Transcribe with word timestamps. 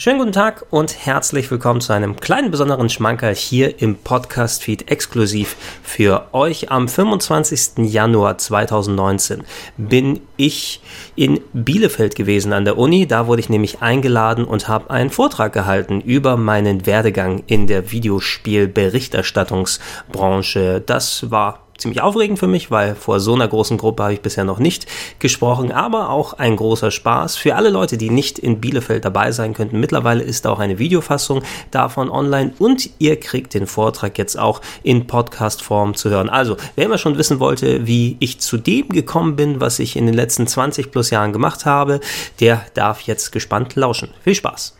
Schönen 0.00 0.20
guten 0.20 0.30
Tag 0.30 0.64
und 0.70 1.06
herzlich 1.06 1.50
willkommen 1.50 1.80
zu 1.80 1.92
einem 1.92 2.14
kleinen 2.14 2.52
besonderen 2.52 2.88
Schmankerl 2.88 3.34
hier 3.34 3.82
im 3.82 3.96
Podcast-Feed 3.96 4.92
exklusiv 4.92 5.56
für 5.82 6.28
euch. 6.32 6.70
Am 6.70 6.86
25. 6.86 7.78
Januar 7.78 8.38
2019 8.38 9.42
bin 9.76 10.20
ich 10.36 10.80
in 11.16 11.40
Bielefeld 11.52 12.14
gewesen 12.14 12.52
an 12.52 12.64
der 12.64 12.78
Uni. 12.78 13.08
Da 13.08 13.26
wurde 13.26 13.40
ich 13.40 13.48
nämlich 13.48 13.82
eingeladen 13.82 14.44
und 14.44 14.68
habe 14.68 14.90
einen 14.90 15.10
Vortrag 15.10 15.52
gehalten 15.52 16.00
über 16.00 16.36
meinen 16.36 16.86
Werdegang 16.86 17.42
in 17.48 17.66
der 17.66 17.90
Videospielberichterstattungsbranche. 17.90 20.80
Das 20.86 21.28
war 21.32 21.67
ziemlich 21.78 22.02
aufregend 22.02 22.38
für 22.38 22.46
mich, 22.48 22.70
weil 22.70 22.94
vor 22.94 23.20
so 23.20 23.34
einer 23.34 23.48
großen 23.48 23.78
Gruppe 23.78 24.02
habe 24.02 24.12
ich 24.12 24.20
bisher 24.20 24.44
noch 24.44 24.58
nicht 24.58 24.86
gesprochen, 25.20 25.72
aber 25.72 26.10
auch 26.10 26.34
ein 26.34 26.56
großer 26.56 26.90
Spaß 26.90 27.36
für 27.36 27.54
alle 27.54 27.70
Leute, 27.70 27.96
die 27.96 28.10
nicht 28.10 28.38
in 28.38 28.60
Bielefeld 28.60 29.04
dabei 29.04 29.32
sein 29.32 29.54
könnten. 29.54 29.80
Mittlerweile 29.80 30.22
ist 30.22 30.46
auch 30.46 30.58
eine 30.58 30.78
Videofassung 30.78 31.42
davon 31.70 32.10
online 32.10 32.52
und 32.58 32.90
ihr 32.98 33.18
kriegt 33.18 33.54
den 33.54 33.66
Vortrag 33.66 34.18
jetzt 34.18 34.38
auch 34.38 34.60
in 34.82 35.06
Podcast-Form 35.06 35.94
zu 35.94 36.10
hören. 36.10 36.28
Also, 36.28 36.56
wer 36.74 36.86
immer 36.86 36.98
schon 36.98 37.16
wissen 37.16 37.40
wollte, 37.40 37.86
wie 37.86 38.16
ich 38.18 38.40
zu 38.40 38.58
dem 38.58 38.88
gekommen 38.88 39.36
bin, 39.36 39.60
was 39.60 39.78
ich 39.78 39.96
in 39.96 40.06
den 40.06 40.14
letzten 40.14 40.46
20 40.46 40.90
plus 40.90 41.10
Jahren 41.10 41.32
gemacht 41.32 41.64
habe, 41.64 42.00
der 42.40 42.62
darf 42.74 43.02
jetzt 43.02 43.30
gespannt 43.30 43.76
lauschen. 43.76 44.10
Viel 44.22 44.34
Spaß! 44.34 44.78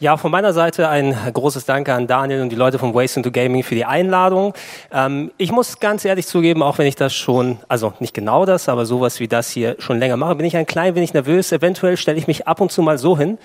Ja, 0.00 0.16
von 0.16 0.30
meiner 0.30 0.54
Seite 0.54 0.88
ein 0.88 1.14
großes 1.30 1.66
Danke 1.66 1.92
an 1.92 2.06
Daniel 2.06 2.40
und 2.40 2.48
die 2.48 2.56
Leute 2.56 2.78
von 2.78 2.94
Waste 2.94 3.20
into 3.20 3.30
Gaming 3.30 3.62
für 3.62 3.74
die 3.74 3.84
Einladung. 3.84 4.54
Ähm, 4.90 5.30
ich 5.36 5.52
muss 5.52 5.78
ganz 5.78 6.06
ehrlich 6.06 6.26
zugeben, 6.26 6.62
auch 6.62 6.78
wenn 6.78 6.86
ich 6.86 6.96
das 6.96 7.12
schon, 7.12 7.58
also 7.68 7.92
nicht 8.00 8.14
genau 8.14 8.46
das, 8.46 8.70
aber 8.70 8.86
sowas 8.86 9.20
wie 9.20 9.28
das 9.28 9.50
hier 9.50 9.76
schon 9.78 9.98
länger 9.98 10.16
mache, 10.16 10.36
bin 10.36 10.46
ich 10.46 10.56
ein 10.56 10.64
klein 10.64 10.94
wenig 10.94 11.12
nervös. 11.12 11.52
Eventuell 11.52 11.98
stelle 11.98 12.16
ich 12.16 12.26
mich 12.26 12.48
ab 12.48 12.62
und 12.62 12.72
zu 12.72 12.80
mal 12.80 12.96
so 12.96 13.18
hin, 13.18 13.36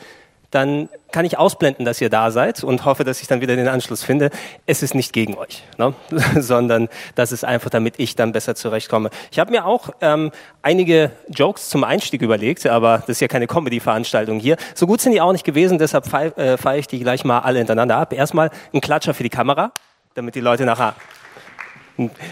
dann 0.56 0.90
kann 1.12 1.26
ich 1.26 1.38
ausblenden, 1.38 1.86
dass 1.86 2.00
ihr 2.02 2.10
da 2.10 2.32
seid 2.32 2.64
und 2.64 2.86
hoffe, 2.86 3.04
dass 3.04 3.22
ich 3.22 3.28
dann 3.28 3.42
wieder 3.42 3.56
den 3.56 3.68
Anschluss 3.68 4.04
finde. 4.04 4.30
Es 4.66 4.82
ist 4.82 4.96
nicht 4.96 5.14
gegen 5.14 5.38
euch, 5.38 5.64
ne? 5.78 5.94
sondern 6.42 6.88
das 7.16 7.32
ist 7.32 7.44
einfach, 7.44 7.70
damit 7.70 7.96
ich 8.00 8.16
dann 8.16 8.32
besser 8.32 8.56
zurechtkomme. 8.56 9.10
Ich 9.32 9.40
habe 9.40 9.52
mir 9.52 9.66
auch 9.66 9.90
ähm, 10.02 10.32
einige 10.62 11.12
Jokes 11.30 11.70
zum 11.70 11.84
Einstieg 11.84 12.22
überlegt, 12.22 12.66
aber 12.66 13.00
das 13.00 13.10
ist 13.10 13.20
ja 13.20 13.28
keine 13.28 13.48
Comedy-Veranstaltung 13.48 14.40
hier. 14.40 14.56
So 14.74 14.88
gut 14.88 15.02
sind 15.02 15.12
die 15.12 15.22
auch 15.22 15.34
nicht 15.34 15.46
gewesen, 15.46 15.78
deshalb 15.78 16.08
feiere 16.08 16.38
äh, 16.38 16.80
ich 16.80 16.88
die 16.88 17.00
gleich 17.00 17.26
mal 17.26 17.40
alle 17.40 17.60
hintereinander 17.60 17.98
ab. 17.98 18.14
Erstmal 18.14 18.50
ein 18.74 18.82
Klatscher 18.82 19.14
für 19.14 19.24
die 19.24 19.30
Kamera, 19.30 19.72
damit 20.14 20.36
die 20.36 20.42
Leute 20.42 20.66
nachher 20.66 20.96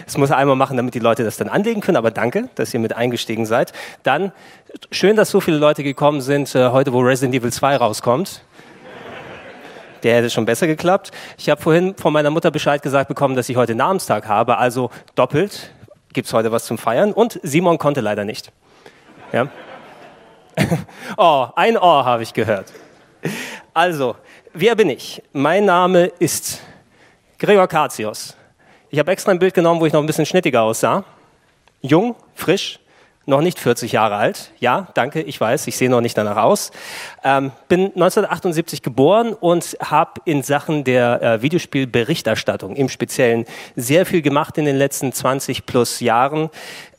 das 0.04 0.18
muss 0.18 0.30
er 0.30 0.36
einmal 0.36 0.56
machen, 0.56 0.76
damit 0.76 0.94
die 0.94 0.98
Leute 0.98 1.24
das 1.24 1.36
dann 1.36 1.48
anlegen 1.48 1.80
können, 1.80 1.96
aber 1.96 2.10
danke, 2.10 2.48
dass 2.54 2.74
ihr 2.74 2.80
mit 2.80 2.94
eingestiegen 2.94 3.46
seid. 3.46 3.72
Dann, 4.02 4.32
schön, 4.90 5.16
dass 5.16 5.30
so 5.30 5.40
viele 5.40 5.56
Leute 5.56 5.82
gekommen 5.82 6.20
sind, 6.20 6.54
äh, 6.54 6.68
heute 6.68 6.92
wo 6.92 7.00
Resident 7.00 7.34
Evil 7.34 7.52
2 7.52 7.76
rauskommt. 7.76 8.42
Der 10.02 10.16
hätte 10.16 10.28
schon 10.28 10.44
besser 10.44 10.66
geklappt. 10.66 11.12
Ich 11.38 11.48
habe 11.48 11.62
vorhin 11.62 11.94
von 11.96 12.12
meiner 12.12 12.30
Mutter 12.30 12.50
Bescheid 12.50 12.82
gesagt 12.82 13.08
bekommen, 13.08 13.36
dass 13.36 13.48
ich 13.48 13.56
heute 13.56 13.74
Namenstag 13.74 14.28
habe, 14.28 14.58
also 14.58 14.90
doppelt 15.14 15.70
gibt 16.14 16.28
es 16.28 16.32
heute 16.32 16.50
was 16.52 16.64
zum 16.64 16.78
Feiern. 16.78 17.12
Und 17.12 17.38
Simon 17.42 17.76
konnte 17.76 18.00
leider 18.00 18.24
nicht. 18.24 18.50
Ja? 19.32 19.48
oh, 21.16 21.48
ein 21.56 21.76
Ohr 21.76 22.04
habe 22.04 22.22
ich 22.22 22.32
gehört. 22.32 22.72
Also, 23.74 24.16
wer 24.52 24.76
bin 24.76 24.88
ich? 24.88 25.22
Mein 25.32 25.64
Name 25.64 26.06
ist 26.18 26.60
Gregor 27.38 27.66
Katios. 27.66 28.36
Ich 28.94 29.00
habe 29.00 29.10
extra 29.10 29.32
ein 29.32 29.40
Bild 29.40 29.54
genommen, 29.54 29.80
wo 29.80 29.86
ich 29.86 29.92
noch 29.92 29.98
ein 29.98 30.06
bisschen 30.06 30.24
schnittiger 30.24 30.62
aussah. 30.62 31.02
Jung, 31.82 32.14
frisch, 32.36 32.78
noch 33.26 33.40
nicht 33.40 33.58
40 33.58 33.90
Jahre 33.90 34.14
alt. 34.14 34.52
Ja, 34.60 34.86
danke, 34.94 35.20
ich 35.20 35.40
weiß, 35.40 35.66
ich 35.66 35.76
sehe 35.76 35.90
noch 35.90 36.00
nicht 36.00 36.16
danach 36.16 36.36
aus. 36.36 36.70
Ähm, 37.24 37.50
bin 37.66 37.86
1978 37.86 38.82
geboren 38.82 39.32
und 39.32 39.76
habe 39.82 40.20
in 40.26 40.44
Sachen 40.44 40.84
der 40.84 41.20
äh, 41.20 41.42
Videospielberichterstattung 41.42 42.76
im 42.76 42.88
Speziellen 42.88 43.46
sehr 43.74 44.06
viel 44.06 44.22
gemacht 44.22 44.58
in 44.58 44.64
den 44.64 44.76
letzten 44.76 45.12
20 45.12 45.66
plus 45.66 45.98
Jahren. 45.98 46.48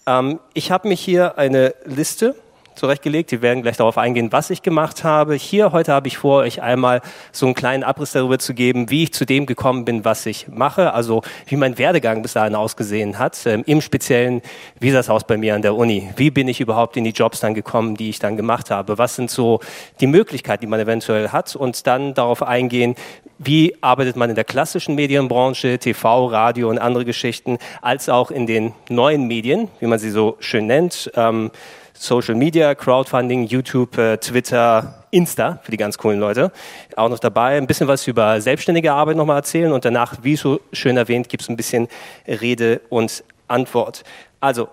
Ähm, 0.05 0.41
ich 0.53 0.71
habe 0.71 0.89
mich 0.89 0.99
hier 0.99 1.37
eine 1.37 1.75
Liste 1.85 2.35
zurechtgelegt. 2.75 3.31
Wir 3.31 3.41
werden 3.41 3.63
gleich 3.63 3.77
darauf 3.77 3.97
eingehen, 3.97 4.31
was 4.31 4.49
ich 4.49 4.61
gemacht 4.61 5.03
habe. 5.03 5.35
Hier 5.35 5.71
heute 5.71 5.93
habe 5.93 6.07
ich 6.07 6.17
vor, 6.17 6.39
euch 6.41 6.61
einmal 6.61 7.01
so 7.31 7.45
einen 7.45 7.55
kleinen 7.55 7.83
Abriss 7.83 8.11
darüber 8.11 8.39
zu 8.39 8.53
geben, 8.53 8.89
wie 8.89 9.03
ich 9.03 9.13
zu 9.13 9.25
dem 9.25 9.45
gekommen 9.45 9.85
bin, 9.85 10.05
was 10.05 10.25
ich 10.25 10.47
mache, 10.47 10.93
also 10.93 11.21
wie 11.47 11.55
mein 11.55 11.77
Werdegang 11.77 12.21
bis 12.21 12.33
dahin 12.33 12.55
ausgesehen 12.55 13.17
hat. 13.19 13.39
Ähm, 13.45 13.63
Im 13.65 13.81
Speziellen, 13.81 14.41
wie 14.79 14.91
sah 14.91 14.99
es 14.99 15.09
aus 15.09 15.25
bei 15.25 15.37
mir 15.37 15.55
an 15.55 15.61
der 15.61 15.75
Uni? 15.75 16.09
Wie 16.15 16.31
bin 16.31 16.47
ich 16.47 16.61
überhaupt 16.61 16.97
in 16.97 17.03
die 17.03 17.11
Jobs 17.11 17.39
dann 17.39 17.53
gekommen, 17.53 17.95
die 17.95 18.09
ich 18.09 18.19
dann 18.19 18.37
gemacht 18.37 18.71
habe? 18.71 18.97
Was 18.97 19.15
sind 19.15 19.31
so 19.31 19.59
die 19.99 20.07
Möglichkeiten, 20.07 20.61
die 20.61 20.67
man 20.67 20.79
eventuell 20.79 21.29
hat? 21.29 21.55
Und 21.55 21.87
dann 21.87 22.13
darauf 22.13 22.43
eingehen, 22.43 22.95
wie 23.37 23.75
arbeitet 23.81 24.15
man 24.15 24.29
in 24.29 24.35
der 24.35 24.45
klassischen 24.45 24.95
Medienbranche, 24.95 25.77
TV, 25.77 26.27
Radio 26.27 26.69
und 26.69 26.79
andere 26.79 27.05
Geschichten, 27.05 27.57
als 27.81 28.09
auch 28.09 28.31
in 28.31 28.47
den 28.47 28.73
neuen 28.89 29.27
Medien, 29.27 29.69
wie 29.79 29.87
man 29.87 29.99
sie 29.99 30.09
so 30.09 30.37
schön 30.39 30.67
nennt. 30.67 31.11
Ähm, 31.15 31.51
Social 31.97 32.35
Media, 32.35 32.75
Crowdfunding, 32.75 33.45
YouTube, 33.45 33.97
äh, 33.97 34.17
Twitter, 34.17 35.05
Insta 35.11 35.59
für 35.63 35.71
die 35.71 35.77
ganz 35.77 35.97
coolen 35.97 36.19
Leute. 36.19 36.51
Auch 36.95 37.09
noch 37.09 37.19
dabei 37.19 37.57
ein 37.57 37.67
bisschen 37.67 37.87
was 37.87 38.05
über 38.07 38.39
selbstständige 38.41 38.93
Arbeit 38.93 39.17
nochmal 39.17 39.37
erzählen 39.37 39.71
und 39.71 39.85
danach, 39.85 40.15
wie 40.21 40.35
so 40.35 40.59
schön 40.73 40.97
erwähnt, 40.97 41.29
gibt 41.29 41.43
es 41.43 41.49
ein 41.49 41.55
bisschen 41.55 41.87
Rede 42.27 42.81
und 42.89 43.23
Antwort. 43.47 44.03
Also, 44.41 44.69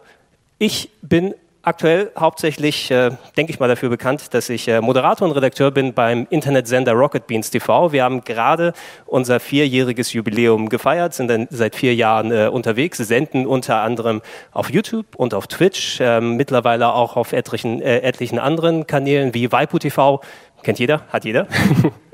ich 0.59 0.91
bin 1.01 1.35
aktuell 1.63 2.11
hauptsächlich, 2.19 2.91
äh, 2.91 3.11
denke 3.37 3.53
ich 3.53 3.61
mal, 3.61 3.69
dafür 3.69 3.89
bekannt, 3.89 4.35
dass 4.35 4.49
ich 4.49 4.69
äh, 4.69 4.81
Moderator 4.81 5.29
und 5.29 5.35
Redakteur 5.35 5.71
bin 5.71 5.95
beim 5.95 6.27
Internetsender 6.31 6.93
Rocket 6.93 7.27
Beans 7.27 7.51
TV. 7.51 7.93
Wir 7.93 8.05
haben 8.05 8.25
gerade 8.25 8.73
unser 9.07 9.41
vierjähriges 9.41 10.13
Jubiläum 10.13 10.69
gefeiert, 10.69 11.15
sind 11.15 11.29
dann 11.29 11.47
seit 11.51 11.77
vier 11.77 11.95
Jahren 11.95 12.31
äh, 12.33 12.49
unterwegs, 12.49 12.99
senden 12.99 13.47
unter 13.47 13.81
anderem 13.81 14.23
auf 14.53 14.71
YouTube 14.71 15.07
und 15.17 15.35
auf 15.35 15.47
Twitch, 15.47 15.99
ähm, 16.01 16.37
mittlerweile 16.37 16.93
auch 16.93 17.17
auf 17.17 17.33
etlichen, 17.33 17.81
äh, 17.81 18.01
etlichen 18.01 18.39
anderen 18.39 18.87
Kanälen 18.87 19.35
wie 19.35 19.51
Waipu 19.53 19.79
TV. 19.79 20.21
Kennt 20.63 20.79
jeder? 20.79 21.03
Hat 21.09 21.25
jeder? 21.25 21.47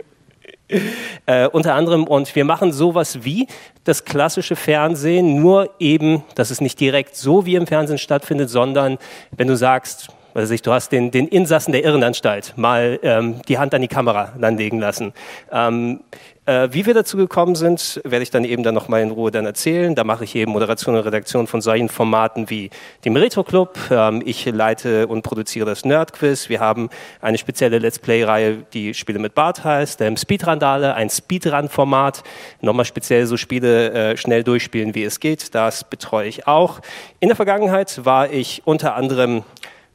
Äh, 1.26 1.48
unter 1.48 1.74
anderem, 1.74 2.04
und 2.04 2.34
wir 2.34 2.44
machen 2.44 2.72
sowas 2.72 3.24
wie 3.24 3.46
das 3.84 4.04
klassische 4.04 4.56
Fernsehen, 4.56 5.40
nur 5.40 5.70
eben, 5.78 6.24
dass 6.34 6.50
es 6.50 6.60
nicht 6.60 6.78
direkt 6.78 7.16
so 7.16 7.46
wie 7.46 7.54
im 7.54 7.66
Fernsehen 7.66 7.98
stattfindet, 7.98 8.50
sondern 8.50 8.98
wenn 9.36 9.48
du 9.48 9.56
sagst, 9.56 10.08
also 10.34 10.54
du 10.54 10.72
hast 10.72 10.92
den, 10.92 11.10
den 11.10 11.26
Insassen 11.26 11.72
der 11.72 11.84
Irrenanstalt 11.84 12.52
mal 12.56 13.00
ähm, 13.02 13.42
die 13.48 13.58
Hand 13.58 13.74
an 13.74 13.82
die 13.82 13.88
Kamera 13.88 14.34
anlegen 14.40 14.78
lassen. 14.78 15.12
Ähm, 15.50 16.00
äh, 16.48 16.72
wie 16.72 16.86
wir 16.86 16.94
dazu 16.94 17.18
gekommen 17.18 17.54
sind, 17.54 18.00
werde 18.04 18.22
ich 18.22 18.30
dann 18.30 18.44
eben 18.44 18.62
dann 18.62 18.74
nochmal 18.74 19.02
in 19.02 19.10
Ruhe 19.10 19.30
dann 19.30 19.44
erzählen. 19.44 19.94
Da 19.94 20.02
mache 20.02 20.24
ich 20.24 20.34
eben 20.34 20.52
Moderation 20.52 20.96
und 20.96 21.02
Redaktion 21.02 21.46
von 21.46 21.60
solchen 21.60 21.90
Formaten 21.90 22.48
wie 22.48 22.70
dem 23.04 23.16
Retro 23.16 23.44
Club. 23.44 23.78
Ähm, 23.90 24.22
ich 24.24 24.46
leite 24.46 25.06
und 25.08 25.20
produziere 25.20 25.66
das 25.66 25.84
Nerd 25.84 26.14
Quiz. 26.14 26.48
Wir 26.48 26.60
haben 26.60 26.88
eine 27.20 27.36
spezielle 27.36 27.78
Let's 27.78 27.98
Play-Reihe, 27.98 28.64
die 28.72 28.94
Spiele 28.94 29.18
mit 29.18 29.34
Bart 29.34 29.62
heißt. 29.62 30.00
Ähm, 30.00 30.16
Speedrandale, 30.16 30.94
ein 30.94 31.10
Speedrun-Format. 31.10 32.22
Nochmal 32.62 32.86
speziell 32.86 33.26
so 33.26 33.36
Spiele 33.36 33.92
äh, 33.92 34.16
schnell 34.16 34.42
durchspielen, 34.42 34.94
wie 34.94 35.04
es 35.04 35.20
geht. 35.20 35.54
Das 35.54 35.84
betreue 35.84 36.28
ich 36.28 36.46
auch. 36.46 36.80
In 37.20 37.28
der 37.28 37.36
Vergangenheit 37.36 38.06
war 38.06 38.32
ich 38.32 38.62
unter 38.64 38.94
anderem 38.94 39.44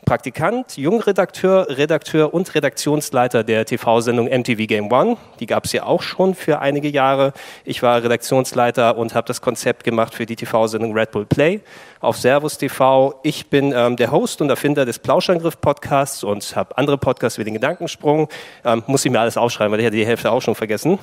Praktikant, 0.06 0.78
Jungredakteur, 0.78 1.68
Redakteur 1.69 2.34
und 2.34 2.53
Redaktionsleiter 2.53 3.44
der 3.44 3.66
TV-Sendung 3.66 4.28
MTV 4.28 4.68
Game 4.68 4.91
One. 4.91 5.18
Die 5.40 5.46
gab 5.46 5.66
es 5.66 5.72
ja 5.72 5.84
auch 5.84 6.02
schon 6.02 6.36
für 6.36 6.59
einige 6.59 6.90
Jahre. 6.90 7.34
Ich 7.66 7.81
war 7.81 8.03
Redaktionsleiter 8.03 8.97
und 8.97 9.16
habe 9.16 9.28
das 9.28 9.42
Konzept 9.42 9.84
gemacht 9.84 10.13
für 10.13 10.25
die 10.25 10.36
TV-Sendung 10.36 10.94
Red 10.94 11.12
Bull 11.12 11.25
Play 11.25 11.62
auf 12.00 12.18
Servus 12.18 12.58
TV. 12.58 13.19
Ich 13.24 13.50
bin 13.50 13.74
ähm, 13.75 13.96
der 13.96 14.12
Host 14.12 14.42
und 14.42 14.50
Erfinder 14.50 14.86
des 14.86 15.00
Plauschangriff-Podcasts 15.00 16.24
und 16.24 16.56
habe 16.56 16.78
andere 16.78 16.97
Podcasts 16.97 17.40
wie 17.40 17.44
den 17.44 17.53
Gedankensprung. 17.53 18.30
Ähm, 18.66 18.83
muss 18.88 19.06
ich 19.06 19.12
mir 19.12 19.19
alles 19.19 19.38
aufschreiben, 19.38 19.72
weil 19.72 19.80
ich 19.80 19.86
hatte 19.86 19.95
die 19.95 20.06
Hälfte 20.06 20.31
auch 20.31 20.42
schon 20.42 20.56
vergessen. 20.56 21.00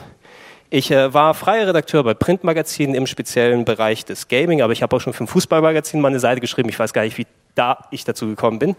Ich 0.72 0.92
äh, 0.92 1.12
war 1.12 1.34
freier 1.34 1.66
Redakteur 1.66 2.04
bei 2.04 2.14
Printmagazinen 2.14 2.94
im 2.94 3.08
speziellen 3.08 3.64
Bereich 3.64 4.04
des 4.04 4.28
Gaming, 4.28 4.62
aber 4.62 4.72
ich 4.72 4.82
habe 4.82 4.94
auch 4.94 5.00
schon 5.00 5.12
für 5.12 5.24
ein 5.24 5.26
Fußballmagazin 5.26 6.00
meine 6.00 6.20
Seite 6.20 6.40
geschrieben. 6.40 6.68
Ich 6.68 6.78
weiß 6.78 6.92
gar 6.92 7.02
nicht, 7.02 7.18
wie 7.18 7.26
da 7.60 7.84
ich 7.90 8.04
dazu 8.04 8.26
gekommen 8.26 8.58
bin. 8.58 8.74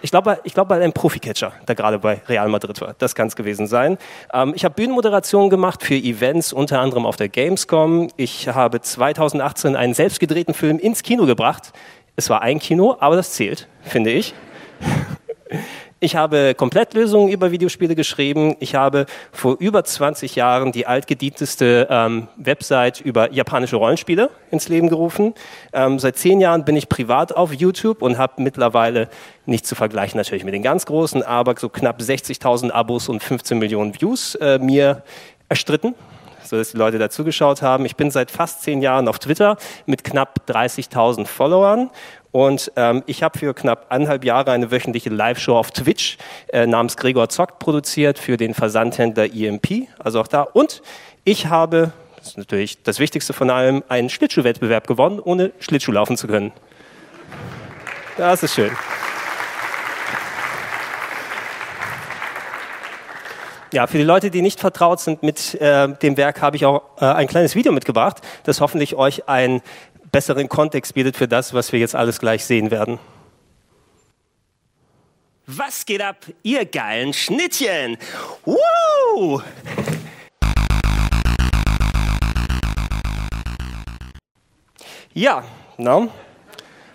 Ich 0.00 0.10
glaube, 0.10 0.40
ich 0.44 0.54
glaube, 0.54 0.68
bei 0.68 0.76
einem 0.76 0.92
Profi-Catcher, 0.92 1.52
der 1.66 1.74
gerade 1.74 1.98
bei 1.98 2.20
Real 2.28 2.48
Madrid 2.48 2.80
war. 2.80 2.94
Das 2.98 3.14
kann 3.14 3.28
es 3.28 3.36
gewesen 3.36 3.66
sein. 3.66 3.98
Ähm, 4.32 4.52
ich 4.56 4.64
habe 4.64 4.74
Bühnenmoderationen 4.74 5.50
gemacht 5.50 5.82
für 5.82 5.94
Events, 5.94 6.52
unter 6.52 6.80
anderem 6.80 7.06
auf 7.06 7.16
der 7.16 7.28
Gamescom. 7.28 8.10
Ich 8.16 8.48
habe 8.48 8.80
2018 8.80 9.76
einen 9.76 9.94
selbstgedrehten 9.94 10.54
Film 10.54 10.78
ins 10.78 11.02
Kino 11.02 11.26
gebracht. 11.26 11.72
Es 12.16 12.30
war 12.30 12.42
ein 12.42 12.58
Kino, 12.58 12.96
aber 13.00 13.16
das 13.16 13.32
zählt, 13.32 13.68
finde 13.82 14.10
ich. 14.10 14.34
Ich 16.04 16.16
habe 16.16 16.56
Komplettlösungen 16.56 17.28
über 17.28 17.52
Videospiele 17.52 17.94
geschrieben. 17.94 18.56
Ich 18.58 18.74
habe 18.74 19.06
vor 19.30 19.54
über 19.60 19.84
20 19.84 20.34
Jahren 20.34 20.72
die 20.72 20.84
altgedienteste 20.84 21.86
ähm, 21.88 22.26
Website 22.36 23.00
über 23.00 23.30
japanische 23.32 23.76
Rollenspiele 23.76 24.28
ins 24.50 24.68
Leben 24.68 24.88
gerufen. 24.88 25.32
Ähm, 25.72 26.00
seit 26.00 26.16
zehn 26.16 26.40
Jahren 26.40 26.64
bin 26.64 26.74
ich 26.74 26.88
privat 26.88 27.36
auf 27.36 27.54
YouTube 27.54 28.02
und 28.02 28.18
habe 28.18 28.42
mittlerweile, 28.42 29.10
nicht 29.46 29.64
zu 29.64 29.76
vergleichen 29.76 30.18
natürlich 30.18 30.42
mit 30.42 30.54
den 30.54 30.64
ganz 30.64 30.86
großen, 30.86 31.22
aber 31.22 31.54
so 31.56 31.68
knapp 31.68 32.00
60.000 32.00 32.72
Abos 32.72 33.08
und 33.08 33.22
15 33.22 33.60
Millionen 33.60 33.94
Views 33.94 34.34
äh, 34.34 34.58
mir 34.58 35.04
erstritten 35.48 35.94
sodass 36.52 36.72
die 36.72 36.76
Leute 36.76 36.98
dazugeschaut 36.98 37.62
haben. 37.62 37.86
Ich 37.86 37.96
bin 37.96 38.10
seit 38.10 38.30
fast 38.30 38.62
zehn 38.62 38.82
Jahren 38.82 39.08
auf 39.08 39.18
Twitter 39.18 39.56
mit 39.86 40.04
knapp 40.04 40.40
30.000 40.46 41.24
Followern 41.24 41.88
und 42.30 42.70
ähm, 42.76 43.02
ich 43.06 43.22
habe 43.22 43.38
für 43.38 43.54
knapp 43.54 43.86
anderthalb 43.88 44.22
Jahre 44.22 44.50
eine 44.50 44.70
wöchentliche 44.70 45.08
Live-Show 45.08 45.56
auf 45.56 45.70
Twitch 45.70 46.18
äh, 46.52 46.66
namens 46.66 46.98
Gregor 46.98 47.30
Zockt 47.30 47.58
produziert 47.58 48.18
für 48.18 48.36
den 48.36 48.52
Versandhändler 48.52 49.32
EMP, 49.32 49.88
also 49.98 50.20
auch 50.20 50.28
da. 50.28 50.42
Und 50.42 50.82
ich 51.24 51.46
habe, 51.46 51.92
das 52.18 52.28
ist 52.28 52.38
natürlich 52.38 52.82
das 52.82 52.98
Wichtigste 52.98 53.32
von 53.32 53.48
allem, 53.48 53.82
einen 53.88 54.10
Schlittschuhwettbewerb 54.10 54.86
gewonnen, 54.86 55.20
ohne 55.20 55.52
Schlittschuh 55.58 55.92
laufen 55.92 56.18
zu 56.18 56.26
können. 56.26 56.52
Das 58.18 58.42
ist 58.42 58.54
schön. 58.54 58.72
Ja, 63.72 63.86
für 63.86 63.96
die 63.96 64.04
Leute, 64.04 64.30
die 64.30 64.42
nicht 64.42 64.60
vertraut 64.60 65.00
sind 65.00 65.22
mit 65.22 65.54
äh, 65.54 65.88
dem 65.88 66.18
Werk, 66.18 66.42
habe 66.42 66.56
ich 66.56 66.66
auch 66.66 66.82
äh, 67.00 67.06
ein 67.06 67.26
kleines 67.26 67.54
Video 67.54 67.72
mitgebracht, 67.72 68.18
das 68.44 68.60
hoffentlich 68.60 68.96
euch 68.96 69.30
ein 69.30 69.62
besseren 70.10 70.50
Kontext 70.50 70.92
bietet 70.92 71.16
für 71.16 71.26
das, 71.26 71.54
was 71.54 71.72
wir 71.72 71.80
jetzt 71.80 71.94
alles 71.94 72.18
gleich 72.18 72.44
sehen 72.44 72.70
werden. 72.70 72.98
Was 75.46 75.86
geht 75.86 76.02
ab, 76.02 76.18
ihr 76.42 76.66
geilen 76.66 77.14
Schnittchen? 77.14 77.96
Woo! 78.44 79.40
Ja, 85.14 85.44
no. 85.78 86.08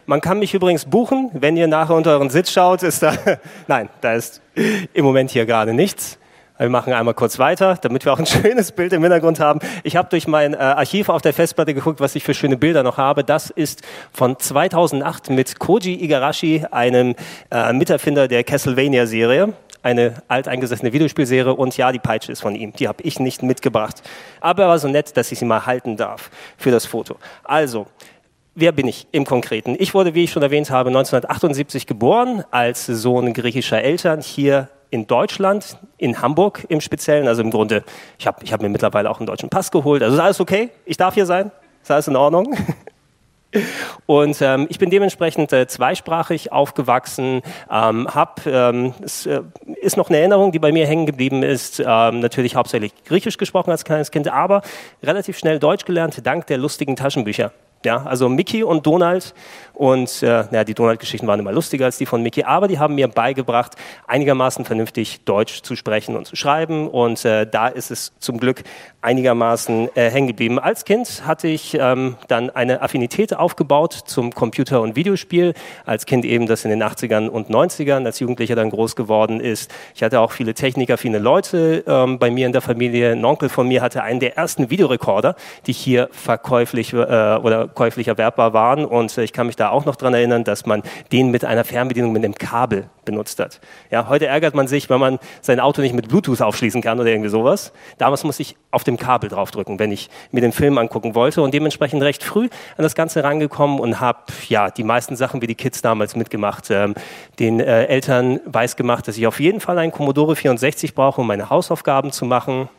Man 0.06 0.21
kann 0.21 0.38
mich 0.38 0.53
übrigens 0.53 0.85
buchen, 0.85 1.31
wenn 1.33 1.57
ihr 1.57 1.65
nachher 1.65 1.95
unter 1.95 2.12
euren 2.12 2.30
Sitz 2.30 2.51
schaut, 2.51 2.83
ist 2.83 3.01
da, 3.01 3.18
nein, 3.68 3.89
da 4.01 4.13
ist 4.13 4.44
im 4.94 5.03
Moment 5.03 5.31
hier 5.31 5.47
gerade 5.47 5.73
nichts. 5.73 6.19
Wir 6.57 6.69
machen 6.69 6.92
einmal 6.94 7.13
kurz 7.13 7.38
weiter, 7.38 7.77
damit 7.81 8.06
wir 8.06 8.13
auch 8.13 8.19
ein 8.19 8.25
schönes 8.27 8.71
Bild 8.71 8.92
im 8.94 9.04
Hintergrund 9.04 9.39
haben. 9.39 9.59
Ich 9.83 9.95
habe 9.95 10.09
durch 10.09 10.27
mein 10.27 10.54
äh, 10.54 10.57
Archiv 10.57 11.09
auf 11.09 11.21
der 11.21 11.33
Festplatte 11.33 11.74
geguckt, 11.74 12.00
was 12.00 12.15
ich 12.15 12.24
für 12.24 12.33
schöne 12.33 12.57
Bilder 12.57 12.81
noch 12.81 12.98
habe. 12.98 13.24
Das 13.24 13.50
ist 13.51 13.83
von 14.12 14.39
2008 14.39 15.30
mit 15.30 15.59
Koji 15.59 16.04
Igarashi, 16.04 16.65
einem 16.71 17.15
äh, 17.51 17.74
Miterfinder 17.74 18.27
der 18.27 18.44
Castlevania-Serie 18.44 19.54
eine 19.83 20.15
alteingesessene 20.27 20.92
Videospielserie 20.92 21.54
und 21.54 21.77
ja, 21.77 21.92
die 21.92 22.00
Peitsche 22.00 22.31
ist 22.31 22.42
von 22.42 22.56
ihm. 22.56 22.74
Die 22.74 22.88
habe 22.88 23.04
ich 23.04 23.19
nicht 23.19 23.44
mitgebracht. 23.44 24.01
Aber 24.42 24.63
er 24.63 24.69
war 24.69 24.80
so 24.80 24.88
nett, 24.88 25.15
dass 25.15 25.31
ich 25.31 25.39
sie 25.39 25.45
mal 25.45 25.65
halten 25.65 25.95
darf 25.95 26.30
für 26.57 26.71
das 26.71 26.86
Foto. 26.86 27.15
Also, 27.44 27.88
wer 28.56 28.71
bin 28.74 28.88
ich 28.88 29.07
im 29.12 29.24
Konkreten? 29.24 29.75
Ich 29.80 29.94
wurde, 29.94 30.13
wie 30.13 30.25
ich 30.25 30.31
schon 30.31 30.44
erwähnt 30.44 30.71
habe, 30.71 30.89
1978 30.89 31.88
geboren, 31.88 32.44
als 32.51 32.86
Sohn 32.86 33.33
griechischer 33.33 33.81
Eltern 33.81 34.19
hier 34.19 34.69
in 34.89 35.07
Deutschland, 35.07 35.78
in 35.98 36.22
Hamburg 36.22 36.66
im 36.69 36.81
Speziellen. 36.81 37.28
Also 37.28 37.42
im 37.42 37.51
Grunde, 37.51 37.84
ich 38.18 38.28
habe 38.28 38.44
ich 38.44 38.54
hab 38.54 38.62
mir 38.62 38.69
mittlerweile 38.69 39.10
auch 39.10 39.19
einen 39.19 39.28
deutschen 39.28 39.50
Pass 39.50 39.72
geholt. 39.72 40.04
Also 40.04 40.16
ist 40.16 40.22
alles 40.22 40.39
okay? 40.39 40.69
Ich 40.86 40.98
darf 40.98 41.13
hier 41.13 41.25
sein? 41.25 41.51
Ist 41.81 41.92
alles 41.92 42.07
in 42.07 42.16
Ordnung? 42.16 42.56
Und 44.06 44.42
ähm, 44.42 44.68
ich 44.69 44.78
bin 44.78 44.89
dementsprechend 44.89 45.54
äh, 45.54 45.68
zweisprachig 45.68 46.51
aufgewachsen, 46.51 47.42
ähm, 47.72 48.07
hab, 48.13 48.45
ähm, 48.45 48.94
es 49.01 49.25
äh, 49.25 49.42
ist 49.81 49.98
noch 49.98 50.10
eine 50.10 50.18
Erinnerung, 50.18 50.51
die 50.51 50.60
bei 50.60 50.72
mir 50.72 50.86
hängen 50.86 51.06
geblieben 51.06 51.44
ist, 51.44 51.80
ähm, 51.80 52.19
natürlich 52.19 52.56
hauptsächlich 52.56 52.92
Griechisch 53.06 53.38
gesprochen 53.38 53.72
als 53.72 53.86
kleines 53.86 54.12
Kind, 54.12 54.28
aber 54.28 54.62
relativ 55.01 55.38
schnell 55.38 55.60
Deutsch 55.60 55.86
gelernt, 55.86 56.25
dank 56.25 56.48
der 56.48 56.57
lustigen 56.57 56.95
Taschenbücher. 56.95 57.51
Ja, 57.86 58.04
also 58.04 58.28
Mickey 58.28 58.63
und 58.63 58.86
Donald 58.86 59.33
und 59.77 60.24
äh, 60.24 60.45
ja, 60.50 60.63
die 60.63 60.74
Donald-Geschichten 60.74 61.27
waren 61.27 61.39
immer 61.39 61.51
lustiger 61.51 61.85
als 61.85 62.00
die 62.00 62.07
von 62.07 62.24
Mickey, 62.24 62.44
aber 62.44 62.68
die 62.68 62.79
haben 62.79 62.95
mir 62.95 63.07
beigebracht, 63.07 63.75
einigermaßen 64.07 64.65
vernünftig 64.65 65.24
Deutsch 65.24 65.62
zu 65.62 65.75
sprechen 65.75 66.18
und 66.18 66.25
zu 66.25 66.35
schreiben. 66.35 66.88
Und 66.88 67.24
äh, 67.25 67.45
da 67.45 67.68
ist 67.68 67.91
es 67.91 68.12
zum 68.18 68.39
Glück 68.39 68.63
einigermaßen 69.01 69.89
äh, 69.95 70.09
hängen 70.09 70.27
geblieben. 70.27 70.57
Als 70.57 70.83
Kind 70.83 71.27
hatte 71.27 71.47
ich 71.47 71.77
ähm, 71.79 72.15
dann 72.27 72.50
eine 72.50 72.81
Affinität 72.81 73.35
aufgebaut 73.35 73.94
zum 73.94 74.33
Computer- 74.33 74.81
und 74.81 74.95
Videospiel. 74.95 75.53
Als 75.85 76.07
Kind 76.07 76.25
eben, 76.25 76.47
das 76.47 76.65
in 76.65 76.71
den 76.71 76.83
80ern 76.83 77.27
und 77.27 77.50
90ern, 77.50 78.03
als 78.06 78.19
Jugendlicher 78.19 78.56
dann 78.56 78.71
groß 78.71 78.95
geworden 78.95 79.39
ist. 79.39 79.71
Ich 79.94 80.01
hatte 80.01 80.21
auch 80.21 80.31
viele 80.31 80.56
Techniker, 80.56 80.97
viele 80.97 81.19
Leute 81.19 81.83
ähm, 81.85 82.18
bei 82.18 82.31
mir 82.31 82.47
in 82.47 82.51
der 82.51 82.62
Familie. 82.62 83.12
Ein 83.12 83.23
Onkel 83.23 83.50
von 83.50 83.68
mir 83.68 83.83
hatte 83.83 84.01
einen 84.01 84.19
der 84.19 84.38
ersten 84.38 84.71
Videorekorder, 84.71 85.35
die 85.68 85.73
hier 85.73 86.09
verkäuflich 86.12 86.94
äh, 86.94 86.95
oder 86.95 87.68
käuflich 87.68 88.07
erwerbbar 88.07 88.53
waren. 88.53 88.83
Und 88.83 89.15
äh, 89.19 89.23
ich 89.23 89.33
kann 89.33 89.45
mich 89.45 89.56
da 89.56 89.67
auch 89.72 89.86
noch 89.86 89.96
daran 89.96 90.14
erinnern, 90.14 90.44
dass 90.44 90.66
man 90.66 90.84
den 91.12 91.31
mit 91.31 91.46
einer 91.46 91.64
Fernbedienung 91.64 92.12
mit 92.12 92.24
einem 92.24 92.36
Kabel 92.36 92.90
benutzt 93.06 93.40
hat. 93.40 93.60
Ja, 93.90 94.10
heute 94.10 94.28
ärgert 94.28 94.54
man 94.54 94.68
sich, 94.68 94.90
wenn 94.90 95.00
man 95.00 95.19
sein 95.42 95.60
Auto 95.60 95.81
nicht 95.81 95.96
mit 95.96 96.10
Bluetooth 96.10 96.42
aufschließen 96.42 96.81
kann 96.81 97.00
oder 97.00 97.10
irgendwie 97.10 97.30
sowas. 97.30 97.72
Damals 97.98 98.24
musste 98.24 98.44
ich 98.44 98.56
auf 98.72 98.84
dem 98.84 98.98
Kabel 98.98 99.30
draufdrücken, 99.30 99.80
wenn 99.80 99.92
ich 99.92 100.10
mir 100.31 100.42
den 100.42 100.52
Film 100.52 100.78
angucken 100.78 101.16
wollte 101.16 101.42
und 101.42 101.54
dementsprechend 101.54 102.04
recht 102.04 102.24
früh 102.24 102.46
an 102.78 102.84
das 102.84 102.96
Ganze 102.96 103.24
rangekommen 103.24 103.80
und 103.80 104.00
habe 104.00 104.19
ja 104.50 104.69
die 104.69 104.84
meisten 104.84 105.16
Sachen 105.16 105.42
wie 105.42 105.48
die 105.48 105.56
Kids 105.56 105.81
damals 105.81 106.16
mitgemacht. 106.16 106.69
Ähm, 106.69 106.94
den 107.40 107.60
äh, 107.60 107.86
Eltern 107.86 108.40
weiß 108.46 108.75
gemacht, 108.75 109.08
dass 109.08 109.18
ich 109.18 109.25
auf 109.25 109.40
jeden 109.40 109.62
Fall 109.62 109.78
einen 109.80 109.92
Commodore 109.92 110.36
64 110.36 110.94
brauche, 110.94 111.22
um 111.22 111.28
meine 111.28 111.50
Hausaufgaben 111.50 112.12
zu 112.12 112.25
machen. 112.25 112.69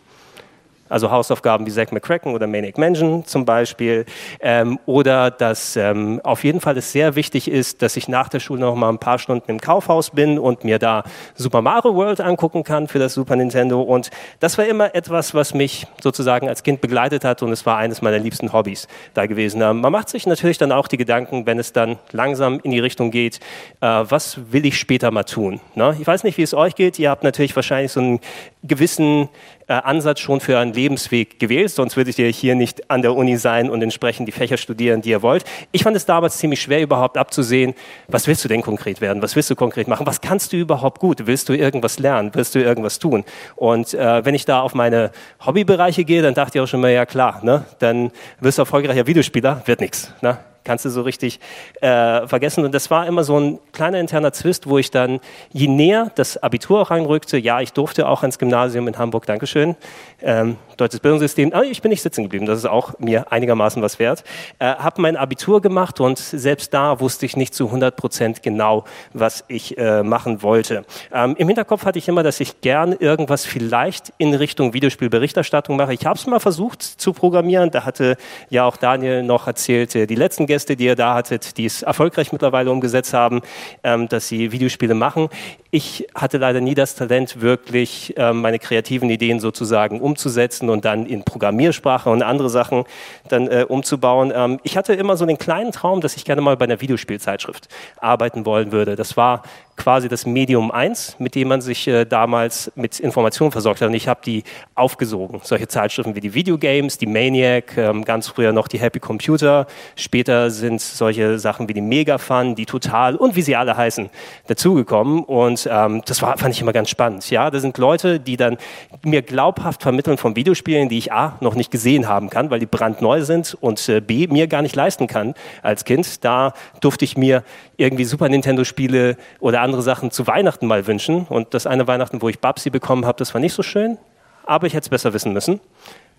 Also 0.88 1.11
Hausaufgaben 1.11 1.67
wie 1.67 1.70
Zack 1.70 1.93
McCracken 1.93 2.35
oder 2.35 2.46
Maniac 2.46 2.79
Mansion 2.79 3.25
zum 3.25 3.44
Beispiel. 3.44 4.05
Ähm, 4.40 4.79
oder 4.87 5.31
dass 5.31 5.76
ähm, 5.76 6.20
auf 6.25 6.44
jeden 6.44 6.61
Fall 6.61 6.76
es 6.76 6.93
sehr 6.93 7.17
wichtig 7.17 7.50
ist, 7.50 7.82
dass 7.82 7.96
ich 7.96 8.08
nach 8.08 8.29
der 8.29 8.40
Schule 8.40 8.61
noch 8.61 8.75
mal 8.75 8.88
ein 8.88 8.99
paar 8.99 9.19
Stunden 9.19 9.50
im 9.50 9.61
Kaufhaus 9.61 10.11
bin 10.11 10.38
und 10.38 10.64
mir 10.64 10.79
da 10.79 11.05
Super 11.35 11.62
Mario 11.62 11.94
World 11.94 12.20
angucken 12.20 12.64
kann 12.64 12.88
für 12.88 12.99
das 12.99 13.14
Super 13.14 13.37
Nintendo. 13.37 13.81
Und 13.81 14.11
das 14.40 14.58
war 14.58 14.67
immer 14.67 14.94
etwas, 14.94 15.35
was 15.35 15.55
mich 15.55 15.87
sozusagen 16.02 16.49
als 16.49 16.62
Kind 16.62 16.81
begleitet 16.81 17.25
hat 17.25 17.43
und 17.43 17.52
es 17.52 17.67
war 17.67 17.76
eines 17.76 18.02
meiner 18.02 18.19
liebsten 18.19 18.52
Hobbys 18.52 18.88
da 19.14 19.26
gewesen. 19.26 19.61
Ähm, 19.62 19.81
man 19.81 19.93
macht 19.93 20.08
sich 20.08 20.26
natürlich 20.26 20.58
dann 20.58 20.73
auch 20.73 20.88
die 20.88 20.96
Gedanken, 20.96 21.46
wenn 21.46 21.58
es 21.58 21.73
dann 21.73 21.99
langsam 22.12 22.61
in 22.62 22.70
die 22.70 22.81
Richtung 22.81 23.11
geht, 23.11 23.40
äh, 23.81 23.87
was 23.87 24.38
will 24.52 24.67
ich 24.67 24.79
später 24.79 25.11
mal 25.11 25.25
tun? 25.25 25.61
Ne? 25.75 25.96
Ich 26.00 26.06
weiß 26.06 26.25
nicht, 26.25 26.38
wie 26.38 26.43
es 26.43 26.55
euch 26.55 26.75
geht. 26.75 26.99
Ihr 26.99 27.11
habt 27.11 27.25
natürlich 27.25 27.55
wahrscheinlich 27.56 27.93
so 27.93 28.00
einen 28.00 28.20
gewissen 28.62 29.29
äh, 29.68 29.74
Ansatz 29.74 30.20
schon 30.20 30.40
für 30.40 30.58
einen 30.58 30.72
Lebensweg 30.72 31.38
gewählt, 31.38 31.70
sonst 31.70 31.96
würdet 31.96 32.18
ihr 32.18 32.28
hier 32.28 32.54
nicht 32.54 32.90
an 32.90 33.02
der 33.02 33.14
Uni 33.14 33.36
sein 33.36 33.70
und 33.70 33.82
entsprechend 33.82 34.26
die 34.26 34.32
Fächer 34.32 34.56
studieren, 34.56 35.02
die 35.02 35.10
ihr 35.10 35.22
wollt. 35.22 35.44
Ich 35.72 35.82
fand 35.82 35.96
es 35.96 36.06
damals 36.06 36.38
ziemlich 36.38 36.60
schwer 36.60 36.80
überhaupt 36.80 37.16
abzusehen, 37.16 37.74
was 38.08 38.26
willst 38.26 38.44
du 38.44 38.48
denn 38.48 38.62
konkret 38.62 39.00
werden, 39.00 39.22
was 39.22 39.36
willst 39.36 39.50
du 39.50 39.54
konkret 39.54 39.86
machen, 39.86 40.06
was 40.06 40.20
kannst 40.20 40.52
du 40.52 40.56
überhaupt 40.56 40.98
gut, 40.98 41.26
willst 41.26 41.48
du 41.48 41.52
irgendwas 41.52 41.98
lernen, 41.98 42.30
willst 42.32 42.54
du 42.54 42.60
irgendwas 42.60 42.98
tun? 42.98 43.24
Und 43.56 43.94
äh, 43.94 44.25
wenn 44.25 44.34
ich 44.34 44.44
da 44.44 44.60
auf 44.60 44.75
meine 44.75 45.12
Hobbybereiche 45.44 46.04
gehe, 46.04 46.22
dann 46.22 46.34
dachte 46.34 46.58
ich 46.58 46.62
auch 46.62 46.68
schon 46.68 46.80
mal, 46.80 46.90
ja 46.90 47.06
klar, 47.06 47.40
ne? 47.44 47.64
dann 47.78 48.10
wirst 48.40 48.58
du 48.58 48.62
erfolgreicher 48.62 49.06
Videospieler, 49.06 49.62
wird 49.66 49.80
nichts. 49.80 50.12
Ne? 50.22 50.38
Kannst 50.68 50.84
du 50.84 50.90
so 50.90 51.00
richtig 51.00 51.40
äh, 51.80 52.26
vergessen. 52.26 52.62
Und 52.62 52.75
das 52.75 52.90
war 52.90 53.06
immer 53.06 53.25
so 53.25 53.40
ein 53.40 53.58
kleiner 53.72 53.98
interner 53.98 54.34
Zwist, 54.34 54.68
wo 54.68 54.76
ich 54.76 54.90
dann, 54.90 55.18
je 55.50 55.66
näher 55.66 56.12
das 56.14 56.37
Abitur 56.37 56.82
auch 56.82 56.90
reinrückte, 56.90 57.38
ja, 57.38 57.62
ich 57.62 57.72
durfte 57.72 58.06
auch 58.06 58.20
ans 58.20 58.38
Gymnasium 58.38 58.87
in 58.87 58.98
Hamburg, 58.98 59.25
Dankeschön, 59.25 59.76
ähm, 60.20 60.56
deutsches 60.76 61.00
Bildungssystem, 61.00 61.52
aber 61.54 61.64
ich 61.64 61.80
bin 61.80 61.88
nicht 61.88 62.02
sitzen 62.02 62.25
geblieben, 62.25 62.44
das 62.44 62.58
ist 62.58 62.66
auch 62.66 62.98
mir 62.98 63.32
einigermaßen 63.32 63.82
was 63.82 63.98
wert, 63.98 64.25
äh, 64.58 64.66
habe 64.66 65.00
mein 65.00 65.16
Abitur 65.16 65.62
gemacht 65.62 66.00
und 66.00 66.18
selbst 66.18 66.75
da 66.75 67.00
wusste 67.00 67.25
ich 67.25 67.37
nicht 67.37 67.54
zu 67.54 67.66
100 67.66 67.96
Prozent 67.96 68.42
genau, 68.42 68.84
was 69.14 69.44
ich 69.48 69.78
äh, 69.78 70.02
machen 70.02 70.42
wollte. 70.42 70.84
Ähm, 71.12 71.34
Im 71.38 71.48
Hinterkopf 71.48 71.87
hatte 71.87 71.98
ich 71.98 72.08
immer, 72.08 72.22
dass 72.22 72.40
ich 72.40 72.60
gern 72.60 72.92
irgendwas 72.92 73.46
vielleicht 73.46 74.12
in 74.18 74.34
Richtung 74.34 74.75
Videospielberichterstattung 74.75 75.76
mache. 75.76 75.94
Ich 75.94 76.04
habe 76.04 76.18
es 76.18 76.26
mal 76.26 76.40
versucht 76.40 76.82
zu 76.82 77.14
programmieren, 77.14 77.70
da 77.70 77.87
hatte 77.87 78.16
ja 78.50 78.64
auch 78.66 78.76
Daniel 78.76 79.22
noch 79.22 79.46
erzählt, 79.46 79.94
äh, 79.94 80.06
die 80.06 80.14
letzten 80.14 80.46
Gäste 80.46 80.57
Gäste, 80.58 80.74
die 80.74 80.86
ihr 80.86 80.96
da 80.96 81.14
hattet, 81.14 81.56
die 81.56 81.66
es 81.66 81.82
erfolgreich 81.82 82.32
mittlerweile 82.32 82.72
umgesetzt 82.72 83.14
haben, 83.14 83.42
ähm, 83.84 84.08
dass 84.08 84.26
sie 84.26 84.50
Videospiele 84.50 84.94
machen. 84.94 85.28
Ich 85.70 86.06
hatte 86.14 86.38
leider 86.38 86.62
nie 86.62 86.75
das 86.75 86.94
Talent, 86.94 87.42
wirklich 87.42 88.14
ähm, 88.16 88.40
meine 88.40 88.58
kreativen 88.58 89.10
Ideen 89.10 89.38
sozusagen 89.38 90.00
umzusetzen 90.00 90.70
und 90.70 90.87
dann 90.87 91.04
in 91.04 91.25
Programmiersprache 91.25 92.08
und 92.08 92.22
andere 92.22 92.48
Sachen 92.48 92.84
dann 93.28 93.48
äh, 93.48 93.66
umzubauen. 93.68 94.32
Ähm, 94.34 94.60
ich 94.62 94.78
hatte 94.78 94.94
immer 94.94 95.18
so 95.18 95.26
den 95.26 95.37
kleinen 95.37 95.70
Traum, 95.70 96.00
dass 96.00 96.16
ich 96.16 96.25
gerne 96.25 96.40
mal 96.40 96.56
bei 96.56 96.64
einer 96.64 96.80
Videospielzeitschrift 96.80 97.68
arbeiten 97.98 98.46
wollen 98.46 98.72
würde. 98.72 98.96
Das 98.96 99.18
war 99.18 99.42
quasi 99.78 100.08
das 100.08 100.26
Medium 100.26 100.70
1, 100.70 101.16
mit 101.18 101.34
dem 101.34 101.48
man 101.48 101.60
sich 101.60 101.87
äh, 101.87 102.04
damals 102.04 102.72
mit 102.75 102.98
Informationen 102.98 103.52
versorgt 103.52 103.80
hat. 103.80 103.88
Und 103.88 103.94
ich 103.94 104.08
habe 104.08 104.20
die 104.25 104.44
aufgesogen. 104.75 105.40
Solche 105.44 105.68
Zeitschriften 105.68 106.14
wie 106.14 106.20
die 106.20 106.34
Videogames, 106.34 106.98
die 106.98 107.06
Maniac, 107.06 107.76
ähm, 107.76 108.04
ganz 108.04 108.26
früher 108.28 108.52
noch 108.52 108.68
die 108.68 108.78
Happy 108.80 109.00
Computer. 109.00 109.66
Später 109.96 110.50
sind 110.50 110.80
solche 110.80 111.38
Sachen 111.38 111.68
wie 111.68 111.75
die 111.75 111.80
Megafun, 111.80 112.54
die 112.54 112.66
Total 112.66 113.16
und 113.16 113.37
wie 113.37 113.42
sie 113.42 113.54
alle 113.54 113.76
heißen, 113.76 114.10
dazugekommen. 114.48 115.25
Und 115.25 115.57
und 115.58 115.68
ähm, 115.70 116.02
das 116.04 116.22
war, 116.22 116.36
fand 116.38 116.54
ich 116.54 116.60
immer 116.60 116.72
ganz 116.72 116.90
spannend. 116.90 117.28
Ja, 117.30 117.50
da 117.50 117.58
sind 117.58 117.78
Leute, 117.78 118.20
die 118.20 118.36
dann 118.36 118.58
mir 119.02 119.22
glaubhaft 119.22 119.82
vermitteln 119.82 120.16
von 120.16 120.36
Videospielen, 120.36 120.88
die 120.88 120.98
ich 120.98 121.12
A, 121.12 121.36
noch 121.40 121.54
nicht 121.54 121.70
gesehen 121.70 122.08
haben 122.08 122.30
kann, 122.30 122.50
weil 122.50 122.60
die 122.60 122.66
brandneu 122.66 123.22
sind 123.22 123.56
und 123.60 123.88
äh, 123.88 124.00
B, 124.00 124.26
mir 124.28 124.46
gar 124.46 124.62
nicht 124.62 124.76
leisten 124.76 125.06
kann 125.06 125.34
als 125.62 125.84
Kind. 125.84 126.24
Da 126.24 126.52
durfte 126.80 127.04
ich 127.04 127.16
mir 127.16 127.42
irgendwie 127.76 128.04
Super 128.04 128.28
Nintendo-Spiele 128.28 129.16
oder 129.40 129.62
andere 129.62 129.82
Sachen 129.82 130.10
zu 130.10 130.26
Weihnachten 130.26 130.66
mal 130.66 130.86
wünschen. 130.86 131.26
Und 131.28 131.54
das 131.54 131.66
eine 131.66 131.86
Weihnachten, 131.86 132.22
wo 132.22 132.28
ich 132.28 132.38
Babsi 132.38 132.70
bekommen 132.70 133.06
habe, 133.06 133.18
das 133.18 133.34
war 133.34 133.40
nicht 133.40 133.54
so 133.54 133.62
schön, 133.62 133.98
aber 134.44 134.66
ich 134.66 134.74
hätte 134.74 134.84
es 134.84 134.88
besser 134.88 135.12
wissen 135.12 135.32
müssen. 135.32 135.60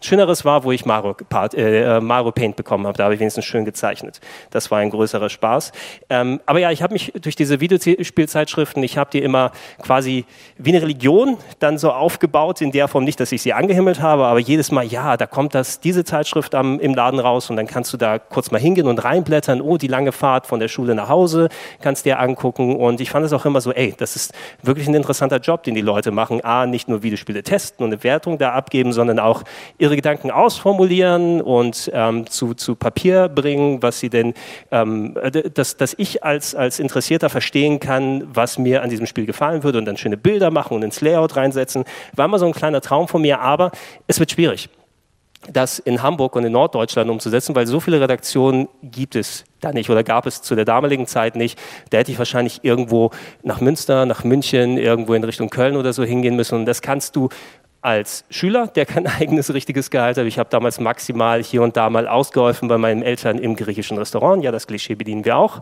Schöneres 0.01 0.45
war, 0.45 0.63
wo 0.63 0.71
ich 0.71 0.85
Mario, 0.85 1.15
äh, 1.53 1.97
äh, 1.97 2.01
Mario 2.01 2.31
Paint 2.31 2.55
bekommen 2.55 2.87
habe. 2.87 2.97
Da 2.97 3.05
habe 3.05 3.13
ich 3.13 3.19
wenigstens 3.19 3.45
schön 3.45 3.65
gezeichnet. 3.65 4.19
Das 4.49 4.71
war 4.71 4.79
ein 4.79 4.89
größerer 4.89 5.29
Spaß. 5.29 5.71
Ähm, 6.09 6.39
aber 6.45 6.59
ja, 6.59 6.71
ich 6.71 6.81
habe 6.81 6.93
mich 6.93 7.13
durch 7.21 7.35
diese 7.35 7.59
Videospielzeitschriften, 7.59 8.83
ich 8.83 8.97
habe 8.97 9.09
die 9.11 9.19
immer 9.19 9.51
quasi 9.81 10.25
wie 10.57 10.71
eine 10.71 10.81
Religion 10.81 11.37
dann 11.59 11.77
so 11.77 11.91
aufgebaut, 11.91 12.61
in 12.61 12.71
der 12.71 12.87
Form 12.87 13.03
nicht, 13.03 13.19
dass 13.19 13.31
ich 13.31 13.41
sie 13.41 13.53
angehimmelt 13.53 14.01
habe, 14.01 14.25
aber 14.25 14.39
jedes 14.39 14.71
Mal, 14.71 14.85
ja, 14.85 15.17
da 15.17 15.27
kommt 15.27 15.55
das, 15.55 15.79
diese 15.79 16.03
Zeitschrift 16.03 16.55
am, 16.55 16.79
im 16.79 16.93
Laden 16.93 17.19
raus 17.19 17.49
und 17.49 17.55
dann 17.55 17.67
kannst 17.67 17.93
du 17.93 17.97
da 17.97 18.19
kurz 18.19 18.51
mal 18.51 18.59
hingehen 18.59 18.87
und 18.87 19.03
reinblättern. 19.03 19.61
Oh, 19.61 19.77
die 19.77 19.87
lange 19.87 20.11
Fahrt 20.11 20.47
von 20.47 20.59
der 20.59 20.67
Schule 20.67 20.95
nach 20.95 21.09
Hause, 21.09 21.49
kannst 21.81 22.05
dir 22.05 22.19
angucken. 22.19 22.75
Und 22.75 23.01
ich 23.01 23.09
fand 23.09 23.25
es 23.25 23.33
auch 23.33 23.45
immer 23.45 23.61
so, 23.61 23.71
ey, 23.71 23.93
das 23.97 24.15
ist 24.15 24.33
wirklich 24.61 24.87
ein 24.87 24.95
interessanter 24.95 25.37
Job, 25.37 25.63
den 25.63 25.75
die 25.75 25.81
Leute 25.81 26.11
machen. 26.11 26.41
A, 26.43 26.65
nicht 26.65 26.87
nur 26.87 27.03
Videospiele 27.03 27.43
testen 27.43 27.85
und 27.85 27.93
eine 27.93 28.03
Wertung 28.03 28.37
da 28.37 28.51
abgeben, 28.51 28.93
sondern 28.93 29.19
auch 29.19 29.43
ihre 29.89 29.95
Gedanken 29.95 30.31
ausformulieren 30.31 31.41
und 31.41 31.89
ähm, 31.93 32.27
zu, 32.27 32.53
zu 32.53 32.75
Papier 32.75 33.27
bringen, 33.27 33.81
was 33.81 33.99
sie 33.99 34.09
denn, 34.09 34.33
ähm, 34.71 35.17
dass, 35.53 35.77
dass 35.77 35.95
ich 35.97 36.23
als, 36.23 36.55
als 36.55 36.79
Interessierter 36.79 37.29
verstehen 37.29 37.79
kann, 37.79 38.27
was 38.33 38.57
mir 38.57 38.83
an 38.83 38.89
diesem 38.89 39.07
Spiel 39.07 39.25
gefallen 39.25 39.63
würde 39.63 39.79
und 39.79 39.85
dann 39.85 39.97
schöne 39.97 40.17
Bilder 40.17 40.51
machen 40.51 40.75
und 40.75 40.83
ins 40.83 41.01
Layout 41.01 41.35
reinsetzen. 41.35 41.83
War 42.15 42.25
immer 42.25 42.39
so 42.39 42.45
ein 42.45 42.53
kleiner 42.53 42.81
Traum 42.81 43.07
von 43.07 43.21
mir, 43.21 43.41
aber 43.41 43.71
es 44.07 44.19
wird 44.19 44.31
schwierig 44.31 44.69
das 45.47 45.79
in 45.79 46.03
Hamburg 46.03 46.35
und 46.35 46.43
in 46.43 46.51
Norddeutschland 46.51 47.09
umzusetzen, 47.09 47.55
weil 47.55 47.65
so 47.65 47.79
viele 47.79 48.01
Redaktionen 48.01 48.67
gibt 48.83 49.15
es 49.15 49.45
da 49.61 49.71
nicht 49.71 49.89
oder 49.89 50.03
gab 50.03 50.25
es 50.25 50.41
zu 50.41 50.55
der 50.55 50.65
damaligen 50.65 51.07
Zeit 51.07 51.35
nicht. 51.35 51.57
Da 51.89 51.97
hätte 51.97 52.11
ich 52.11 52.17
wahrscheinlich 52.17 52.63
irgendwo 52.63 53.11
nach 53.41 53.61
Münster, 53.61 54.05
nach 54.05 54.23
München, 54.23 54.77
irgendwo 54.77 55.13
in 55.13 55.23
Richtung 55.23 55.49
Köln 55.49 55.75
oder 55.75 55.93
so 55.93 56.03
hingehen 56.03 56.35
müssen. 56.35 56.55
Und 56.55 56.65
das 56.65 56.81
kannst 56.81 57.15
du 57.15 57.29
als 57.81 58.25
Schüler, 58.29 58.67
der 58.67 58.85
kein 58.85 59.07
eigenes 59.19 59.53
richtiges 59.53 59.89
Gehalt 59.89 60.17
hat. 60.17 60.25
Ich 60.25 60.39
habe 60.39 60.49
damals 60.49 60.79
maximal 60.79 61.43
hier 61.43 61.61
und 61.61 61.77
da 61.77 61.89
mal 61.89 62.07
ausgeholfen 62.07 62.67
bei 62.67 62.77
meinen 62.77 63.01
Eltern 63.01 63.37
im 63.37 63.55
griechischen 63.55 63.97
Restaurant. 63.97 64.43
Ja, 64.43 64.51
das 64.51 64.67
Klischee 64.67 64.95
bedienen 64.95 65.25
wir 65.25 65.37
auch. 65.37 65.61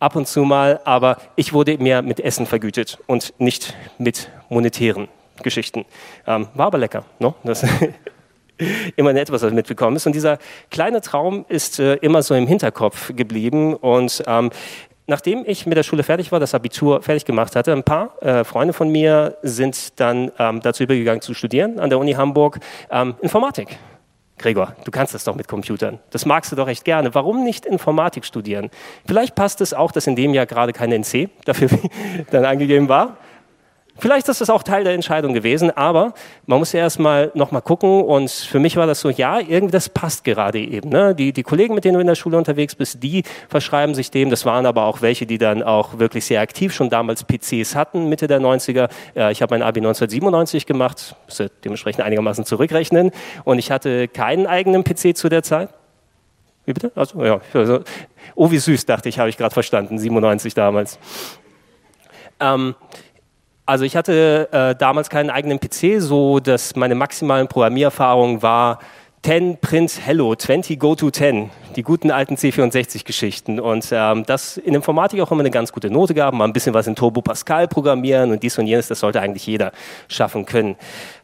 Ab 0.00 0.14
und 0.14 0.28
zu 0.28 0.44
mal, 0.44 0.80
aber 0.84 1.18
ich 1.34 1.52
wurde 1.52 1.76
mehr 1.78 2.02
mit 2.02 2.20
Essen 2.20 2.46
vergütet 2.46 2.98
und 3.06 3.34
nicht 3.38 3.74
mit 3.98 4.30
monetären 4.48 5.08
Geschichten. 5.42 5.84
Ähm, 6.26 6.48
war 6.54 6.66
aber 6.66 6.78
lecker. 6.78 7.04
No? 7.18 7.34
Das 7.42 7.66
immerhin 8.96 9.16
etwas, 9.16 9.42
was 9.42 9.52
mitbekommen 9.52 9.96
ist. 9.96 10.06
Und 10.06 10.14
dieser 10.14 10.38
kleine 10.70 11.00
Traum 11.00 11.44
ist 11.48 11.78
äh, 11.78 11.94
immer 11.96 12.22
so 12.22 12.34
im 12.34 12.46
Hinterkopf 12.46 13.12
geblieben. 13.14 13.74
Und 13.74 14.22
ähm, 14.26 14.50
nachdem 15.08 15.42
ich 15.46 15.66
mit 15.66 15.76
der 15.76 15.82
Schule 15.82 16.04
fertig 16.04 16.30
war, 16.30 16.38
das 16.38 16.54
Abitur 16.54 17.02
fertig 17.02 17.24
gemacht 17.24 17.56
hatte, 17.56 17.72
ein 17.72 17.82
paar 17.82 18.22
äh, 18.22 18.44
Freunde 18.44 18.72
von 18.72 18.88
mir 18.90 19.36
sind 19.42 19.98
dann 19.98 20.30
ähm, 20.38 20.60
dazu 20.60 20.84
übergegangen 20.84 21.20
zu 21.20 21.34
studieren 21.34 21.80
an 21.80 21.90
der 21.90 21.98
Uni 21.98 22.12
Hamburg 22.12 22.60
ähm, 22.90 23.16
Informatik. 23.20 23.78
Gregor, 24.36 24.76
du 24.84 24.92
kannst 24.92 25.14
das 25.14 25.24
doch 25.24 25.34
mit 25.34 25.48
Computern. 25.48 25.98
Das 26.10 26.24
magst 26.24 26.52
du 26.52 26.56
doch 26.56 26.68
echt 26.68 26.84
gerne. 26.84 27.12
Warum 27.14 27.42
nicht 27.42 27.66
Informatik 27.66 28.24
studieren? 28.24 28.70
Vielleicht 29.04 29.34
passt 29.34 29.60
es 29.60 29.74
auch, 29.74 29.90
dass 29.90 30.06
in 30.06 30.14
dem 30.14 30.32
Jahr 30.32 30.46
gerade 30.46 30.72
kein 30.72 30.92
NC 30.92 31.28
dafür 31.44 31.68
dann 32.30 32.44
angegeben 32.44 32.88
war. 32.88 33.16
Vielleicht 34.00 34.28
ist 34.28 34.40
das 34.40 34.48
auch 34.48 34.62
Teil 34.62 34.84
der 34.84 34.94
Entscheidung 34.94 35.34
gewesen, 35.34 35.76
aber 35.76 36.14
man 36.46 36.60
muss 36.60 36.72
ja 36.72 36.80
erstmal 36.80 37.32
nochmal 37.34 37.62
gucken 37.62 38.02
und 38.02 38.30
für 38.30 38.60
mich 38.60 38.76
war 38.76 38.86
das 38.86 39.00
so, 39.00 39.10
ja, 39.10 39.40
irgendwie 39.40 39.72
das 39.72 39.88
passt 39.88 40.22
gerade 40.22 40.60
eben. 40.60 40.88
Ne? 40.88 41.16
Die, 41.16 41.32
die 41.32 41.42
Kollegen, 41.42 41.74
mit 41.74 41.84
denen 41.84 41.94
du 41.94 42.00
in 42.00 42.06
der 42.06 42.14
Schule 42.14 42.38
unterwegs 42.38 42.76
bist, 42.76 43.02
die 43.02 43.24
verschreiben 43.48 43.96
sich 43.96 44.12
dem. 44.12 44.30
Das 44.30 44.44
waren 44.44 44.66
aber 44.66 44.84
auch 44.84 45.02
welche, 45.02 45.26
die 45.26 45.38
dann 45.38 45.64
auch 45.64 45.98
wirklich 45.98 46.24
sehr 46.26 46.40
aktiv 46.40 46.72
schon 46.72 46.90
damals 46.90 47.24
PCs 47.24 47.74
hatten, 47.74 48.08
Mitte 48.08 48.28
der 48.28 48.40
90er. 48.40 48.88
Ja, 49.16 49.30
ich 49.30 49.42
habe 49.42 49.54
mein 49.54 49.62
Abi 49.62 49.80
1997 49.80 50.64
gemacht, 50.64 51.16
muss 51.26 51.42
dementsprechend 51.64 52.04
einigermaßen 52.04 52.44
zurückrechnen 52.44 53.10
und 53.42 53.58
ich 53.58 53.72
hatte 53.72 54.06
keinen 54.06 54.46
eigenen 54.46 54.84
PC 54.84 55.16
zu 55.16 55.28
der 55.28 55.42
Zeit. 55.42 55.70
Wie 56.66 56.72
bitte? 56.72 56.92
Also, 56.94 57.24
ja, 57.24 57.40
also, 57.52 57.80
oh, 58.36 58.50
wie 58.50 58.58
süß, 58.58 58.86
dachte 58.86 59.08
ich, 59.08 59.18
habe 59.18 59.28
ich 59.28 59.36
gerade 59.36 59.54
verstanden, 59.54 59.98
97 59.98 60.54
damals. 60.54 61.00
Ähm, 62.40 62.74
also 63.68 63.84
ich 63.84 63.96
hatte 63.96 64.48
äh, 64.50 64.74
damals 64.74 65.10
keinen 65.10 65.28
eigenen 65.28 65.60
PC, 65.60 66.00
so 66.00 66.40
dass 66.40 66.74
meine 66.74 66.94
maximalen 66.94 67.48
Programmiererfahrungen 67.48 68.40
war 68.40 68.78
10 69.22 69.58
Print 69.58 70.00
Hello, 70.06 70.34
20 70.34 70.80
Go 70.80 70.94
to 70.94 71.10
10 71.10 71.50
die 71.78 71.84
guten 71.84 72.10
alten 72.10 72.34
C64-Geschichten. 72.34 73.60
Und 73.60 73.90
ähm, 73.92 74.24
das 74.26 74.56
in 74.56 74.74
Informatik 74.74 75.20
auch 75.20 75.30
immer 75.30 75.42
eine 75.42 75.52
ganz 75.52 75.70
gute 75.70 75.90
Note 75.90 76.12
gab, 76.12 76.34
mal 76.34 76.44
ein 76.44 76.52
bisschen 76.52 76.74
was 76.74 76.88
in 76.88 76.96
Turbo 76.96 77.22
Pascal 77.22 77.68
programmieren 77.68 78.32
und 78.32 78.42
dies 78.42 78.58
und 78.58 78.66
jenes, 78.66 78.88
das 78.88 78.98
sollte 78.98 79.20
eigentlich 79.20 79.46
jeder 79.46 79.70
schaffen 80.08 80.44
können. 80.44 80.74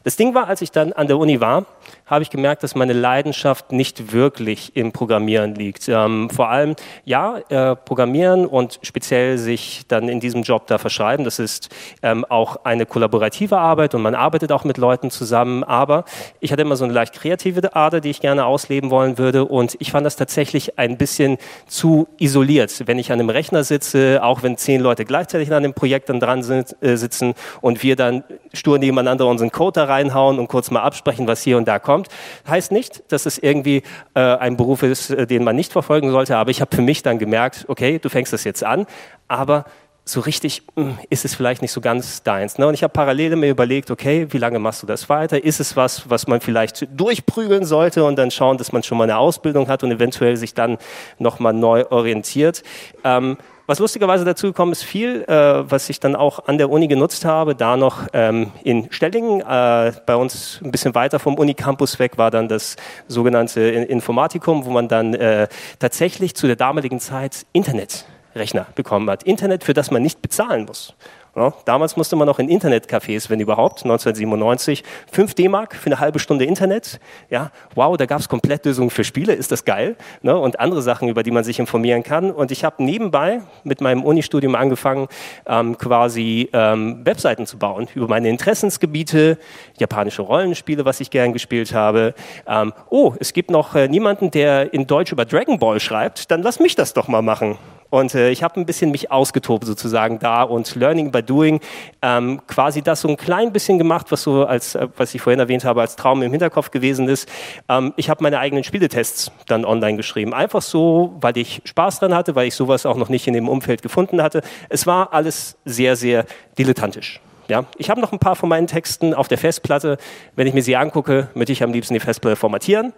Das 0.05 0.17
Ding 0.17 0.33
war, 0.35 0.47
als 0.47 0.63
ich 0.63 0.71
dann 0.71 0.93
an 0.93 1.09
der 1.09 1.19
Uni 1.19 1.41
war, 1.41 1.67
habe 2.07 2.23
ich 2.23 2.31
gemerkt, 2.31 2.63
dass 2.63 2.75
meine 2.77 2.93
Leidenschaft 2.93 3.73
nicht 3.73 4.13
wirklich 4.13 4.77
im 4.77 4.93
Programmieren 4.93 5.57
liegt. 5.57 5.89
Ähm, 5.89 6.31
vor 6.31 6.51
allem, 6.51 6.77
ja, 7.05 7.39
äh, 7.49 7.75
Programmieren 7.75 8.47
und 8.47 8.79
speziell 8.83 9.39
sich 9.39 9.87
dann 9.89 10.09
in 10.09 10.21
diesem 10.21 10.43
Job 10.43 10.69
da 10.69 10.79
verschreiben, 10.79 11.25
das 11.25 11.41
ist 11.41 11.75
ähm, 12.03 12.25
auch 12.27 12.65
eine 12.65 12.87
kollaborative 12.87 13.59
Arbeit 13.59 13.95
und 13.95 14.03
man 14.03 14.15
arbeitet 14.15 14.53
auch 14.53 14.63
mit 14.63 14.77
Leuten 14.77 15.11
zusammen, 15.11 15.65
aber 15.65 16.05
ich 16.39 16.53
hatte 16.53 16.63
immer 16.63 16.77
so 16.77 16.85
eine 16.85 16.93
leicht 16.93 17.15
kreative 17.15 17.75
Ader, 17.75 18.01
die 18.01 18.11
ich 18.11 18.21
gerne 18.21 18.45
ausleben 18.45 18.91
wollen 18.91 19.19
würde 19.19 19.47
und 19.47 19.75
ich 19.81 19.91
fand 19.91 20.07
das 20.07 20.17
tatsächlich 20.17 20.44
tatsächlich 20.45 20.79
ein 20.79 20.99
bisschen 20.99 21.39
zu 21.67 22.07
isoliert. 22.19 22.87
Wenn 22.87 22.99
ich 22.99 23.11
an 23.11 23.19
einem 23.19 23.31
Rechner 23.31 23.65
sitze, 23.65 24.21
auch 24.23 24.43
wenn 24.43 24.59
zehn 24.59 24.81
Leute 24.81 25.07
gleichzeitig 25.07 25.51
an 25.53 25.63
dem 25.63 25.73
Projekt 25.73 26.11
dann 26.11 26.21
dran 26.21 26.43
sind, 26.43 26.77
äh, 26.83 26.97
sitzen 26.97 27.33
und 27.63 27.83
wir 27.83 27.97
dann 27.97 28.25
stur 28.53 28.79
nebeneinander 28.79 29.27
unseren 29.27 29.51
Code 29.51 29.81
da 29.81 29.85
reinhauen 29.85 30.39
und 30.39 30.49
kurz 30.49 30.71
mal 30.71 30.83
absprechen, 30.83 31.27
was 31.27 31.43
hier 31.43 31.57
und 31.57 31.67
da 31.67 31.79
kommt, 31.79 32.09
heißt 32.47 32.73
nicht, 32.73 33.05
dass 33.11 33.25
es 33.25 33.39
irgendwie 33.39 33.83
äh, 34.15 34.21
ein 34.21 34.59
Beruf 34.59 34.83
ist, 34.83 35.11
äh, 35.11 35.27
den 35.27 35.45
man 35.45 35.57
nicht 35.57 35.73
verfolgen 35.73 36.11
sollte. 36.11 36.37
Aber 36.37 36.51
ich 36.51 36.61
habe 36.61 36.77
für 36.77 36.83
mich 36.83 37.03
dann 37.03 37.19
gemerkt, 37.19 37.65
okay, 37.69 37.99
du 37.99 38.11
fängst 38.11 38.35
das 38.35 38.45
jetzt 38.45 38.65
an, 38.65 38.87
aber 39.29 39.65
so 40.05 40.21
richtig 40.21 40.63
hm, 40.77 40.99
ist 41.09 41.25
es 41.25 41.35
vielleicht 41.35 41.63
nicht 41.63 41.73
so 41.73 41.81
ganz 41.81 42.23
deins. 42.23 42.59
Ne? 42.59 42.67
Und 42.67 42.75
ich 42.75 42.83
habe 42.83 42.93
parallel 42.93 43.37
mir 43.37 43.49
überlegt, 43.49 43.91
okay, 43.91 44.27
wie 44.31 44.39
lange 44.39 44.59
machst 44.59 44.83
du 44.83 44.87
das 44.87 45.09
weiter? 45.09 45.43
Ist 45.43 45.61
es 45.61 45.77
was, 45.77 46.11
was 46.11 46.27
man 46.27 46.41
vielleicht 46.41 46.87
durchprügeln 46.95 47.65
sollte 47.65 48.05
und 48.05 48.17
dann 48.17 48.31
schauen, 48.31 48.59
dass 48.59 48.73
man 48.73 48.83
schon 48.83 48.99
mal 48.99 49.05
eine 49.05 49.17
Ausbildung 49.17 49.69
hat 49.69 49.83
und 49.83 49.91
eventuell 49.91 50.37
sich 50.37 50.53
dann 50.53 50.77
nochmal 51.19 51.55
neu 51.55 51.87
orientiert? 51.89 52.63
Ähm, 53.03 53.39
was 53.67 53.79
lustigerweise 53.79 54.27
dazu 54.27 54.49
gekommen 54.49 54.73
ist, 54.73 54.83
viel, 54.83 55.23
äh, 55.23 55.71
was 55.71 55.89
ich 55.89 55.99
dann 55.99 56.17
auch 56.17 56.49
an 56.49 56.59
der 56.59 56.69
Uni 56.69 56.87
genutzt 56.87 57.25
habe, 57.25 57.55
da 57.55 57.79
noch 57.79 58.07
ähm, 58.13 58.53
in 58.63 58.93
Stellingen, 58.93 59.41
äh, 59.41 59.93
bei 60.05 60.17
uns 60.17 60.61
ein 60.63 60.71
bisschen 60.71 60.95
weiter 60.95 61.19
vom 61.19 61.37
Unicampus 61.37 61.99
weg, 61.99 62.19
war 62.19 62.31
dann 62.31 62.47
das 62.47 62.77
sogenannte 63.09 63.63
Informatikum, 63.63 64.67
wo 64.67 64.71
man 64.71 64.89
dann 64.89 65.15
äh, 65.15 65.49
tatsächlich 65.79 66.37
zu 66.37 66.47
der 66.47 66.57
damaligen 66.57 67.01
Zeit 67.01 67.47
Internet 67.55 68.05
Rechner 68.35 68.67
bekommen 68.75 69.09
hat. 69.11 69.23
Internet, 69.23 69.65
für 69.65 69.75
das 69.75 69.91
man 69.91 70.03
nicht 70.03 70.23
bezahlen 70.23 70.65
muss. 70.67 70.95
Ja, 71.37 71.53
damals 71.65 71.97
musste 71.97 72.15
man 72.15 72.27
noch 72.27 72.39
in 72.39 72.49
Internetcafés, 72.49 73.29
wenn 73.29 73.41
überhaupt, 73.41 73.83
1997, 73.83 74.85
5 75.11 75.35
D-Mark 75.35 75.75
für 75.75 75.87
eine 75.87 75.99
halbe 75.99 76.21
Stunde 76.21 76.45
Internet. 76.45 77.01
Ja, 77.29 77.51
wow, 77.75 77.97
da 77.97 78.07
gab 78.07 78.21
es 78.21 78.29
Komplettlösungen 78.29 78.91
für 78.91 79.03
Spiele, 79.03 79.33
ist 79.33 79.51
das 79.51 79.65
geil. 79.65 79.97
Ne? 80.23 80.39
Und 80.39 80.61
andere 80.61 80.81
Sachen, 80.81 81.09
über 81.09 81.25
die 81.25 81.33
man 81.33 81.43
sich 81.43 81.59
informieren 81.59 82.05
kann. 82.05 82.31
Und 82.31 82.53
ich 82.53 82.65
habe 82.65 82.85
nebenbei 82.85 83.41
mit 83.65 83.81
meinem 83.81 84.05
Unistudium 84.05 84.55
angefangen, 84.55 85.09
ähm, 85.47 85.77
quasi 85.77 86.51
ähm, 86.53 87.05
Webseiten 87.05 87.47
zu 87.47 87.59
bauen 87.59 87.89
über 87.97 88.07
meine 88.07 88.29
Interessensgebiete, 88.29 89.37
japanische 89.77 90.23
Rollenspiele, 90.23 90.85
was 90.85 91.01
ich 91.01 91.11
gern 91.11 91.33
gespielt 91.33 91.75
habe. 91.75 92.15
Ähm, 92.47 92.73
oh, 92.91 93.15
es 93.19 93.33
gibt 93.33 93.51
noch 93.51 93.75
äh, 93.75 93.89
niemanden, 93.89 94.31
der 94.31 94.73
in 94.73 94.87
Deutsch 94.87 95.11
über 95.11 95.25
Dragon 95.25 95.59
Ball 95.59 95.81
schreibt, 95.81 96.31
dann 96.31 96.43
lass 96.43 96.61
mich 96.61 96.77
das 96.77 96.95
doch 96.95 97.09
mal 97.09 97.23
machen. 97.23 97.59
Und 97.95 98.13
äh, 98.17 98.31
ich 98.31 98.43
habe 98.43 98.59
ein 98.59 98.67
bisschen 98.67 98.91
mich 98.91 99.13
ausgetobt 99.13 99.67
sozusagen 99.67 100.19
da 100.19 100.43
und 100.43 100.75
Learning 100.75 101.13
by 101.13 101.23
Doing 101.23 101.61
ähm, 102.03 102.41
quasi 102.49 102.83
das 102.83 103.03
so 103.03 103.07
ein 103.07 103.17
klein 103.17 103.53
bisschen 103.53 103.79
gemacht, 103.79 104.11
was 104.11 104.25
so 104.25 104.45
als, 104.45 104.75
äh, 104.75 104.89
was 104.97 105.15
ich 105.15 105.23
vorhin 105.23 105.39
erwähnt 105.39 105.65
habe, 105.65 105.81
als 105.81 105.95
Traum 105.95 106.21
im 106.23 106.33
Hinterkopf 106.33 106.73
gewesen 106.73 107.09
ist. 107.09 107.29
Ähm, 107.69 107.95
ich 107.95 108.11
habe 108.11 108.21
meine 108.25 108.41
eigenen 108.41 108.65
Spieletests 108.65 109.31
dann 109.47 109.65
online 109.65 109.97
geschrieben. 109.97 110.35
Einfach 110.35 110.61
so, 110.61 111.15
weil 111.21 111.37
ich 111.37 111.63
Spaß 111.67 112.01
dran 112.01 112.17
hatte, 112.17 112.35
weil 112.35 112.49
ich 112.49 112.57
sowas 112.57 112.85
auch 112.85 112.97
noch 112.97 113.11
nicht 113.11 113.29
in 113.29 113.33
dem 113.33 113.49
Umfeld 113.49 113.81
gefunden 113.81 114.21
hatte. 114.21 114.43
Es 114.69 114.89
war 114.89 115.13
alles 115.13 115.57
sehr, 115.65 115.95
sehr 115.95 116.27
dilettantisch. 116.59 117.21
Ja, 117.47 117.65
ich 117.79 117.91
habe 117.91 118.01
noch 118.01 118.11
ein 118.11 118.19
paar 118.19 118.35
von 118.35 118.49
meinen 118.49 118.67
Texten 118.67 119.15
auf 119.15 119.29
der 119.29 119.39
Festplatte. 119.39 119.99
Wenn 120.35 120.49
ich 120.49 120.55
mir 120.55 120.63
sie 120.63 120.75
angucke, 120.75 121.29
möchte 121.35 121.53
ich 121.53 121.63
am 121.63 121.73
liebsten 121.73 121.95
die 121.95 122.01
Festplatte 122.01 122.35
formatieren. 122.35 122.93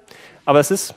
Aber 0.46 0.58
es 0.60 0.70
ist 0.70 0.94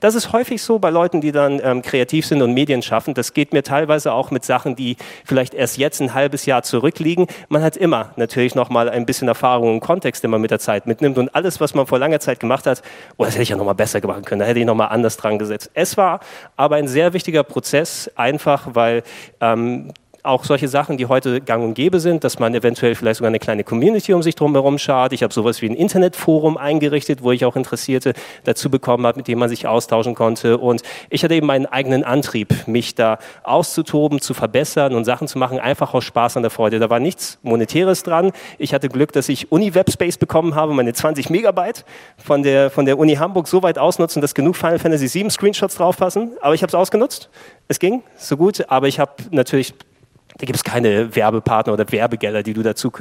Das 0.00 0.14
ist 0.14 0.32
häufig 0.32 0.62
so 0.62 0.78
bei 0.78 0.90
Leuten, 0.90 1.20
die 1.20 1.32
dann 1.32 1.60
ähm, 1.62 1.82
kreativ 1.82 2.26
sind 2.26 2.42
und 2.42 2.52
Medien 2.52 2.82
schaffen. 2.82 3.14
Das 3.14 3.34
geht 3.34 3.52
mir 3.52 3.62
teilweise 3.62 4.12
auch 4.12 4.30
mit 4.30 4.44
Sachen, 4.44 4.76
die 4.76 4.96
vielleicht 5.24 5.54
erst 5.54 5.78
jetzt 5.78 6.00
ein 6.00 6.14
halbes 6.14 6.46
Jahr 6.46 6.62
zurückliegen. 6.62 7.26
Man 7.48 7.62
hat 7.62 7.76
immer 7.76 8.12
natürlich 8.16 8.54
noch 8.54 8.70
mal 8.70 8.88
ein 8.88 9.06
bisschen 9.06 9.28
Erfahrung 9.28 9.74
und 9.74 9.80
Kontext, 9.80 10.22
den 10.22 10.30
man 10.30 10.40
mit 10.40 10.50
der 10.50 10.58
Zeit 10.58 10.86
mitnimmt. 10.86 11.18
Und 11.18 11.34
alles, 11.34 11.60
was 11.60 11.74
man 11.74 11.86
vor 11.86 11.98
langer 11.98 12.20
Zeit 12.20 12.40
gemacht 12.40 12.66
hat, 12.66 12.82
oh, 13.16 13.24
das 13.24 13.34
hätte 13.34 13.42
ich 13.42 13.48
ja 13.50 13.56
noch 13.56 13.64
mal 13.64 13.74
besser 13.74 14.00
machen 14.06 14.24
können. 14.24 14.40
Da 14.40 14.46
hätte 14.46 14.60
ich 14.60 14.66
noch 14.66 14.74
mal 14.74 14.86
anders 14.86 15.16
dran 15.16 15.38
gesetzt. 15.38 15.70
Es 15.74 15.96
war 15.96 16.20
aber 16.56 16.76
ein 16.76 16.88
sehr 16.88 17.12
wichtiger 17.12 17.42
Prozess, 17.42 18.10
einfach 18.16 18.68
weil 18.74 19.02
ähm, 19.40 19.92
auch 20.22 20.44
solche 20.44 20.68
Sachen, 20.68 20.96
die 20.96 21.06
heute 21.06 21.40
gang 21.40 21.64
und 21.64 21.74
gäbe 21.74 22.00
sind, 22.00 22.24
dass 22.24 22.38
man 22.38 22.54
eventuell 22.54 22.94
vielleicht 22.94 23.18
sogar 23.18 23.28
eine 23.28 23.38
kleine 23.38 23.64
Community 23.64 24.12
um 24.12 24.22
sich 24.22 24.34
drumherum 24.34 24.78
schaut. 24.78 25.12
Ich 25.12 25.22
habe 25.22 25.32
sowas 25.32 25.62
wie 25.62 25.68
ein 25.68 25.74
Internetforum 25.74 26.56
eingerichtet, 26.56 27.22
wo 27.22 27.32
ich 27.32 27.44
auch 27.44 27.56
Interessierte 27.56 28.12
dazu 28.44 28.70
bekommen 28.70 29.06
habe, 29.06 29.18
mit 29.18 29.28
dem 29.28 29.38
man 29.38 29.48
sich 29.48 29.66
austauschen 29.66 30.14
konnte. 30.14 30.58
Und 30.58 30.82
ich 31.08 31.24
hatte 31.24 31.34
eben 31.34 31.46
meinen 31.46 31.66
eigenen 31.66 32.04
Antrieb, 32.04 32.66
mich 32.66 32.94
da 32.94 33.18
auszutoben, 33.42 34.20
zu 34.20 34.34
verbessern 34.34 34.94
und 34.94 35.04
Sachen 35.04 35.28
zu 35.28 35.38
machen, 35.38 35.58
einfach 35.58 35.94
aus 35.94 36.04
Spaß 36.04 36.36
an 36.36 36.42
der 36.42 36.50
Freude. 36.50 36.78
Da 36.78 36.90
war 36.90 37.00
nichts 37.00 37.38
Monetäres 37.42 38.02
dran. 38.02 38.32
Ich 38.58 38.74
hatte 38.74 38.88
Glück, 38.88 39.12
dass 39.12 39.28
ich 39.28 39.50
Uni-Webspace 39.50 40.18
bekommen 40.18 40.54
habe, 40.54 40.74
meine 40.74 40.92
20 40.92 41.30
Megabyte 41.30 41.84
von 42.16 42.42
der, 42.42 42.70
von 42.70 42.84
der 42.84 42.98
Uni 42.98 43.14
Hamburg 43.14 43.48
so 43.48 43.62
weit 43.62 43.78
ausnutzen, 43.78 44.20
dass 44.20 44.34
genug 44.34 44.56
Final 44.56 44.78
Fantasy 44.78 45.08
7 45.08 45.30
Screenshots 45.30 45.76
draufpassen. 45.76 46.32
Aber 46.40 46.54
ich 46.54 46.62
habe 46.62 46.68
es 46.68 46.74
ausgenutzt. 46.74 47.30
Es 47.68 47.78
ging 47.78 48.02
so 48.16 48.36
gut, 48.36 48.64
aber 48.68 48.88
ich 48.88 48.98
habe 48.98 49.12
natürlich 49.30 49.74
da 50.38 50.46
gibt 50.46 50.56
es 50.56 50.64
keine 50.64 51.14
Werbepartner 51.14 51.72
oder 51.72 51.90
Werbegelder, 51.90 52.42
die 52.42 52.54
du 52.54 52.62
dazu 52.62 52.92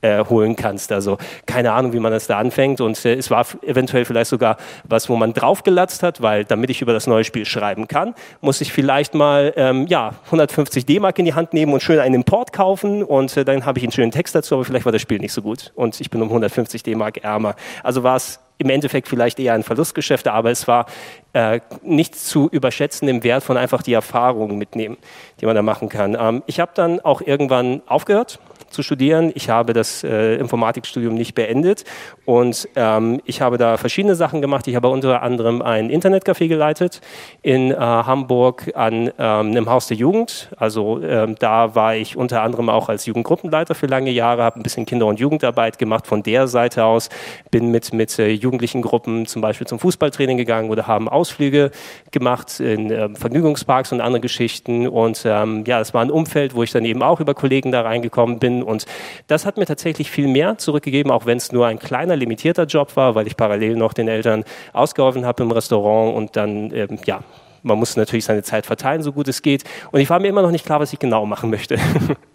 äh, 0.00 0.24
holen 0.24 0.56
kannst. 0.56 0.92
Also 0.92 1.18
keine 1.46 1.72
Ahnung, 1.72 1.92
wie 1.92 2.00
man 2.00 2.12
das 2.12 2.26
da 2.26 2.38
anfängt. 2.38 2.80
Und 2.80 3.04
äh, 3.04 3.14
es 3.14 3.30
war 3.30 3.46
eventuell 3.62 4.04
vielleicht 4.04 4.30
sogar 4.30 4.56
was, 4.84 5.08
wo 5.08 5.16
man 5.16 5.32
draufgelatzt 5.32 6.02
hat, 6.02 6.22
weil 6.22 6.44
damit 6.44 6.70
ich 6.70 6.82
über 6.82 6.92
das 6.92 7.06
neue 7.06 7.24
Spiel 7.24 7.44
schreiben 7.44 7.88
kann, 7.88 8.14
muss 8.40 8.60
ich 8.60 8.72
vielleicht 8.72 9.14
mal 9.14 9.52
ähm, 9.56 9.86
ja, 9.86 10.14
150 10.26 10.86
D-Mark 10.86 11.18
in 11.18 11.24
die 11.24 11.34
Hand 11.34 11.52
nehmen 11.52 11.72
und 11.72 11.82
schön 11.82 11.98
einen 11.98 12.14
Import 12.14 12.52
kaufen. 12.52 13.02
Und 13.02 13.36
äh, 13.36 13.44
dann 13.44 13.66
habe 13.66 13.78
ich 13.78 13.84
einen 13.84 13.92
schönen 13.92 14.12
Text 14.12 14.34
dazu, 14.34 14.54
aber 14.54 14.64
vielleicht 14.64 14.84
war 14.84 14.92
das 14.92 15.02
Spiel 15.02 15.18
nicht 15.18 15.32
so 15.32 15.42
gut. 15.42 15.72
Und 15.74 16.00
ich 16.00 16.10
bin 16.10 16.22
um 16.22 16.28
150 16.28 16.82
D-Mark 16.82 17.18
ärmer. 17.18 17.54
Also 17.82 18.02
war 18.02 18.16
es 18.16 18.40
im 18.60 18.68
Endeffekt 18.68 19.08
vielleicht 19.08 19.40
eher 19.40 19.54
ein 19.54 19.62
Verlustgeschäft, 19.62 20.28
aber 20.28 20.50
es 20.50 20.68
war 20.68 20.84
äh, 21.32 21.60
nicht 21.82 22.16
zu 22.16 22.48
überschätzen 22.48 23.08
im 23.08 23.22
Wert 23.22 23.42
von 23.42 23.56
einfach 23.56 23.82
die 23.82 23.92
Erfahrungen 23.92 24.58
mitnehmen, 24.58 24.96
die 25.40 25.46
man 25.46 25.54
da 25.54 25.62
machen 25.62 25.88
kann. 25.88 26.16
Ähm, 26.18 26.42
ich 26.46 26.60
habe 26.60 26.72
dann 26.74 27.00
auch 27.00 27.20
irgendwann 27.20 27.82
aufgehört 27.86 28.40
zu 28.70 28.82
studieren. 28.82 29.32
Ich 29.34 29.50
habe 29.50 29.72
das 29.72 30.04
äh, 30.04 30.36
Informatikstudium 30.36 31.14
nicht 31.14 31.34
beendet 31.34 31.84
und 32.24 32.68
ähm, 32.76 33.20
ich 33.24 33.40
habe 33.40 33.58
da 33.58 33.76
verschiedene 33.76 34.14
Sachen 34.14 34.40
gemacht. 34.40 34.66
Ich 34.68 34.76
habe 34.76 34.88
unter 34.88 35.22
anderem 35.22 35.60
ein 35.60 35.90
Internetcafé 35.90 36.48
geleitet 36.48 37.00
in 37.42 37.72
äh, 37.72 37.76
Hamburg 37.76 38.70
an 38.74 39.08
ähm, 39.08 39.12
einem 39.18 39.68
Haus 39.68 39.88
der 39.88 39.96
Jugend. 39.96 40.50
Also 40.56 41.02
ähm, 41.02 41.34
da 41.38 41.74
war 41.74 41.96
ich 41.96 42.16
unter 42.16 42.42
anderem 42.42 42.68
auch 42.68 42.88
als 42.88 43.06
Jugendgruppenleiter 43.06 43.74
für 43.74 43.86
lange 43.86 44.10
Jahre, 44.10 44.44
habe 44.44 44.60
ein 44.60 44.62
bisschen 44.62 44.86
Kinder- 44.86 45.06
und 45.06 45.18
Jugendarbeit 45.18 45.78
gemacht 45.78 46.06
von 46.06 46.22
der 46.22 46.46
Seite 46.46 46.84
aus, 46.84 47.08
bin 47.50 47.70
mit, 47.70 47.92
mit 47.92 48.18
äh, 48.18 48.28
jugendlichen 48.28 48.82
Gruppen 48.82 49.26
zum 49.26 49.42
Beispiel 49.42 49.66
zum 49.66 49.80
Fußballtraining 49.80 50.36
gegangen 50.36 50.70
oder 50.70 50.86
haben 50.86 51.08
Ausflüge 51.20 51.70
gemacht 52.10 52.60
in 52.60 52.90
äh, 52.90 53.08
Vergnügungsparks 53.14 53.92
und 53.92 54.00
andere 54.00 54.20
Geschichten. 54.20 54.88
Und 54.88 55.22
ähm, 55.24 55.64
ja, 55.66 55.80
es 55.80 55.92
war 55.92 56.02
ein 56.02 56.10
Umfeld, 56.10 56.54
wo 56.54 56.62
ich 56.62 56.72
dann 56.72 56.84
eben 56.84 57.02
auch 57.02 57.20
über 57.20 57.34
Kollegen 57.34 57.72
da 57.72 57.82
reingekommen 57.82 58.38
bin 58.38 58.62
und 58.62 58.86
das 59.26 59.44
hat 59.46 59.58
mir 59.58 59.66
tatsächlich 59.66 60.10
viel 60.10 60.28
mehr 60.28 60.58
zurückgegeben, 60.58 61.12
auch 61.12 61.26
wenn 61.26 61.38
es 61.38 61.52
nur 61.52 61.66
ein 61.66 61.78
kleiner, 61.78 62.16
limitierter 62.16 62.64
Job 62.64 62.96
war, 62.96 63.14
weil 63.14 63.26
ich 63.26 63.36
parallel 63.36 63.76
noch 63.76 63.92
den 63.92 64.08
Eltern 64.08 64.44
ausgeholfen 64.72 65.26
habe 65.26 65.42
im 65.42 65.50
Restaurant 65.50 66.16
und 66.16 66.36
dann, 66.36 66.74
ähm, 66.74 66.98
ja, 67.04 67.20
man 67.62 67.78
muss 67.78 67.96
natürlich 67.96 68.24
seine 68.24 68.42
Zeit 68.42 68.66
verteilen, 68.66 69.02
so 69.02 69.12
gut 69.12 69.28
es 69.28 69.42
geht. 69.42 69.64
Und 69.92 70.00
ich 70.00 70.08
war 70.08 70.18
mir 70.18 70.28
immer 70.28 70.42
noch 70.42 70.50
nicht 70.50 70.64
klar, 70.64 70.80
was 70.80 70.92
ich 70.92 70.98
genau 70.98 71.26
machen 71.26 71.50
möchte. 71.50 71.78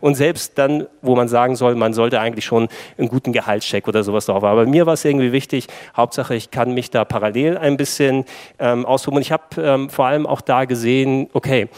Und 0.00 0.14
selbst 0.14 0.58
dann, 0.58 0.86
wo 1.02 1.16
man 1.16 1.28
sagen 1.28 1.56
soll, 1.56 1.74
man 1.74 1.92
sollte 1.92 2.20
eigentlich 2.20 2.44
schon 2.44 2.68
einen 2.96 3.08
guten 3.08 3.32
Gehaltscheck 3.32 3.88
oder 3.88 4.02
sowas 4.02 4.26
drauf 4.26 4.42
haben. 4.42 4.52
Aber 4.52 4.66
mir 4.66 4.86
war 4.86 4.94
es 4.94 5.04
irgendwie 5.04 5.32
wichtig, 5.32 5.66
Hauptsache, 5.96 6.34
ich 6.34 6.50
kann 6.50 6.74
mich 6.74 6.90
da 6.90 7.04
parallel 7.04 7.58
ein 7.58 7.76
bisschen 7.76 8.24
ähm, 8.58 8.84
austoben. 8.86 9.16
Und 9.16 9.22
ich 9.22 9.32
habe 9.32 9.44
ähm, 9.60 9.90
vor 9.90 10.06
allem 10.06 10.26
auch 10.26 10.40
da 10.40 10.64
gesehen, 10.64 11.28
okay, 11.32 11.68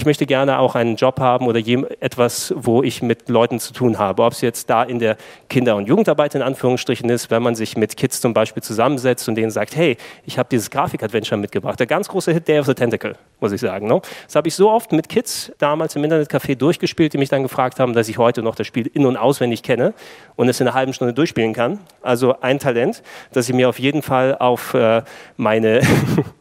ich 0.00 0.06
möchte 0.06 0.24
gerne 0.24 0.60
auch 0.60 0.76
einen 0.76 0.96
Job 0.96 1.20
haben 1.20 1.46
oder 1.46 1.60
etwas, 2.00 2.54
wo 2.56 2.82
ich 2.82 3.02
mit 3.02 3.28
Leuten 3.28 3.60
zu 3.60 3.74
tun 3.74 3.98
habe. 3.98 4.22
Ob 4.22 4.32
es 4.32 4.40
jetzt 4.40 4.70
da 4.70 4.82
in 4.82 4.98
der 4.98 5.18
Kinder- 5.50 5.76
und 5.76 5.88
Jugendarbeit 5.88 6.34
in 6.34 6.40
Anführungsstrichen 6.40 7.10
ist, 7.10 7.30
wenn 7.30 7.42
man 7.42 7.54
sich 7.54 7.76
mit 7.76 7.98
Kids 7.98 8.22
zum 8.22 8.32
Beispiel 8.32 8.62
zusammensetzt 8.62 9.28
und 9.28 9.34
denen 9.34 9.50
sagt, 9.50 9.76
hey, 9.76 9.98
ich 10.24 10.38
habe 10.38 10.48
dieses 10.50 10.70
Grafik-Adventure 10.70 11.38
mitgebracht. 11.38 11.78
Der 11.78 11.86
ganz 11.86 12.08
große 12.08 12.32
Hit, 12.32 12.48
Day 12.48 12.60
of 12.60 12.64
the 12.64 12.72
Tentacle, 12.72 13.14
muss 13.40 13.52
ich 13.52 13.60
sagen. 13.60 13.88
No? 13.88 14.00
Das 14.24 14.36
habe 14.36 14.48
ich 14.48 14.54
so 14.54 14.70
oft 14.70 14.90
mit 14.92 15.10
Kids 15.10 15.52
damals 15.58 15.94
im 15.96 16.02
Internetcafé 16.02 16.54
durchgespielt, 16.56 17.12
die 17.12 17.18
mich 17.18 17.28
dann 17.28 17.42
gefragt 17.42 17.78
haben, 17.78 17.92
dass 17.92 18.08
ich 18.08 18.16
heute 18.16 18.42
noch 18.42 18.54
das 18.54 18.66
Spiel 18.66 18.86
in- 18.86 19.04
und 19.04 19.18
auswendig 19.18 19.62
kenne 19.62 19.92
und 20.34 20.48
es 20.48 20.60
in 20.60 20.66
einer 20.66 20.74
halben 20.74 20.94
Stunde 20.94 21.12
durchspielen 21.12 21.52
kann. 21.52 21.78
Also 22.00 22.40
ein 22.40 22.58
Talent, 22.58 23.02
das 23.34 23.50
ich 23.50 23.54
mir 23.54 23.68
auf 23.68 23.78
jeden 23.78 24.00
Fall 24.00 24.38
auf 24.38 24.72
äh, 24.72 25.02
meine 25.36 25.82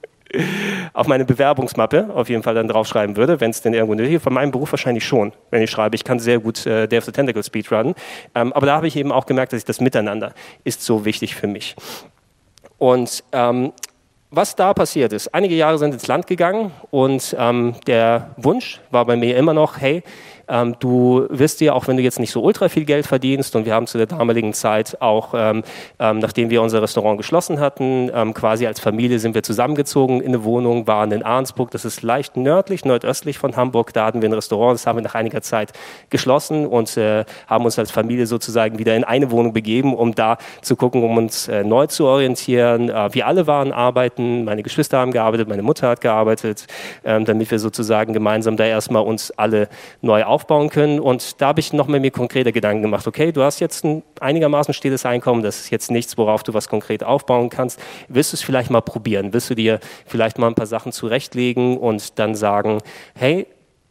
auf 0.94 1.08
meine 1.08 1.26
Bewerbungsmappe 1.26 2.10
auf 2.14 2.30
jeden 2.30 2.44
Fall 2.44 2.56
dann 2.56 2.68
draufschreiben 2.68 3.16
würde, 3.16 3.40
wenn 3.40 3.52
es 3.52 3.62
denn 3.62 3.74
irgendwo 3.74 3.96
nötig 3.96 4.16
ist. 4.16 4.24
Von 4.24 4.34
meinem 4.34 4.52
Beruf 4.52 4.72
wahrscheinlich 4.72 5.06
schon, 5.06 5.34
wenn 5.52 5.62
ich 5.62 5.72
schreibe. 5.72 5.96
Ich 5.96 6.04
kann 6.04 6.20
sehr 6.20 6.40
gut 6.40 6.66
äh, 6.66 6.88
Day 6.88 7.02
the 7.02 7.12
Tentacle 7.12 7.44
Speedrun. 7.44 7.96
Ähm, 8.36 8.54
aber 8.54 8.66
da 8.66 8.76
habe 8.76 8.88
ich 8.88 8.96
eben 8.96 9.12
auch 9.12 9.26
gemerkt, 9.26 9.54
dass 9.54 9.60
ich 9.60 9.66
das 9.66 9.80
Miteinander 9.80 10.34
ist 10.64 10.84
so 10.84 11.06
wichtig 11.06 11.36
für 11.36 11.48
mich. 11.48 11.76
Und 12.78 13.24
ähm, 13.32 13.74
was 14.32 14.56
da 14.56 14.76
passiert 14.76 15.12
ist, 15.12 15.34
einige 15.34 15.56
Jahre 15.56 15.80
sind 15.80 15.92
ins 15.94 16.06
Land 16.06 16.28
gegangen 16.28 16.72
und 16.92 17.36
ähm, 17.40 17.74
der 17.88 18.30
Wunsch 18.38 18.80
war 18.92 19.04
bei 19.06 19.16
mir 19.16 19.36
immer 19.36 19.56
noch, 19.56 19.82
hey, 19.82 20.04
ähm, 20.50 20.76
du 20.80 21.26
wirst 21.30 21.62
dir, 21.62 21.76
auch 21.76 21.88
wenn 21.88 21.98
du 21.98 22.04
jetzt 22.04 22.20
nicht 22.20 22.32
so 22.32 22.42
ultra 22.42 22.70
viel 22.70 22.86
Geld 22.86 23.06
verdienst, 23.06 23.56
und 23.56 23.66
wir 23.66 23.74
haben 23.74 23.88
zu 23.88 23.98
der 23.98 24.08
damaligen 24.08 24.54
Zeit 24.54 24.98
auch, 25.02 25.34
ähm, 25.36 25.64
ähm, 26.00 26.20
nachdem 26.20 26.50
wir 26.50 26.62
unser 26.62 26.82
Restaurant 26.82 27.18
geschlossen 27.18 27.60
hatten, 27.60 28.10
ähm, 28.14 28.34
quasi 28.34 28.66
als 28.66 28.80
Familie 28.80 29.20
sind 29.20 29.36
wir 29.36 29.44
zusammengezogen 29.44 30.22
in 30.22 30.30
eine 30.30 30.44
Wohnung, 30.44 30.88
waren 30.88 31.12
in 31.12 31.24
Arnsburg, 31.24 31.72
das 31.72 31.86
ist 31.86 32.02
leicht 32.02 32.36
nördlich, 32.36 32.84
nordöstlich 32.84 33.38
von 33.38 33.56
Hamburg, 33.56 33.94
da 33.94 34.06
hatten 34.06 34.22
wir 34.22 34.30
ein 34.30 34.34
Restaurant, 34.34 34.76
das 34.76 34.88
haben 34.88 34.98
wir 34.98 35.04
nach 35.04 35.16
einiger 35.16 35.42
Zeit 35.42 35.72
geschlossen 36.10 36.66
und 36.66 36.98
äh, 36.98 37.26
haben 37.48 37.66
uns 37.66 37.78
als 37.78 37.92
Familie 37.92 38.26
sozusagen 38.26 38.80
wieder 38.80 38.96
in 38.96 39.04
eine 39.04 39.32
Wohnung 39.32 39.54
begeben, 39.54 39.94
um 39.94 40.16
da 40.16 40.38
zu 40.62 40.76
gucken, 40.76 41.04
um 41.04 41.18
uns 41.18 41.48
äh, 41.48 41.64
neu 41.64 41.88
zu 41.88 42.06
orientieren. 42.06 42.90
Äh, 42.90 43.14
wir 43.14 43.28
alle 43.28 43.46
waren 43.46 43.72
arbeiten, 43.72 44.46
meine 44.46 44.64
Geschwister 44.64 44.98
haben 44.98 45.12
gearbeitet, 45.12 45.48
meine 45.48 45.62
Mutter 45.62 45.90
hat 45.90 46.02
gearbeitet, 46.02 46.66
ähm, 47.04 47.26
damit 47.26 47.52
wir 47.52 47.60
sozusagen 47.60 48.14
gemeinsam 48.14 48.58
da 48.58 48.66
erstmal 48.66 49.04
uns 49.04 49.32
alle 49.32 49.70
neu 50.02 50.24
aufbauen 50.24 50.39
aufbauen 50.40 50.70
können. 50.70 51.00
Und 51.00 51.42
da 51.42 51.48
habe 51.48 51.60
ich 51.60 51.74
noch 51.74 51.88
mal 51.88 52.00
mir 52.00 52.12
konkrete 52.12 52.54
Gedanken 52.54 52.82
gemacht. 52.82 53.06
Okay, 53.06 53.34
du 53.34 53.44
hast 53.44 53.60
jetzt 53.60 53.84
ein 53.84 54.04
einigermaßen 54.22 54.74
stilles 54.74 55.06
Einkommen, 55.06 55.44
das 55.44 55.60
ist 55.60 55.70
jetzt 55.70 55.92
nichts, 55.92 56.18
worauf 56.18 56.44
du 56.44 56.54
was 56.54 56.70
konkret 56.70 57.04
aufbauen 57.04 57.50
kannst. 57.50 57.80
Willst 58.08 58.32
du 58.32 58.36
es 58.36 58.42
vielleicht 58.42 58.70
mal 58.70 58.82
probieren? 58.82 59.34
Willst 59.34 59.50
du 59.50 59.56
dir 59.56 59.80
vielleicht 60.06 60.38
mal 60.40 60.48
ein 60.48 60.56
paar 60.56 60.66
Sachen 60.66 60.94
zurechtlegen 60.94 61.78
und 61.78 62.18
dann 62.20 62.36
sagen, 62.36 62.80
hey, 63.16 63.48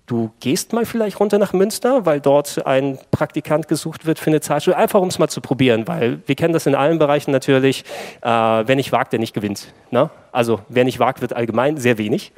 du 0.06 0.30
gehst 0.40 0.72
mal 0.72 0.86
vielleicht 0.86 1.20
runter 1.20 1.38
nach 1.38 1.52
Münster, 1.52 2.06
weil 2.06 2.20
dort 2.20 2.66
ein 2.66 2.98
Praktikant 3.10 3.68
gesucht 3.68 4.06
wird 4.06 4.18
für 4.18 4.30
eine 4.30 4.40
Zeitschule, 4.40 4.76
einfach 4.76 5.00
um 5.00 5.08
es 5.08 5.18
mal 5.18 5.28
zu 5.28 5.42
probieren, 5.42 5.86
weil 5.86 6.20
wir 6.24 6.34
kennen 6.34 6.54
das 6.54 6.64
in 6.64 6.74
allen 6.74 6.98
Bereichen 6.98 7.30
natürlich, 7.30 7.84
äh, 8.22 8.26
wer 8.26 8.74
nicht 8.74 8.90
wagt, 8.90 9.12
der 9.12 9.20
nicht 9.20 9.34
gewinnt. 9.34 9.74
Ne? 9.90 10.08
Also 10.38 10.60
wer 10.68 10.84
nicht 10.84 11.00
wagt, 11.00 11.20
wird 11.20 11.34
allgemein 11.34 11.78
sehr 11.78 11.98
wenig. 11.98 12.30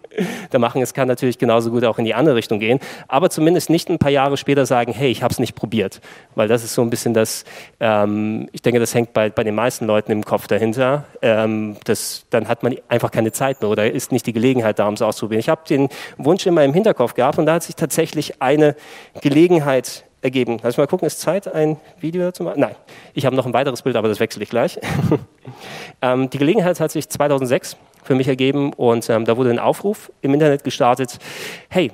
da 0.50 0.60
machen 0.60 0.80
es 0.80 0.94
kann 0.94 1.08
natürlich 1.08 1.38
genauso 1.38 1.72
gut 1.72 1.82
auch 1.82 1.98
in 1.98 2.04
die 2.04 2.14
andere 2.14 2.36
Richtung 2.36 2.60
gehen, 2.60 2.78
aber 3.08 3.30
zumindest 3.30 3.68
nicht 3.68 3.90
ein 3.90 3.98
paar 3.98 4.12
Jahre 4.12 4.36
später 4.36 4.64
sagen, 4.64 4.92
hey, 4.92 5.10
ich 5.10 5.24
habe 5.24 5.32
es 5.32 5.40
nicht 5.40 5.56
probiert, 5.56 6.00
weil 6.36 6.46
das 6.46 6.62
ist 6.62 6.74
so 6.74 6.82
ein 6.82 6.90
bisschen 6.90 7.14
das, 7.14 7.42
ähm, 7.80 8.48
ich 8.52 8.62
denke, 8.62 8.78
das 8.78 8.94
hängt 8.94 9.12
bei, 9.12 9.28
bei 9.28 9.42
den 9.42 9.56
meisten 9.56 9.86
Leuten 9.86 10.12
im 10.12 10.24
Kopf 10.24 10.46
dahinter. 10.46 11.06
Ähm, 11.20 11.76
das, 11.82 12.26
dann 12.30 12.46
hat 12.46 12.62
man 12.62 12.76
einfach 12.88 13.10
keine 13.10 13.32
Zeit 13.32 13.60
mehr 13.60 13.70
oder 13.70 13.90
ist 13.90 14.12
nicht 14.12 14.26
die 14.26 14.32
Gelegenheit 14.32 14.78
da, 14.78 14.86
um 14.86 14.94
es 14.94 15.02
auszuprobieren. 15.02 15.40
Ich 15.40 15.48
habe 15.48 15.62
den 15.68 15.88
Wunsch 16.16 16.46
immer 16.46 16.62
im 16.62 16.72
Hinterkopf 16.72 17.14
gehabt 17.14 17.40
und 17.40 17.46
da 17.46 17.54
hat 17.54 17.64
sich 17.64 17.74
tatsächlich 17.74 18.40
eine 18.40 18.76
Gelegenheit 19.20 20.04
ergeben. 20.22 20.58
Lass 20.62 20.76
mal 20.76 20.86
gucken, 20.86 21.06
ist 21.06 21.20
Zeit, 21.20 21.52
ein 21.52 21.76
Video 22.00 22.22
dazu 22.22 22.42
machen? 22.42 22.60
Nein, 22.60 22.74
ich 23.14 23.26
habe 23.26 23.36
noch 23.36 23.46
ein 23.46 23.52
weiteres 23.52 23.82
Bild, 23.82 23.96
aber 23.96 24.08
das 24.08 24.20
wechsle 24.20 24.42
ich 24.42 24.50
gleich. 24.50 24.78
ähm, 26.02 26.30
die 26.30 26.38
Gelegenheit 26.38 26.80
hat 26.80 26.90
sich 26.90 27.08
2006 27.08 27.76
für 28.02 28.14
mich 28.14 28.28
ergeben 28.28 28.72
und 28.72 29.08
ähm, 29.10 29.24
da 29.24 29.36
wurde 29.36 29.50
ein 29.50 29.58
Aufruf 29.58 30.10
im 30.22 30.34
Internet 30.34 30.64
gestartet, 30.64 31.18
hey, 31.68 31.92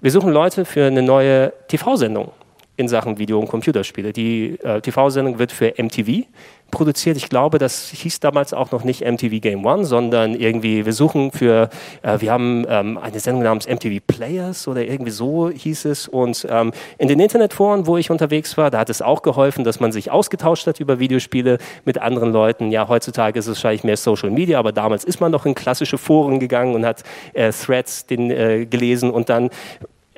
wir 0.00 0.10
suchen 0.10 0.30
Leute 0.30 0.64
für 0.64 0.86
eine 0.86 1.02
neue 1.02 1.52
TV-Sendung 1.68 2.30
in 2.76 2.88
Sachen 2.88 3.18
Video- 3.18 3.40
und 3.40 3.48
Computerspiele. 3.48 4.12
Die 4.12 4.58
äh, 4.62 4.80
TV-Sendung 4.80 5.38
wird 5.38 5.52
für 5.52 5.72
MTV 5.76 6.26
produziert. 6.70 7.16
Ich 7.16 7.28
glaube, 7.28 7.58
das 7.58 7.88
hieß 7.88 8.20
damals 8.20 8.52
auch 8.52 8.70
noch 8.72 8.84
nicht 8.84 9.02
MTV 9.02 9.40
Game 9.40 9.64
One, 9.64 9.84
sondern 9.84 10.34
irgendwie, 10.34 10.84
wir 10.84 10.92
suchen 10.92 11.32
für, 11.32 11.70
äh, 12.02 12.20
wir 12.20 12.32
haben 12.32 12.66
ähm, 12.68 12.98
eine 12.98 13.20
Sendung 13.20 13.44
namens 13.44 13.66
MTV 13.66 14.00
Players 14.06 14.68
oder 14.68 14.84
irgendwie 14.84 15.10
so 15.10 15.48
hieß 15.48 15.86
es. 15.86 16.08
Und 16.08 16.46
ähm, 16.50 16.72
in 16.98 17.08
den 17.08 17.20
Internetforen, 17.20 17.86
wo 17.86 17.96
ich 17.96 18.10
unterwegs 18.10 18.56
war, 18.56 18.70
da 18.70 18.80
hat 18.80 18.90
es 18.90 19.02
auch 19.02 19.22
geholfen, 19.22 19.64
dass 19.64 19.80
man 19.80 19.92
sich 19.92 20.10
ausgetauscht 20.10 20.66
hat 20.66 20.80
über 20.80 20.98
Videospiele 20.98 21.58
mit 21.84 21.98
anderen 21.98 22.32
Leuten. 22.32 22.70
Ja, 22.70 22.88
heutzutage 22.88 23.38
ist 23.38 23.46
es 23.46 23.56
wahrscheinlich 23.56 23.84
mehr 23.84 23.96
Social 23.96 24.30
Media, 24.30 24.58
aber 24.58 24.72
damals 24.72 25.04
ist 25.04 25.20
man 25.20 25.32
noch 25.32 25.46
in 25.46 25.54
klassische 25.54 25.98
Foren 25.98 26.40
gegangen 26.40 26.74
und 26.74 26.84
hat 26.84 27.02
äh, 27.32 27.52
Threads 27.52 28.06
den, 28.06 28.30
äh, 28.30 28.66
gelesen 28.66 29.10
und 29.10 29.28
dann 29.28 29.50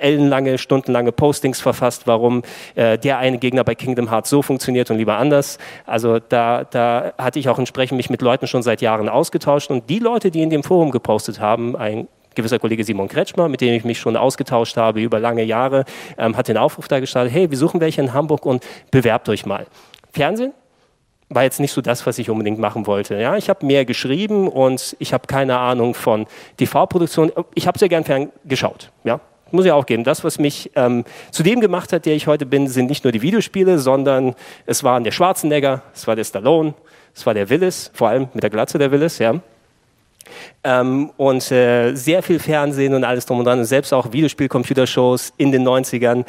ellenlange, 0.00 0.58
stundenlange 0.58 1.12
Postings 1.12 1.61
verfasst, 1.61 2.06
warum 2.06 2.42
äh, 2.74 2.98
der 2.98 3.18
eine 3.18 3.38
Gegner 3.38 3.64
bei 3.64 3.74
Kingdom 3.74 4.11
Hearts 4.11 4.30
so 4.30 4.42
funktioniert 4.42 4.90
und 4.90 4.98
lieber 4.98 5.16
anders. 5.16 5.58
Also 5.87 6.18
da, 6.18 6.64
da 6.64 7.12
hatte 7.18 7.38
ich 7.38 7.48
auch 7.48 7.58
entsprechend 7.58 7.96
mich 7.96 8.11
mit 8.11 8.22
Leuten 8.22 8.46
schon 8.46 8.62
seit 8.62 8.80
Jahren 8.80 9.08
ausgetauscht 9.08 9.70
und 9.70 9.88
die 9.90 9.98
Leute, 9.98 10.30
die 10.30 10.42
in 10.42 10.50
dem 10.50 10.62
Forum 10.62 10.90
gepostet 10.90 11.40
haben, 11.40 11.76
ein 11.76 12.08
gewisser 12.34 12.58
Kollege 12.58 12.84
Simon 12.84 13.08
Kretschmer, 13.08 13.48
mit 13.48 13.61
dem 13.61 13.74
ich 13.74 13.84
mich 13.84 13.98
schon 13.98 14.16
ausgetauscht 14.16 14.76
habe 14.76 15.00
über 15.00 15.18
lange 15.18 15.42
Jahre, 15.42 15.84
ähm, 16.16 16.37
hat 16.37 16.48
den 16.48 16.56
Aufruf 16.56 16.88
da 16.88 17.00
gestartet, 17.00 17.32
hey, 17.32 17.50
wir 17.50 17.58
suchen 17.58 17.80
welche 17.80 18.00
in 18.00 18.14
Hamburg 18.14 18.46
und 18.46 18.64
bewerbt 18.90 19.28
euch 19.28 19.44
mal. 19.44 19.66
Fernsehen? 20.12 20.52
war 21.30 21.42
jetzt 21.42 21.61
nicht 21.61 21.72
so 21.72 21.80
das, 21.80 22.06
was 22.06 22.18
ich 22.18 22.30
unbedingt 22.30 22.58
machen 22.58 22.87
wollte. 22.87 23.20
Ja, 23.20 23.37
ich 23.37 23.48
habe 23.50 23.66
mehr 23.66 23.84
geschrieben 23.84 24.48
und 24.48 24.96
ich 24.98 25.12
habe 25.12 25.26
keine 25.26 25.58
Ahnung 25.58 25.94
von 25.94 26.26
TV-Produktion. 26.56 27.32
Ich 27.54 27.66
habe 27.66 27.78
sehr 27.78 27.88
gern 27.88 28.04
fern 28.04 28.30
geschaut. 28.44 28.90
Ja, 29.04 29.20
muss 29.50 29.64
ich 29.64 29.72
auch 29.72 29.87
geben. 29.87 30.04
Das, 30.04 30.24
was 30.24 30.38
mich 30.38 30.70
ähm, 30.76 31.04
zu 31.30 31.42
dem 31.42 31.61
gemacht 31.61 31.92
hat, 31.92 32.06
der 32.06 32.14
ich 32.14 32.26
heute 32.26 32.46
bin, 32.46 32.68
sind 32.68 32.87
nicht 32.88 33.04
nur 33.04 33.12
die 33.12 33.22
Videospiele, 33.22 33.78
sondern 33.78 34.34
es 34.66 34.84
waren 34.84 35.04
der 35.04 35.12
Schwarzenegger, 35.12 35.82
es 35.94 36.06
war 36.06 36.16
der 36.16 36.24
Stallone, 36.24 36.74
es 37.14 37.26
war 37.26 37.34
der 37.34 37.48
Willis, 37.50 37.90
vor 37.94 38.08
allem 38.08 38.28
mit 38.34 38.42
der 38.42 38.50
Glatze 38.50 38.78
der 38.78 38.90
Willis, 38.90 39.18
ja. 39.18 39.40
Ähm, 40.62 41.11
und 41.16 41.50
äh, 41.50 41.94
sehr 41.94 42.22
viel 42.22 42.38
Fernsehen 42.38 42.94
und 42.94 43.04
alles 43.04 43.26
drum 43.26 43.38
und 43.38 43.46
dran, 43.46 43.58
und 43.58 43.64
selbst 43.64 43.92
auch 43.94 44.12
Videospiel-Computershows 44.12 45.32
in 45.37 45.52
den 45.52 45.66
90ern 45.66 46.24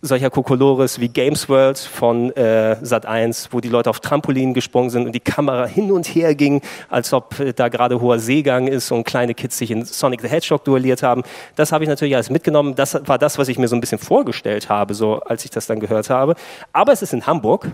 solcher 0.00 0.30
Kokolores 0.30 1.00
wie 1.00 1.08
Games 1.08 1.48
World 1.48 1.78
von 1.78 2.30
äh, 2.36 2.76
Sat1, 2.82 3.48
wo 3.50 3.60
die 3.60 3.68
Leute 3.68 3.90
auf 3.90 3.98
Trampolinen 4.00 4.54
gesprungen 4.54 4.90
sind 4.90 5.06
und 5.06 5.12
die 5.12 5.20
Kamera 5.20 5.66
hin 5.66 5.90
und 5.90 6.06
her 6.06 6.34
ging, 6.34 6.60
als 6.88 7.12
ob 7.12 7.40
äh, 7.40 7.52
da 7.52 7.68
gerade 7.68 8.00
hoher 8.00 8.20
Seegang 8.20 8.68
ist 8.68 8.92
und 8.92 9.04
kleine 9.04 9.34
Kids 9.34 9.58
sich 9.58 9.70
in 9.70 9.84
Sonic 9.84 10.20
the 10.20 10.28
Hedgehog 10.28 10.64
duelliert 10.64 11.02
haben. 11.02 11.22
Das 11.56 11.72
habe 11.72 11.82
ich 11.82 11.90
natürlich 11.90 12.14
alles 12.14 12.30
mitgenommen. 12.30 12.76
Das 12.76 13.00
war 13.06 13.18
das, 13.18 13.38
was 13.38 13.48
ich 13.48 13.58
mir 13.58 13.66
so 13.66 13.74
ein 13.74 13.80
bisschen 13.80 13.98
vorgestellt 13.98 14.68
habe, 14.68 14.94
so 14.94 15.20
als 15.20 15.44
ich 15.44 15.50
das 15.50 15.66
dann 15.66 15.80
gehört 15.80 16.10
habe. 16.10 16.36
Aber 16.72 16.92
es 16.92 17.02
ist 17.02 17.12
in 17.12 17.26
Hamburg, 17.26 17.72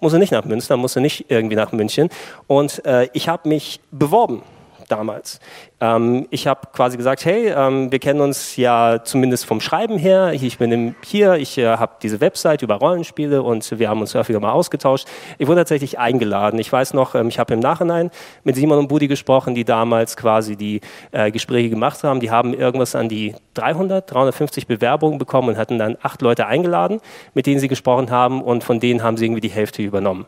muss 0.00 0.12
er 0.12 0.18
nicht 0.18 0.32
nach 0.32 0.44
Münster, 0.44 0.76
muss 0.76 0.96
er 0.96 1.02
nicht 1.02 1.26
irgendwie 1.30 1.56
nach 1.56 1.70
München. 1.70 2.08
Und 2.48 2.84
äh, 2.84 3.08
ich 3.12 3.28
habe 3.28 3.48
mich 3.48 3.80
beworben 3.92 4.42
damals. 4.90 5.40
Ähm, 5.80 6.26
ich 6.30 6.46
habe 6.46 6.68
quasi 6.72 6.96
gesagt, 6.96 7.24
hey, 7.24 7.48
ähm, 7.48 7.90
wir 7.90 7.98
kennen 7.98 8.20
uns 8.20 8.56
ja 8.56 9.02
zumindest 9.02 9.46
vom 9.46 9.60
Schreiben 9.60 9.96
her. 9.96 10.32
Ich 10.32 10.58
bin 10.58 10.94
hier, 11.04 11.34
ich 11.34 11.56
äh, 11.58 11.76
habe 11.76 11.94
diese 12.02 12.20
Website 12.20 12.62
über 12.62 12.74
Rollenspiele 12.74 13.42
und 13.42 13.78
wir 13.78 13.88
haben 13.88 14.00
uns 14.00 14.14
häufiger 14.14 14.40
mal 14.40 14.52
ausgetauscht. 14.52 15.08
Ich 15.38 15.46
wurde 15.46 15.60
tatsächlich 15.60 15.98
eingeladen. 15.98 16.58
Ich 16.58 16.72
weiß 16.72 16.94
noch, 16.94 17.14
ähm, 17.14 17.28
ich 17.28 17.38
habe 17.38 17.54
im 17.54 17.60
Nachhinein 17.60 18.10
mit 18.44 18.56
Simon 18.56 18.78
und 18.78 18.88
Budi 18.88 19.08
gesprochen, 19.08 19.54
die 19.54 19.64
damals 19.64 20.16
quasi 20.16 20.56
die 20.56 20.80
äh, 21.12 21.30
Gespräche 21.30 21.70
gemacht 21.70 22.04
haben. 22.04 22.20
Die 22.20 22.30
haben 22.30 22.52
irgendwas 22.52 22.94
an 22.94 23.08
die 23.08 23.34
300, 23.54 24.10
350 24.10 24.66
Bewerbungen 24.66 25.18
bekommen 25.18 25.48
und 25.48 25.56
hatten 25.56 25.78
dann 25.78 25.96
acht 26.02 26.22
Leute 26.22 26.46
eingeladen, 26.46 27.00
mit 27.34 27.46
denen 27.46 27.60
sie 27.60 27.68
gesprochen 27.68 28.10
haben 28.10 28.42
und 28.42 28.64
von 28.64 28.80
denen 28.80 29.02
haben 29.02 29.16
sie 29.16 29.24
irgendwie 29.24 29.40
die 29.40 29.48
Hälfte 29.50 29.82
übernommen. 29.82 30.26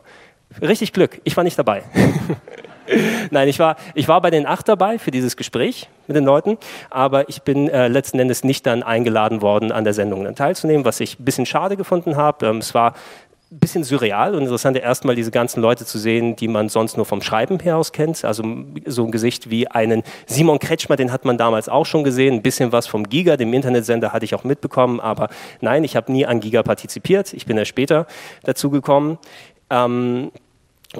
Richtig 0.61 0.93
Glück, 0.93 1.19
ich 1.23 1.35
war 1.35 1.43
nicht 1.43 1.57
dabei. 1.57 1.83
Nein, 3.31 3.47
ich 3.47 3.59
war, 3.59 3.75
ich 3.93 4.07
war 4.07 4.21
bei 4.21 4.29
den 4.29 4.45
acht 4.45 4.67
dabei 4.67 4.99
für 4.99 5.11
dieses 5.11 5.37
Gespräch 5.37 5.89
mit 6.07 6.15
den 6.15 6.25
Leuten, 6.25 6.57
aber 6.89 7.29
ich 7.29 7.41
bin 7.43 7.69
äh, 7.69 7.87
letzten 7.87 8.19
Endes 8.19 8.43
nicht 8.43 8.65
dann 8.65 8.83
eingeladen 8.83 9.41
worden, 9.41 9.71
an 9.71 9.83
der 9.83 9.93
Sendung 9.93 10.23
dann 10.23 10.35
teilzunehmen, 10.35 10.85
was 10.85 10.99
ich 10.99 11.19
ein 11.19 11.25
bisschen 11.25 11.45
schade 11.45 11.77
gefunden 11.77 12.17
habe. 12.17 12.47
Ähm, 12.47 12.57
es 12.57 12.73
war 12.73 12.93
ein 13.53 13.59
bisschen 13.59 13.83
surreal 13.83 14.33
und 14.33 14.41
interessant, 14.43 14.77
erstmal 14.77 15.15
diese 15.15 15.29
ganzen 15.29 15.61
Leute 15.61 15.85
zu 15.85 15.99
sehen, 15.99 16.35
die 16.35 16.47
man 16.47 16.69
sonst 16.69 16.97
nur 16.97 17.05
vom 17.05 17.21
Schreiben 17.21 17.59
her 17.59 17.77
aus 17.77 17.91
kennt. 17.91 18.25
Also 18.25 18.43
so 18.85 19.05
ein 19.05 19.11
Gesicht 19.11 19.49
wie 19.49 19.67
einen 19.67 20.01
Simon 20.25 20.57
Kretschmer, 20.57 20.95
den 20.95 21.11
hat 21.11 21.23
man 21.23 21.37
damals 21.37 21.69
auch 21.69 21.85
schon 21.85 22.03
gesehen. 22.03 22.33
Ein 22.35 22.41
bisschen 22.41 22.71
was 22.71 22.87
vom 22.87 23.07
Giga, 23.07 23.37
dem 23.37 23.53
Internetsender, 23.53 24.11
hatte 24.11 24.25
ich 24.25 24.33
auch 24.33 24.43
mitbekommen. 24.43 24.99
Aber 24.99 25.29
nein, 25.61 25.83
ich 25.83 25.95
habe 25.95 26.11
nie 26.11 26.25
an 26.25 26.39
Giga 26.39 26.63
partizipiert. 26.63 27.33
Ich 27.33 27.45
bin 27.45 27.55
ja 27.55 27.65
später 27.65 28.07
dazu 28.43 28.71
gekommen. 28.71 29.19
Ähm, 29.69 30.31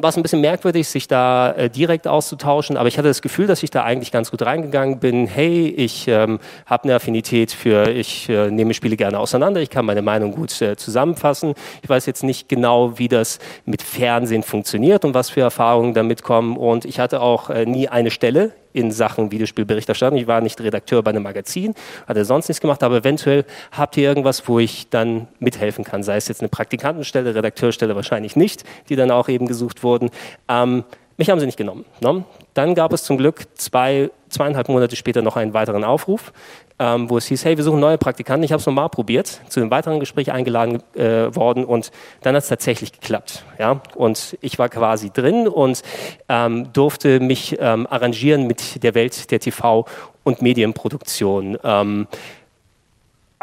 war 0.01 0.09
es 0.09 0.17
ein 0.17 0.23
bisschen 0.23 0.41
merkwürdig, 0.41 0.87
sich 0.87 1.07
da 1.07 1.51
äh, 1.51 1.69
direkt 1.69 2.07
auszutauschen, 2.07 2.77
aber 2.77 2.87
ich 2.87 2.97
hatte 2.97 3.07
das 3.07 3.21
Gefühl, 3.21 3.47
dass 3.47 3.61
ich 3.61 3.69
da 3.69 3.83
eigentlich 3.83 4.11
ganz 4.11 4.31
gut 4.31 4.41
reingegangen 4.41 4.99
bin. 4.99 5.27
Hey, 5.27 5.67
ich 5.67 6.07
ähm, 6.07 6.39
habe 6.65 6.85
eine 6.85 6.95
Affinität 6.95 7.51
für, 7.51 7.89
ich 7.89 8.27
äh, 8.29 8.49
nehme 8.49 8.73
Spiele 8.73 8.97
gerne 8.97 9.19
auseinander, 9.19 9.61
ich 9.61 9.69
kann 9.69 9.85
meine 9.85 10.01
Meinung 10.01 10.31
gut 10.31 10.61
äh, 10.61 10.75
zusammenfassen. 10.75 11.53
Ich 11.81 11.89
weiß 11.89 12.05
jetzt 12.05 12.23
nicht 12.23 12.49
genau, 12.49 12.97
wie 12.97 13.07
das 13.07 13.39
mit 13.65 13.81
Fernsehen 13.81 14.43
funktioniert 14.43 15.05
und 15.05 15.13
was 15.13 15.29
für 15.29 15.41
Erfahrungen 15.41 15.93
damit 15.93 16.23
kommen. 16.23 16.57
Und 16.57 16.85
ich 16.85 16.99
hatte 16.99 17.21
auch 17.21 17.49
äh, 17.49 17.65
nie 17.65 17.87
eine 17.87 18.09
Stelle 18.09 18.51
in 18.73 18.91
Sachen 18.91 19.31
Videospielberichterstattung. 19.31 20.17
Ich 20.17 20.27
war 20.27 20.41
nicht 20.41 20.59
Redakteur 20.59 21.01
bei 21.03 21.11
einem 21.11 21.23
Magazin, 21.23 21.73
hatte 22.07 22.25
sonst 22.25 22.49
nichts 22.49 22.61
gemacht, 22.61 22.83
aber 22.83 22.97
eventuell 22.97 23.45
habt 23.71 23.95
ihr 23.97 24.03
irgendwas, 24.03 24.47
wo 24.47 24.59
ich 24.59 24.89
dann 24.89 25.27
mithelfen 25.39 25.83
kann. 25.83 26.03
Sei 26.03 26.17
es 26.17 26.27
jetzt 26.27 26.41
eine 26.41 26.49
Praktikantenstelle, 26.49 27.35
Redakteurstelle 27.35 27.95
wahrscheinlich 27.95 28.35
nicht, 28.35 28.63
die 28.89 28.95
dann 28.95 29.11
auch 29.11 29.29
eben 29.29 29.47
gesucht 29.47 29.83
wurden. 29.83 30.09
Ähm, 30.49 30.83
mich 31.17 31.29
haben 31.29 31.39
sie 31.39 31.45
nicht 31.45 31.57
genommen. 31.57 31.85
Ne? 32.01 32.23
Dann 32.55 32.73
gab 32.73 32.91
es 32.91 33.03
zum 33.03 33.17
Glück 33.17 33.45
zwei, 33.55 34.09
zweieinhalb 34.29 34.67
Monate 34.67 34.95
später 34.95 35.21
noch 35.21 35.37
einen 35.37 35.53
weiteren 35.53 35.83
Aufruf, 35.83 36.33
ähm, 36.79 37.09
wo 37.09 37.17
es 37.17 37.25
hieß, 37.27 37.45
hey, 37.45 37.57
wir 37.57 37.63
suchen 37.63 37.79
neue 37.79 37.97
Praktikanten. 37.97 38.43
Ich 38.43 38.51
habe 38.51 38.59
es 38.59 38.65
nochmal 38.65 38.89
probiert, 38.89 39.41
zu 39.49 39.59
einem 39.59 39.71
weiteren 39.71 39.99
Gespräch 39.99 40.31
eingeladen 40.31 40.81
äh, 40.95 41.35
worden 41.35 41.65
und 41.65 41.91
dann 42.21 42.35
hat 42.35 42.43
es 42.43 42.49
tatsächlich 42.49 42.91
geklappt. 42.91 43.45
Ja? 43.59 43.81
Und 43.95 44.37
ich 44.41 44.59
war 44.59 44.69
quasi 44.69 45.11
drin 45.11 45.47
und 45.47 45.81
ähm, 46.29 46.71
durfte 46.73 47.19
mich 47.19 47.57
ähm, 47.59 47.87
arrangieren 47.89 48.47
mit 48.47 48.83
der 48.83 48.95
Welt 48.95 49.31
der 49.31 49.39
TV- 49.39 49.85
und 50.23 50.41
Medienproduktion. 50.41 51.57
Ähm, 51.63 52.07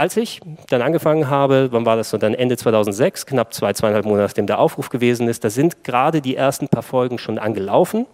als 0.01 0.17
ich 0.17 0.41
dann 0.71 0.81
angefangen 0.81 1.29
habe, 1.29 1.69
wann 1.73 1.85
war 1.85 1.95
das 1.95 2.09
so, 2.09 2.17
dann 2.17 2.33
Ende 2.33 2.57
2006, 2.57 3.27
knapp 3.27 3.53
zwei, 3.53 3.75
zweieinhalb 3.75 4.07
Monate 4.07 4.23
nachdem 4.23 4.47
der 4.47 4.59
Aufruf 4.59 4.89
gewesen 4.89 5.29
ist, 5.29 5.45
da 5.45 5.51
sind 5.51 5.85
gerade 5.85 6.23
die 6.23 6.37
ersten 6.37 6.69
paar 6.69 6.83
Folgen 6.83 7.19
schon 7.19 7.39
angelaufen 7.39 8.07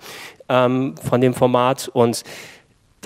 ähm, 0.48 0.96
von 1.08 1.20
dem 1.20 1.32
Format 1.32 1.86
und 1.86 2.24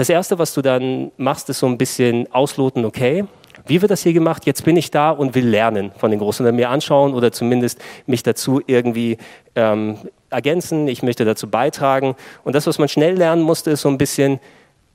das 0.00 0.08
Erste, 0.08 0.38
was 0.38 0.54
du 0.54 0.62
dann 0.62 1.12
machst, 1.18 1.50
ist 1.50 1.58
so 1.58 1.66
ein 1.66 1.76
bisschen 1.76 2.26
ausloten, 2.32 2.86
okay, 2.86 3.26
wie 3.66 3.82
wird 3.82 3.90
das 3.90 4.02
hier 4.02 4.14
gemacht? 4.14 4.46
Jetzt 4.46 4.64
bin 4.64 4.78
ich 4.78 4.90
da 4.90 5.10
und 5.10 5.34
will 5.34 5.46
lernen 5.46 5.92
von 5.98 6.10
den 6.10 6.20
Großen 6.20 6.42
oder 6.42 6.54
mir 6.54 6.70
anschauen 6.70 7.12
oder 7.12 7.32
zumindest 7.32 7.78
mich 8.06 8.22
dazu 8.22 8.62
irgendwie 8.66 9.18
ähm, 9.56 9.98
ergänzen. 10.30 10.88
Ich 10.88 11.02
möchte 11.02 11.26
dazu 11.26 11.50
beitragen. 11.50 12.16
Und 12.44 12.54
das, 12.54 12.66
was 12.66 12.78
man 12.78 12.88
schnell 12.88 13.14
lernen 13.14 13.42
musste, 13.42 13.72
ist 13.72 13.82
so 13.82 13.90
ein 13.90 13.98
bisschen, 13.98 14.40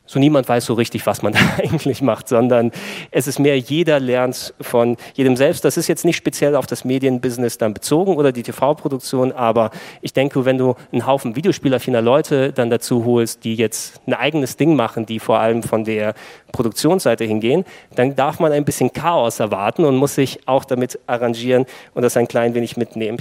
so 0.05 0.19
niemand 0.19 0.47
weiß 0.47 0.65
so 0.65 0.73
richtig, 0.73 1.05
was 1.05 1.21
man 1.21 1.33
da 1.33 1.39
eigentlich 1.57 2.01
macht, 2.01 2.27
sondern 2.27 2.71
es 3.11 3.27
ist 3.27 3.39
mehr, 3.39 3.57
jeder 3.57 3.99
lernt 3.99 4.53
von 4.61 4.97
jedem 5.15 5.35
selbst. 5.35 5.65
Das 5.65 5.77
ist 5.77 5.87
jetzt 5.87 6.05
nicht 6.05 6.15
speziell 6.15 6.55
auf 6.55 6.67
das 6.67 6.85
Medienbusiness 6.85 7.57
dann 7.57 7.73
bezogen 7.73 8.15
oder 8.15 8.31
die 8.31 8.43
TV-Produktion, 8.43 9.31
aber 9.31 9.71
ich 10.01 10.13
denke, 10.13 10.45
wenn 10.45 10.57
du 10.57 10.75
einen 10.91 11.05
Haufen 11.05 11.35
videospielaffiner 11.35 12.01
Leute 12.01 12.53
dann 12.53 12.69
dazu 12.69 13.05
holst, 13.05 13.43
die 13.43 13.55
jetzt 13.55 14.01
ein 14.07 14.13
eigenes 14.13 14.57
Ding 14.57 14.75
machen, 14.75 15.05
die 15.05 15.19
vor 15.19 15.39
allem 15.39 15.63
von 15.63 15.83
der 15.83 16.13
Produktionsseite 16.51 17.23
hingehen, 17.23 17.65
dann 17.95 18.15
darf 18.15 18.39
man 18.39 18.51
ein 18.51 18.65
bisschen 18.65 18.93
Chaos 18.93 19.39
erwarten 19.39 19.85
und 19.85 19.95
muss 19.95 20.15
sich 20.15 20.47
auch 20.47 20.65
damit 20.65 20.99
arrangieren 21.07 21.65
und 21.93 22.03
das 22.03 22.17
ein 22.17 22.27
klein 22.27 22.53
wenig 22.53 22.77
mitnehmen. 22.77 23.17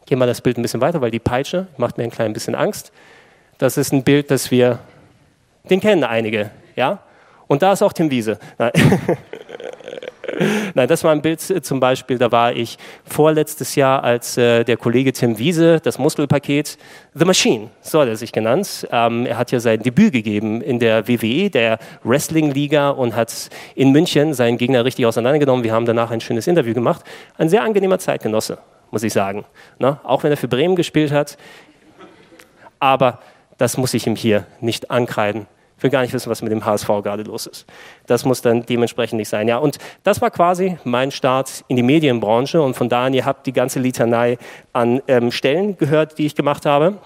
Ich 0.00 0.06
gehe 0.06 0.18
mal 0.18 0.26
das 0.26 0.40
Bild 0.40 0.58
ein 0.58 0.62
bisschen 0.62 0.80
weiter, 0.80 1.00
weil 1.00 1.10
die 1.10 1.18
Peitsche 1.18 1.68
macht 1.76 1.98
mir 1.98 2.04
ein 2.04 2.10
klein 2.10 2.32
bisschen 2.32 2.54
Angst. 2.54 2.92
Das 3.58 3.76
ist 3.76 3.92
ein 3.92 4.02
Bild, 4.02 4.30
das 4.30 4.50
wir 4.50 4.80
den 5.68 5.80
kennen 5.80 6.04
einige, 6.04 6.50
ja? 6.76 7.00
Und 7.46 7.62
da 7.62 7.72
ist 7.72 7.82
auch 7.82 7.92
Tim 7.92 8.10
Wiese. 8.10 8.38
Nein. 8.58 8.72
Nein, 10.74 10.88
das 10.88 11.04
war 11.04 11.12
ein 11.12 11.22
Bild 11.22 11.48
äh, 11.50 11.62
zum 11.62 11.80
Beispiel, 11.80 12.18
da 12.18 12.32
war 12.32 12.54
ich 12.54 12.78
vorletztes 13.04 13.74
Jahr 13.74 14.02
als 14.02 14.36
äh, 14.36 14.64
der 14.64 14.76
Kollege 14.76 15.12
Tim 15.12 15.38
Wiese, 15.38 15.80
das 15.80 15.98
Muskelpaket 15.98 16.78
The 17.14 17.24
Machine, 17.24 17.70
so 17.80 18.00
hat 18.00 18.08
er 18.08 18.16
sich 18.16 18.32
genannt. 18.32 18.86
Ähm, 18.90 19.26
er 19.26 19.36
hat 19.36 19.52
ja 19.52 19.60
sein 19.60 19.80
Debüt 19.80 20.12
gegeben 20.12 20.62
in 20.62 20.78
der 20.78 21.08
WWE, 21.08 21.50
der 21.50 21.78
Wrestling-Liga 22.04 22.90
und 22.90 23.14
hat 23.14 23.50
in 23.74 23.92
München 23.92 24.34
seinen 24.34 24.58
Gegner 24.58 24.84
richtig 24.84 25.06
auseinandergenommen. 25.06 25.64
Wir 25.64 25.72
haben 25.72 25.86
danach 25.86 26.10
ein 26.10 26.20
schönes 26.20 26.46
Interview 26.46 26.74
gemacht. 26.74 27.04
Ein 27.36 27.48
sehr 27.48 27.62
angenehmer 27.62 27.98
Zeitgenosse, 27.98 28.58
muss 28.90 29.02
ich 29.02 29.12
sagen. 29.12 29.44
Na, 29.78 30.00
auch 30.04 30.22
wenn 30.22 30.30
er 30.30 30.36
für 30.36 30.48
Bremen 30.48 30.76
gespielt 30.76 31.12
hat. 31.12 31.36
Aber 32.78 33.20
das 33.58 33.76
muss 33.76 33.94
ich 33.94 34.06
ihm 34.06 34.16
hier 34.16 34.46
nicht 34.60 34.90
ankreiden. 34.90 35.46
will 35.80 35.90
gar 35.90 36.02
nicht 36.02 36.12
wissen, 36.12 36.30
was 36.30 36.42
mit 36.42 36.52
dem 36.52 36.64
HSV 36.64 36.86
gerade 36.86 37.24
los 37.24 37.46
ist. 37.46 37.66
Das 38.06 38.24
muss 38.24 38.40
dann 38.40 38.64
dementsprechend 38.64 39.18
nicht 39.18 39.28
sein. 39.28 39.48
Ja, 39.48 39.58
und 39.58 39.78
das 40.04 40.20
war 40.20 40.30
quasi 40.30 40.78
mein 40.84 41.10
Start 41.10 41.64
in 41.68 41.76
die 41.76 41.82
Medienbranche 41.82 42.62
und 42.62 42.74
von 42.74 42.88
da 42.88 43.06
an, 43.06 43.14
ihr 43.14 43.24
habt 43.24 43.46
die 43.46 43.52
ganze 43.52 43.80
Litanei 43.80 44.38
an 44.72 45.02
ähm, 45.08 45.32
Stellen 45.32 45.76
gehört, 45.76 46.18
die 46.18 46.26
ich 46.26 46.34
gemacht 46.34 46.66
habe. 46.66 46.98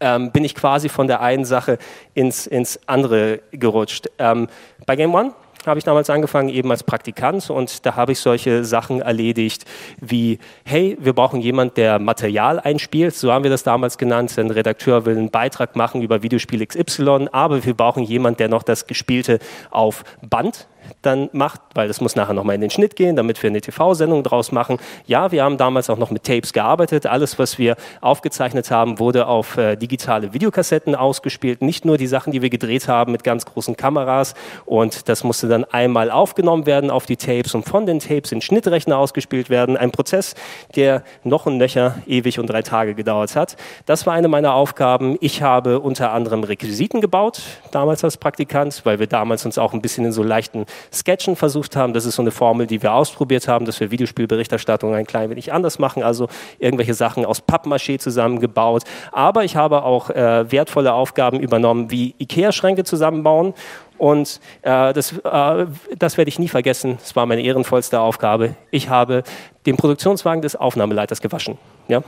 Ähm, 0.00 0.32
bin 0.32 0.44
ich 0.44 0.54
quasi 0.54 0.88
von 0.88 1.06
der 1.06 1.20
einen 1.20 1.44
Sache 1.44 1.78
ins, 2.14 2.46
ins 2.46 2.80
andere 2.86 3.40
gerutscht. 3.52 4.08
Ähm, 4.18 4.48
bei 4.86 4.96
Game 4.96 5.14
One 5.14 5.32
habe 5.66 5.78
ich 5.78 5.84
damals 5.84 6.10
angefangen, 6.10 6.48
eben 6.48 6.70
als 6.70 6.82
Praktikant. 6.82 7.48
Und 7.50 7.84
da 7.86 7.96
habe 7.96 8.12
ich 8.12 8.20
solche 8.20 8.64
Sachen 8.64 9.00
erledigt 9.00 9.64
wie, 10.00 10.38
hey, 10.64 10.96
wir 11.00 11.12
brauchen 11.12 11.40
jemanden, 11.40 11.74
der 11.74 11.98
Material 11.98 12.60
einspielt, 12.60 13.14
so 13.14 13.32
haben 13.32 13.44
wir 13.44 13.50
das 13.50 13.62
damals 13.62 13.98
genannt, 13.98 14.36
ein 14.38 14.50
Redakteur 14.50 15.06
will 15.06 15.16
einen 15.16 15.30
Beitrag 15.30 15.76
machen 15.76 16.02
über 16.02 16.22
Videospiel 16.22 16.64
XY, 16.64 17.28
aber 17.32 17.64
wir 17.64 17.74
brauchen 17.74 18.02
jemanden, 18.02 18.38
der 18.38 18.48
noch 18.48 18.62
das 18.62 18.86
Gespielte 18.86 19.38
auf 19.70 20.04
Band 20.28 20.68
dann 21.02 21.28
macht, 21.32 21.60
weil 21.74 21.88
das 21.88 22.00
muss 22.00 22.16
nachher 22.16 22.34
nochmal 22.34 22.54
in 22.54 22.60
den 22.60 22.70
Schnitt 22.70 22.96
gehen, 22.96 23.16
damit 23.16 23.42
wir 23.42 23.50
eine 23.50 23.60
TV-Sendung 23.60 24.22
draus 24.22 24.52
machen. 24.52 24.78
Ja, 25.06 25.32
wir 25.32 25.44
haben 25.44 25.56
damals 25.56 25.90
auch 25.90 25.98
noch 25.98 26.10
mit 26.10 26.24
Tapes 26.24 26.52
gearbeitet. 26.52 27.06
Alles, 27.06 27.38
was 27.38 27.58
wir 27.58 27.76
aufgezeichnet 28.00 28.70
haben, 28.70 28.98
wurde 28.98 29.26
auf 29.26 29.56
äh, 29.56 29.76
digitale 29.76 30.32
Videokassetten 30.32 30.94
ausgespielt. 30.94 31.62
Nicht 31.62 31.84
nur 31.84 31.98
die 31.98 32.06
Sachen, 32.06 32.32
die 32.32 32.42
wir 32.42 32.50
gedreht 32.50 32.88
haben 32.88 33.12
mit 33.12 33.24
ganz 33.24 33.44
großen 33.44 33.76
Kameras. 33.76 34.34
Und 34.66 35.08
das 35.08 35.24
musste 35.24 35.48
dann 35.48 35.64
einmal 35.64 36.10
aufgenommen 36.10 36.66
werden 36.66 36.90
auf 36.90 37.06
die 37.06 37.16
Tapes 37.16 37.54
und 37.54 37.64
von 37.64 37.86
den 37.86 38.00
Tapes 38.00 38.32
in 38.32 38.40
Schnittrechner 38.40 38.98
ausgespielt 38.98 39.50
werden. 39.50 39.76
Ein 39.76 39.90
Prozess, 39.90 40.34
der 40.76 41.02
noch 41.24 41.46
und 41.46 41.58
nöcher 41.58 41.96
ewig 42.06 42.38
und 42.38 42.48
drei 42.48 42.62
Tage 42.62 42.94
gedauert 42.94 43.36
hat. 43.36 43.56
Das 43.86 44.06
war 44.06 44.14
eine 44.14 44.28
meiner 44.28 44.54
Aufgaben. 44.54 45.16
Ich 45.20 45.42
habe 45.42 45.80
unter 45.80 46.12
anderem 46.12 46.44
Requisiten 46.44 47.00
gebaut, 47.00 47.40
damals 47.70 48.04
als 48.04 48.16
Praktikant, 48.16 48.82
weil 48.84 48.98
wir 48.98 49.06
damals 49.06 49.44
uns 49.44 49.58
auch 49.58 49.72
ein 49.72 49.80
bisschen 49.80 50.04
in 50.04 50.12
so 50.12 50.22
leichten 50.22 50.66
Sketchen 50.92 51.36
versucht 51.36 51.76
haben. 51.76 51.92
Das 51.92 52.04
ist 52.04 52.16
so 52.16 52.22
eine 52.22 52.30
Formel, 52.30 52.66
die 52.66 52.82
wir 52.82 52.92
ausprobiert 52.92 53.48
haben, 53.48 53.64
dass 53.64 53.80
wir 53.80 53.90
Videospielberichterstattung 53.90 54.94
ein 54.94 55.06
klein 55.06 55.30
wenig 55.30 55.52
anders 55.52 55.78
machen, 55.78 56.02
also 56.02 56.28
irgendwelche 56.58 56.94
Sachen 56.94 57.24
aus 57.24 57.42
Pappmaché 57.42 57.98
zusammengebaut. 57.98 58.84
Aber 59.12 59.44
ich 59.44 59.56
habe 59.56 59.82
auch 59.82 60.10
äh, 60.10 60.50
wertvolle 60.50 60.92
Aufgaben 60.92 61.40
übernommen, 61.40 61.90
wie 61.90 62.14
Ikea-Schränke 62.18 62.84
zusammenbauen. 62.84 63.54
Und 63.98 64.40
äh, 64.62 64.92
das, 64.92 65.12
äh, 65.12 65.66
das 65.98 66.16
werde 66.16 66.28
ich 66.28 66.38
nie 66.38 66.48
vergessen. 66.48 66.98
Das 67.00 67.16
war 67.16 67.26
meine 67.26 67.42
ehrenvollste 67.42 68.00
Aufgabe. 68.00 68.54
Ich 68.70 68.88
habe 68.88 69.24
den 69.66 69.76
Produktionswagen 69.76 70.40
des 70.40 70.56
Aufnahmeleiters 70.56 71.20
gewaschen. 71.20 71.58
Ja? 71.88 72.02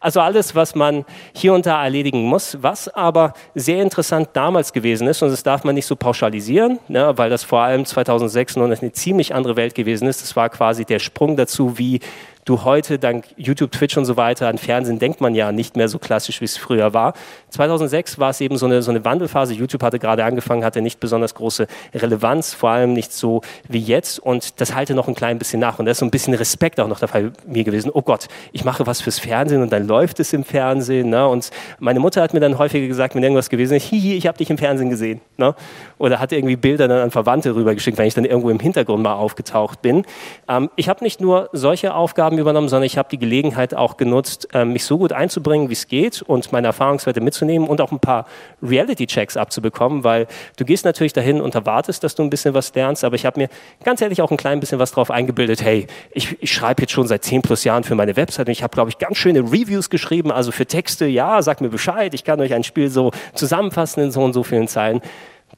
Also 0.00 0.20
alles, 0.20 0.54
was 0.54 0.74
man 0.74 1.04
hier 1.32 1.52
und 1.54 1.66
da 1.66 1.82
erledigen 1.82 2.22
muss, 2.22 2.58
was 2.60 2.88
aber 2.88 3.32
sehr 3.54 3.82
interessant 3.82 4.30
damals 4.32 4.72
gewesen 4.72 5.08
ist, 5.08 5.22
und 5.22 5.30
das 5.30 5.42
darf 5.42 5.64
man 5.64 5.74
nicht 5.74 5.86
so 5.86 5.96
pauschalisieren, 5.96 6.78
ne, 6.88 7.12
weil 7.16 7.30
das 7.30 7.42
vor 7.42 7.60
allem 7.60 7.84
2006 7.84 8.56
noch 8.56 8.64
eine 8.64 8.92
ziemlich 8.92 9.34
andere 9.34 9.56
Welt 9.56 9.74
gewesen 9.74 10.06
ist. 10.06 10.22
Das 10.22 10.36
war 10.36 10.48
quasi 10.50 10.84
der 10.84 10.98
Sprung 10.98 11.36
dazu, 11.36 11.78
wie 11.78 12.00
du 12.48 12.64
heute 12.64 12.98
dank 12.98 13.26
YouTube, 13.36 13.72
Twitch 13.72 13.96
und 13.98 14.06
so 14.06 14.16
weiter 14.16 14.48
an 14.48 14.56
Fernsehen 14.56 14.98
denkt 14.98 15.20
man 15.20 15.34
ja 15.34 15.52
nicht 15.52 15.76
mehr 15.76 15.88
so 15.88 15.98
klassisch, 15.98 16.40
wie 16.40 16.46
es 16.46 16.56
früher 16.56 16.94
war. 16.94 17.12
2006 17.50 18.18
war 18.18 18.30
es 18.30 18.40
eben 18.40 18.56
so 18.56 18.64
eine, 18.64 18.80
so 18.80 18.90
eine 18.90 19.04
Wandelphase. 19.04 19.52
YouTube 19.52 19.82
hatte 19.82 19.98
gerade 19.98 20.24
angefangen, 20.24 20.64
hatte 20.64 20.80
nicht 20.80 20.98
besonders 20.98 21.34
große 21.34 21.66
Relevanz, 21.94 22.54
vor 22.54 22.70
allem 22.70 22.94
nicht 22.94 23.12
so 23.12 23.42
wie 23.68 23.80
jetzt. 23.80 24.18
Und 24.18 24.60
das 24.60 24.74
halte 24.74 24.94
noch 24.94 25.08
ein 25.08 25.14
klein 25.14 25.38
bisschen 25.38 25.60
nach. 25.60 25.78
Und 25.78 25.84
da 25.84 25.92
ist 25.92 25.98
so 25.98 26.06
ein 26.06 26.10
bisschen 26.10 26.32
Respekt 26.34 26.80
auch 26.80 26.88
noch 26.88 27.00
dabei 27.00 27.30
mir 27.46 27.64
gewesen. 27.64 27.90
Oh 27.92 28.02
Gott, 28.02 28.28
ich 28.52 28.64
mache 28.64 28.86
was 28.86 29.02
fürs 29.02 29.18
Fernsehen 29.18 29.60
und 29.60 29.70
dann 29.70 29.86
läuft 29.86 30.18
es 30.20 30.32
im 30.32 30.44
Fernsehen. 30.44 31.10
Ne? 31.10 31.28
Und 31.28 31.50
meine 31.80 32.00
Mutter 32.00 32.22
hat 32.22 32.32
mir 32.32 32.40
dann 32.40 32.56
häufiger 32.56 32.86
gesagt, 32.86 33.14
wenn 33.14 33.22
irgendwas 33.22 33.50
gewesen 33.50 33.74
ist, 33.74 33.84
hihi, 33.84 34.14
ich 34.14 34.26
habe 34.26 34.38
dich 34.38 34.48
im 34.48 34.56
Fernsehen 34.56 34.88
gesehen. 34.88 35.20
Ne? 35.36 35.54
Oder 35.98 36.18
hat 36.18 36.32
irgendwie 36.32 36.56
Bilder 36.56 36.88
dann 36.88 37.00
an 37.00 37.10
Verwandte 37.10 37.54
rübergeschickt, 37.54 37.98
wenn 37.98 38.06
ich 38.06 38.14
dann 38.14 38.24
irgendwo 38.24 38.48
im 38.48 38.60
Hintergrund 38.60 39.02
mal 39.02 39.14
aufgetaucht 39.14 39.82
bin. 39.82 40.06
Ähm, 40.48 40.70
ich 40.76 40.88
habe 40.88 41.04
nicht 41.04 41.20
nur 41.20 41.50
solche 41.52 41.94
Aufgaben 41.94 42.37
übernommen, 42.38 42.68
sondern 42.68 42.86
ich 42.86 42.98
habe 42.98 43.08
die 43.10 43.18
Gelegenheit 43.18 43.74
auch 43.74 43.96
genutzt, 43.96 44.48
ähm, 44.54 44.72
mich 44.72 44.84
so 44.84 44.98
gut 44.98 45.12
einzubringen, 45.12 45.68
wie 45.68 45.74
es 45.74 45.88
geht 45.88 46.22
und 46.22 46.52
meine 46.52 46.68
Erfahrungswerte 46.68 47.20
mitzunehmen 47.20 47.68
und 47.68 47.80
auch 47.80 47.92
ein 47.92 48.00
paar 48.00 48.26
Reality-Checks 48.62 49.36
abzubekommen, 49.36 50.04
weil 50.04 50.26
du 50.56 50.64
gehst 50.64 50.84
natürlich 50.84 51.12
dahin 51.12 51.40
und 51.40 51.54
erwartest, 51.54 52.04
dass 52.04 52.14
du 52.14 52.22
ein 52.22 52.30
bisschen 52.30 52.54
was 52.54 52.74
lernst, 52.74 53.04
aber 53.04 53.16
ich 53.16 53.26
habe 53.26 53.40
mir 53.40 53.48
ganz 53.84 54.00
ehrlich 54.00 54.22
auch 54.22 54.30
ein 54.30 54.36
klein 54.36 54.60
bisschen 54.60 54.78
was 54.78 54.92
drauf 54.92 55.10
eingebildet. 55.10 55.62
Hey, 55.62 55.86
ich, 56.12 56.40
ich 56.42 56.52
schreibe 56.52 56.82
jetzt 56.82 56.92
schon 56.92 57.06
seit 57.06 57.24
zehn 57.24 57.42
plus 57.42 57.64
Jahren 57.64 57.84
für 57.84 57.94
meine 57.94 58.16
Website 58.16 58.46
und 58.46 58.52
ich 58.52 58.62
habe, 58.62 58.74
glaube 58.74 58.90
ich, 58.90 58.98
ganz 58.98 59.16
schöne 59.16 59.40
Reviews 59.40 59.90
geschrieben, 59.90 60.32
also 60.32 60.52
für 60.52 60.66
Texte, 60.66 61.06
ja, 61.06 61.42
sag 61.42 61.60
mir 61.60 61.70
Bescheid, 61.70 62.14
ich 62.14 62.24
kann 62.24 62.40
euch 62.40 62.54
ein 62.54 62.64
Spiel 62.64 62.88
so 62.88 63.10
zusammenfassen 63.34 64.02
in 64.02 64.10
so 64.10 64.22
und 64.22 64.32
so 64.32 64.42
vielen 64.42 64.68
Zeilen 64.68 65.00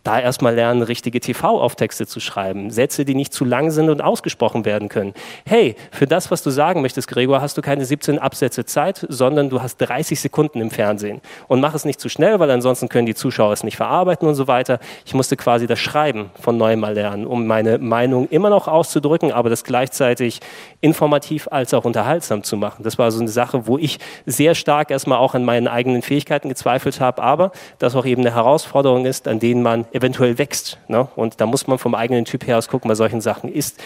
da 0.03 0.19
erstmal 0.19 0.55
lernen, 0.55 0.83
richtige 0.83 1.21
TV-Auftexte 1.21 2.07
zu 2.07 2.21
schreiben. 2.21 2.71
Sätze, 2.71 3.05
die 3.05 3.15
nicht 3.15 3.35
zu 3.35 3.45
lang 3.45 3.71
sind 3.71 3.91
und 3.91 4.01
ausgesprochen 4.01 4.65
werden 4.65 4.89
können. 4.89 5.13
Hey, 5.45 5.77
für 5.91 6.07
das, 6.07 6.31
was 6.31 6.43
du 6.43 6.51
sagen 6.51 6.81
möchtest, 6.81 7.07
Gregor, 7.09 7.43
hast 7.43 7.59
du 7.59 7.63
keine 7.63 7.85
17 7.85 8.19
Absätze 8.19 8.65
Zeit, 8.65 9.05
sondern 9.11 9.51
du 9.51 9.61
hast 9.61 9.77
30 9.77 10.19
Sekunden 10.19 10.61
im 10.61 10.71
Fernsehen. 10.71 11.21
Und 11.49 11.61
mach 11.61 11.75
es 11.75 11.85
nicht 11.85 12.01
zu 12.01 12.09
schnell, 12.09 12.41
weil 12.41 12.51
ansonsten 12.51 12.89
können 12.89 13.05
die 13.05 13.15
Zuschauer 13.15 13.53
es 13.53 13.63
nicht 13.63 13.77
verarbeiten 13.77 14.27
und 14.27 14.37
so 14.37 14.49
weiter. 14.49 14.79
Ich 15.05 15.13
musste 15.13 15.37
quasi 15.37 15.67
das 15.67 15.79
Schreiben 15.79 16.31
von 16.41 16.57
neuem 16.57 16.81
mal 16.81 16.95
lernen, 16.95 17.27
um 17.27 17.47
meine 17.47 17.77
Meinung 17.77 18.27
immer 18.29 18.49
noch 18.49 18.69
auszudrücken, 18.69 19.33
aber 19.33 19.51
das 19.51 19.65
gleichzeitig 19.65 20.41
informativ 20.81 21.49
als 21.51 21.75
auch 21.75 21.85
unterhaltsam 21.85 22.43
zu 22.43 22.57
machen. 22.57 22.85
Das 22.85 22.99
war 22.99 23.11
so 23.11 23.21
eine 23.21 23.29
Sache, 23.29 23.67
wo 23.67 23.77
ich 23.77 23.99
sehr 24.25 24.55
stark 24.55 24.91
erstmal 24.91 25.19
auch 25.19 25.35
an 25.35 25.45
meinen 25.45 25.69
eigenen 25.69 26.01
Fähigkeiten 26.01 26.49
gezweifelt 26.49 27.01
habe, 27.01 27.23
aber 27.23 27.53
das 27.79 27.95
auch 27.95 28.07
eben 28.07 28.23
eine 28.23 28.35
Herausforderung 28.35 29.05
ist, 29.05 29.29
an 29.29 29.41
denen 29.41 29.63
man 29.63 29.80
eventuell 29.93 30.39
wächst. 30.39 30.79
Ne? 30.89 31.09
Und 31.17 31.41
da 31.41 31.47
muss 31.47 31.67
man 31.67 31.79
vom 31.79 31.95
eigenen 31.95 32.25
Typ 32.25 32.47
her 32.47 32.59
aus 32.59 32.69
gucken, 32.69 32.89
bei 32.89 32.95
solchen 32.95 33.21
Sachen 33.21 33.53
ist, 33.53 33.81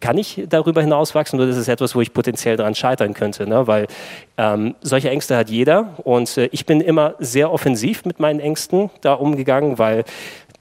kann 0.00 0.18
ich 0.18 0.44
darüber 0.48 0.80
hinaus 0.80 1.14
wachsen 1.14 1.40
oder 1.40 1.48
ist 1.48 1.56
es 1.56 1.68
etwas, 1.68 1.94
wo 1.94 2.00
ich 2.00 2.12
potenziell 2.12 2.56
daran 2.56 2.74
scheitern 2.74 3.14
könnte? 3.14 3.46
Ne? 3.46 3.66
Weil 3.66 3.86
ähm, 4.36 4.74
solche 4.80 5.10
Ängste 5.10 5.36
hat 5.36 5.50
jeder 5.50 5.94
und 6.04 6.36
äh, 6.36 6.48
ich 6.52 6.66
bin 6.66 6.80
immer 6.80 7.14
sehr 7.18 7.52
offensiv 7.52 8.04
mit 8.04 8.20
meinen 8.20 8.40
Ängsten 8.40 8.90
da 9.00 9.14
umgegangen, 9.14 9.78
weil 9.78 10.04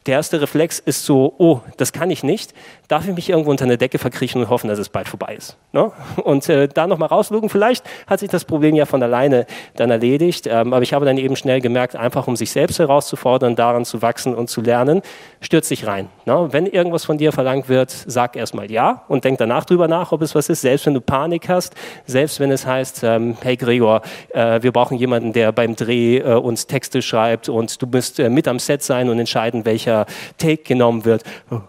der 0.06 0.16
erste 0.16 0.42
Reflex 0.42 0.80
ist 0.80 1.06
so, 1.06 1.34
oh, 1.38 1.62
das 1.78 1.94
kann 1.94 2.12
ich 2.12 2.24
nicht. 2.24 2.54
Darf 2.90 3.08
ich 3.08 3.16
mich 3.16 3.30
irgendwo 3.30 3.52
unter 3.52 3.64
eine 3.64 3.78
Decke 3.78 3.98
verkriechen 3.98 4.42
und 4.42 4.50
hoffen, 4.50 4.68
dass 4.68 4.78
es 4.78 4.90
bald 4.90 5.08
vorbei 5.08 5.36
ist? 5.36 5.58
Ne? 5.72 5.92
Und 6.24 6.48
äh, 6.50 6.68
da 6.68 6.88
nochmal 6.88 7.08
rauslugen, 7.08 7.50
vielleicht 7.50 7.86
hat 8.08 8.20
sich 8.20 8.30
das 8.30 8.44
Problem 8.44 8.76
ja 8.76 8.86
von 8.86 9.02
alleine 9.02 9.46
dann 9.76 9.90
erledigt. 9.92 10.46
Ähm, 10.48 10.74
aber 10.74 10.82
ich 10.82 10.94
habe 10.94 11.06
dann 11.06 11.18
eben 11.18 11.36
schnell 11.36 11.62
gemerkt, 11.62 11.96
einfach 11.96 12.28
um 12.28 12.36
sich 12.36 12.52
selbst 12.52 12.80
herauszufordern, 12.80 13.56
daran 13.56 13.86
zu 13.86 14.02
wachsen 14.02 14.36
und 14.36 14.50
zu 14.50 14.62
lernen, 14.62 15.02
stürzt 15.40 15.72
dich 15.72 15.88
rein. 15.88 16.10
Ne? 16.26 16.50
Wenn 16.52 16.66
irgendwas 16.66 17.06
von 17.06 17.18
dir 17.18 17.32
verlangt 17.32 17.70
wird, 17.70 17.90
sag 17.90 18.36
erstmal 18.36 18.70
ja 18.70 19.04
und 19.08 19.24
denk 19.24 19.38
danach 19.38 19.64
drüber 19.64 19.88
nach, 19.88 20.12
ob 20.12 20.22
es 20.22 20.36
was 20.36 20.50
ist. 20.50 20.62
Selbst 20.62 20.86
wenn 20.86 20.94
du 20.94 21.02
Panik 21.02 21.48
hast, 21.48 21.76
selbst 22.06 22.40
wenn 22.42 22.52
es 22.52 22.66
heißt, 22.66 23.04
ähm, 23.04 23.38
hey 23.42 23.56
Gregor, 23.56 24.02
äh, 24.34 24.62
wir 24.62 24.74
brauchen 24.74 24.98
jemanden, 24.98 25.32
der 25.32 25.54
beim 25.54 25.76
Dreh 25.76 26.18
äh, 26.18 26.34
uns 26.34 26.68
Texte 26.68 27.02
schreibt 27.02 27.48
und 27.48 27.82
du 27.82 27.88
müsst 27.88 28.20
äh, 28.20 28.30
mit 28.30 28.48
am 28.50 28.60
Set 28.60 28.84
sein 28.84 29.10
und 29.10 29.20
entscheiden, 29.20 29.66
welcher 29.66 29.93
welcher 29.94 30.06
Take 30.38 30.64
genommen 30.64 31.06
wird. 31.06 31.24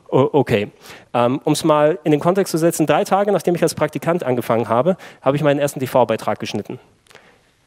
Okay. 0.09 0.71
Ähm, 1.13 1.41
um 1.45 1.53
es 1.53 1.65
mal 1.65 1.99
in 2.05 2.11
den 2.11 2.21
Kontext 2.21 2.51
zu 2.51 2.59
setzen, 2.59 2.87
drei 2.87 3.05
Tage 3.05 3.33
nachdem 3.33 3.55
ich 3.55 3.63
als 3.63 3.75
Praktikant 3.75 4.25
angefangen 4.25 4.69
habe, 4.69 4.97
habe 5.23 5.37
ich 5.37 5.43
meinen 5.43 5.61
ersten 5.61 5.81
TV-Beitrag 5.81 6.39
geschnitten. 6.39 6.79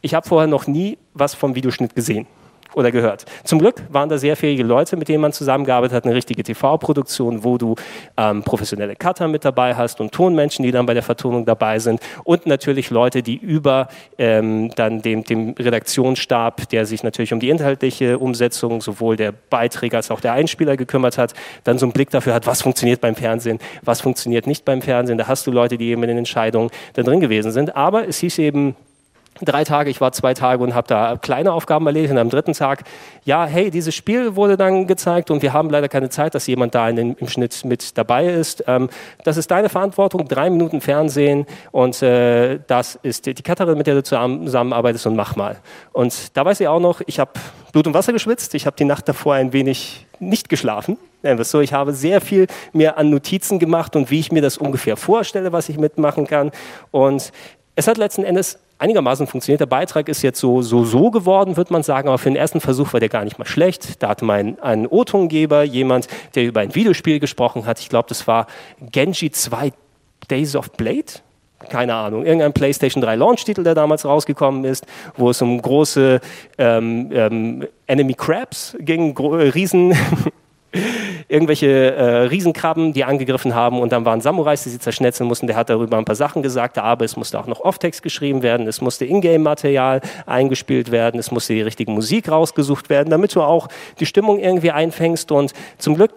Ich 0.01 0.13
habe 0.13 0.27
vorher 0.27 0.47
noch 0.47 0.67
nie 0.67 0.97
was 1.13 1.33
vom 1.33 1.55
Videoschnitt 1.55 1.95
gesehen 1.95 2.27
oder 2.73 2.91
gehört. 2.91 3.25
Zum 3.43 3.59
Glück 3.59 3.75
waren 3.89 4.09
da 4.09 4.17
sehr 4.17 4.35
fähige 4.35 4.63
Leute, 4.63 4.97
mit 4.97 5.07
denen 5.07 5.21
man 5.21 5.33
zusammengearbeitet 5.33 5.95
hat, 5.95 6.05
eine 6.05 6.15
richtige 6.15 6.43
TV-Produktion, 6.43 7.43
wo 7.43 7.57
du 7.57 7.75
ähm, 8.17 8.43
professionelle 8.43 8.95
Cutter 8.95 9.27
mit 9.27 9.45
dabei 9.45 9.75
hast 9.75 9.99
und 9.99 10.11
Tonmenschen, 10.11 10.63
die 10.63 10.71
dann 10.71 10.85
bei 10.85 10.93
der 10.93 11.03
Vertonung 11.03 11.45
dabei 11.45 11.79
sind 11.79 12.01
und 12.23 12.45
natürlich 12.45 12.89
Leute, 12.89 13.23
die 13.23 13.35
über 13.35 13.87
ähm, 14.17 14.69
dann 14.75 15.01
dem, 15.01 15.23
dem 15.23 15.51
Redaktionsstab, 15.57 16.69
der 16.69 16.85
sich 16.85 17.03
natürlich 17.03 17.33
um 17.33 17.39
die 17.39 17.49
inhaltliche 17.49 18.19
Umsetzung 18.19 18.81
sowohl 18.81 19.15
der 19.15 19.31
Beiträge 19.31 19.95
als 19.97 20.11
auch 20.11 20.19
der 20.19 20.33
Einspieler 20.33 20.77
gekümmert 20.77 21.17
hat, 21.17 21.33
dann 21.63 21.77
so 21.77 21.85
einen 21.85 21.93
Blick 21.93 22.09
dafür 22.09 22.33
hat, 22.33 22.47
was 22.47 22.61
funktioniert 22.61 23.01
beim 23.01 23.15
Fernsehen, 23.15 23.59
was 23.81 24.01
funktioniert 24.01 24.47
nicht 24.47 24.65
beim 24.65 24.81
Fernsehen. 24.81 25.17
Da 25.17 25.27
hast 25.27 25.47
du 25.47 25.51
Leute, 25.51 25.77
die 25.77 25.89
eben 25.89 26.03
in 26.03 26.09
den 26.09 26.17
Entscheidungen 26.17 26.69
da 26.93 27.03
drin 27.03 27.19
gewesen 27.19 27.51
sind. 27.51 27.75
Aber 27.75 28.07
es 28.07 28.19
hieß 28.19 28.39
eben, 28.39 28.75
drei 29.41 29.63
Tage, 29.63 29.89
ich 29.89 30.01
war 30.01 30.11
zwei 30.11 30.33
Tage 30.33 30.63
und 30.63 30.73
habe 30.73 30.87
da 30.87 31.17
kleine 31.17 31.53
Aufgaben 31.53 31.85
erledigt 31.85 32.11
und 32.11 32.17
am 32.17 32.29
dritten 32.29 32.53
Tag, 32.53 32.83
ja, 33.23 33.45
hey, 33.45 33.71
dieses 33.71 33.95
Spiel 33.95 34.35
wurde 34.35 34.57
dann 34.57 34.87
gezeigt 34.87 35.31
und 35.31 35.41
wir 35.41 35.53
haben 35.53 35.69
leider 35.69 35.89
keine 35.89 36.09
Zeit, 36.09 36.35
dass 36.35 36.47
jemand 36.47 36.75
da 36.75 36.91
den, 36.91 37.15
im 37.15 37.27
Schnitt 37.27 37.65
mit 37.65 37.97
dabei 37.97 38.25
ist. 38.25 38.63
Ähm, 38.67 38.89
das 39.23 39.37
ist 39.37 39.51
deine 39.51 39.69
Verantwortung, 39.69 40.27
drei 40.27 40.49
Minuten 40.49 40.81
Fernsehen 40.81 41.45
und 41.71 42.01
äh, 42.01 42.59
das 42.67 42.99
ist 43.03 43.25
die 43.25 43.33
Katharin, 43.35 43.77
mit 43.77 43.87
der 43.87 43.95
du 43.95 44.03
zusammenarbeitest 44.03 45.07
und 45.07 45.15
mach 45.15 45.35
mal. 45.35 45.57
Und 45.93 46.35
da 46.37 46.45
weiß 46.45 46.59
ich 46.59 46.67
auch 46.67 46.79
noch, 46.79 47.01
ich 47.05 47.19
habe 47.19 47.31
Blut 47.71 47.87
und 47.87 47.93
Wasser 47.93 48.13
geschwitzt, 48.13 48.55
ich 48.55 48.65
habe 48.65 48.75
die 48.77 48.85
Nacht 48.85 49.07
davor 49.07 49.35
ein 49.35 49.53
wenig 49.53 50.05
nicht 50.19 50.49
geschlafen. 50.49 50.97
So, 51.41 51.61
ich 51.61 51.73
habe 51.73 51.93
sehr 51.93 52.21
viel 52.21 52.47
mir 52.73 52.97
an 52.97 53.09
Notizen 53.09 53.59
gemacht 53.59 53.95
und 53.95 54.09
wie 54.09 54.19
ich 54.19 54.31
mir 54.31 54.41
das 54.41 54.57
ungefähr 54.57 54.97
vorstelle, 54.97 55.51
was 55.51 55.67
ich 55.69 55.77
mitmachen 55.77 56.25
kann. 56.27 56.51
Und 56.91 57.31
es 57.75 57.87
hat 57.87 57.97
letzten 57.97 58.23
Endes 58.23 58.59
einigermaßen 58.79 59.27
funktioniert. 59.27 59.61
Der 59.61 59.65
Beitrag 59.65 60.09
ist 60.09 60.21
jetzt 60.21 60.39
so, 60.39 60.61
so, 60.61 60.83
so 60.83 61.11
geworden, 61.11 61.57
wird 61.57 61.71
man 61.71 61.83
sagen, 61.83 62.07
aber 62.07 62.17
für 62.17 62.29
den 62.29 62.35
ersten 62.35 62.61
Versuch 62.61 62.93
war 62.93 62.99
der 62.99 63.09
gar 63.09 63.23
nicht 63.23 63.39
mal 63.39 63.45
schlecht. 63.45 64.01
Da 64.01 64.09
hatte 64.09 64.25
man 64.25 64.59
einen 64.59 64.87
O-Tongeber, 64.87 65.63
jemand, 65.63 66.07
der 66.35 66.45
über 66.45 66.61
ein 66.61 66.75
Videospiel 66.75 67.19
gesprochen 67.19 67.65
hat. 67.65 67.79
Ich 67.79 67.89
glaube, 67.89 68.09
das 68.09 68.27
war 68.27 68.47
Genji 68.91 69.31
2 69.31 69.71
Days 70.29 70.55
of 70.55 70.71
Blade. 70.71 71.05
Keine 71.69 71.95
Ahnung, 71.95 72.23
irgendein 72.23 72.53
PlayStation 72.53 73.01
3 73.01 73.15
Launch-Titel, 73.15 73.63
der 73.63 73.73
damals 73.73 74.05
rausgekommen 74.05 74.63
ist, 74.63 74.85
wo 75.15 75.31
es 75.31 75.41
um 75.41 75.59
große 75.59 76.21
ähm, 76.59 77.09
ähm, 77.11 77.67
Enemy 77.87 78.13
Crabs 78.13 78.77
ging, 78.79 79.17
riesen 79.17 79.95
irgendwelche 81.29 81.93
äh, 81.93 82.03
Riesenkrabben, 82.23 82.93
die 82.93 83.03
angegriffen 83.03 83.53
haben 83.53 83.79
und 83.79 83.91
dann 83.91 84.05
waren 84.05 84.21
Samurais, 84.21 84.63
die 84.63 84.69
sie 84.69 84.79
zerschnetzeln 84.79 85.27
mussten. 85.27 85.47
Der 85.47 85.55
hat 85.55 85.69
darüber 85.69 85.97
ein 85.97 86.05
paar 86.05 86.15
Sachen 86.15 86.41
gesagt, 86.41 86.77
aber 86.77 87.03
es 87.03 87.17
musste 87.17 87.39
auch 87.39 87.47
noch 87.47 87.59
Off-Text 87.59 88.01
geschrieben 88.01 88.43
werden, 88.43 88.67
es 88.67 88.79
musste 88.81 89.05
Ingame-Material 89.05 90.01
eingespielt 90.25 90.91
werden, 90.91 91.19
es 91.19 91.31
musste 91.31 91.53
die 91.53 91.61
richtige 91.61 91.91
Musik 91.91 92.29
rausgesucht 92.29 92.89
werden, 92.89 93.09
damit 93.09 93.35
du 93.35 93.41
auch 93.41 93.67
die 93.99 94.05
Stimmung 94.05 94.39
irgendwie 94.39 94.71
einfängst. 94.71 95.31
Und 95.31 95.53
zum 95.77 95.95
Glück 95.95 96.11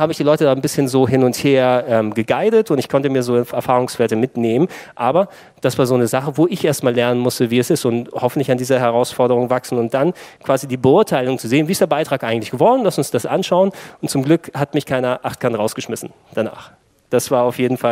habe 0.00 0.12
ich 0.12 0.18
die 0.18 0.24
Leute 0.24 0.44
da 0.44 0.52
ein 0.52 0.60
bisschen 0.60 0.88
so 0.88 1.06
hin 1.06 1.22
und 1.22 1.36
her 1.36 1.84
ähm, 1.86 2.14
geguidet 2.14 2.70
und 2.70 2.78
ich 2.78 2.88
konnte 2.88 3.10
mir 3.10 3.22
so 3.22 3.36
Erfahrungswerte 3.36 4.16
mitnehmen. 4.16 4.66
Aber 4.94 5.28
das 5.60 5.78
war 5.78 5.86
so 5.86 5.94
eine 5.94 6.08
Sache, 6.08 6.36
wo 6.36 6.46
ich 6.46 6.64
erstmal 6.64 6.94
lernen 6.94 7.20
musste, 7.20 7.50
wie 7.50 7.58
es 7.58 7.70
ist 7.70 7.84
und 7.84 8.10
hoffentlich 8.12 8.50
an 8.50 8.58
dieser 8.58 8.80
Herausforderung 8.80 9.50
wachsen 9.50 9.78
und 9.78 9.94
dann 9.94 10.12
quasi 10.42 10.66
die 10.66 10.76
Beurteilung 10.76 11.38
zu 11.38 11.46
sehen, 11.46 11.68
wie 11.68 11.72
ist 11.72 11.80
der 11.80 11.86
Beitrag 11.86 12.24
eigentlich 12.24 12.50
geworden, 12.50 12.82
lass 12.82 12.98
uns 12.98 13.10
das 13.10 13.26
anschauen. 13.26 13.70
Und 14.00 14.08
zum 14.08 14.24
Glück 14.24 14.50
hat 14.54 14.74
mich 14.74 14.86
keiner 14.86 15.20
Achtkant 15.22 15.56
rausgeschmissen 15.56 16.10
danach. 16.34 16.72
Das 17.10 17.30
war 17.30 17.44
auf 17.44 17.58
jeden 17.58 17.76
Fall 17.76 17.90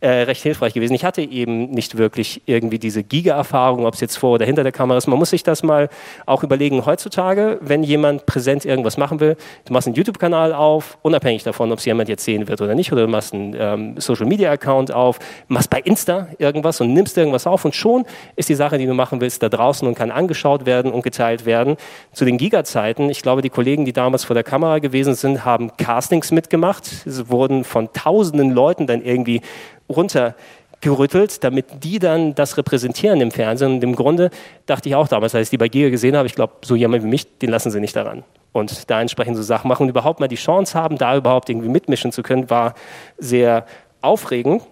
äh, 0.00 0.08
recht 0.08 0.42
hilfreich 0.42 0.74
gewesen. 0.74 0.94
Ich 0.94 1.04
hatte 1.04 1.22
eben 1.22 1.70
nicht 1.70 1.96
wirklich 1.98 2.42
irgendwie 2.46 2.78
diese 2.78 3.02
Giga-Erfahrung, 3.02 3.86
ob 3.86 3.94
es 3.94 4.00
jetzt 4.00 4.16
vor 4.16 4.32
oder 4.32 4.46
hinter 4.46 4.62
der 4.62 4.72
Kamera 4.72 4.96
ist. 4.96 5.06
Man 5.06 5.18
muss 5.18 5.30
sich 5.30 5.42
das 5.42 5.62
mal 5.62 5.88
auch 6.24 6.42
überlegen. 6.42 6.84
Heutzutage, 6.86 7.58
wenn 7.60 7.82
jemand 7.82 8.26
präsent 8.26 8.64
irgendwas 8.64 8.96
machen 8.96 9.20
will, 9.20 9.36
du 9.66 9.72
machst 9.72 9.86
einen 9.86 9.94
YouTube-Kanal 9.94 10.52
auf, 10.52 10.98
unabhängig 11.02 11.42
davon, 11.44 11.70
ob 11.70 11.78
es 11.78 11.84
jemand 11.84 12.08
jetzt 12.08 12.24
sehen 12.24 12.48
wird 12.48 12.60
oder 12.60 12.74
nicht, 12.74 12.92
oder 12.92 13.02
du 13.02 13.08
machst 13.08 13.34
einen 13.34 13.54
ähm, 13.58 14.00
Social-Media-Account 14.00 14.92
auf, 14.92 15.18
machst 15.48 15.70
bei 15.70 15.80
Insta 15.80 16.28
irgendwas 16.38 16.80
und 16.80 16.92
nimmst 16.92 17.16
irgendwas 17.18 17.46
auf 17.46 17.64
und 17.64 17.74
schon 17.74 18.04
ist 18.36 18.48
die 18.48 18.54
Sache, 18.54 18.78
die 18.78 18.86
du 18.86 18.94
machen 18.94 19.20
willst, 19.20 19.42
da 19.42 19.48
draußen 19.48 19.86
und 19.86 19.94
kann 19.94 20.10
angeschaut 20.10 20.66
werden 20.66 20.92
und 20.92 21.02
geteilt 21.02 21.44
werden. 21.46 21.76
Zu 22.12 22.24
den 22.24 22.38
Giga-Zeiten, 22.38 23.10
ich 23.10 23.22
glaube, 23.22 23.42
die 23.42 23.50
Kollegen, 23.50 23.84
die 23.84 23.92
damals 23.92 24.24
vor 24.24 24.34
der 24.34 24.44
Kamera 24.44 24.78
gewesen 24.78 25.14
sind, 25.14 25.44
haben 25.44 25.76
Castings 25.76 26.30
mitgemacht. 26.30 27.06
Es 27.06 27.28
wurden 27.28 27.64
von 27.64 27.92
Tausenden 27.92 28.45
einzelnen 28.46 28.54
Leuten 28.54 28.86
dann 28.86 29.02
irgendwie 29.02 29.40
runtergerüttelt, 29.88 31.42
damit 31.44 31.66
die 31.84 31.98
dann 31.98 32.34
das 32.34 32.56
repräsentieren 32.56 33.20
im 33.20 33.30
Fernsehen. 33.30 33.74
Und 33.74 33.84
im 33.84 33.94
Grunde 33.94 34.30
dachte 34.66 34.88
ich 34.88 34.94
auch 34.94 35.08
damals, 35.08 35.34
als 35.34 35.46
ich 35.46 35.50
die 35.50 35.58
bei 35.58 35.68
Giga 35.68 35.90
gesehen 35.90 36.16
habe, 36.16 36.26
ich 36.26 36.34
glaube, 36.34 36.54
so 36.64 36.74
jemand 36.74 37.02
wie 37.02 37.08
mich, 37.08 37.38
den 37.38 37.50
lassen 37.50 37.70
sie 37.70 37.80
nicht 37.80 37.96
daran. 37.96 38.24
Und 38.52 38.88
da 38.90 39.00
entsprechend 39.00 39.36
so 39.36 39.42
Sachen 39.42 39.68
machen 39.68 39.82
und 39.82 39.88
überhaupt 39.90 40.20
mal 40.20 40.28
die 40.28 40.36
Chance 40.36 40.78
haben, 40.78 40.96
da 40.96 41.16
überhaupt 41.16 41.50
irgendwie 41.50 41.68
mitmischen 41.68 42.10
zu 42.10 42.22
können, 42.22 42.48
war 42.48 42.74
sehr 43.18 43.66
aufregend 44.00 44.62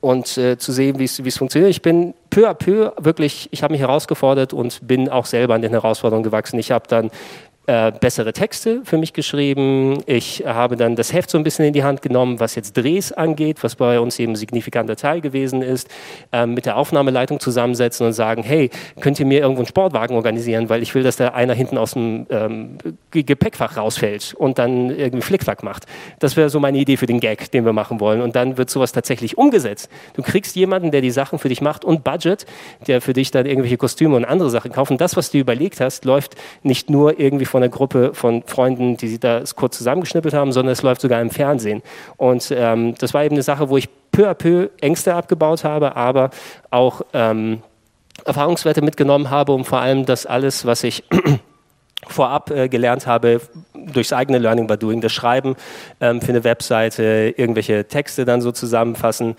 und 0.00 0.36
äh, 0.38 0.58
zu 0.58 0.72
sehen, 0.72 0.98
wie 0.98 1.04
es 1.04 1.38
funktioniert. 1.38 1.70
Ich 1.70 1.82
bin 1.82 2.14
peu 2.30 2.48
à 2.48 2.54
peu 2.54 2.90
wirklich, 2.98 3.48
ich 3.52 3.62
habe 3.62 3.72
mich 3.72 3.80
herausgefordert 3.80 4.52
und 4.52 4.80
bin 4.82 5.08
auch 5.08 5.26
selber 5.26 5.54
an 5.54 5.62
den 5.62 5.70
Herausforderungen 5.70 6.24
gewachsen. 6.24 6.58
Ich 6.58 6.72
habe 6.72 6.86
dann 6.88 7.10
äh, 7.66 7.90
bessere 7.92 8.32
Texte 8.32 8.82
für 8.84 8.96
mich 8.96 9.12
geschrieben. 9.12 9.98
Ich 10.06 10.44
habe 10.46 10.76
dann 10.76 10.94
das 10.94 11.12
Heft 11.12 11.30
so 11.30 11.38
ein 11.38 11.44
bisschen 11.44 11.64
in 11.64 11.72
die 11.72 11.82
Hand 11.82 12.00
genommen, 12.00 12.38
was 12.38 12.54
jetzt 12.54 12.76
Drehs 12.76 13.10
angeht, 13.10 13.62
was 13.62 13.74
bei 13.74 13.98
uns 13.98 14.18
eben 14.18 14.32
ein 14.32 14.36
signifikanter 14.36 14.94
Teil 14.94 15.20
gewesen 15.20 15.62
ist, 15.62 15.88
äh, 16.32 16.46
mit 16.46 16.66
der 16.66 16.76
Aufnahmeleitung 16.76 17.40
zusammensetzen 17.40 18.06
und 18.06 18.12
sagen, 18.12 18.42
hey, 18.42 18.70
könnt 19.00 19.18
ihr 19.18 19.26
mir 19.26 19.40
irgendwo 19.40 19.60
einen 19.60 19.66
Sportwagen 19.66 20.14
organisieren, 20.14 20.68
weil 20.68 20.82
ich 20.82 20.94
will, 20.94 21.02
dass 21.02 21.16
da 21.16 21.28
einer 21.28 21.54
hinten 21.54 21.76
aus 21.76 21.92
dem 21.92 22.26
ähm, 22.30 22.78
Gepäckfach 23.10 23.76
rausfällt 23.76 24.34
und 24.34 24.58
dann 24.58 24.90
irgendwie 24.90 25.22
Flickflack 25.22 25.62
macht. 25.62 25.86
Das 26.20 26.36
wäre 26.36 26.50
so 26.50 26.60
meine 26.60 26.78
Idee 26.78 26.96
für 26.96 27.06
den 27.06 27.18
Gag, 27.18 27.50
den 27.50 27.64
wir 27.64 27.72
machen 27.72 27.98
wollen. 27.98 28.20
Und 28.20 28.36
dann 28.36 28.58
wird 28.58 28.70
sowas 28.70 28.92
tatsächlich 28.92 29.38
umgesetzt. 29.38 29.90
Du 30.14 30.22
kriegst 30.22 30.54
jemanden, 30.54 30.92
der 30.92 31.00
die 31.00 31.10
Sachen 31.10 31.38
für 31.38 31.48
dich 31.48 31.60
macht 31.60 31.84
und 31.84 32.04
Budget, 32.04 32.46
der 32.86 33.00
für 33.00 33.12
dich 33.12 33.32
dann 33.32 33.44
irgendwelche 33.46 33.76
Kostüme 33.76 34.14
und 34.14 34.24
andere 34.24 34.50
Sachen 34.50 34.70
kauft. 34.70 34.92
Und 34.92 35.00
das, 35.00 35.16
was 35.16 35.30
du 35.30 35.38
überlegt 35.38 35.80
hast, 35.80 36.04
läuft 36.04 36.36
nicht 36.62 36.90
nur 36.90 37.18
irgendwie 37.18 37.44
von 37.44 37.55
einer 37.56 37.68
Gruppe 37.68 38.14
von 38.14 38.42
Freunden, 38.44 38.96
die 38.96 39.08
sich 39.08 39.20
da 39.20 39.42
kurz 39.54 39.78
zusammengeschnippelt 39.78 40.34
haben, 40.34 40.52
sondern 40.52 40.72
es 40.72 40.82
läuft 40.82 41.00
sogar 41.00 41.20
im 41.20 41.30
Fernsehen. 41.30 41.82
Und 42.16 42.52
ähm, 42.54 42.94
das 42.98 43.14
war 43.14 43.24
eben 43.24 43.34
eine 43.34 43.42
Sache, 43.42 43.68
wo 43.68 43.76
ich 43.76 43.88
peu 44.12 44.28
à 44.28 44.34
peu 44.34 44.70
Ängste 44.80 45.14
abgebaut 45.14 45.64
habe, 45.64 45.96
aber 45.96 46.30
auch 46.70 47.02
ähm, 47.12 47.62
Erfahrungswerte 48.24 48.82
mitgenommen 48.82 49.30
habe, 49.30 49.52
um 49.52 49.64
vor 49.64 49.80
allem 49.80 50.06
das 50.06 50.26
alles, 50.26 50.64
was 50.64 50.84
ich 50.84 51.04
vorab 52.06 52.50
äh, 52.50 52.68
gelernt 52.68 53.06
habe, 53.06 53.40
durchs 53.92 54.12
eigene 54.12 54.38
Learning 54.38 54.66
by 54.66 54.76
Doing, 54.76 55.00
das 55.00 55.12
Schreiben 55.12 55.56
ähm, 56.00 56.20
für 56.20 56.30
eine 56.30 56.44
Webseite, 56.44 57.34
irgendwelche 57.36 57.86
Texte 57.86 58.24
dann 58.24 58.40
so 58.40 58.52
zusammenfassen, 58.52 59.36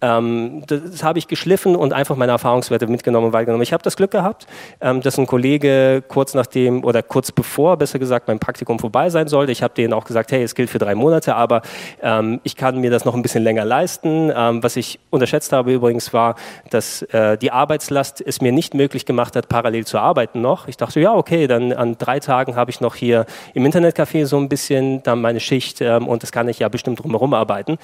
ähm, 0.00 0.62
das 0.66 1.02
habe 1.02 1.18
ich 1.18 1.28
geschliffen 1.28 1.76
und 1.76 1.92
einfach 1.92 2.16
meine 2.16 2.32
Erfahrungswerte 2.32 2.86
mitgenommen 2.86 3.28
und 3.28 3.32
wahrgenommen. 3.32 3.62
Ich 3.62 3.72
habe 3.72 3.82
das 3.82 3.96
Glück 3.96 4.10
gehabt, 4.10 4.46
ähm, 4.80 5.00
dass 5.02 5.18
ein 5.18 5.26
Kollege 5.26 6.02
kurz 6.06 6.34
nachdem 6.34 6.84
oder 6.84 7.02
kurz 7.02 7.32
bevor, 7.32 7.76
besser 7.76 7.98
gesagt, 7.98 8.28
mein 8.28 8.38
Praktikum 8.38 8.78
vorbei 8.78 9.10
sein 9.10 9.28
sollte, 9.28 9.52
ich 9.52 9.62
habe 9.62 9.74
denen 9.74 9.92
auch 9.92 10.04
gesagt, 10.04 10.32
hey, 10.32 10.42
es 10.42 10.54
gilt 10.54 10.70
für 10.70 10.78
drei 10.78 10.94
Monate, 10.94 11.34
aber 11.34 11.62
ähm, 12.02 12.40
ich 12.44 12.56
kann 12.56 12.80
mir 12.80 12.90
das 12.90 13.04
noch 13.04 13.14
ein 13.14 13.22
bisschen 13.22 13.42
länger 13.42 13.64
leisten. 13.64 14.32
Ähm, 14.34 14.62
was 14.62 14.76
ich 14.76 15.00
unterschätzt 15.10 15.52
habe 15.52 15.72
übrigens 15.72 16.12
war, 16.12 16.36
dass 16.70 17.02
äh, 17.02 17.36
die 17.36 17.50
Arbeitslast 17.50 18.22
es 18.24 18.40
mir 18.40 18.52
nicht 18.52 18.74
möglich 18.74 19.04
gemacht 19.04 19.36
hat, 19.36 19.48
parallel 19.48 19.86
zu 19.86 19.98
arbeiten 19.98 20.40
noch. 20.40 20.68
Ich 20.68 20.76
dachte, 20.76 21.00
ja, 21.00 21.14
okay, 21.14 21.46
dann 21.46 21.72
an 21.72 21.96
drei 21.98 22.20
Tagen 22.20 22.56
habe 22.56 22.70
ich 22.70 22.80
noch 22.80 22.94
hier 22.94 23.26
im 23.54 23.64
Internetcafé 23.90 24.26
so 24.26 24.38
ein 24.38 24.48
bisschen 24.48 25.02
dann 25.02 25.20
meine 25.20 25.40
Schicht 25.40 25.80
ähm, 25.80 26.06
und 26.06 26.22
das 26.22 26.32
kann 26.32 26.48
ich 26.48 26.58
ja 26.58 26.68
bestimmt 26.68 27.02
drumherum 27.02 27.34
arbeiten. 27.34 27.78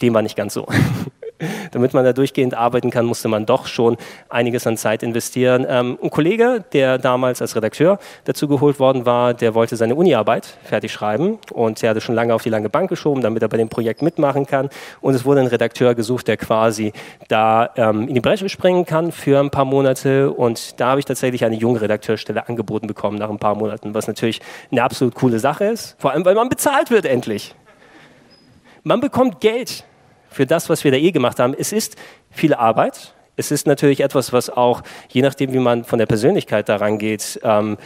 Dem 0.00 0.14
war 0.14 0.22
nicht 0.22 0.36
ganz 0.36 0.54
so. 0.54 0.66
damit 1.72 1.94
man 1.94 2.04
da 2.04 2.12
durchgehend 2.12 2.54
arbeiten 2.54 2.90
kann, 2.90 3.06
musste 3.06 3.28
man 3.28 3.46
doch 3.46 3.66
schon 3.66 3.96
einiges 4.28 4.66
an 4.66 4.76
Zeit 4.76 5.02
investieren. 5.02 5.66
Ähm, 5.68 5.98
ein 6.02 6.10
Kollege, 6.10 6.64
der 6.72 6.98
damals 6.98 7.42
als 7.42 7.56
Redakteur 7.56 7.98
dazu 8.24 8.48
geholt 8.48 8.78
worden 8.78 9.06
war, 9.06 9.34
der 9.34 9.54
wollte 9.54 9.76
seine 9.76 9.94
Uniarbeit 9.94 10.46
fertig 10.64 10.92
schreiben 10.92 11.38
und 11.52 11.82
der 11.82 11.90
hatte 11.90 12.00
schon 12.00 12.14
lange 12.14 12.34
auf 12.34 12.42
die 12.42 12.50
lange 12.50 12.68
Bank 12.68 12.88
geschoben, 12.88 13.22
damit 13.22 13.42
er 13.42 13.48
bei 13.48 13.56
dem 13.56 13.68
Projekt 13.68 14.02
mitmachen 14.02 14.46
kann. 14.46 14.68
Und 15.00 15.14
es 15.14 15.24
wurde 15.24 15.40
ein 15.40 15.46
Redakteur 15.46 15.94
gesucht, 15.94 16.28
der 16.28 16.36
quasi 16.36 16.92
da 17.28 17.70
ähm, 17.76 18.08
in 18.08 18.14
die 18.14 18.20
Bresche 18.20 18.48
springen 18.48 18.84
kann 18.86 19.12
für 19.12 19.40
ein 19.40 19.50
paar 19.50 19.64
Monate. 19.64 20.30
Und 20.30 20.80
da 20.80 20.88
habe 20.90 21.00
ich 21.00 21.06
tatsächlich 21.06 21.44
eine 21.44 21.56
junge 21.56 21.80
Redakteurstelle 21.80 22.48
angeboten 22.48 22.86
bekommen 22.86 23.18
nach 23.18 23.30
ein 23.30 23.38
paar 23.38 23.54
Monaten, 23.54 23.94
was 23.94 24.06
natürlich 24.06 24.40
eine 24.70 24.82
absolut 24.82 25.14
coole 25.14 25.38
Sache 25.38 25.64
ist. 25.64 25.96
Vor 25.98 26.12
allem, 26.12 26.24
weil 26.24 26.34
man 26.34 26.48
bezahlt 26.48 26.90
wird 26.90 27.04
endlich. 27.04 27.54
Man 28.82 29.00
bekommt 29.00 29.40
Geld 29.40 29.84
für 30.36 30.44
das, 30.44 30.68
was 30.68 30.84
wir 30.84 30.90
da 30.90 30.98
eh 30.98 31.12
gemacht 31.12 31.40
haben. 31.40 31.54
Es 31.58 31.72
ist 31.72 31.96
viel 32.30 32.52
Arbeit. 32.52 33.14
Es 33.36 33.50
ist 33.50 33.66
natürlich 33.66 34.00
etwas, 34.00 34.34
was 34.34 34.50
auch, 34.50 34.82
je 35.08 35.22
nachdem, 35.22 35.54
wie 35.54 35.58
man 35.58 35.84
von 35.84 35.98
der 35.98 36.04
Persönlichkeit 36.04 36.68
daran 36.68 36.98
geht, 36.98 37.40
ähm, 37.42 37.78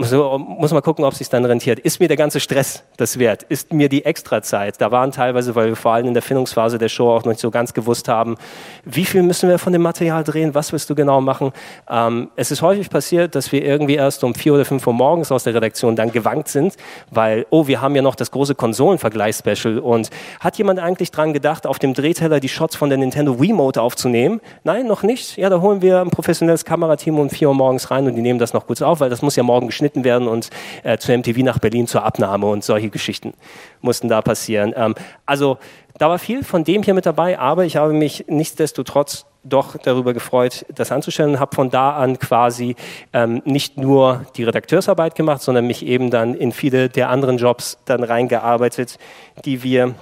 muss, 0.00 0.12
muss 0.12 0.72
man 0.72 0.82
gucken, 0.82 1.04
ob 1.04 1.12
es 1.12 1.18
sich 1.18 1.28
dann 1.28 1.44
rentiert. 1.44 1.78
Ist 1.78 2.00
mir 2.00 2.08
der 2.08 2.16
ganze 2.16 2.40
Stress 2.40 2.82
das 2.96 3.18
wert? 3.18 3.42
Ist 3.44 3.72
mir 3.72 3.88
die 3.88 4.04
Extrazeit? 4.04 4.80
Da 4.80 4.90
waren 4.90 5.12
teilweise, 5.12 5.54
weil 5.54 5.68
wir 5.68 5.76
vor 5.76 5.92
allem 5.92 6.06
in 6.06 6.14
der 6.14 6.22
Findungsphase 6.22 6.78
der 6.78 6.88
Show 6.88 7.10
auch 7.10 7.24
noch 7.24 7.32
nicht 7.32 7.40
so 7.40 7.50
ganz 7.50 7.74
gewusst 7.74 8.08
haben, 8.08 8.36
wie 8.84 9.04
viel 9.04 9.22
müssen 9.22 9.48
wir 9.48 9.58
von 9.58 9.72
dem 9.72 9.82
Material 9.82 10.24
drehen? 10.24 10.54
Was 10.54 10.72
willst 10.72 10.88
du 10.90 10.94
genau 10.94 11.20
machen? 11.20 11.52
Ähm, 11.88 12.30
es 12.36 12.50
ist 12.50 12.62
häufig 12.62 12.88
passiert, 12.90 13.34
dass 13.34 13.52
wir 13.52 13.64
irgendwie 13.64 13.94
erst 13.94 14.24
um 14.24 14.34
vier 14.34 14.54
oder 14.54 14.64
fünf 14.64 14.86
Uhr 14.86 14.92
morgens 14.92 15.30
aus 15.30 15.44
der 15.44 15.54
Redaktion 15.54 15.96
dann 15.96 16.12
gewankt 16.12 16.48
sind, 16.48 16.76
weil, 17.10 17.46
oh, 17.50 17.66
wir 17.66 17.80
haben 17.80 17.94
ja 17.94 18.02
noch 18.02 18.14
das 18.14 18.30
große 18.30 18.54
Konsolenvergleichsspecial 18.54 19.78
und 19.78 20.10
hat 20.40 20.56
jemand 20.56 20.80
eigentlich 20.80 21.10
dran 21.10 21.32
gedacht, 21.32 21.66
auf 21.66 21.78
dem 21.78 21.94
Drehteller 21.94 22.40
die 22.40 22.48
Shots 22.48 22.76
von 22.76 22.88
der 22.88 22.98
Nintendo 22.98 23.40
Wiimote 23.40 23.82
aufzunehmen? 23.82 24.40
Nein, 24.64 24.86
noch 24.86 25.02
nicht. 25.02 25.36
Ja, 25.36 25.50
da 25.50 25.60
holen 25.60 25.82
wir 25.82 26.00
ein 26.00 26.10
professionelles 26.10 26.64
Kamerateam 26.64 27.18
um 27.18 27.28
vier 27.28 27.48
Uhr 27.48 27.54
morgens 27.54 27.90
rein 27.90 28.06
und 28.06 28.14
die 28.14 28.22
nehmen 28.22 28.38
das 28.38 28.54
noch 28.54 28.66
kurz 28.66 28.82
auf, 28.82 29.00
weil 29.00 29.10
das 29.10 29.22
muss 29.22 29.36
ja 29.36 29.42
morgen 29.42 29.66
geschnitten 29.66 29.89
geschnitten 29.90 30.04
werden 30.04 30.28
und 30.28 30.50
äh, 30.82 30.98
zu 30.98 31.16
MTV 31.16 31.38
nach 31.38 31.58
Berlin 31.58 31.86
zur 31.86 32.04
Abnahme 32.04 32.46
und 32.46 32.64
solche 32.64 32.90
Geschichten 32.90 33.34
mussten 33.80 34.08
da 34.08 34.22
passieren. 34.22 34.72
Ähm, 34.76 34.94
also 35.26 35.58
da 35.98 36.08
war 36.08 36.18
viel 36.18 36.44
von 36.44 36.64
dem 36.64 36.82
hier 36.82 36.94
mit 36.94 37.06
dabei, 37.06 37.38
aber 37.38 37.64
ich 37.64 37.76
habe 37.76 37.92
mich 37.92 38.24
nichtsdestotrotz 38.28 39.26
doch 39.42 39.76
darüber 39.78 40.12
gefreut, 40.12 40.66
das 40.74 40.92
anzustellen 40.92 41.32
und 41.32 41.40
habe 41.40 41.54
von 41.54 41.70
da 41.70 41.96
an 41.96 42.18
quasi 42.18 42.76
ähm, 43.12 43.42
nicht 43.44 43.78
nur 43.78 44.26
die 44.36 44.44
Redakteursarbeit 44.44 45.14
gemacht, 45.14 45.42
sondern 45.42 45.66
mich 45.66 45.84
eben 45.84 46.10
dann 46.10 46.34
in 46.34 46.52
viele 46.52 46.88
der 46.88 47.08
anderen 47.08 47.38
Jobs 47.38 47.78
dann 47.86 48.04
reingearbeitet, 48.04 48.98
die 49.44 49.62
wir 49.62 49.94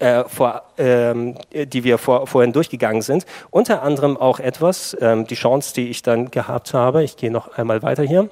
äh, 0.00 0.24
vor, 0.24 0.62
ähm, 0.78 1.34
die 1.52 1.84
wir 1.84 1.98
vor, 1.98 2.26
vorhin 2.26 2.52
durchgegangen 2.52 3.02
sind. 3.02 3.26
Unter 3.50 3.82
anderem 3.82 4.16
auch 4.16 4.40
etwas, 4.40 4.96
ähm, 5.00 5.26
die 5.26 5.34
Chance, 5.34 5.74
die 5.74 5.88
ich 5.88 6.02
dann 6.02 6.30
gehabt 6.30 6.72
habe. 6.74 7.04
Ich 7.04 7.16
gehe 7.16 7.30
noch 7.30 7.58
einmal 7.58 7.82
weiter 7.82 8.02
hier. 8.02 8.30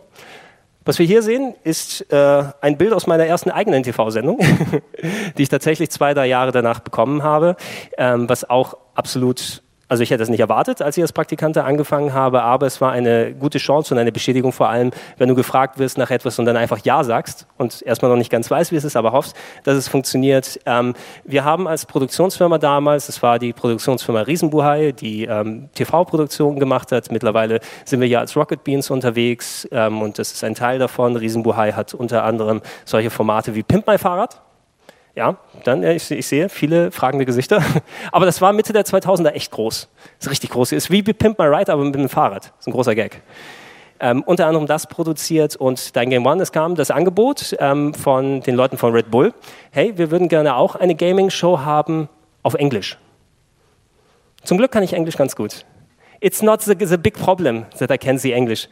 Was 0.89 0.99
wir 0.99 1.05
hier 1.05 1.21
sehen, 1.21 1.55
ist 1.65 2.11
äh, 2.11 2.45
ein 2.63 2.79
Bild 2.79 2.95
aus 2.95 3.07
meiner 3.07 3.27
ersten 3.27 3.51
eigenen 3.51 3.83
TV-Sendung, 3.83 4.39
die 5.37 5.43
ich 5.43 5.51
tatsächlich 5.51 5.91
zwei, 5.91 6.15
drei 6.15 6.25
Jahre 6.25 6.51
danach 6.51 6.81
bekommen 6.81 7.23
habe, 7.23 7.57
ähm, 7.99 8.27
was 8.27 8.49
auch 8.49 8.75
absolut 8.95 9.63
Also 9.89 10.03
ich 10.03 10.11
hätte 10.11 10.23
es 10.23 10.29
nicht 10.29 10.41
erwartet, 10.41 10.83
als 10.83 10.97
ich 10.97 11.03
als 11.03 11.13
Praktikant 11.13 11.57
angefangen 11.57 12.13
habe, 12.13 12.43
aber 12.43 12.67
es 12.67 12.81
war 12.81 12.93
eine 12.93 13.35
gute 13.35 13.59
Chance 13.59 13.95
und 13.95 13.99
eine 13.99 14.13
Bestätigung 14.13 14.53
vor 14.53 14.69
allem, 14.69 14.91
wenn 15.17 15.29
du 15.29 15.35
gefragt 15.35 15.79
wirst 15.79 15.97
nach 15.97 16.11
etwas 16.11 16.39
und 16.39 16.45
dann 16.45 16.57
einfach 16.57 16.79
Ja 16.85 17.03
sagst 17.05 17.47
und 17.57 17.83
erstmal 17.83 18.11
noch 18.11 18.19
nicht 18.19 18.31
ganz 18.31 18.51
weißt, 18.51 18.71
wie 18.71 18.77
es 18.77 18.85
ist, 18.85 18.97
aber 18.97 19.13
hoffst, 19.13 19.35
dass 19.65 19.77
es 19.77 19.89
funktioniert. 19.89 20.61
Ähm, 20.67 20.95
wir 21.25 21.45
haben 21.45 21.67
als 21.67 21.87
Produktionsfirma 21.87 22.59
damals, 22.59 23.07
das 23.07 23.23
war 23.23 23.39
die 23.39 23.53
Produktionsfirma 23.53 24.21
Riesenbuhai, 24.21 24.93
die 24.93 25.25
ähm, 25.25 25.71
TV-Produktionen 25.75 26.59
gemacht 26.61 26.93
hat. 26.93 27.11
Mittlerweile 27.11 27.61
sind 27.85 28.01
wir 28.01 28.09
ja 28.09 28.21
als 28.21 28.37
Rocket 28.37 28.65
Beans 28.65 28.91
unterwegs 28.91 29.67
ähm, 29.73 30.03
und 30.03 30.19
das 30.19 30.33
ist 30.33 30.45
ein 30.45 30.55
Teil 30.55 30.79
davon. 30.79 31.17
Riesenbuhai 31.17 31.73
hat 31.73 31.95
unter 31.95 32.25
anderem 32.25 32.61
solche 32.85 33.11
Formate 33.11 33.55
wie 33.55 33.63
Pimp 33.63 33.87
My 33.87 33.97
Fahrrad 33.97 34.43
ja, 35.15 35.37
dann, 35.65 35.83
ich, 35.83 36.11
ich, 36.11 36.27
sehe 36.27 36.49
viele 36.49 36.91
fragende 36.91 37.25
Gesichter. 37.25 37.63
Aber 38.13 38.27
das 38.27 38.41
war 38.41 38.53
Mitte 38.53 38.73
der 38.73 38.85
2000er 38.85 39.31
echt 39.31 39.51
groß. 39.51 39.89
Das 40.19 40.27
ist 40.27 40.31
richtig 40.31 40.51
groß. 40.51 40.73
Ist 40.73 40.91
wie 40.91 41.03
Pimp 41.03 41.39
My 41.39 41.47
Ride, 41.47 41.73
aber 41.73 41.85
mit 41.85 41.97
einem 41.97 42.09
Fahrrad. 42.09 42.45
Das 42.45 42.61
ist 42.61 42.67
ein 42.69 42.73
großer 42.73 42.95
Gag. 42.95 43.23
Ähm, 44.01 44.23
unter 44.23 44.47
anderem 44.47 44.67
das 44.67 44.87
produziert 44.87 45.57
und 45.57 45.97
Dein 45.97 46.11
Game 46.11 46.25
One, 46.25 46.41
es 46.41 46.53
kam 46.53 46.77
das 46.77 46.93
Angebot 46.93 47.57
ähm, 47.59 47.95
von 47.95 48.41
den 48.43 48.55
Leuten 48.55 48.79
von 48.79 48.93
Red 48.93 49.11
Bull. 49.11 49.35
Hey, 49.73 49.99
wir 49.99 50.13
würden 50.13 50.29
gerne 50.29 50.55
auch 50.55 50.77
eine 50.77 50.95
Gaming-Show 50.95 51.61
haben 51.61 52.09
auf 52.45 52.55
Englisch. 52.55 52.97
Zum 54.45 54.57
Glück 54.57 54.71
kann 54.71 54.85
ich 54.85 54.93
Englisch 54.93 55.17
ganz 55.17 55.35
gut. 55.35 55.65
It's 56.21 56.43
not 56.43 56.63
the, 56.63 56.77
the 56.79 56.97
big 56.97 57.15
problem 57.15 57.67
that 57.79 57.91
I 57.91 57.99
can 57.99 58.19
see 58.19 58.33
English. 58.33 58.69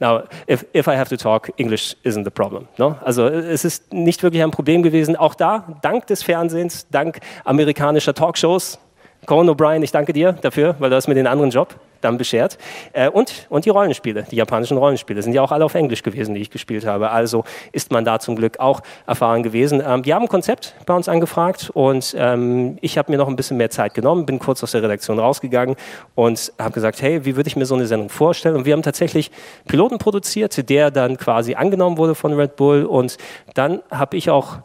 Now, 0.00 0.24
if, 0.46 0.64
if 0.72 0.86
I 0.86 0.96
have 0.96 1.08
to 1.08 1.16
talk, 1.16 1.50
English 1.56 1.96
isn't 2.04 2.24
the 2.24 2.30
problem. 2.30 2.68
No? 2.78 2.96
Also 3.04 3.26
es 3.26 3.64
ist 3.64 3.92
nicht 3.92 4.22
wirklich 4.22 4.42
ein 4.42 4.52
Problem 4.52 4.82
gewesen. 4.82 5.16
Auch 5.16 5.34
da, 5.34 5.78
dank 5.82 6.06
des 6.06 6.22
Fernsehens, 6.22 6.86
dank 6.90 7.18
amerikanischer 7.44 8.14
Talkshows, 8.14 8.78
Conan 9.26 9.54
O'Brien, 9.54 9.82
ich 9.82 9.90
danke 9.90 10.12
dir 10.12 10.32
dafür, 10.32 10.76
weil 10.78 10.90
du 10.90 10.96
hast 10.96 11.08
mir 11.08 11.14
den 11.14 11.26
anderen 11.26 11.50
Job 11.50 11.74
dann 12.00 12.18
beschert. 12.18 12.58
Äh, 12.92 13.08
und, 13.08 13.46
und 13.48 13.64
die 13.64 13.70
Rollenspiele, 13.70 14.24
die 14.30 14.36
japanischen 14.36 14.76
Rollenspiele, 14.76 15.22
sind 15.22 15.32
ja 15.32 15.42
auch 15.42 15.52
alle 15.52 15.64
auf 15.64 15.74
Englisch 15.74 16.02
gewesen, 16.02 16.34
die 16.34 16.40
ich 16.40 16.50
gespielt 16.50 16.86
habe. 16.86 17.10
Also 17.10 17.44
ist 17.72 17.90
man 17.90 18.04
da 18.04 18.18
zum 18.18 18.36
Glück 18.36 18.60
auch 18.60 18.80
erfahren 19.06 19.42
gewesen. 19.42 19.82
Ähm, 19.84 20.02
die 20.02 20.14
haben 20.14 20.22
ein 20.22 20.28
Konzept 20.28 20.74
bei 20.86 20.94
uns 20.94 21.08
angefragt 21.08 21.70
und 21.74 22.14
ähm, 22.18 22.78
ich 22.80 22.98
habe 22.98 23.10
mir 23.10 23.18
noch 23.18 23.28
ein 23.28 23.36
bisschen 23.36 23.56
mehr 23.56 23.70
Zeit 23.70 23.94
genommen, 23.94 24.26
bin 24.26 24.38
kurz 24.38 24.62
aus 24.62 24.72
der 24.72 24.82
Redaktion 24.82 25.18
rausgegangen 25.18 25.76
und 26.14 26.52
habe 26.58 26.72
gesagt, 26.72 27.02
hey, 27.02 27.24
wie 27.24 27.36
würde 27.36 27.48
ich 27.48 27.56
mir 27.56 27.66
so 27.66 27.74
eine 27.74 27.86
Sendung 27.86 28.08
vorstellen? 28.08 28.56
Und 28.56 28.64
wir 28.64 28.72
haben 28.72 28.82
tatsächlich 28.82 29.30
Piloten 29.66 29.98
produziert, 29.98 30.68
der 30.68 30.90
dann 30.90 31.16
quasi 31.16 31.54
angenommen 31.54 31.98
wurde 31.98 32.14
von 32.14 32.32
Red 32.34 32.56
Bull 32.56 32.84
und 32.84 33.16
dann 33.54 33.82
habe 33.90 34.16
ich 34.16 34.30
auch, 34.30 34.58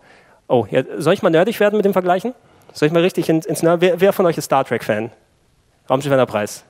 oh, 0.47 0.65
ja, 0.69 0.83
soll 0.97 1.13
ich 1.13 1.21
mal 1.23 1.29
nerdig 1.29 1.59
werden 1.59 1.77
mit 1.77 1.85
dem 1.85 1.93
Vergleichen? 1.93 2.33
Soll 2.73 2.87
ich 2.87 2.93
mal 2.93 3.01
richtig 3.01 3.29
ins, 3.29 3.45
ins 3.45 3.63
wer, 3.63 4.01
wer 4.01 4.13
von 4.13 4.25
euch 4.25 4.37
ist 4.37 4.45
Star 4.45 4.65
Trek-Fan? 4.65 5.11
Raumschiff 5.89 6.27
Preis. 6.27 6.63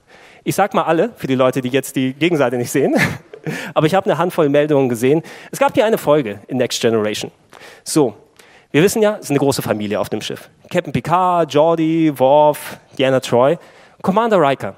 Ich 0.46 0.56
sag 0.56 0.74
mal 0.74 0.84
alle, 0.84 1.12
für 1.16 1.28
die 1.28 1.36
Leute, 1.36 1.62
die 1.62 1.70
jetzt 1.70 1.96
die 1.96 2.14
Gegenseite 2.14 2.58
nicht 2.58 2.72
sehen. 2.72 2.96
Aber 3.74 3.88
ich 3.88 3.96
habe 3.96 4.10
eine 4.10 4.18
Handvoll 4.18 4.50
Meldungen 4.50 4.90
gesehen. 4.90 5.22
Es 5.52 5.60
gab 5.60 5.74
hier 5.74 5.86
eine 5.86 5.98
Folge 5.98 6.40
in 6.48 6.58
Next 6.58 6.82
Generation. 6.82 7.32
So, 7.84 8.16
wir 8.72 8.84
wissen 8.84 9.02
ja, 9.02 9.16
es 9.16 9.26
ist 9.26 9.30
eine 9.30 9.40
große 9.40 9.62
Familie 9.62 10.00
auf 10.00 10.10
dem 10.10 10.22
Schiff. 10.22 10.50
Captain 10.70 10.92
Picard, 10.92 11.50
Geordi, 11.50 12.12
Worf, 12.18 12.78
Diana 12.98 13.20
Troy, 13.20 13.58
Commander 14.02 14.38
Riker. 14.40 14.76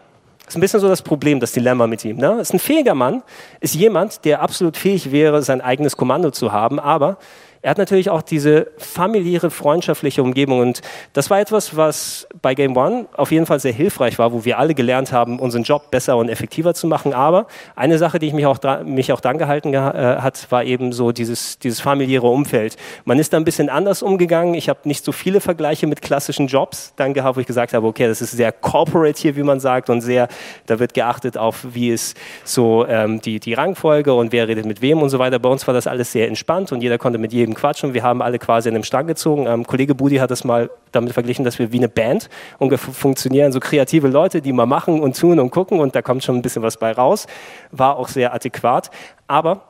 Ist 0.47 0.55
ein 0.55 0.61
bisschen 0.61 0.79
so 0.79 0.87
das 0.87 1.01
Problem, 1.01 1.39
das 1.39 1.53
Dilemma 1.53 1.87
mit 1.87 2.05
ihm. 2.05 2.17
Ne? 2.17 2.39
Ist 2.39 2.53
ein 2.53 2.59
fähiger 2.59 2.93
Mann, 2.93 3.23
ist 3.59 3.73
jemand, 3.73 4.23
der 4.25 4.41
absolut 4.41 4.77
fähig 4.77 5.11
wäre, 5.11 5.41
sein 5.41 5.61
eigenes 5.61 5.97
Kommando 5.97 6.29
zu 6.29 6.51
haben, 6.51 6.79
aber 6.79 7.17
er 7.65 7.71
hat 7.71 7.79
natürlich 7.79 8.11
auch 8.11 8.21
diese 8.21 8.67
familiäre, 8.77 9.49
freundschaftliche 9.49 10.21
Umgebung. 10.21 10.59
Und 10.59 10.81
das 11.13 11.31
war 11.31 11.39
etwas, 11.39 11.75
was 11.75 12.27
bei 12.39 12.53
Game 12.53 12.77
One 12.77 13.07
auf 13.17 13.31
jeden 13.31 13.47
Fall 13.47 13.59
sehr 13.59 13.73
hilfreich 13.73 14.19
war, 14.19 14.31
wo 14.33 14.45
wir 14.45 14.59
alle 14.59 14.75
gelernt 14.75 15.11
haben, 15.11 15.39
unseren 15.39 15.63
Job 15.63 15.89
besser 15.89 16.15
und 16.17 16.29
effektiver 16.29 16.75
zu 16.75 16.85
machen. 16.85 17.15
Aber 17.15 17.47
eine 17.75 17.97
Sache, 17.97 18.19
die 18.19 18.27
ich 18.27 18.33
mich 18.33 18.45
auch, 18.45 18.59
mich 18.83 19.11
auch 19.11 19.19
dran 19.19 19.39
gehalten 19.39 19.73
äh, 19.73 19.79
hat, 19.79 20.45
war 20.51 20.63
eben 20.63 20.93
so 20.93 21.11
dieses, 21.11 21.57
dieses 21.57 21.79
familiäre 21.79 22.27
Umfeld. 22.27 22.75
Man 23.03 23.17
ist 23.17 23.33
da 23.33 23.37
ein 23.37 23.45
bisschen 23.45 23.69
anders 23.69 24.03
umgegangen. 24.03 24.53
Ich 24.53 24.69
habe 24.69 24.81
nicht 24.83 25.03
so 25.03 25.11
viele 25.11 25.41
Vergleiche 25.41 25.87
mit 25.87 26.03
klassischen 26.03 26.45
Jobs 26.45 26.93
dann 26.97 27.15
gehabt, 27.15 27.35
wo 27.35 27.39
ich 27.39 27.47
gesagt 27.47 27.73
habe, 27.73 27.87
okay, 27.87 28.05
das 28.05 28.21
ist 28.21 28.29
sehr 28.29 28.51
corporate 28.51 29.19
hier, 29.19 29.35
wie 29.37 29.43
man 29.43 29.59
sagt, 29.59 29.89
und 29.89 30.01
sehr, 30.01 30.27
da 30.67 30.77
wird 30.77 30.93
geachtet 30.93 31.35
auf, 31.35 31.65
wie 31.73 31.89
ist 31.89 32.15
so 32.43 32.85
ähm, 32.87 33.21
die, 33.21 33.39
die 33.39 33.55
Rangfolge 33.55 34.13
und 34.13 34.31
wer 34.31 34.47
redet 34.47 34.67
mit 34.67 34.83
wem 34.83 35.01
und 35.01 35.09
so 35.09 35.17
weiter. 35.17 35.39
Bei 35.39 35.49
uns 35.49 35.65
war 35.65 35.73
das 35.73 35.87
alles 35.87 36.11
sehr 36.11 36.27
entspannt 36.27 36.71
und 36.71 36.81
jeder 36.81 36.99
konnte 36.99 37.17
mit 37.17 37.33
jedem 37.33 37.54
Quatsch 37.55 37.83
und 37.83 37.93
wir 37.93 38.03
haben 38.03 38.21
alle 38.21 38.39
quasi 38.39 38.69
in 38.69 38.75
einem 38.75 38.83
Strang 38.83 39.07
gezogen. 39.07 39.47
Ähm, 39.47 39.65
Kollege 39.65 39.95
Budi 39.95 40.17
hat 40.17 40.31
es 40.31 40.43
mal 40.43 40.69
damit 40.91 41.13
verglichen, 41.13 41.43
dass 41.43 41.59
wir 41.59 41.71
wie 41.71 41.77
eine 41.77 41.89
Band 41.89 42.29
ungefähr 42.59 42.93
funktionieren, 42.93 43.51
so 43.51 43.59
kreative 43.59 44.07
Leute, 44.07 44.41
die 44.41 44.53
mal 44.53 44.65
machen 44.65 45.01
und 45.01 45.19
tun 45.19 45.39
und 45.39 45.49
gucken 45.49 45.79
und 45.79 45.95
da 45.95 46.01
kommt 46.01 46.23
schon 46.23 46.35
ein 46.35 46.41
bisschen 46.41 46.61
was 46.61 46.77
bei 46.77 46.91
raus. 46.91 47.25
War 47.71 47.97
auch 47.97 48.07
sehr 48.07 48.33
adäquat. 48.33 48.91
Aber 49.27 49.61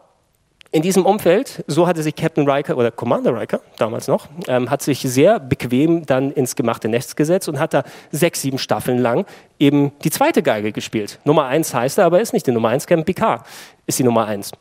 in 0.76 0.82
diesem 0.82 1.06
Umfeld, 1.06 1.64
so 1.68 1.88
hatte 1.88 2.04
sich 2.04 2.16
Captain 2.16 2.50
Riker 2.50 2.76
oder 2.76 2.92
Commander 2.92 3.40
Riker 3.40 3.62
damals 3.78 4.10
noch, 4.10 4.28
ähm, 4.50 4.70
hat 4.70 4.82
sich 4.82 5.00
sehr 5.00 5.40
bequem 5.40 6.06
dann 6.06 6.32
ins 6.32 6.58
gemachte 6.58 6.90
Nest 6.90 7.16
gesetzt 7.16 7.48
und 7.48 7.60
hat 7.60 7.74
da 7.74 7.84
sechs, 8.12 8.42
sieben 8.42 8.58
Staffeln 8.58 8.98
lang 8.98 9.26
eben 9.58 9.94
die 10.04 10.10
zweite 10.10 10.44
Geige 10.44 10.74
gespielt. 10.74 11.20
Nummer 11.24 11.46
eins 11.46 11.74
heißt 11.74 11.98
er, 11.98 12.06
aber 12.06 12.18
er 12.18 12.24
ist 12.24 12.34
nicht 12.34 12.46
die 12.46 12.52
Nummer 12.52 12.68
eins, 12.68 12.88
Captain 12.88 13.06
Picard 13.06 13.46
ist 13.88 14.00
die 14.00 14.04
Nummer 14.04 14.26
eins. 14.26 14.52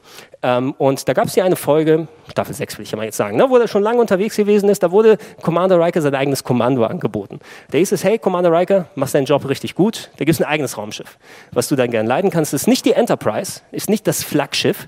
Ähm, 0.43 0.75
und 0.77 1.09
da 1.09 1.14
gab 1.14 1.27
es 1.27 1.35
hier 1.35 1.45
eine 1.45 1.57
Folge, 1.57 2.07
Staffel 2.31 2.55
6 2.55 2.79
will 2.79 2.85
ich 2.85 2.91
ja 2.91 2.97
mal 2.97 3.05
jetzt 3.05 3.16
sagen, 3.16 3.37
ne, 3.37 3.49
wo 3.49 3.57
er 3.57 3.66
schon 3.68 3.83
lange 3.83 4.01
unterwegs 4.01 4.37
gewesen 4.37 4.68
ist, 4.68 4.83
da 4.83 4.91
wurde 4.91 5.16
Commander 5.43 5.81
Riker 5.81 6.03
sein 6.03 6.14
eigenes 6.14 6.45
Kommando 6.45 6.85
angeboten. 6.85 7.39
Da 7.70 7.79
hieß 7.79 7.93
es, 7.93 8.05
hey 8.05 8.18
Commander 8.18 8.53
Riker, 8.53 8.87
machst 8.95 9.14
deinen 9.14 9.25
Job 9.25 9.49
richtig 9.49 9.75
gut, 9.75 10.11
da 10.18 10.25
gibt 10.25 10.35
es 10.35 10.43
ein 10.43 10.49
eigenes 10.49 10.77
Raumschiff. 10.77 11.18
Was 11.53 11.68
du 11.68 11.77
dann 11.77 11.91
gern 11.91 12.07
leiten 12.07 12.31
kannst, 12.31 12.53
ist 12.53 12.66
nicht 12.66 12.85
die 12.85 12.93
Enterprise, 12.93 13.62
ist 13.72 13.89
nicht 13.89 14.07
das 14.07 14.22
Flaggschiff 14.22 14.87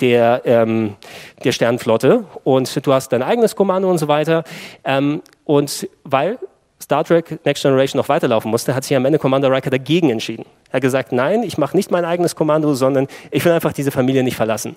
der, 0.00 0.42
ähm, 0.44 0.96
der 1.44 1.52
Sternenflotte 1.52 2.24
und 2.44 2.86
du 2.86 2.92
hast 2.92 3.10
dein 3.12 3.22
eigenes 3.22 3.56
Kommando 3.56 3.90
und 3.90 3.98
so 3.98 4.08
weiter. 4.08 4.44
Ähm, 4.84 5.22
und 5.44 5.88
weil 6.04 6.38
Star 6.80 7.04
Trek 7.04 7.44
Next 7.44 7.62
Generation 7.62 7.98
noch 7.98 8.08
weiterlaufen 8.08 8.50
musste, 8.50 8.74
hat 8.74 8.84
sich 8.84 8.96
am 8.96 9.04
Ende 9.04 9.18
Commander 9.18 9.50
Riker 9.50 9.70
dagegen 9.70 10.10
entschieden. 10.10 10.46
Er 10.70 10.74
hat 10.74 10.82
gesagt, 10.82 11.12
nein, 11.12 11.42
ich 11.42 11.58
mache 11.58 11.76
nicht 11.76 11.90
mein 11.90 12.04
eigenes 12.04 12.36
Kommando, 12.36 12.74
sondern 12.74 13.08
ich 13.30 13.44
will 13.44 13.52
einfach 13.52 13.72
diese 13.72 13.90
Familie 13.90 14.22
nicht 14.22 14.36
verlassen. 14.36 14.76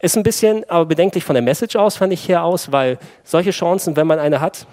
Ist 0.00 0.16
ein 0.16 0.22
bisschen 0.22 0.68
aber 0.68 0.86
bedenklich 0.86 1.24
von 1.24 1.34
der 1.34 1.42
Message 1.42 1.76
aus, 1.76 1.96
fand 1.96 2.12
ich 2.12 2.20
hier 2.20 2.42
aus, 2.42 2.72
weil 2.72 2.98
solche 3.22 3.52
Chancen, 3.52 3.96
wenn 3.96 4.06
man 4.06 4.18
eine 4.18 4.40
hat, 4.40 4.66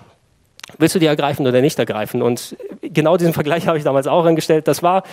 willst 0.77 0.95
du 0.95 0.99
die 0.99 1.05
ergreifen 1.05 1.45
oder 1.45 1.61
nicht 1.61 1.77
ergreifen? 1.79 2.21
Und 2.21 2.55
genau 2.81 3.17
diesen 3.17 3.33
Vergleich 3.33 3.67
habe 3.67 3.77
ich 3.77 3.83
damals 3.83 4.07
auch 4.07 4.25
angestellt. 4.25 4.67
Das 4.67 4.83
war 4.83 5.03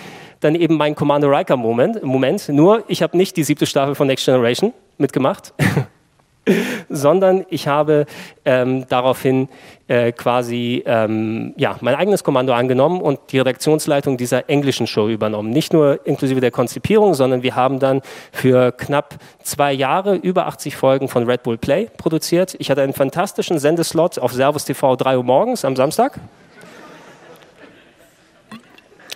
dann 0.41 0.55
eben 0.55 0.77
mein 0.77 0.95
Commander 0.95 1.31
Riker 1.31 1.57
Moment. 1.57 2.03
Moment. 2.03 2.49
Nur, 2.49 2.85
ich 2.89 3.03
habe 3.03 3.17
nicht 3.17 3.37
die 3.37 3.45
siebte 3.45 3.67
Staffel 3.67 3.95
von 3.95 4.07
Next 4.07 4.25
Generation 4.25 4.73
mitgemacht. 4.97 5.53
sondern 6.89 7.45
ich 7.51 7.69
habe 7.69 8.07
ähm, 8.45 8.87
daraufhin 8.89 9.49
äh, 9.89 10.13
quasi 10.13 10.83
ähm, 10.87 11.55
ja, 11.57 11.77
mein 11.81 11.95
eigenes 11.95 12.25
Kommando 12.25 12.53
angenommen 12.53 13.01
und 13.01 13.21
die 13.33 13.39
Redaktionsleitung 13.39 14.17
dieser 14.17 14.49
englischen 14.51 14.87
Show 14.87 15.09
übernommen. 15.09 15.51
Nicht 15.51 15.73
nur 15.73 16.07
inklusive 16.07 16.41
der 16.41 16.51
Konzipierung, 16.51 17.15
sondern 17.15 17.43
wir 17.43 17.57
haben 17.57 17.79
dann 17.79 18.03
für 18.33 18.73
knapp 18.73 19.17
zwei 19.43 19.73
Jahre 19.73 20.17
über 20.17 20.47
80 20.47 20.77
Folgen 20.77 21.09
von 21.09 21.25
Red 21.25 21.43
Bull 21.43 21.59
Play 21.59 21.89
produziert. 21.97 22.57
Ich 22.59 22.71
hatte 22.71 22.83
einen 22.83 22.93
fantastischen 22.93 23.59
Sendeslot 23.59 24.19
auf 24.19 24.33
Servus 24.33 24.65
TV 24.65 24.97
3 24.97 25.17
Uhr 25.17 25.25
morgens 25.25 25.65
am 25.65 25.77
Samstag. 25.77 26.19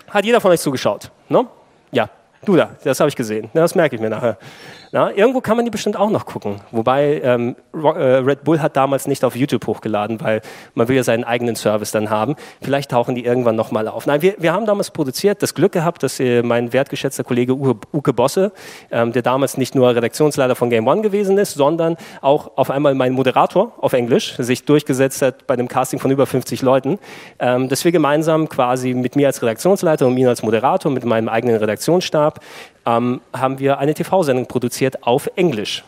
Hat 0.08 0.24
jeder 0.26 0.40
von 0.40 0.50
euch 0.50 0.60
zugeschaut? 0.60 1.10
No? 1.28 1.46
Ja, 1.90 2.10
du 2.44 2.56
da, 2.56 2.76
das 2.84 3.00
habe 3.00 3.08
ich 3.08 3.16
gesehen. 3.16 3.48
Das 3.54 3.74
merke 3.74 3.96
ich 3.96 4.02
mir 4.02 4.10
nachher. 4.10 4.36
Na, 4.94 5.10
irgendwo 5.10 5.40
kann 5.40 5.56
man 5.56 5.64
die 5.64 5.70
bestimmt 5.70 5.96
auch 5.96 6.10
noch 6.10 6.26
gucken. 6.26 6.60
Wobei 6.70 7.22
ähm, 7.24 7.56
äh, 7.72 7.78
Red 7.78 8.44
Bull 8.44 8.60
hat 8.60 8.76
damals 8.76 9.06
nicht 9.06 9.24
auf 9.24 9.34
YouTube 9.34 9.66
hochgeladen, 9.66 10.20
weil 10.20 10.42
man 10.74 10.86
will 10.86 10.96
ja 10.96 11.02
seinen 11.02 11.24
eigenen 11.24 11.56
Service 11.56 11.92
dann 11.92 12.10
haben. 12.10 12.36
Vielleicht 12.60 12.90
tauchen 12.90 13.14
die 13.14 13.24
irgendwann 13.24 13.56
nochmal 13.56 13.88
auf. 13.88 14.04
Nein, 14.04 14.20
wir, 14.20 14.34
wir 14.36 14.52
haben 14.52 14.66
damals 14.66 14.90
produziert, 14.90 15.42
das 15.42 15.54
Glück 15.54 15.72
gehabt, 15.72 16.02
dass 16.02 16.20
äh, 16.20 16.42
mein 16.42 16.74
wertgeschätzter 16.74 17.24
Kollege 17.24 17.54
Uke, 17.54 17.80
Uke 17.94 18.12
Bosse, 18.12 18.52
ähm, 18.90 19.12
der 19.12 19.22
damals 19.22 19.56
nicht 19.56 19.74
nur 19.74 19.96
Redaktionsleiter 19.96 20.56
von 20.56 20.68
Game 20.68 20.86
One 20.86 21.00
gewesen 21.00 21.38
ist, 21.38 21.54
sondern 21.54 21.96
auch 22.20 22.58
auf 22.58 22.70
einmal 22.70 22.94
mein 22.94 23.14
Moderator 23.14 23.72
auf 23.78 23.94
Englisch 23.94 24.34
sich 24.36 24.66
durchgesetzt 24.66 25.22
hat 25.22 25.46
bei 25.46 25.54
einem 25.54 25.68
Casting 25.68 26.00
von 26.00 26.10
über 26.10 26.26
50 26.26 26.60
Leuten, 26.60 26.98
ähm, 27.38 27.70
dass 27.70 27.82
wir 27.86 27.92
gemeinsam 27.92 28.46
quasi 28.46 28.92
mit 28.92 29.16
mir 29.16 29.28
als 29.28 29.40
Redaktionsleiter 29.40 30.06
und 30.06 30.12
mir 30.12 30.28
als 30.28 30.42
Moderator 30.42 30.92
mit 30.92 31.06
meinem 31.06 31.30
eigenen 31.30 31.56
Redaktionsstab 31.56 32.40
ähm, 32.86 33.20
haben 33.32 33.58
wir 33.58 33.78
eine 33.78 33.94
TV-Sendung 33.94 34.46
produziert 34.46 35.02
auf 35.02 35.30
Englisch. 35.36 35.84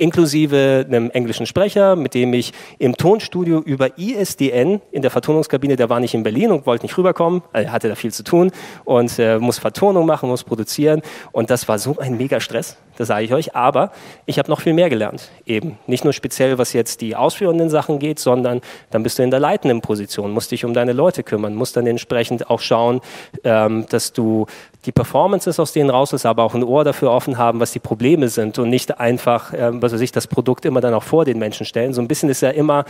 inklusive 0.00 0.86
einem 0.88 1.10
englischen 1.10 1.44
Sprecher, 1.44 1.94
mit 1.94 2.14
dem 2.14 2.32
ich 2.32 2.52
im 2.78 2.96
Tonstudio 2.96 3.60
über 3.60 3.98
ISDN 3.98 4.80
in 4.92 5.02
der 5.02 5.10
Vertonungskabine, 5.10 5.76
der 5.76 5.90
war 5.90 6.00
nicht 6.00 6.14
in 6.14 6.22
Berlin 6.22 6.50
und 6.52 6.66
wollte 6.66 6.86
nicht 6.86 6.96
rüberkommen, 6.96 7.42
er 7.52 7.70
hatte 7.70 7.88
da 7.88 7.94
viel 7.94 8.12
zu 8.12 8.24
tun 8.24 8.50
und 8.84 9.18
äh, 9.18 9.38
muss 9.38 9.58
Vertonung 9.58 10.06
machen, 10.06 10.30
muss 10.30 10.42
produzieren. 10.42 11.02
Und 11.32 11.50
das 11.50 11.68
war 11.68 11.78
so 11.78 11.98
ein 11.98 12.16
mega 12.16 12.40
Stress, 12.40 12.78
das 12.96 13.08
sage 13.08 13.24
ich 13.24 13.34
euch, 13.34 13.54
aber 13.54 13.92
ich 14.24 14.38
habe 14.38 14.50
noch 14.50 14.62
viel 14.62 14.72
mehr 14.72 14.88
gelernt, 14.88 15.30
eben 15.44 15.78
nicht 15.86 16.04
nur 16.04 16.14
speziell, 16.14 16.56
was 16.56 16.72
jetzt 16.72 17.02
die 17.02 17.14
ausführenden 17.14 17.68
Sachen 17.68 17.98
geht, 17.98 18.18
sondern 18.18 18.62
dann 18.90 19.02
bist 19.02 19.18
du 19.18 19.22
in 19.22 19.30
der 19.30 19.40
leitenden 19.40 19.82
Position, 19.82 20.32
musst 20.32 20.50
dich 20.50 20.64
um 20.64 20.72
deine 20.72 20.94
Leute 20.94 21.22
kümmern, 21.22 21.54
musst 21.54 21.76
dann 21.76 21.86
entsprechend 21.86 22.48
auch 22.48 22.60
schauen, 22.60 23.02
ähm, 23.44 23.84
dass 23.90 24.14
du 24.14 24.46
die 24.86 24.92
Performances 24.92 25.60
aus 25.60 25.72
denen 25.72 25.90
raus 25.90 26.12
ist, 26.12 26.24
aber 26.24 26.42
auch 26.42 26.54
ein 26.54 26.64
Ohr 26.64 26.84
dafür 26.84 27.10
offen 27.10 27.36
haben, 27.36 27.60
was 27.60 27.72
die 27.72 27.78
Probleme 27.78 28.28
sind 28.28 28.58
und 28.58 28.70
nicht 28.70 28.98
einfach, 28.98 29.52
ähm, 29.54 29.82
was 29.82 29.92
weiß 29.92 30.00
ich, 30.00 30.10
das 30.10 30.26
Produkt 30.26 30.64
immer 30.64 30.80
dann 30.80 30.94
auch 30.94 31.02
vor 31.02 31.24
den 31.24 31.38
Menschen 31.38 31.66
stellen. 31.66 31.92
So 31.92 32.00
ein 32.00 32.08
bisschen 32.08 32.30
ist 32.30 32.40
ja 32.40 32.50
immer 32.50 32.84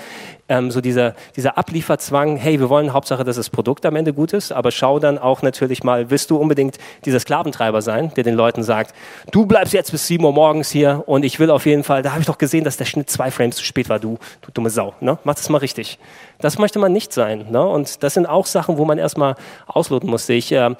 ähm, 0.48 0.70
so 0.70 0.80
dieser, 0.80 1.14
dieser 1.34 1.58
Ablieferzwang, 1.58 2.36
hey, 2.36 2.60
wir 2.60 2.68
wollen 2.68 2.92
Hauptsache, 2.92 3.24
dass 3.24 3.36
das 3.36 3.50
Produkt 3.50 3.84
am 3.86 3.96
Ende 3.96 4.12
gut 4.12 4.32
ist, 4.32 4.52
aber 4.52 4.70
schau 4.70 5.00
dann 5.00 5.18
auch 5.18 5.42
natürlich 5.42 5.82
mal, 5.82 6.10
willst 6.10 6.30
du 6.30 6.36
unbedingt 6.36 6.78
dieser 7.04 7.18
Sklaventreiber 7.18 7.82
sein, 7.82 8.12
der 8.14 8.22
den 8.22 8.34
Leuten 8.34 8.62
sagt, 8.62 8.94
du 9.32 9.46
bleibst 9.46 9.72
jetzt 9.72 9.90
bis 9.90 10.06
7 10.06 10.24
Uhr 10.24 10.32
morgens 10.32 10.70
hier 10.70 11.02
und 11.06 11.24
ich 11.24 11.40
will 11.40 11.50
auf 11.50 11.66
jeden 11.66 11.82
Fall, 11.82 12.02
da 12.02 12.12
habe 12.12 12.20
ich 12.20 12.26
doch 12.26 12.38
gesehen, 12.38 12.62
dass 12.62 12.76
der 12.76 12.84
Schnitt 12.84 13.10
zwei 13.10 13.32
Frames 13.32 13.56
zu 13.56 13.64
spät 13.64 13.88
war, 13.88 13.98
du, 13.98 14.18
du 14.42 14.52
dumme 14.52 14.70
Sau, 14.70 14.94
ne? 15.00 15.18
mach 15.24 15.34
das 15.34 15.48
mal 15.48 15.58
richtig. 15.58 15.98
Das 16.40 16.58
möchte 16.58 16.78
man 16.78 16.92
nicht 16.92 17.12
sein. 17.12 17.46
Ne? 17.50 17.62
Und 17.62 18.02
das 18.02 18.14
sind 18.14 18.26
auch 18.26 18.46
Sachen, 18.46 18.78
wo 18.78 18.84
man 18.84 18.98
erstmal 18.98 19.34
ausloten 19.66 20.08
musste. 20.08 20.32
Ich 20.32 20.50
äh, 20.52 20.74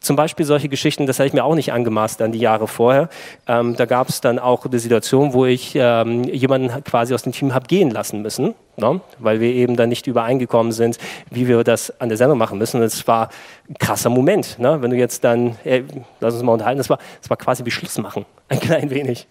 zum 0.00 0.16
Beispiel 0.16 0.46
solche 0.46 0.68
Geschichten, 0.68 1.06
das 1.06 1.18
habe 1.18 1.26
ich 1.26 1.32
mir 1.32 1.44
auch 1.44 1.54
nicht 1.54 1.72
angemaßt 1.72 2.20
dann 2.20 2.32
die 2.32 2.38
Jahre 2.38 2.68
vorher. 2.68 3.08
Ähm, 3.46 3.76
da 3.76 3.84
gab 3.84 4.08
es 4.08 4.20
dann 4.20 4.38
auch 4.38 4.64
eine 4.64 4.78
Situation, 4.78 5.32
wo 5.32 5.44
ich 5.44 5.72
ähm, 5.74 6.24
jemanden 6.24 6.84
quasi 6.84 7.14
aus 7.14 7.22
dem 7.22 7.32
Team 7.32 7.52
habe 7.52 7.66
gehen 7.66 7.90
lassen 7.90 8.22
müssen, 8.22 8.54
ne? 8.76 9.00
weil 9.18 9.40
wir 9.40 9.52
eben 9.52 9.76
dann 9.76 9.88
nicht 9.88 10.06
übereingekommen 10.06 10.72
sind, 10.72 10.98
wie 11.30 11.48
wir 11.48 11.64
das 11.64 12.00
an 12.00 12.08
der 12.08 12.18
Sendung 12.18 12.38
machen 12.38 12.58
müssen. 12.58 12.78
Und 12.80 12.84
es 12.84 13.06
war 13.08 13.28
ein 13.68 13.74
krasser 13.74 14.10
Moment, 14.10 14.58
ne? 14.58 14.80
wenn 14.80 14.90
du 14.90 14.96
jetzt 14.96 15.24
dann, 15.24 15.56
äh, 15.64 15.82
lass 16.20 16.34
uns 16.34 16.42
mal 16.42 16.52
unterhalten, 16.52 16.78
das 16.78 16.90
war, 16.90 16.98
das 17.20 17.28
war 17.28 17.36
quasi 17.36 17.64
wie 17.64 17.70
Schluss 17.70 17.98
machen, 17.98 18.24
ein 18.48 18.60
klein 18.60 18.90
wenig. 18.90 19.26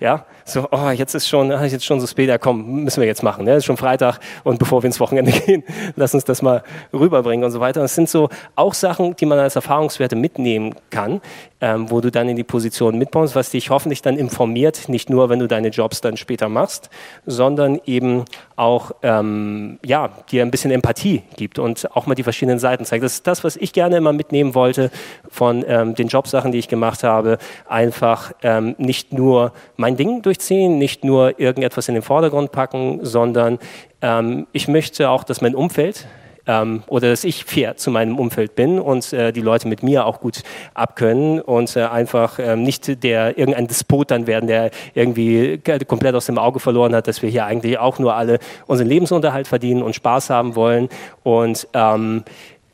Ja, 0.00 0.26
so, 0.52 0.68
oh, 0.70 0.90
jetzt 0.90 1.14
ist 1.14 1.28
schon, 1.28 1.52
ah, 1.52 1.64
jetzt 1.64 1.84
schon 1.84 2.00
so 2.00 2.06
spät, 2.06 2.30
komm, 2.40 2.84
müssen 2.84 3.00
wir 3.00 3.06
jetzt 3.06 3.22
machen. 3.22 3.44
Ne? 3.44 3.52
Es 3.52 3.58
ist 3.58 3.64
schon 3.64 3.76
Freitag 3.76 4.18
und 4.44 4.58
bevor 4.58 4.82
wir 4.82 4.86
ins 4.86 5.00
Wochenende 5.00 5.32
gehen, 5.46 5.64
lass 5.96 6.14
uns 6.14 6.24
das 6.24 6.42
mal 6.42 6.62
rüberbringen 6.92 7.44
und 7.44 7.50
so 7.50 7.60
weiter. 7.60 7.80
Das 7.80 7.94
sind 7.94 8.08
so 8.08 8.28
auch 8.56 8.74
Sachen, 8.74 9.16
die 9.16 9.26
man 9.26 9.38
als 9.38 9.56
Erfahrungswerte 9.56 10.16
mitnehmen 10.16 10.74
kann, 10.90 11.20
ähm, 11.60 11.90
wo 11.90 12.00
du 12.00 12.10
dann 12.10 12.28
in 12.28 12.36
die 12.36 12.44
Position 12.44 12.98
mitbaust, 12.98 13.34
was 13.34 13.50
dich 13.50 13.70
hoffentlich 13.70 14.02
dann 14.02 14.16
informiert, 14.16 14.88
nicht 14.88 15.10
nur, 15.10 15.28
wenn 15.28 15.38
du 15.38 15.46
deine 15.46 15.68
Jobs 15.68 16.00
dann 16.00 16.16
später 16.16 16.48
machst, 16.48 16.90
sondern 17.26 17.80
eben 17.86 18.24
auch 18.56 18.92
ähm, 19.02 19.78
ja, 19.84 20.08
dir 20.30 20.42
ein 20.42 20.50
bisschen 20.50 20.70
Empathie 20.70 21.22
gibt 21.36 21.58
und 21.58 21.94
auch 21.96 22.06
mal 22.06 22.14
die 22.14 22.22
verschiedenen 22.22 22.58
Seiten 22.58 22.84
zeigt. 22.84 23.04
Das 23.04 23.14
ist 23.14 23.26
das, 23.26 23.44
was 23.44 23.56
ich 23.56 23.72
gerne 23.72 23.96
immer 23.96 24.12
mitnehmen 24.12 24.54
wollte 24.54 24.90
von 25.30 25.64
ähm, 25.66 25.94
den 25.94 26.08
Jobsachen, 26.08 26.52
die 26.52 26.58
ich 26.58 26.68
gemacht 26.68 27.02
habe. 27.02 27.38
Einfach 27.68 28.32
ähm, 28.42 28.74
nicht 28.78 29.12
nur 29.12 29.52
mein 29.76 29.96
Ding 29.96 30.22
durchziehen, 30.40 30.78
nicht 30.78 31.04
nur 31.04 31.38
irgendetwas 31.38 31.88
in 31.88 31.94
den 31.94 32.02
Vordergrund 32.02 32.50
packen, 32.52 33.00
sondern 33.02 33.58
ähm, 34.00 34.46
ich 34.52 34.68
möchte 34.68 35.10
auch, 35.10 35.24
dass 35.24 35.42
mein 35.42 35.54
Umfeld 35.54 36.06
ähm, 36.46 36.82
oder 36.86 37.10
dass 37.10 37.24
ich 37.24 37.44
fair 37.44 37.76
zu 37.76 37.90
meinem 37.90 38.18
Umfeld 38.18 38.54
bin 38.56 38.80
und 38.80 39.12
äh, 39.12 39.32
die 39.32 39.42
Leute 39.42 39.68
mit 39.68 39.82
mir 39.82 40.06
auch 40.06 40.20
gut 40.20 40.42
abkönnen 40.72 41.40
und 41.40 41.76
äh, 41.76 41.82
einfach 41.82 42.38
äh, 42.38 42.56
nicht 42.56 43.02
der 43.04 43.36
irgendein 43.36 43.66
Despot 43.66 44.10
dann 44.10 44.26
werden, 44.26 44.46
der 44.46 44.70
irgendwie 44.94 45.58
komplett 45.86 46.14
aus 46.14 46.26
dem 46.26 46.38
Auge 46.38 46.58
verloren 46.58 46.94
hat, 46.94 47.06
dass 47.06 47.20
wir 47.20 47.28
hier 47.28 47.44
eigentlich 47.44 47.78
auch 47.78 47.98
nur 47.98 48.14
alle 48.14 48.38
unseren 48.66 48.88
Lebensunterhalt 48.88 49.46
verdienen 49.46 49.82
und 49.82 49.94
Spaß 49.94 50.30
haben 50.30 50.56
wollen. 50.56 50.88
Und 51.22 51.68
ähm, 51.74 52.24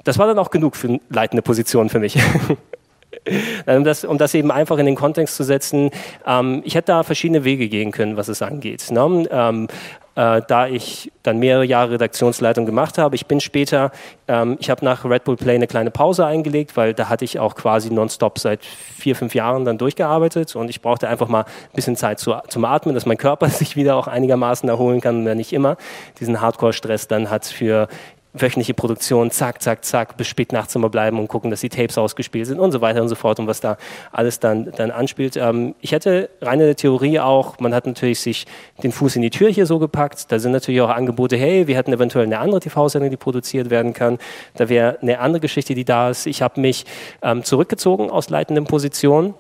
das 0.05 0.19
war 0.19 0.29
dann 0.29 0.39
auch 0.39 0.51
genug 0.51 0.77
für 0.77 1.01
leitende 1.11 1.43
Position 1.43 1.89
für 1.89 1.99
mich. 1.99 2.17
um, 3.67 3.85
das, 3.85 4.05
um 4.05 4.19
das 4.19 4.35
eben 4.35 4.51
einfach 4.51 4.79
in 4.79 4.87
den 4.87 4.97
Kontext 4.97 5.37
zu 5.37 5.45
setzen, 5.45 5.91
ähm, 6.27 6.63
ich 6.65 6.75
hätte 6.75 6.87
da 6.93 7.03
verschiedene 7.03 7.45
Wege 7.45 7.69
gehen 7.69 7.93
können, 7.93 8.17
was 8.17 8.29
es 8.29 8.43
angeht. 8.43 8.91
Ne? 8.91 9.27
Ähm, 9.31 9.69
äh, 10.17 10.41
da 10.49 10.67
ich 10.67 11.13
dann 11.23 11.39
mehrere 11.39 11.65
Jahre 11.65 11.93
Redaktionsleitung 11.93 12.65
gemacht 12.65 12.97
habe. 12.97 13.15
Ich 13.15 13.27
bin 13.27 13.39
später, 13.39 13.93
ähm, 14.27 14.57
ich 14.59 14.71
habe 14.71 14.83
nach 14.85 15.05
Red 15.05 15.25
Bull 15.25 15.37
Play 15.37 15.55
eine 15.55 15.67
kleine 15.67 15.91
Pause 15.91 16.25
eingelegt, 16.25 16.77
weil 16.77 16.95
da 16.95 17.11
hatte 17.11 17.25
ich 17.25 17.39
auch 17.39 17.55
quasi 17.55 17.93
nonstop 17.93 18.39
seit 18.39 18.65
vier, 18.65 19.15
fünf 19.15 19.35
Jahren 19.35 19.67
dann 19.67 19.77
durchgearbeitet 19.77 20.57
und 20.57 20.71
ich 20.71 20.81
brauchte 20.81 21.09
einfach 21.09 21.29
mal 21.29 21.43
ein 21.43 21.75
bisschen 21.75 21.97
Zeit 21.97 22.19
zu, 22.19 22.35
zum 22.49 22.65
Atmen, 22.65 22.95
dass 22.95 23.05
mein 23.05 23.19
Körper 23.19 23.49
sich 23.51 23.77
wieder 23.77 23.97
auch 23.97 24.09
einigermaßen 24.09 24.67
erholen 24.69 25.03
kann 25.03 25.19
und 25.19 25.27
er 25.27 25.35
nicht 25.35 25.53
immer 25.53 25.77
diesen 26.19 26.41
Hardcore-Stress 26.41 27.09
dann 27.09 27.29
hat 27.29 27.45
für 27.45 27.89
wöchentliche 28.41 28.75
Produktion, 28.75 29.31
zack, 29.31 29.63
zack, 29.63 29.85
zack, 29.85 30.17
bis 30.17 30.29
spät 30.29 30.53
nachts 30.53 30.75
immer 30.75 30.89
bleiben 30.89 31.19
und 31.19 31.29
gucken, 31.29 31.51
dass 31.51 31.61
die 31.61 31.69
Tapes 31.69 31.99
ausgespielt 31.99 32.47
sind 32.47 32.61
und 32.61 32.73
so 32.73 32.81
weiter 32.81 33.03
und 33.03 33.09
so 33.09 33.15
fort 33.15 33.39
und 33.39 33.47
was 33.47 33.61
da 33.61 33.77
alles 34.13 34.41
dann, 34.41 34.73
dann 34.77 34.91
anspielt. 34.91 35.37
Ähm, 35.37 35.75
ich 35.81 35.93
hätte 35.93 36.31
reine 36.41 36.75
Theorie 36.75 37.21
auch, 37.21 37.59
man 37.61 37.75
hat 37.75 37.87
natürlich 37.87 38.21
sich 38.21 38.47
den 38.83 38.93
Fuß 38.93 39.17
in 39.17 39.23
die 39.23 39.31
Tür 39.31 39.49
hier 39.51 39.67
so 39.67 39.79
gepackt, 39.79 40.31
da 40.31 40.39
sind 40.39 40.53
natürlich 40.53 40.81
auch 40.81 40.91
Angebote, 40.91 41.37
hey, 41.37 41.67
wir 41.67 41.77
hätten 41.77 41.93
eventuell 41.93 42.25
eine 42.25 42.39
andere 42.39 42.61
TV-Sendung, 42.61 43.11
die 43.11 43.17
produziert 43.17 43.71
werden 43.71 43.93
kann, 43.93 44.19
da 44.55 44.69
wäre 44.69 44.99
eine 45.01 45.19
andere 45.21 45.41
Geschichte, 45.41 45.75
die 45.75 45.85
da 45.85 46.11
ist. 46.11 46.27
Ich 46.27 46.43
habe 46.43 46.61
mich 46.61 46.85
ähm, 47.23 47.45
zurückgezogen 47.45 48.11
aus 48.11 48.31
leitenden 48.31 48.65
Positionen, 48.65 49.35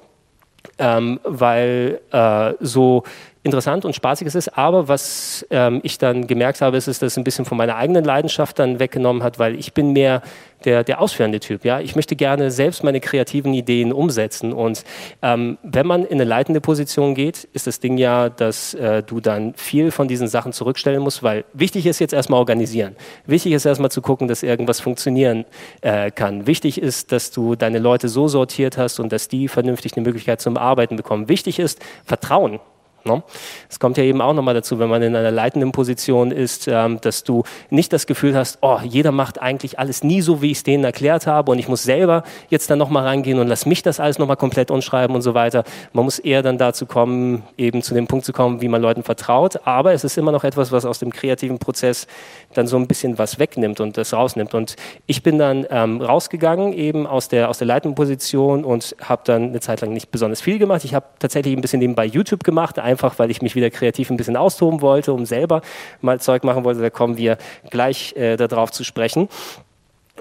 ähm, 0.79 1.21
weil 1.25 2.01
äh, 2.13 2.55
so 2.61 3.05
interessant 3.47 3.85
und 3.85 3.95
spaßig 3.95 4.27
es 4.27 4.35
ist. 4.35 4.59
Aber 4.59 4.89
was 4.89 5.47
ähm, 5.51 5.81
ich 5.83 5.99
dann 5.99 6.27
gemerkt 6.27 6.61
habe, 6.61 6.77
ist, 6.77 6.89
dass 6.89 6.99
das 6.99 7.17
ein 7.17 7.25
bisschen 7.25 7.45
von 7.47 7.57
meiner 7.57 7.77
eigenen 7.77 8.05
Leidenschaft 8.05 8.59
dann 8.59 8.79
weggenommen 8.79 9.23
hat, 9.23 9.39
weil 9.39 9.59
ich 9.59 9.73
bin 9.73 9.93
mehr 9.93 10.21
der, 10.65 10.85
der 10.85 11.01
ausführende 11.01 11.41
Typ. 11.41 11.65
Ja? 11.65 11.81
Ich 11.81 11.97
möchte 11.97 12.17
gerne 12.17 12.51
selbst 12.51 12.83
meine 12.85 13.01
kreativen 13.01 13.55
Ideen 13.55 13.93
umsetzen. 13.93 14.53
Und 14.53 14.85
ähm, 15.23 15.59
wenn 15.63 15.87
man 15.87 16.05
in 16.05 16.15
eine 16.15 16.25
leitende 16.25 16.61
Position 16.61 17.15
geht, 17.15 17.49
ist 17.53 17.67
das 17.67 17.81
Ding 17.81 17.97
ja, 17.99 18.29
dass 18.29 18.75
äh, 18.75 19.03
du 19.03 19.21
dann 19.21 19.55
viel 19.55 19.91
von 19.91 20.09
diesen 20.09 20.29
Sachen 20.29 20.53
zurückstellen 20.53 21.03
musst, 21.03 21.23
weil 21.23 21.45
wichtig 21.53 21.87
ist 21.87 22.01
jetzt 22.01 22.13
erstmal 22.13 22.41
organisieren. 22.41 22.97
Wichtig 23.27 23.53
ist 23.53 23.65
erstmal 23.65 23.91
zu 23.91 24.03
gucken, 24.03 24.29
dass 24.29 24.43
irgendwas 24.43 24.81
funktionieren 24.81 25.45
äh, 25.81 26.11
kann. 26.11 26.47
Wichtig 26.47 26.81
ist, 26.81 27.13
dass 27.13 27.31
du 27.31 27.55
deine 27.55 27.79
Leute 27.79 28.09
so 28.09 28.29
sortiert 28.29 28.77
hast 28.77 28.99
und 28.99 29.13
dass 29.13 29.29
die 29.29 29.49
vernünftig 29.49 29.97
eine 29.97 30.05
Möglichkeit 30.05 30.41
zum 30.41 30.57
Arbeiten 30.57 30.97
bekommen. 30.97 31.29
Wichtig 31.29 31.59
ist 31.59 31.81
Vertrauen. 32.05 32.61
Ne? 33.07 33.23
Es 33.69 33.81
kommt 33.81 33.97
ja 33.97 34.05
eben 34.05 34.21
auch 34.21 34.35
nochmal 34.35 34.55
dazu, 34.55 34.79
wenn 34.79 34.89
man 34.89 35.03
in 35.03 35.15
einer 35.15 35.31
leitenden 35.31 35.73
Position 35.73 36.31
ist, 36.31 36.69
ähm, 36.69 37.01
dass 37.01 37.25
du 37.25 37.45
nicht 37.71 37.93
das 37.93 38.07
Gefühl 38.07 38.37
hast, 38.37 38.59
oh, 38.61 38.79
jeder 38.83 39.13
macht 39.13 39.41
eigentlich 39.41 39.79
alles 39.79 40.03
nie 40.05 40.21
so, 40.21 40.43
wie 40.43 40.51
ich 40.51 40.59
es 40.59 40.63
denen 40.65 40.85
erklärt 40.85 41.27
habe 41.27 41.53
und 41.53 41.59
ich 41.59 41.69
muss 41.69 41.83
selber 41.83 42.25
jetzt 42.49 42.71
dann 42.71 42.79
nochmal 42.79 43.05
reingehen 43.05 43.39
und 43.39 43.49
lass 43.49 43.67
mich 43.67 43.83
das 43.83 44.01
alles 44.01 44.19
nochmal 44.19 44.37
komplett 44.37 44.71
umschreiben 44.71 45.15
und 45.15 45.23
so 45.23 45.35
weiter. 45.35 45.65
Man 45.93 46.05
muss 46.05 46.19
eher 46.19 46.43
dann 46.43 46.59
dazu 46.59 46.87
kommen, 46.87 47.43
eben 47.57 47.83
zu 47.83 47.95
dem 47.95 48.07
Punkt 48.07 48.25
zu 48.25 48.33
kommen, 48.33 48.61
wie 48.61 48.69
man 48.69 48.83
Leuten 48.83 49.03
vertraut, 49.03 49.61
aber 49.65 49.93
es 49.93 50.05
ist 50.05 50.19
immer 50.19 50.33
noch 50.33 50.45
etwas, 50.45 50.73
was 50.73 50.85
aus 50.85 50.99
dem 50.99 51.13
kreativen 51.13 51.59
Prozess 51.59 52.07
dann 52.55 52.67
so 52.67 52.77
ein 52.77 52.87
bisschen 52.87 53.19
was 53.19 53.39
wegnimmt 53.39 53.81
und 53.81 53.97
das 53.97 54.13
rausnimmt. 54.13 54.55
Und 54.55 54.77
ich 55.07 55.23
bin 55.23 55.39
dann 55.39 55.67
ähm, 55.71 56.01
rausgegangen 56.01 56.73
eben 56.73 57.07
aus 57.07 57.29
der, 57.29 57.49
aus 57.49 57.59
der 57.59 57.67
leitenden 57.67 57.95
Position 57.95 58.65
und 58.65 58.97
habe 59.03 59.23
dann 59.25 59.45
eine 59.45 59.61
Zeit 59.61 59.81
lang 59.81 59.93
nicht 59.93 60.11
besonders 60.11 60.41
viel 60.41 60.59
gemacht. 60.59 60.85
Ich 60.85 60.95
habe 60.95 61.07
tatsächlich 61.19 61.57
ein 61.57 61.61
bisschen 61.61 61.81
nebenbei 61.81 62.05
YouTube 62.05 62.45
gemacht, 62.45 62.79
einfach 62.79 62.96
weil 63.19 63.31
ich 63.31 63.43
mich 63.43 63.55
wieder 63.55 63.71
kreativ 63.71 64.11
ein 64.11 64.17
bisschen 64.17 64.37
austoben 64.37 64.81
wollte, 64.81 65.13
um 65.13 65.27
selber 65.27 65.63
mal 66.01 66.21
Zeug 66.21 66.45
machen 66.45 66.65
wollte. 66.65 66.81
Da 66.81 66.91
kommen 66.91 67.17
wir 67.17 67.39
gleich 67.71 68.15
äh, 68.17 68.37
darauf 68.37 68.71
zu 68.73 68.85
sprechen. 68.85 69.29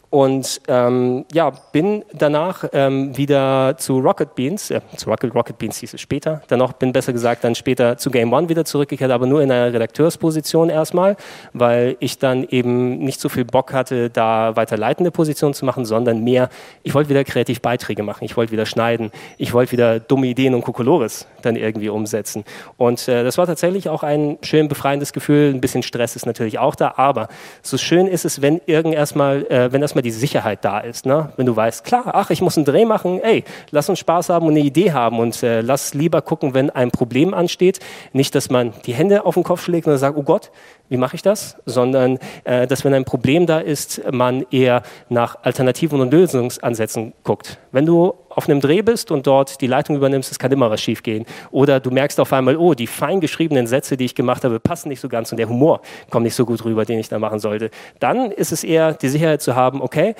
Und 0.10 0.62
ähm, 0.68 1.26
ja, 1.34 1.52
bin 1.72 2.04
danach 2.14 2.64
ähm, 2.74 3.16
wieder 3.18 3.76
zu 3.78 4.00
Rocket 4.00 4.36
Beans, 4.36 4.72
äh, 4.72 4.82
zu 4.96 5.10
Rocket, 5.10 5.34
Rocket 5.36 5.58
Beans 5.58 5.78
hieß 5.78 5.94
es 5.94 6.02
später, 6.02 6.42
dann 6.48 6.60
noch, 6.60 6.74
bin 6.74 6.94
besser 6.94 7.14
gesagt 7.14 7.44
dann 7.44 7.56
später 7.56 7.98
zu 7.98 8.12
Game 8.12 8.32
One 8.32 8.50
wieder 8.50 8.66
zurückgekehrt, 8.66 9.12
aber 9.12 9.26
nur 9.26 9.42
in 9.42 9.52
einer 9.52 9.74
Redakteursposition 9.74 10.70
erstmal, 10.70 11.18
weil 11.54 11.98
ich 12.00 12.20
dann 12.20 12.46
eben 12.50 13.00
nicht 13.00 13.20
so 13.20 13.30
viel 13.30 13.46
Bock 13.46 13.74
hatte, 13.74 14.10
da 14.10 14.56
weiter 14.56 14.78
leitende 14.78 15.12
Position 15.12 15.54
zu 15.54 15.66
machen, 15.66 15.86
sondern 15.86 16.24
mehr, 16.24 16.50
ich 16.84 16.94
wollte 16.94 17.10
wieder 17.10 17.24
kreativ 17.24 17.62
Beiträge 17.62 18.04
machen, 18.04 18.24
ich 18.24 18.38
wollte 18.38 18.52
wieder 18.52 18.66
schneiden, 18.66 19.12
ich 19.38 19.54
wollte 19.54 19.72
wieder 19.72 20.00
dumme 20.00 20.28
Ideen 20.28 20.56
und 20.56 20.62
Kokolores 20.62 21.28
dann 21.42 21.56
irgendwie 21.56 21.90
umsetzen. 21.90 22.44
Und 22.78 23.08
äh, 23.08 23.24
das 23.24 23.38
war 23.38 23.46
tatsächlich 23.46 23.90
auch 23.90 24.04
ein 24.04 24.38
schön 24.42 24.68
befreiendes 24.68 25.14
Gefühl, 25.14 25.54
ein 25.54 25.62
bisschen 25.62 25.84
Stress 25.84 26.16
ist 26.16 26.26
natürlich 26.26 26.60
auch 26.60 26.76
da, 26.76 26.94
aber 26.98 27.28
so 27.62 27.78
schön 27.78 28.08
ist 28.08 28.26
es, 28.26 28.42
wenn 28.42 28.62
irgend 28.66 28.96
erstmal, 28.96 29.46
äh, 29.48 29.72
wenn 29.72 29.82
erstmal 29.86 30.02
die 30.02 30.12
Sicherheit 30.12 30.66
da 30.66 30.80
ist. 30.80 31.06
Ne? 31.06 31.32
Wenn 31.38 31.46
du 31.46 31.56
weißt, 31.56 31.84
klar, 31.84 32.12
ach, 32.14 32.32
ich 32.32 32.42
muss 32.42 32.58
einen 32.58 32.66
Dreh 32.66 32.86
machen, 32.86 33.22
ey, 33.22 33.44
lass 33.72 33.88
uns 33.88 34.00
Spaß 34.00 34.30
haben 34.30 34.48
und 34.48 34.54
eine 34.54 34.62
Idee 34.62 34.92
haben 34.92 35.20
und 35.20 35.42
äh, 35.44 35.62
lass 35.62 35.94
lieber 35.94 36.22
gucken, 36.22 36.54
wenn 36.54 36.70
ein 36.70 36.92
Problem 36.92 37.34
ansteht. 37.34 37.80
Nicht, 38.12 38.36
dass 38.36 38.50
man 38.50 38.74
die 38.86 38.94
Hände 38.94 39.26
auf 39.26 39.36
den 39.36 39.44
Kopf 39.44 39.64
schlägt 39.64 39.88
und 39.88 39.98
sagt, 39.98 40.18
oh 40.18 40.24
Gott, 40.24 40.52
wie 40.90 40.98
mache 40.98 41.16
ich 41.16 41.22
das, 41.22 41.58
sondern 41.66 42.20
äh, 42.44 42.68
dass 42.68 42.84
wenn 42.86 42.94
ein 42.94 43.06
Problem 43.06 43.46
da 43.46 43.60
ist, 43.60 44.02
man 44.12 44.46
eher 44.52 44.84
nach 45.10 45.38
Alternativen 45.44 46.00
und 46.02 46.12
Lösungsansätzen 46.12 47.14
guckt. 47.24 47.58
Wenn 47.72 47.86
du 47.86 48.14
auf 48.30 48.50
einem 48.50 48.60
Dreh 48.60 48.82
bist 48.82 49.12
und 49.12 49.28
dort 49.28 49.62
die 49.62 49.68
Leitung 49.68 49.96
übernimmst, 49.96 50.32
es 50.32 50.40
kann 50.40 50.52
immer 50.52 50.70
was 50.70 50.82
schiefgehen. 50.82 51.26
Oder 51.52 51.80
du 51.80 51.90
merkst 51.90 52.20
auf 52.20 52.34
einmal, 52.34 52.58
oh, 52.58 52.74
die 52.74 52.88
fein 52.88 53.22
geschriebenen 53.22 53.66
Sätze, 53.66 53.98
die 53.98 54.06
ich 54.06 54.16
gemacht 54.16 54.44
habe, 54.44 54.60
passen 54.60 54.90
nicht 54.90 55.00
so 55.00 55.08
ganz 55.08 55.32
und 55.32 55.38
der 55.38 55.48
Humor 55.48 55.82
kommt 56.10 56.26
nicht 56.26 56.36
so 56.36 56.46
gut 56.46 56.64
rüber, 56.66 56.86
den 56.86 57.00
ich 57.00 57.10
da 57.10 57.18
machen 57.18 57.40
sollte. 57.40 57.70
Dann 58.00 58.32
ist 58.32 58.52
es 58.52 58.64
eher 58.64 58.94
die 58.94 59.10
Sicherheit 59.10 59.42
zu 59.42 59.56
haben, 59.56 59.82
okay, 59.82 60.16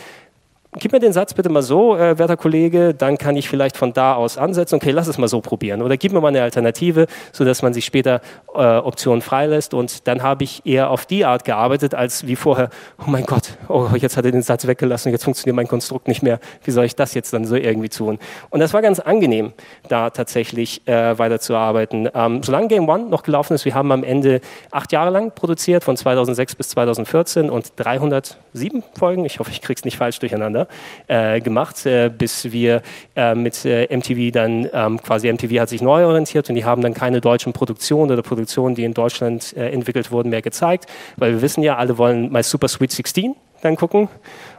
gib 0.80 0.92
mir 0.92 1.00
den 1.00 1.14
Satz 1.14 1.34
bitte 1.34 1.50
mal 1.50 1.62
so, 1.62 1.96
äh, 1.96 2.18
werter 2.18 2.38
Kollege, 2.38 2.94
dann 2.94 3.18
kann 3.18 3.36
ich 3.38 3.48
vielleicht 3.48 3.78
von 3.78 3.94
da 3.94 4.16
aus 4.16 4.38
ansetzen. 4.38 4.76
Okay, 4.76 4.92
lass 4.92 5.08
es 5.08 5.18
mal 5.18 5.28
so 5.28 5.42
probieren. 5.42 5.82
Oder 5.82 5.98
gib 5.98 6.12
mir 6.12 6.22
mal 6.22 6.30
eine 6.30 6.42
Alternative, 6.42 7.08
sodass 7.32 7.62
man 7.62 7.74
sich 7.74 7.86
später 7.86 8.22
äh, 8.54 8.78
Optionen 8.78 9.22
freilässt. 9.22 9.74
Und 9.74 10.08
dann 10.08 10.24
habe 10.24 10.44
ich 10.44 10.66
eher 10.66 10.90
auf 10.90 11.06
die 11.06 11.26
Art 11.26 11.46
gearbeitet, 11.46 11.94
als 11.94 12.28
wie 12.28 12.36
vorher, 12.36 12.70
oh 13.00 13.10
mein 13.10 13.26
Gott, 13.26 13.58
oh, 13.70 13.88
jetzt 13.96 14.18
hat 14.18 14.26
er 14.26 14.32
den 14.32 14.42
Satz 14.42 14.68
weggelassen, 14.68 15.12
jetzt 15.12 15.24
funktioniert 15.24 15.56
mein 15.56 15.68
Konstrukt 15.68 16.08
nicht 16.08 16.24
mehr. 16.24 16.40
Wie 16.64 16.72
soll 16.72 16.86
ich 16.86 16.96
das 16.96 17.14
jetzt 17.14 17.34
dann 17.34 17.46
so 17.46 17.56
irgendwie 17.56 17.90
tun? 17.90 18.20
Und 18.50 18.60
das 18.60 18.74
war 18.74 18.82
ganz 18.82 19.00
angenehm, 19.00 19.54
da 19.88 20.10
tatsächlich 20.10 20.86
äh, 20.88 21.18
weiterzuarbeiten. 21.18 22.10
Ähm, 22.14 22.44
solange 22.44 22.68
Game 22.68 22.90
One 22.90 23.10
noch 23.10 23.24
gelaufen 23.24 23.54
ist, 23.54 23.66
wir 23.66 23.76
haben 23.76 23.92
am 23.92 24.04
Ende 24.04 24.42
acht 24.72 24.92
Jahre 24.92 25.12
lang 25.12 25.32
produziert, 25.34 25.84
von 25.84 25.96
2006 25.96 26.56
bis 26.56 26.70
2014 26.70 27.50
und 27.50 27.74
307 27.78 28.84
Folgen. 28.98 29.26
Ich 29.26 29.40
hoffe, 29.40 29.52
ich 29.52 29.62
kriege 29.62 29.78
es 29.78 29.86
nicht 29.86 29.98
falsch 29.98 30.20
durcheinander 30.20 30.65
äh, 31.08 31.40
gemacht, 31.42 31.86
äh, 31.86 32.10
bis 32.16 32.52
wir 32.52 32.82
äh, 33.16 33.36
mit 33.36 33.66
äh, 33.66 33.96
MTV 33.96 34.32
dann 34.32 34.70
ähm, 34.74 35.02
quasi 35.02 35.32
MTV 35.32 35.60
hat 35.60 35.70
sich 35.70 35.82
neu 35.82 36.06
orientiert 36.06 36.50
und 36.50 36.56
die 36.56 36.66
haben 36.66 36.82
dann 36.82 36.94
keine 36.94 37.22
deutschen 37.22 37.54
Produktionen 37.54 38.12
oder 38.12 38.22
Produktionen, 38.22 38.76
die 38.76 38.84
in 38.84 38.94
Deutschland 38.94 39.56
äh, 39.56 39.70
entwickelt 39.70 40.12
wurden, 40.12 40.30
mehr 40.30 40.42
gezeigt, 40.42 40.86
weil 41.18 41.34
wir 41.34 41.42
wissen 41.42 41.64
ja, 41.64 41.78
alle 41.78 41.98
wollen 41.98 42.32
mal 42.32 42.44
Super 42.44 42.68
Sweet 42.68 42.92
16 42.92 43.36
dann 43.62 43.76
gucken 43.76 44.10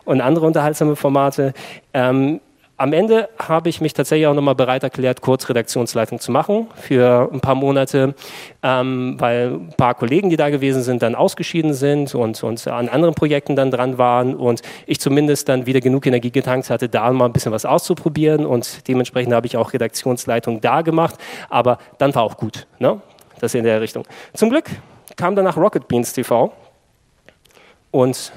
und 0.04 0.20
andere 0.20 0.46
unterhaltsame 0.46 0.96
Formate. 0.96 1.52
Ähm, 1.94 2.40
am 2.78 2.92
Ende 2.92 3.28
habe 3.38 3.68
ich 3.70 3.80
mich 3.80 3.94
tatsächlich 3.94 4.26
auch 4.26 4.34
nochmal 4.34 4.54
bereit 4.54 4.82
erklärt, 4.82 5.22
kurz 5.22 5.48
Redaktionsleitung 5.48 6.20
zu 6.20 6.30
machen 6.30 6.68
für 6.74 7.30
ein 7.32 7.40
paar 7.40 7.54
Monate, 7.54 8.14
ähm, 8.62 9.16
weil 9.18 9.52
ein 9.52 9.74
paar 9.76 9.94
Kollegen, 9.94 10.28
die 10.28 10.36
da 10.36 10.50
gewesen 10.50 10.82
sind, 10.82 11.02
dann 11.02 11.14
ausgeschieden 11.14 11.72
sind 11.72 12.14
und, 12.14 12.42
und 12.42 12.66
an 12.68 12.88
anderen 12.88 13.14
Projekten 13.14 13.56
dann 13.56 13.70
dran 13.70 13.96
waren 13.96 14.34
und 14.34 14.60
ich 14.86 15.00
zumindest 15.00 15.48
dann 15.48 15.64
wieder 15.64 15.80
genug 15.80 16.06
Energie 16.06 16.30
getankt 16.30 16.68
hatte, 16.68 16.88
da 16.88 17.10
mal 17.12 17.26
ein 17.26 17.32
bisschen 17.32 17.52
was 17.52 17.64
auszuprobieren 17.64 18.44
und 18.44 18.86
dementsprechend 18.88 19.32
habe 19.32 19.46
ich 19.46 19.56
auch 19.56 19.72
Redaktionsleitung 19.72 20.60
da 20.60 20.82
gemacht, 20.82 21.16
aber 21.48 21.78
dann 21.96 22.14
war 22.14 22.24
auch 22.24 22.36
gut, 22.36 22.66
ne? 22.78 23.00
das 23.40 23.54
in 23.54 23.64
der 23.64 23.80
Richtung. 23.80 24.04
Zum 24.34 24.50
Glück 24.50 24.66
kam 25.16 25.34
danach 25.34 25.56
Rocket 25.56 25.88
Beans 25.88 26.12
TV 26.12 26.52
und 27.90 28.32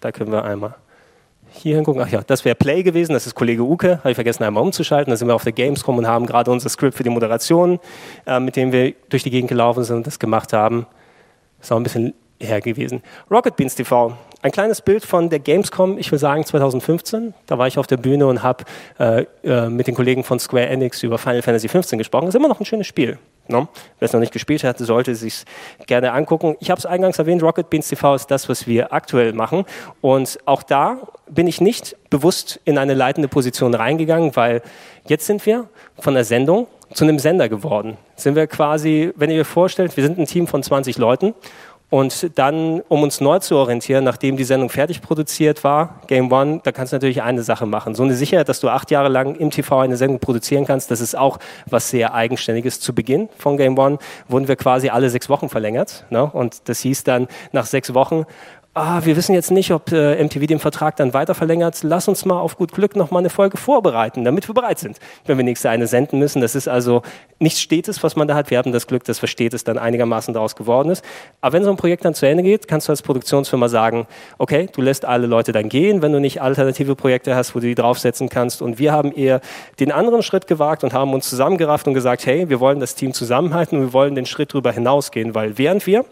da 0.00 0.12
können 0.12 0.32
wir 0.32 0.44
einmal 0.44 0.74
hier 1.50 1.76
hingucken. 1.76 2.02
Ach 2.02 2.08
ja, 2.08 2.22
das 2.26 2.44
wäre 2.44 2.54
Play 2.54 2.82
gewesen, 2.82 3.12
das 3.12 3.26
ist 3.26 3.34
Kollege 3.34 3.62
Uke, 3.62 3.98
habe 3.98 4.10
ich 4.10 4.14
vergessen 4.14 4.44
einmal 4.44 4.62
umzuschalten. 4.62 5.10
Da 5.10 5.16
sind 5.16 5.28
wir 5.28 5.34
auf 5.34 5.44
der 5.44 5.52
Gamescom 5.52 5.98
und 5.98 6.06
haben 6.06 6.26
gerade 6.26 6.50
unser 6.50 6.68
Skript 6.68 6.96
für 6.96 7.02
die 7.02 7.10
Moderation, 7.10 7.78
äh, 8.26 8.40
mit 8.40 8.56
dem 8.56 8.72
wir 8.72 8.94
durch 9.08 9.22
die 9.22 9.30
Gegend 9.30 9.48
gelaufen 9.48 9.84
sind 9.84 9.96
und 9.96 10.06
das 10.06 10.18
gemacht 10.18 10.52
haben. 10.52 10.86
Ist 11.60 11.72
auch 11.72 11.76
ein 11.76 11.82
bisschen 11.82 12.14
her 12.40 12.60
gewesen. 12.60 13.02
Rocket 13.30 13.56
Beans 13.56 13.74
TV, 13.74 14.16
ein 14.42 14.52
kleines 14.52 14.80
Bild 14.80 15.04
von 15.04 15.28
der 15.28 15.40
Gamescom, 15.40 15.98
ich 15.98 16.12
will 16.12 16.18
sagen 16.18 16.44
2015. 16.44 17.34
Da 17.46 17.58
war 17.58 17.66
ich 17.66 17.78
auf 17.78 17.86
der 17.86 17.96
Bühne 17.96 18.26
und 18.26 18.42
habe 18.42 18.64
äh, 18.98 19.24
äh, 19.42 19.68
mit 19.68 19.86
den 19.86 19.94
Kollegen 19.94 20.22
von 20.22 20.38
Square 20.38 20.66
Enix 20.66 21.02
über 21.02 21.18
Final 21.18 21.42
Fantasy 21.42 21.68
15 21.68 21.98
gesprochen. 21.98 22.26
Das 22.26 22.34
ist 22.34 22.38
immer 22.38 22.48
noch 22.48 22.60
ein 22.60 22.66
schönes 22.66 22.86
Spiel. 22.86 23.18
No? 23.48 23.60
Ne? 23.60 23.68
Wer 23.98 24.06
es 24.06 24.12
noch 24.12 24.20
nicht 24.20 24.32
gespielt 24.32 24.62
hat, 24.62 24.78
sollte 24.78 25.12
es 25.12 25.20
sich 25.20 25.44
gerne 25.86 26.12
angucken. 26.12 26.56
Ich 26.60 26.70
habe 26.70 26.78
es 26.78 26.86
eingangs 26.86 27.18
erwähnt, 27.18 27.42
Rocket 27.42 27.70
Beans 27.70 27.88
TV 27.88 28.14
ist 28.14 28.30
das, 28.30 28.48
was 28.48 28.66
wir 28.66 28.92
aktuell 28.92 29.32
machen. 29.32 29.64
Und 30.00 30.38
auch 30.44 30.62
da 30.62 30.98
bin 31.28 31.46
ich 31.46 31.60
nicht 31.60 31.96
bewusst 32.10 32.60
in 32.64 32.78
eine 32.78 32.94
leitende 32.94 33.28
Position 33.28 33.74
reingegangen, 33.74 34.36
weil 34.36 34.62
jetzt 35.06 35.26
sind 35.26 35.44
wir 35.46 35.68
von 35.98 36.14
der 36.14 36.24
Sendung 36.24 36.68
zu 36.92 37.04
einem 37.04 37.18
Sender 37.18 37.48
geworden. 37.48 37.96
Sind 38.16 38.34
wir 38.34 38.46
quasi, 38.46 39.12
wenn 39.16 39.30
ihr 39.30 39.40
euch 39.40 39.46
vorstellt, 39.46 39.96
wir 39.96 40.04
sind 40.04 40.18
ein 40.18 40.26
Team 40.26 40.46
von 40.46 40.62
20 40.62 40.98
Leuten 40.98 41.34
und 41.90 42.38
dann, 42.38 42.82
um 42.88 43.02
uns 43.02 43.22
neu 43.22 43.38
zu 43.38 43.56
orientieren, 43.56 44.04
nachdem 44.04 44.36
die 44.36 44.44
Sendung 44.44 44.68
fertig 44.68 45.00
produziert 45.00 45.64
war, 45.64 46.00
Game 46.06 46.30
One, 46.30 46.60
da 46.62 46.70
kannst 46.70 46.92
du 46.92 46.96
natürlich 46.96 47.22
eine 47.22 47.42
Sache 47.42 47.64
machen. 47.64 47.94
So 47.94 48.02
eine 48.02 48.14
Sicherheit, 48.14 48.50
dass 48.50 48.60
du 48.60 48.68
acht 48.68 48.90
Jahre 48.90 49.08
lang 49.08 49.36
im 49.36 49.50
TV 49.50 49.80
eine 49.80 49.96
Sendung 49.96 50.18
produzieren 50.18 50.66
kannst, 50.66 50.90
das 50.90 51.00
ist 51.00 51.16
auch 51.16 51.38
was 51.64 51.88
sehr 51.88 52.12
Eigenständiges. 52.12 52.80
Zu 52.80 52.94
Beginn 52.94 53.30
von 53.38 53.56
Game 53.56 53.78
One 53.78 53.98
wurden 54.28 54.48
wir 54.48 54.56
quasi 54.56 54.90
alle 54.90 55.08
sechs 55.08 55.30
Wochen 55.30 55.48
verlängert. 55.48 56.04
Ne? 56.10 56.24
Und 56.24 56.68
das 56.68 56.80
hieß 56.80 57.04
dann, 57.04 57.26
nach 57.52 57.64
sechs 57.64 57.94
Wochen 57.94 58.26
ah, 58.78 59.04
wir 59.04 59.16
wissen 59.16 59.34
jetzt 59.34 59.50
nicht, 59.50 59.72
ob 59.72 59.92
äh, 59.92 60.22
MTV 60.22 60.46
den 60.46 60.58
Vertrag 60.58 60.96
dann 60.96 61.12
weiter 61.12 61.34
verlängert. 61.34 61.80
Lass 61.82 62.08
uns 62.08 62.24
mal 62.24 62.40
auf 62.40 62.56
gut 62.56 62.72
Glück 62.72 62.96
noch 62.96 63.10
mal 63.10 63.18
eine 63.18 63.30
Folge 63.30 63.56
vorbereiten, 63.56 64.24
damit 64.24 64.48
wir 64.48 64.54
bereit 64.54 64.78
sind, 64.78 64.98
wenn 65.26 65.36
wir 65.36 65.44
nächste 65.44 65.70
eine 65.70 65.86
senden 65.86 66.18
müssen. 66.18 66.40
Das 66.40 66.54
ist 66.54 66.68
also 66.68 67.02
nichts 67.38 67.60
Stetes, 67.60 68.02
was 68.02 68.16
man 68.16 68.28
da 68.28 68.34
hat. 68.34 68.50
Wir 68.50 68.58
haben 68.58 68.72
das 68.72 68.86
Glück, 68.86 69.04
dass 69.04 69.18
Verstetes 69.18 69.64
dann 69.64 69.78
einigermaßen 69.78 70.34
daraus 70.34 70.56
geworden 70.56 70.90
ist. 70.90 71.04
Aber 71.40 71.52
wenn 71.52 71.64
so 71.64 71.70
ein 71.70 71.76
Projekt 71.76 72.04
dann 72.04 72.14
zu 72.14 72.26
Ende 72.26 72.42
geht, 72.42 72.68
kannst 72.68 72.88
du 72.88 72.92
als 72.92 73.02
Produktionsfirma 73.02 73.68
sagen, 73.68 74.06
okay, 74.38 74.68
du 74.72 74.82
lässt 74.82 75.04
alle 75.04 75.26
Leute 75.26 75.52
dann 75.52 75.68
gehen, 75.68 76.02
wenn 76.02 76.12
du 76.12 76.20
nicht 76.20 76.40
alternative 76.42 76.96
Projekte 76.96 77.34
hast, 77.34 77.54
wo 77.54 77.60
du 77.60 77.66
die 77.66 77.74
draufsetzen 77.74 78.28
kannst. 78.28 78.62
Und 78.62 78.78
wir 78.78 78.92
haben 78.92 79.12
eher 79.12 79.40
den 79.80 79.92
anderen 79.92 80.22
Schritt 80.22 80.46
gewagt 80.46 80.84
und 80.84 80.92
haben 80.92 81.12
uns 81.14 81.28
zusammengerafft 81.28 81.86
und 81.86 81.94
gesagt, 81.94 82.26
hey, 82.26 82.48
wir 82.48 82.60
wollen 82.60 82.80
das 82.80 82.94
Team 82.94 83.12
zusammenhalten 83.12 83.78
und 83.78 83.84
wir 83.86 83.92
wollen 83.92 84.14
den 84.14 84.26
Schritt 84.26 84.52
darüber 84.52 84.72
hinausgehen, 84.72 85.34
weil 85.34 85.58
während 85.58 85.86
wir 85.86 86.04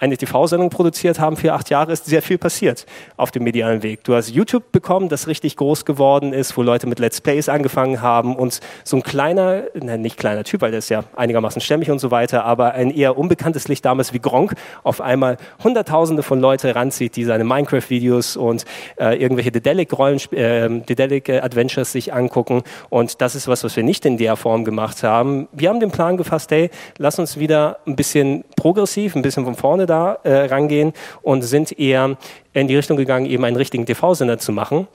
eine 0.00 0.16
TV-Sendung 0.16 0.70
produziert 0.70 1.20
haben 1.20 1.36
für 1.36 1.52
acht 1.52 1.68
Jahre, 1.70 1.92
ist 1.92 2.06
sehr 2.06 2.22
viel 2.22 2.38
passiert 2.38 2.86
auf 3.16 3.30
dem 3.30 3.44
medialen 3.44 3.82
Weg. 3.82 4.02
Du 4.04 4.14
hast 4.14 4.30
YouTube 4.30 4.72
bekommen, 4.72 5.10
das 5.10 5.26
richtig 5.26 5.56
groß 5.56 5.84
geworden 5.84 6.32
ist, 6.32 6.56
wo 6.56 6.62
Leute 6.62 6.86
mit 6.86 6.98
Let's 6.98 7.20
Plays 7.20 7.50
angefangen 7.50 8.00
haben 8.00 8.34
und 8.34 8.60
so 8.82 8.96
ein 8.96 9.02
kleiner, 9.02 9.64
nein, 9.74 10.00
nicht 10.00 10.16
kleiner 10.16 10.42
Typ, 10.42 10.62
weil 10.62 10.70
der 10.70 10.78
ist 10.78 10.88
ja 10.88 11.04
einigermaßen 11.14 11.60
stämmig 11.60 11.90
und 11.90 11.98
so 11.98 12.10
weiter, 12.10 12.44
aber 12.44 12.72
ein 12.72 12.90
eher 12.90 13.18
unbekanntes 13.18 13.68
Licht 13.68 13.84
damals 13.84 14.14
wie 14.14 14.20
Gronk 14.20 14.54
auf 14.82 15.02
einmal 15.02 15.36
Hunderttausende 15.62 16.22
von 16.22 16.40
Leute 16.40 16.74
ranzieht, 16.74 17.16
die 17.16 17.24
seine 17.24 17.44
Minecraft-Videos 17.44 18.38
und 18.38 18.64
äh, 18.98 19.20
irgendwelche 19.20 19.52
Dedelic-Rollen, 19.52 20.18
äh, 20.32 20.80
Dedelic-Adventures 20.80 21.92
sich 21.92 22.14
angucken 22.14 22.62
und 22.88 23.20
das 23.20 23.34
ist 23.34 23.48
was, 23.48 23.64
was 23.64 23.76
wir 23.76 23.82
nicht 23.82 24.06
in 24.06 24.16
der 24.16 24.36
Form 24.36 24.64
gemacht 24.64 25.02
haben. 25.02 25.46
Wir 25.52 25.68
haben 25.68 25.80
den 25.80 25.90
Plan 25.90 26.16
gefasst, 26.16 26.50
hey, 26.52 26.70
lass 26.96 27.18
uns 27.18 27.38
wieder 27.38 27.80
ein 27.86 27.96
bisschen 27.96 28.44
progressiv, 28.56 29.14
ein 29.14 29.22
bisschen 29.22 29.44
von 29.44 29.54
vorne 29.54 29.89
da 29.90 30.18
äh, 30.22 30.46
rangehen 30.46 30.92
und 31.22 31.42
sind 31.42 31.78
eher 31.78 32.16
in 32.52 32.68
die 32.68 32.76
Richtung 32.76 32.96
gegangen, 32.96 33.26
eben 33.26 33.44
einen 33.44 33.56
richtigen 33.56 33.84
TV-Sender 33.84 34.38
zu 34.38 34.52
machen 34.52 34.88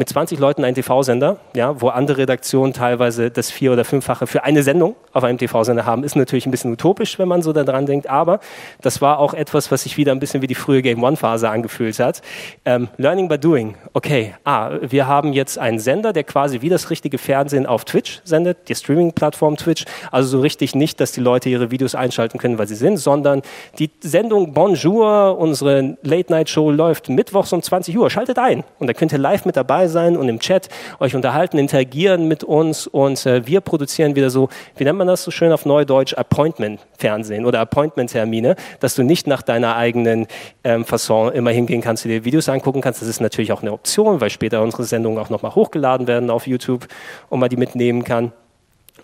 mit 0.00 0.08
20 0.08 0.38
Leuten 0.38 0.64
einen 0.64 0.74
TV-Sender, 0.74 1.36
ja, 1.54 1.78
wo 1.78 1.88
andere 1.88 2.16
Redaktionen 2.22 2.72
teilweise 2.72 3.30
das 3.30 3.50
vier- 3.50 3.70
oder 3.70 3.84
fünffache 3.84 4.26
für 4.26 4.44
eine 4.44 4.62
Sendung 4.62 4.96
auf 5.12 5.24
einem 5.24 5.36
TV-Sender 5.36 5.84
haben, 5.84 6.04
ist 6.04 6.16
natürlich 6.16 6.46
ein 6.46 6.50
bisschen 6.50 6.72
utopisch, 6.72 7.18
wenn 7.18 7.28
man 7.28 7.42
so 7.42 7.52
daran 7.52 7.84
denkt. 7.84 8.08
Aber 8.08 8.40
das 8.80 9.02
war 9.02 9.18
auch 9.18 9.34
etwas, 9.34 9.70
was 9.70 9.82
sich 9.82 9.98
wieder 9.98 10.12
ein 10.12 10.18
bisschen 10.18 10.40
wie 10.40 10.46
die 10.46 10.54
frühe 10.54 10.80
Game 10.80 11.04
One-Phase 11.04 11.50
angefühlt 11.50 11.98
hat. 11.98 12.22
Ähm, 12.64 12.88
Learning 12.96 13.28
by 13.28 13.36
Doing. 13.38 13.74
Okay, 13.92 14.34
ah, 14.44 14.70
wir 14.80 15.06
haben 15.06 15.34
jetzt 15.34 15.58
einen 15.58 15.78
Sender, 15.78 16.14
der 16.14 16.24
quasi 16.24 16.62
wie 16.62 16.70
das 16.70 16.88
richtige 16.88 17.18
Fernsehen 17.18 17.66
auf 17.66 17.84
Twitch 17.84 18.22
sendet, 18.24 18.70
die 18.70 18.74
Streaming-Plattform 18.74 19.58
Twitch. 19.58 19.84
Also 20.10 20.30
so 20.30 20.40
richtig 20.40 20.74
nicht, 20.74 20.98
dass 21.00 21.12
die 21.12 21.20
Leute 21.20 21.50
ihre 21.50 21.70
Videos 21.70 21.94
einschalten 21.94 22.38
können, 22.38 22.56
weil 22.56 22.68
sie 22.68 22.74
sind, 22.74 22.96
sondern 22.96 23.42
die 23.78 23.90
Sendung 24.00 24.54
Bonjour, 24.54 25.36
unsere 25.36 25.98
Late-Night-Show 26.02 26.70
läuft 26.70 27.10
mittwochs 27.10 27.52
um 27.52 27.62
20 27.62 27.98
Uhr. 27.98 28.08
Schaltet 28.08 28.38
ein 28.38 28.64
und 28.78 28.86
dann 28.86 28.96
könnt 28.96 29.12
ihr 29.12 29.18
live 29.18 29.44
mit 29.44 29.58
dabei 29.58 29.89
sein 29.90 30.16
und 30.16 30.28
im 30.28 30.40
Chat 30.40 30.68
euch 30.98 31.14
unterhalten, 31.14 31.58
interagieren 31.58 32.28
mit 32.28 32.44
uns 32.44 32.86
und 32.86 33.26
äh, 33.26 33.46
wir 33.46 33.60
produzieren 33.60 34.16
wieder 34.16 34.30
so, 34.30 34.48
wie 34.76 34.84
nennt 34.84 34.98
man 34.98 35.06
das 35.06 35.22
so 35.22 35.30
schön 35.30 35.52
auf 35.52 35.66
Neudeutsch, 35.66 36.14
Appointment-Fernsehen 36.14 37.44
oder 37.44 37.60
Appointment-Termine, 37.60 38.56
dass 38.80 38.94
du 38.94 39.02
nicht 39.02 39.26
nach 39.26 39.42
deiner 39.42 39.76
eigenen 39.76 40.26
ähm, 40.64 40.84
Fasson 40.84 41.32
immer 41.32 41.50
hingehen 41.50 41.80
kannst, 41.80 42.04
dir 42.04 42.24
Videos 42.24 42.48
angucken 42.48 42.80
kannst. 42.80 43.02
Das 43.02 43.08
ist 43.08 43.20
natürlich 43.20 43.52
auch 43.52 43.62
eine 43.62 43.72
Option, 43.72 44.20
weil 44.20 44.30
später 44.30 44.62
unsere 44.62 44.84
Sendungen 44.84 45.18
auch 45.18 45.30
nochmal 45.30 45.54
hochgeladen 45.54 46.06
werden 46.06 46.30
auf 46.30 46.46
YouTube 46.46 46.86
und 47.28 47.40
man 47.40 47.48
die 47.48 47.56
mitnehmen 47.56 48.04
kann. 48.04 48.32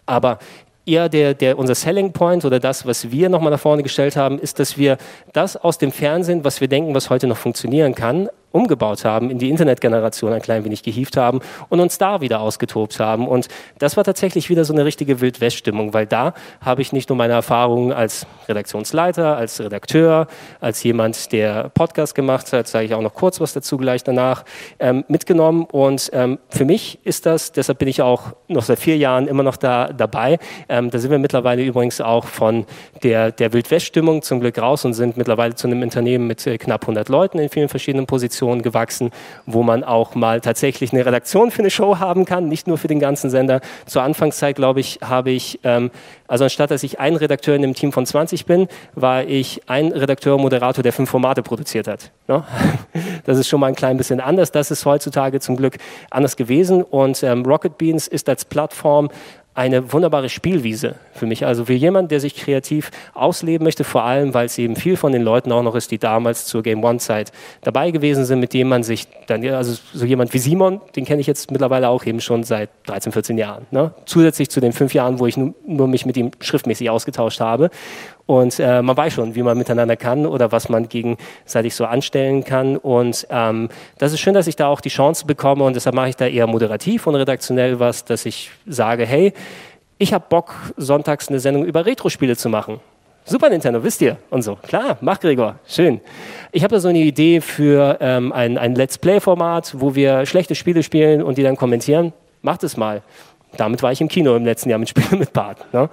Aber 0.07 0.39
eher 0.87 1.09
der, 1.09 1.35
der, 1.35 1.59
unser 1.59 1.75
Selling 1.75 2.13
Point 2.13 2.45
oder 2.45 2.61
das, 2.61 2.87
was 2.87 3.11
wir 3.11 3.29
nochmal 3.29 3.51
nach 3.51 3.61
vorne 3.61 3.83
gestellt 3.83 4.17
haben, 4.17 4.39
ist, 4.39 4.59
dass 4.61 4.79
wir 4.79 4.97
das 5.33 5.57
aus 5.57 5.79
dem 5.79 5.93
Fernsehen, 5.93 6.45
was 6.45 6.61
wir 6.61 6.69
denken, 6.69 6.95
was 6.95 7.11
heute 7.11 7.27
noch 7.27 7.37
funktionieren 7.37 7.95
kann, 7.95 8.29
umgebaut 8.57 9.05
haben, 9.05 9.31
in 9.31 9.39
die 9.39 9.51
Internetgeneration 9.51 10.33
ein 10.33 10.43
klein 10.43 10.65
wenig 10.65 10.83
gehievt 10.83 11.17
haben 11.17 11.41
und 11.69 11.81
uns 11.81 11.99
da 11.99 12.21
wieder 12.21 12.41
ausgetobt 12.41 12.99
haben. 12.99 13.29
Und 13.29 13.49
das 13.79 13.97
war 13.97 14.05
tatsächlich 14.05 14.51
wieder 14.51 14.65
so 14.65 14.73
eine 14.73 14.85
richtige 14.85 15.21
Wildwest-Stimmung, 15.21 15.95
weil 15.95 16.07
da 16.07 16.35
habe 16.61 16.83
ich 16.83 16.93
nicht 16.93 17.09
nur 17.09 17.17
meine 17.17 17.35
Erfahrungen 17.35 17.93
als 17.93 18.27
Redaktionsleiter, 18.49 19.37
als 19.37 19.61
Redakteur, 19.61 20.27
als 20.61 20.83
jemand, 20.83 21.33
der 21.33 21.71
Podcast 21.75 22.15
gemacht 22.15 22.53
hat, 22.53 22.67
sage 22.69 22.87
ich 22.87 22.95
auch 22.95 23.03
noch 23.03 23.15
kurz 23.15 23.41
was 23.41 23.53
dazu 23.53 23.77
gleich 23.77 24.03
danach, 24.05 24.45
ähm, 24.79 25.05
mitgenommen. 25.09 25.65
Und 25.71 26.11
ähm, 26.13 26.39
für 26.49 26.65
mich 26.65 26.99
ist 27.05 27.27
das, 27.27 27.53
deshalb 27.53 27.79
bin 27.79 27.89
ich 27.89 28.03
auch 28.03 28.33
noch 28.49 28.63
seit 28.63 28.79
vier 28.79 28.97
Jahren 28.97 29.29
immer 29.29 29.43
noch 29.43 29.57
da 29.57 29.93
dabei. 29.93 30.39
Ähm, 30.69 30.91
da 30.91 30.99
sind 30.99 31.11
wir 31.11 31.19
mittlerweile 31.19 31.63
übrigens 31.63 32.01
auch 32.01 32.25
von 32.25 32.65
der, 33.03 33.33
der 33.33 33.53
Wildwest-Stimmung 33.53 34.23
zum 34.23 34.41
Glück 34.41 34.59
raus 34.59 34.85
und 34.85 34.95
sind 34.95 35.17
mittlerweile 35.17 35.55
zu 35.55 35.67
einem 35.67 35.83
Unternehmen 35.83 36.27
mit 36.27 36.47
äh, 36.47 36.59
knapp 36.59 36.83
100 36.83 37.09
Leuten 37.09 37.39
in 37.39 37.49
vielen 37.49 37.69
verschiedenen 37.69 38.07
Positionen 38.07 38.46
gewachsen, 38.55 39.11
wo 39.45 39.63
man 39.63 39.85
auch 39.85 40.15
mal 40.15 40.41
tatsächlich 40.41 40.93
eine 40.93 41.05
Redaktion 41.05 41.51
für 41.51 41.61
eine 41.61 41.71
Show 41.71 41.99
haben 41.99 42.25
kann, 42.25 42.49
nicht 42.49 42.67
nur 42.67 42.79
für 42.79 42.89
den 42.89 43.01
ganzen 43.01 43.31
Sender. 43.31 43.61
Zur 43.87 44.03
Anfangszeit, 44.03 44.57
glaube 44.57 44.81
ich, 44.81 44.99
habe 45.03 45.31
ich, 45.31 45.61
ähm, 45.65 45.91
also 46.29 46.45
anstatt 46.45 46.71
dass 46.71 46.83
ich 46.83 47.01
ein 47.01 47.17
Redakteur 47.17 47.55
in 47.55 47.65
einem 47.65 47.75
Team 47.75 47.93
von 47.93 48.07
20 48.07 48.47
bin, 48.47 48.69
war 48.95 49.25
ich 49.25 49.63
ein 49.67 49.93
Redakteur, 49.93 50.39
Moderator, 50.39 50.83
der 50.83 50.93
fünf 50.93 51.11
Formate 51.11 51.43
produziert 51.43 51.89
hat. 51.89 52.11
Ne? 52.29 52.45
Das 53.25 53.39
ist 53.39 53.49
schon 53.49 53.59
mal 53.59 53.67
ein 53.67 53.75
klein 53.75 53.97
bisschen 53.97 54.21
anders. 54.21 54.53
Das 54.53 54.71
ist 54.71 54.87
heutzutage 54.87 55.41
zum 55.41 55.57
Glück 55.57 55.79
anders 56.11 56.37
gewesen. 56.37 56.83
Und 56.83 57.23
ähm, 57.25 57.45
Rocket 57.45 57.77
Beans 57.77 58.07
ist 58.07 58.29
als 58.29 58.45
Plattform 58.45 59.11
eine 59.57 59.93
wunderbare 59.93 60.29
Spielwiese 60.29 60.97
für 61.15 61.25
mich. 61.25 61.47
Also 61.47 61.65
für 61.65 61.73
jemand, 61.73 62.11
der 62.11 62.21
sich 62.21 62.37
kreativ 62.37 62.91
ausleben 63.15 63.65
möchte, 63.65 63.85
vor 63.85 64.05
allem, 64.05 64.35
weil 64.35 64.47
es 64.47 64.59
eben 64.59 64.77
viel 64.77 64.99
von 64.99 65.13
den 65.13 65.23
Leuten 65.23 65.51
auch 65.51 65.63
noch 65.63 65.75
ist, 65.75 65.91
die 65.91 65.99
damals 65.99 66.45
zur 66.45 66.63
Game 66.63 66.85
One-Zeit 66.85 67.33
dabei 67.63 67.91
gewesen 67.91 68.27
sind, 68.27 68.39
mit 68.39 68.53
dem 68.53 68.69
man 68.69 68.83
sich 68.83 69.09
dann, 69.27 69.45
also 69.49 69.77
so 69.95 70.05
jemand 70.05 70.35
wie 70.35 70.39
Simon, 70.39 70.83
den 70.95 71.07
kenne 71.07 71.23
ich 71.23 71.27
jetzt 71.27 71.51
mittlerweile 71.51 71.89
auch 71.89 72.05
eben 72.05 72.21
schon 72.21 72.45
seit 72.45 72.69
13, 72.85 73.13
14 73.13 73.39
Jahren. 73.39 73.67
Ne? 73.71 73.95
Zusätzlich 74.05 74.51
zu 74.51 74.61
den 74.61 74.73
fünf 74.73 74.93
Jahren, 74.93 75.19
wo 75.19 75.27
ich 75.27 75.39
nur, 75.39 75.55
nur 75.67 75.89
mich 75.89 76.05
mit 76.05 76.19
ihm 76.19 76.33
schriftmäßig 76.39 76.91
ausgetauscht 76.91 77.41
habe. 77.41 77.71
Und 78.27 78.59
äh, 78.59 78.83
man 78.83 78.97
weiß 78.97 79.13
schon, 79.13 79.35
wie 79.37 79.43
man 79.43 79.57
miteinander 79.57 79.97
kann 79.97 80.27
oder 80.27 80.51
was 80.51 80.69
man 80.69 80.89
gegenseitig 80.89 81.75
so 81.75 81.85
anstellen 81.85 82.45
kann. 82.45 82.77
Und 82.77 83.27
ähm, 83.31 83.69
das 83.99 84.13
ist 84.13 84.21
schön, 84.21 84.35
dass 84.35 84.49
ich 84.49 84.57
da 84.57 84.67
auch 84.67 84.81
die 84.81 84.89
Chance 84.89 85.27
bekomme 85.27 85.65
und 85.65 85.77
deshalb 85.77 85.95
mache 85.95 86.09
ich 86.09 86.17
da 86.17 86.27
eher 86.27 86.47
moderativ 86.49 87.07
und 87.07 87.15
redaktionell 87.15 87.79
was, 87.79 88.05
dass 88.05 88.27
ich 88.27 88.51
sage, 88.67 89.07
hey, 89.07 89.33
ich 89.99 90.13
habe 90.13 90.25
Bock, 90.29 90.55
sonntags 90.77 91.29
eine 91.29 91.41
Sendung 91.41 91.65
über 91.65 91.87
Retro-Spiele 91.87 92.37
zu 92.37 92.49
machen. 92.49 92.81
Super 93.25 93.49
Nintendo, 93.49 93.83
wisst 93.83 94.03
ihr? 94.03 94.19
Und 94.31 94.43
so. 94.43 94.57
Klar, 94.57 94.99
mach 95.01 95.19
Gregor, 95.19 95.59
schön. 95.67 96.01
Ich 96.53 96.63
habe 96.63 96.75
da 96.75 96.81
so 96.81 96.89
eine 96.89 96.99
Idee 96.99 97.41
für 97.41 97.97
ähm, 98.01 98.33
ein, 98.33 98.59
ein 98.59 98.75
Let's 98.75 98.99
Play-Format, 98.99 99.75
wo 99.79 99.95
wir 99.95 100.27
schlechte 100.27 100.55
Spiele 100.55 100.83
spielen 100.83 101.23
und 101.23 101.39
die 101.39 101.43
dann 101.43 101.57
kommentieren. 101.57 102.13
Macht 102.43 102.63
es 102.63 102.77
mal. 102.77 103.03
Damit 103.57 103.83
war 103.83 103.91
ich 103.91 104.01
im 104.01 104.09
Kino 104.09 104.37
im 104.37 104.45
letzten 104.45 104.71
Jahr 104.71 104.79
mit 104.79 104.89
Spielen 104.89 105.19
mit 105.19 105.33
Bart. 105.33 105.65
Ne? 105.73 105.89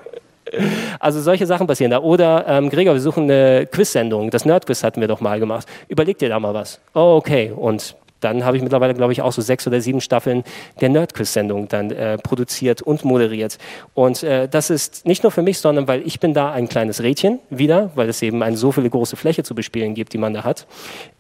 Also 1.00 1.22
solche 1.22 1.46
Sachen 1.46 1.68
passieren 1.68 1.92
da. 1.92 2.00
Oder, 2.00 2.46
ähm, 2.48 2.70
Gregor, 2.70 2.94
wir 2.94 3.02
suchen 3.02 3.24
eine 3.24 3.66
Quiz-Sendung. 3.66 4.30
Das 4.30 4.46
Nerdquiz 4.46 4.84
hatten 4.84 5.02
wir 5.02 5.08
doch 5.08 5.22
mal 5.22 5.40
gemacht. 5.40 5.68
Überleg 5.88 6.18
dir 6.18 6.30
da 6.30 6.40
mal 6.40 6.54
was. 6.54 6.80
Oh, 6.94 7.16
okay. 7.18 7.52
Und 7.56 7.96
dann 8.24 8.46
habe 8.46 8.58
ich 8.58 8.64
mittlerweile, 8.64 8.94
glaube 8.94 9.14
ich, 9.14 9.22
auch 9.22 9.32
so 9.32 9.42
sechs 9.42 9.68
oder 9.68 9.82
sieben 9.82 10.02
Staffeln 10.02 10.44
der 10.82 10.90
Nerdquiz-Sendung 10.90 11.68
dann 11.68 11.92
äh, 11.92 12.18
produziert 12.18 12.82
und 12.82 13.04
moderiert. 13.04 13.58
Und 13.94 14.24
äh, 14.24 14.48
das 14.48 14.70
ist 14.70 15.06
nicht 15.06 15.24
nur 15.24 15.32
für 15.32 15.42
mich, 15.42 15.60
sondern 15.60 15.88
weil 15.88 16.06
ich 16.06 16.20
bin 16.20 16.34
da 16.34 16.52
ein 16.52 16.68
kleines 16.70 17.02
Rädchen 17.04 17.40
wieder, 17.50 17.92
weil 17.96 18.10
es 18.10 18.22
eben 18.22 18.42
eine 18.44 18.58
so 18.58 18.72
viele 18.72 18.90
große 18.90 19.16
Fläche 19.16 19.44
zu 19.44 19.56
bespielen 19.56 19.94
gibt, 19.94 20.14
die 20.14 20.18
man 20.18 20.34
da 20.34 20.44
hat, 20.44 20.68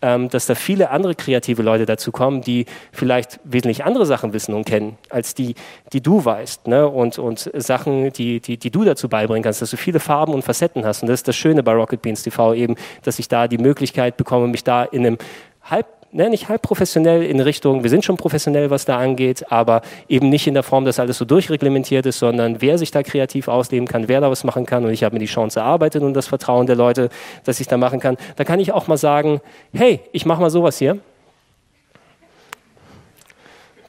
ähm, 0.01 0.29
dass 0.29 0.45
da 0.45 0.55
viele 0.55 0.89
andere 0.89 1.15
kreative 1.15 1.61
Leute 1.61 1.85
dazu 1.85 2.11
kommen, 2.11 2.41
die 2.41 2.65
vielleicht 2.91 3.39
wesentlich 3.43 3.83
andere 3.83 4.05
Sachen 4.05 4.33
wissen 4.33 4.53
und 4.53 4.65
kennen, 4.65 4.97
als 5.09 5.33
die, 5.35 5.55
die 5.91 6.01
du 6.01 6.23
weißt. 6.23 6.67
Ne? 6.67 6.87
Und, 6.87 7.19
und 7.19 7.51
Sachen, 7.55 8.11
die, 8.13 8.39
die, 8.39 8.57
die 8.57 8.71
du 8.71 8.83
dazu 8.83 9.09
beibringen 9.09 9.43
kannst, 9.43 9.61
dass 9.61 9.71
du 9.71 9.77
viele 9.77 9.99
Farben 9.99 10.33
und 10.33 10.43
Facetten 10.43 10.85
hast. 10.85 11.01
Und 11.01 11.09
das 11.09 11.19
ist 11.19 11.27
das 11.27 11.35
Schöne 11.35 11.63
bei 11.63 11.73
Rocket 11.73 12.01
Beans 12.01 12.23
TV 12.23 12.53
eben, 12.53 12.75
dass 13.03 13.19
ich 13.19 13.27
da 13.27 13.47
die 13.47 13.57
Möglichkeit 13.57 14.17
bekomme, 14.17 14.47
mich 14.47 14.63
da 14.63 14.83
in 14.83 15.05
einem 15.05 15.17
halb 15.63 15.92
ne, 16.13 16.29
nicht 16.29 16.49
halb 16.49 16.61
professionell 16.61 17.23
in 17.23 17.39
Richtung, 17.39 17.83
wir 17.83 17.89
sind 17.89 18.05
schon 18.05 18.17
professionell, 18.17 18.69
was 18.69 18.85
da 18.85 18.97
angeht, 18.97 19.51
aber 19.51 19.81
eben 20.07 20.29
nicht 20.29 20.47
in 20.47 20.53
der 20.53 20.63
Form, 20.63 20.85
dass 20.85 20.99
alles 20.99 21.17
so 21.17 21.25
durchreglementiert 21.25 22.05
ist, 22.05 22.19
sondern 22.19 22.61
wer 22.61 22.77
sich 22.77 22.91
da 22.91 23.03
kreativ 23.03 23.47
ausleben 23.47 23.87
kann, 23.87 24.07
wer 24.07 24.21
da 24.21 24.29
was 24.29 24.43
machen 24.43 24.65
kann 24.65 24.85
und 24.85 24.91
ich 24.91 25.03
habe 25.03 25.15
mir 25.15 25.19
die 25.19 25.25
Chance 25.25 25.59
erarbeitet 25.59 26.03
und 26.03 26.13
das 26.13 26.27
Vertrauen 26.27 26.67
der 26.67 26.75
Leute, 26.75 27.09
dass 27.43 27.59
ich 27.59 27.67
da 27.67 27.77
machen 27.77 27.99
kann, 27.99 28.17
da 28.35 28.43
kann 28.43 28.59
ich 28.59 28.71
auch 28.71 28.87
mal 28.87 28.97
sagen, 28.97 29.41
hey, 29.73 29.99
ich 30.11 30.25
mache 30.25 30.41
mal 30.41 30.49
sowas 30.49 30.77
hier. 30.77 30.99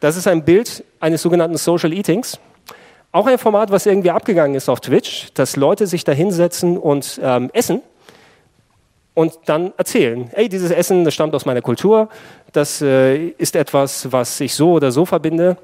Das 0.01 0.16
ist 0.16 0.27
ein 0.27 0.45
Bild 0.45 0.85
eines 1.01 1.22
sogenannten 1.22 1.57
Social 1.57 1.93
Eatings. 1.93 2.39
Auch 3.12 3.27
ein 3.27 3.39
Format, 3.39 3.70
was 3.70 3.87
irgendwie 3.87 4.11
abgegangen 4.11 4.57
ist 4.57 4.68
auf 4.68 4.81
Twitch, 4.81 5.29
dass 5.35 5.57
Leute 5.57 5.87
sich 5.87 6.05
da 6.05 6.12
hinsetzen 6.12 6.77
und 6.77 7.20
ähm, 7.22 7.49
essen 7.53 7.81
und 9.14 9.38
dann 9.46 9.72
erzählen, 9.76 10.28
hey, 10.32 10.48
dieses 10.48 10.70
Essen, 10.70 11.04
das 11.04 11.14
stammt 11.14 11.34
aus 11.34 11.46
meiner 11.46 11.62
Kultur, 11.62 12.08
das 12.52 12.82
äh, 12.82 13.28
ist 13.28 13.56
etwas, 13.56 14.10
was 14.12 14.40
ich 14.40 14.54
so 14.54 14.72
oder 14.72 14.90
so 14.90 15.06
verbinde. 15.06 15.56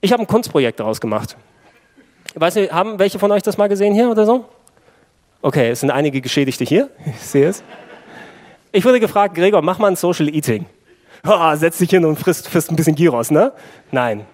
Ich 0.00 0.12
habe 0.12 0.22
ein 0.22 0.26
Kunstprojekt 0.26 0.80
daraus 0.80 1.00
gemacht. 1.00 1.36
Ich 2.34 2.40
weiß 2.40 2.56
haben 2.70 2.98
welche 2.98 3.18
von 3.18 3.32
euch 3.32 3.42
das 3.42 3.58
mal 3.58 3.68
gesehen 3.68 3.94
hier 3.94 4.08
oder 4.08 4.24
so? 4.24 4.44
Okay, 5.42 5.70
es 5.70 5.80
sind 5.80 5.90
einige 5.90 6.20
Geschädigte 6.20 6.64
hier, 6.64 6.90
ich 7.06 7.20
sehe 7.20 7.48
es. 7.48 7.62
Ich 8.72 8.84
wurde 8.84 9.00
gefragt, 9.00 9.34
Gregor, 9.34 9.62
mach 9.62 9.78
mal 9.78 9.88
ein 9.88 9.96
Social 9.96 10.28
Eating. 10.28 10.66
Oh, 11.26 11.54
setz 11.54 11.78
dich 11.78 11.90
hin 11.90 12.04
und 12.04 12.16
frisst, 12.18 12.48
frisst 12.48 12.70
ein 12.70 12.76
bisschen 12.76 12.94
Gyros, 12.94 13.30
ne? 13.30 13.52
Nein. 13.90 14.26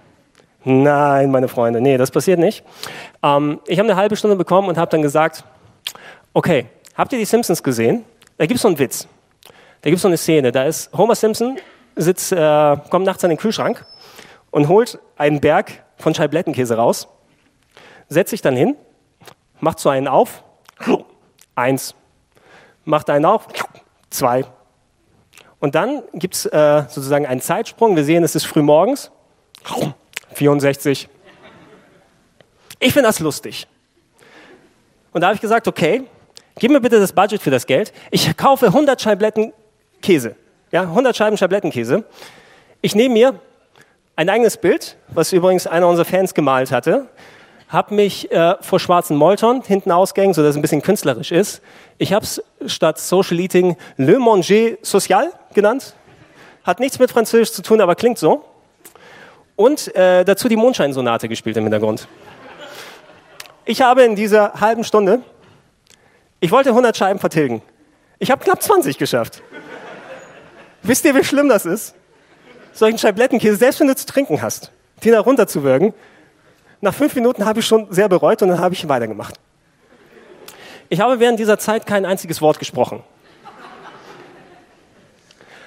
Nein, 0.65 1.31
meine 1.31 1.49
Freunde, 1.49 1.81
nee, 1.81 1.97
das 1.97 2.11
passiert 2.11 2.39
nicht. 2.39 2.65
Ähm, 3.23 3.61
ich 3.67 3.79
habe 3.79 3.89
eine 3.89 3.97
halbe 3.97 4.15
Stunde 4.15 4.37
bekommen 4.37 4.69
und 4.69 4.79
habe 4.79 4.91
dann 4.91 5.03
gesagt, 5.03 5.45
okay, 6.33 6.67
habt 6.95 7.13
ihr 7.13 7.19
die 7.19 7.25
Simpsons 7.25 7.63
gesehen? 7.63 8.05
Da 8.39 8.47
gibt 8.47 8.57
es 8.57 8.63
so 8.63 8.69
einen 8.69 8.79
Witz. 8.79 9.07
Da 9.83 9.91
gibt 9.91 9.97
es 9.97 10.03
so 10.03 10.09
eine 10.09 10.17
Szene. 10.17 10.53
Da 10.53 10.65
ist 10.65 10.93
Homer 10.93 11.15
Simpson, 11.15 11.59
sitzt, 11.97 12.33
äh, 12.33 12.77
kommt 12.91 13.07
nachts 13.07 13.25
an 13.25 13.31
den 13.31 13.39
Kühlschrank 13.39 13.85
und 14.51 14.69
holt 14.69 14.99
einen 15.17 15.41
Berg 15.41 15.85
von 15.97 16.15
Scheiblettenkäse 16.15 16.77
raus, 16.77 17.09
setzt 18.09 18.31
sich 18.31 18.43
dann 18.43 18.57
hin, 18.57 18.77
macht 19.61 19.79
so 19.79 19.89
einen 19.89 20.09
auf, 20.09 20.45
eins, 21.55 21.95
macht 22.85 23.11
einen 23.11 23.25
auf, 23.25 23.49
zwei. 24.11 24.45
Und 25.61 25.75
dann 25.75 26.03
gibt 26.15 26.35
es 26.35 26.47
äh, 26.47 26.85
sozusagen 26.89 27.27
einen 27.27 27.41
Zeitsprung. 27.41 27.95
Wir 27.95 28.05
sehen, 28.05 28.25
es 28.25 28.35
ist 28.35 28.47
früh 28.47 28.63
morgens, 28.63 29.11
64. 30.35 31.09
Ich 32.81 32.93
finde 32.93 33.09
das 33.09 33.21
lustig. 33.21 33.69
Und 35.13 35.21
da 35.21 35.29
habe 35.29 35.37
ich 35.37 35.41
gesagt, 35.41 35.69
okay, 35.69 36.05
Gib 36.59 36.71
mir 36.71 36.81
bitte 36.81 37.01
das 37.01 37.13
Budget 37.13 37.41
für 37.41 37.51
das 37.51 37.67
Geld. 37.67 37.93
Ich 38.11 38.37
kaufe 38.37 38.67
100 38.67 39.01
Scheibletten 39.01 39.53
Käse. 40.03 40.37
Ja, 40.71 40.83
100 40.83 41.17
Scheiben 41.17 41.37
Scheiblettenkäse. 41.37 42.05
Ich 42.81 42.95
nehme 42.95 43.15
mir 43.15 43.41
ein 44.17 44.29
eigenes 44.29 44.57
Bild, 44.57 44.97
was 45.09 45.33
übrigens 45.33 45.67
einer 45.67 45.89
unserer 45.89 46.05
Fans 46.05 46.35
gemalt 46.35 46.71
hatte, 46.71 47.09
habe 47.69 47.95
mich 47.95 48.31
äh, 48.31 48.57
vor 48.61 48.79
schwarzen 48.79 49.17
Molton 49.17 49.63
hinten 49.63 49.91
ausgehängt, 49.91 50.35
sodass 50.35 50.51
es 50.51 50.57
ein 50.57 50.63
bisschen 50.63 50.83
künstlerisch 50.83 51.33
ist. 51.33 51.63
Ich 51.97 52.13
habe 52.13 52.25
es 52.25 52.43
statt 52.67 52.99
Social 52.99 53.41
Eating 53.41 53.77
Le 53.97 54.19
Manger 54.19 54.77
Social 54.83 55.33
genannt. 55.55 55.95
Hat 56.65 56.81
nichts 56.81 56.99
mit 56.99 57.11
Französisch 57.11 57.53
zu 57.53 57.63
tun, 57.63 57.81
aber 57.81 57.95
klingt 57.95 58.19
so. 58.19 58.45
Und 59.57 59.95
äh, 59.97 60.25
dazu 60.25 60.49
die 60.49 60.57
Mondscheinsonate 60.57 61.29
gespielt 61.29 61.57
im 61.57 61.65
Hintergrund. 61.65 62.07
Ich 63.65 63.81
habe 63.81 64.03
in 64.03 64.17
dieser 64.17 64.61
halben 64.61 64.85
Stunde 64.85 65.23
ich 66.43 66.51
wollte 66.51 66.71
100 66.71 66.97
Scheiben 66.97 67.21
vertilgen. 67.21 67.63
Ich 68.19 68.33
habe 68.33 68.43
knapp 68.43 68.61
20 68.61 68.99
geschafft. 68.99 69.43
Wisst 70.83 71.05
ihr, 71.05 71.15
wie 71.15 71.23
schlimm 71.23 71.49
das 71.49 71.65
ist? 71.65 71.95
Solchen 72.73 72.99
Scheiblettenkäse, 72.99 73.55
selbst 73.55 73.79
wenn 73.79 73.87
du 73.87 73.95
zu 73.95 74.07
trinken 74.07 74.43
hast, 74.43 74.73
den 75.05 75.13
da 75.13 75.21
runterzuwürgen. 75.21 75.95
Nach 76.81 76.93
fünf 76.93 77.15
Minuten 77.15 77.45
habe 77.45 77.61
ich 77.61 77.67
schon 77.67 77.87
sehr 77.93 78.09
bereut 78.09 78.43
und 78.43 78.49
dann 78.49 78.59
habe 78.59 78.75
ich 78.75 78.89
weitergemacht. 78.89 79.39
Ich 80.89 80.99
habe 80.99 81.21
während 81.21 81.39
dieser 81.39 81.61
Zeit 81.61 81.87
kein 81.87 82.05
einziges 82.05 82.43
Wort 82.43 82.59
gesprochen. 82.59 83.05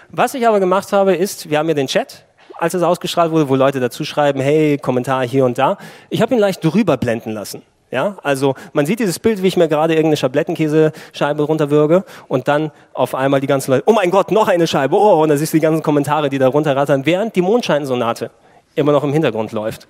Was 0.10 0.34
ich 0.34 0.46
aber 0.46 0.60
gemacht 0.60 0.92
habe, 0.92 1.16
ist, 1.16 1.50
wir 1.50 1.58
haben 1.58 1.70
ja 1.70 1.74
den 1.74 1.88
Chat, 1.88 2.26
als 2.56 2.74
es 2.74 2.84
ausgestrahlt 2.84 3.32
wurde, 3.32 3.48
wo 3.48 3.56
Leute 3.56 3.80
dazu 3.80 4.04
schreiben, 4.04 4.42
hey, 4.42 4.78
Kommentar 4.78 5.26
hier 5.26 5.46
und 5.46 5.58
da. 5.58 5.78
Ich 6.10 6.22
habe 6.22 6.34
ihn 6.34 6.40
leicht 6.40 6.62
drüber 6.62 6.98
blenden 6.98 7.32
lassen. 7.32 7.64
Ja, 7.96 8.18
also 8.24 8.56
man 8.74 8.86
sieht 8.86 9.00
dieses 9.00 9.20
Bild, 9.20 9.42
wie 9.42 9.48
ich 9.48 9.56
mir 9.56 9.70
gerade 9.70 9.94
irgendeine 9.94 10.18
Schablettenkäsescheibe 10.18 11.44
runterwürge 11.44 12.04
und 12.28 12.50
dann 12.50 12.72
auf 12.94 13.16
einmal 13.16 13.40
die 13.40 13.48
ganzen 13.48 13.72
Leute, 13.72 13.84
oh 13.86 13.94
mein 13.94 14.12
Gott, 14.12 14.32
noch 14.32 14.50
eine 14.50 14.68
Scheibe, 14.68 14.98
oh, 14.98 15.24
und 15.24 15.30
dann 15.30 15.38
siehst 15.38 15.54
du 15.54 15.58
die 15.58 15.62
ganzen 15.62 15.82
Kommentare, 15.82 16.30
die 16.30 16.38
da 16.38 16.50
runterrattern, 16.50 17.06
während 17.06 17.38
die 17.38 17.42
Mondscheinsonate 17.42 18.32
immer 18.76 18.92
noch 18.92 19.06
im 19.06 19.14
Hintergrund 19.14 19.54
läuft. 19.54 19.88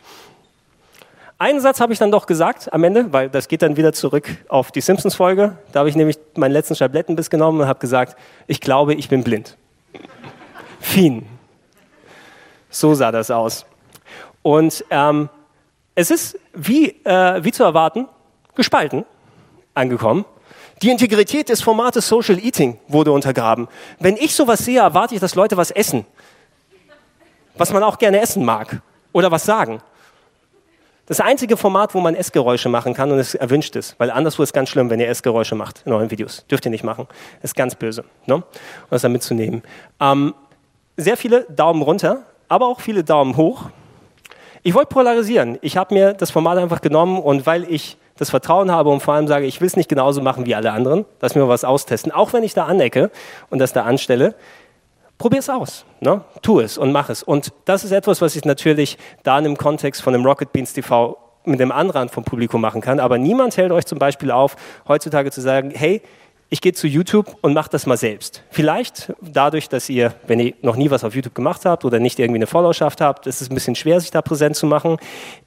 Einen 1.40 1.60
Satz 1.62 1.80
habe 1.80 1.94
ich 1.94 1.98
dann 1.98 2.12
doch 2.12 2.28
gesagt 2.28 2.72
am 2.72 2.84
Ende, 2.84 3.12
weil 3.12 3.28
das 3.28 3.48
geht 3.48 3.64
dann 3.64 3.76
wieder 3.76 3.92
zurück 3.92 4.30
auf 4.50 4.72
die 4.72 4.82
Simpsons-Folge. 4.82 5.58
Da 5.72 5.80
habe 5.80 5.90
ich 5.90 5.96
nämlich 5.96 6.20
meinen 6.36 6.52
letzten 6.52 6.76
Schablettenbiss 6.76 7.32
genommen 7.32 7.62
und 7.62 7.68
habe 7.68 7.80
gesagt, 7.80 8.16
ich 8.46 8.62
glaube, 8.62 8.94
ich 8.94 9.10
bin 9.10 9.24
blind. 9.24 9.58
Fien. 10.80 11.26
So 12.70 12.94
sah 12.94 13.12
das 13.12 13.32
aus. 13.32 13.66
Und 14.44 14.86
ähm, 14.92 15.28
es 15.96 16.12
ist, 16.12 16.38
wie, 16.54 16.90
äh, 17.06 17.44
wie 17.44 17.52
zu 17.52 17.64
erwarten, 17.64 18.08
gespalten 18.54 19.06
angekommen. 19.74 20.26
Die 20.82 20.90
Integrität 20.90 21.50
des 21.50 21.62
Formates 21.62 22.08
Social 22.08 22.38
Eating 22.38 22.78
wurde 22.88 23.12
untergraben. 23.12 23.68
Wenn 24.00 24.18
ich 24.18 24.36
sowas 24.36 24.66
sehe, 24.66 24.80
erwarte 24.80 25.16
ich, 25.16 25.22
dass 25.22 25.36
Leute 25.36 25.56
was 25.56 25.72
essen. 25.72 26.06
Was 27.58 27.72
man 27.72 27.82
auch 27.84 27.98
gerne 27.98 28.20
essen 28.20 28.44
mag. 28.44 28.82
Oder 29.14 29.32
was 29.32 29.46
sagen. 29.46 29.82
Das 31.06 31.22
einzige 31.22 31.56
Format, 31.56 31.94
wo 31.94 32.02
man 32.02 32.16
Essgeräusche 32.16 32.68
machen 32.68 32.94
kann 32.94 33.12
und 33.12 33.20
es 33.20 33.36
erwünscht 33.36 33.76
ist, 33.76 33.96
weil 34.00 34.10
anderswo 34.10 34.42
ist 34.42 34.54
ganz 34.54 34.70
schlimm, 34.70 34.90
wenn 34.90 35.00
ihr 35.00 35.08
Essgeräusche 35.08 35.56
macht 35.56 35.84
in 35.86 35.94
euren 35.94 36.10
Videos. 36.10 36.46
Dürft 36.48 36.66
ihr 36.66 36.72
nicht 36.72 36.84
machen. 36.84 37.08
Ist 37.44 37.56
ganz 37.56 37.76
böse. 37.76 38.04
Ne? 38.26 38.36
Um 38.36 38.44
das 38.90 39.04
da 39.04 39.10
mitzunehmen. 39.10 39.62
Ähm, 40.02 40.34
sehr 40.98 41.16
viele 41.16 41.44
Daumen 41.44 41.84
runter, 41.84 42.26
aber 42.50 42.68
auch 42.68 42.82
viele 42.82 43.04
Daumen 43.04 43.38
hoch. 43.38 43.70
Ich 44.68 44.74
wollte 44.74 44.88
polarisieren. 44.88 45.60
Ich 45.62 45.78
habe 45.78 45.94
mir 45.94 46.14
das 46.14 46.32
Format 46.32 46.58
einfach 46.58 46.82
genommen 46.82 47.20
und 47.20 47.46
weil 47.46 47.72
ich 47.72 48.00
das 48.18 48.32
Vertrauen 48.32 48.72
habe 48.72 48.90
und 48.90 49.00
vor 49.00 49.14
allem 49.14 49.28
sage, 49.28 49.46
ich 49.46 49.62
will 49.62 49.68
es 49.68 49.76
nicht 49.76 49.88
genauso 49.88 50.24
machen 50.24 50.48
wie 50.48 50.56
alle 50.56 50.72
anderen, 50.72 51.06
dass 51.20 51.36
wir 51.36 51.48
was 51.48 51.64
austesten, 51.64 52.12
auch 52.12 52.34
wenn 52.34 52.42
ich 52.42 52.56
da 52.56 52.66
anecke 52.66 53.12
und 53.52 53.60
das 53.60 53.74
da 53.74 53.84
anstelle, 53.84 54.34
probier 55.20 55.38
es 55.38 55.52
aus. 55.52 55.86
Ne? 56.00 56.22
Tu 56.42 56.62
es 56.62 56.80
und 56.80 56.92
mach 56.92 57.12
es. 57.12 57.22
Und 57.22 57.54
das 57.66 57.84
ist 57.84 57.92
etwas, 57.92 58.24
was 58.24 58.36
ich 58.36 58.44
natürlich 58.44 58.98
da 59.22 59.38
im 59.38 59.56
Kontext 59.56 60.02
von 60.02 60.14
dem 60.14 60.26
Rocket 60.26 60.52
Beans 60.52 60.74
TV 60.74 61.16
mit 61.44 61.60
dem 61.60 61.72
Anrand 61.72 62.10
vom 62.10 62.24
Publikum 62.24 62.60
machen 62.60 62.82
kann. 62.82 63.00
Aber 63.00 63.20
niemand 63.20 63.56
hält 63.58 63.72
euch 63.72 63.86
zum 63.86 64.00
Beispiel 64.00 64.32
auf, 64.32 64.56
heutzutage 64.88 65.30
zu 65.30 65.42
sagen, 65.42 65.70
hey, 65.76 66.02
ich 66.50 66.62
gehe 66.62 66.74
zu 66.74 66.88
YouTube 66.88 67.38
und 67.42 67.54
mache 67.54 67.70
das 67.70 67.86
mal 67.86 67.98
selbst. 67.98 68.44
Vielleicht 68.52 69.14
dadurch, 69.22 69.68
dass 69.68 69.90
ihr, 69.90 70.14
wenn 70.28 70.40
ihr 70.40 70.54
noch 70.62 70.76
nie 70.76 70.92
was 70.92 71.04
auf 71.04 71.16
YouTube 71.16 71.34
gemacht 71.34 71.66
habt 71.66 71.86
oder 71.86 72.00
nicht 72.00 72.20
irgendwie 72.20 72.38
eine 72.38 72.48
Followerschaft 72.48 73.02
habt, 73.02 73.26
ist 73.28 73.42
es 73.42 73.50
ein 73.50 73.56
bisschen 73.56 73.76
schwer, 73.76 74.00
sich 74.00 74.12
da 74.12 74.22
präsent 74.22 74.56
zu 74.56 74.68
machen, 74.68 74.98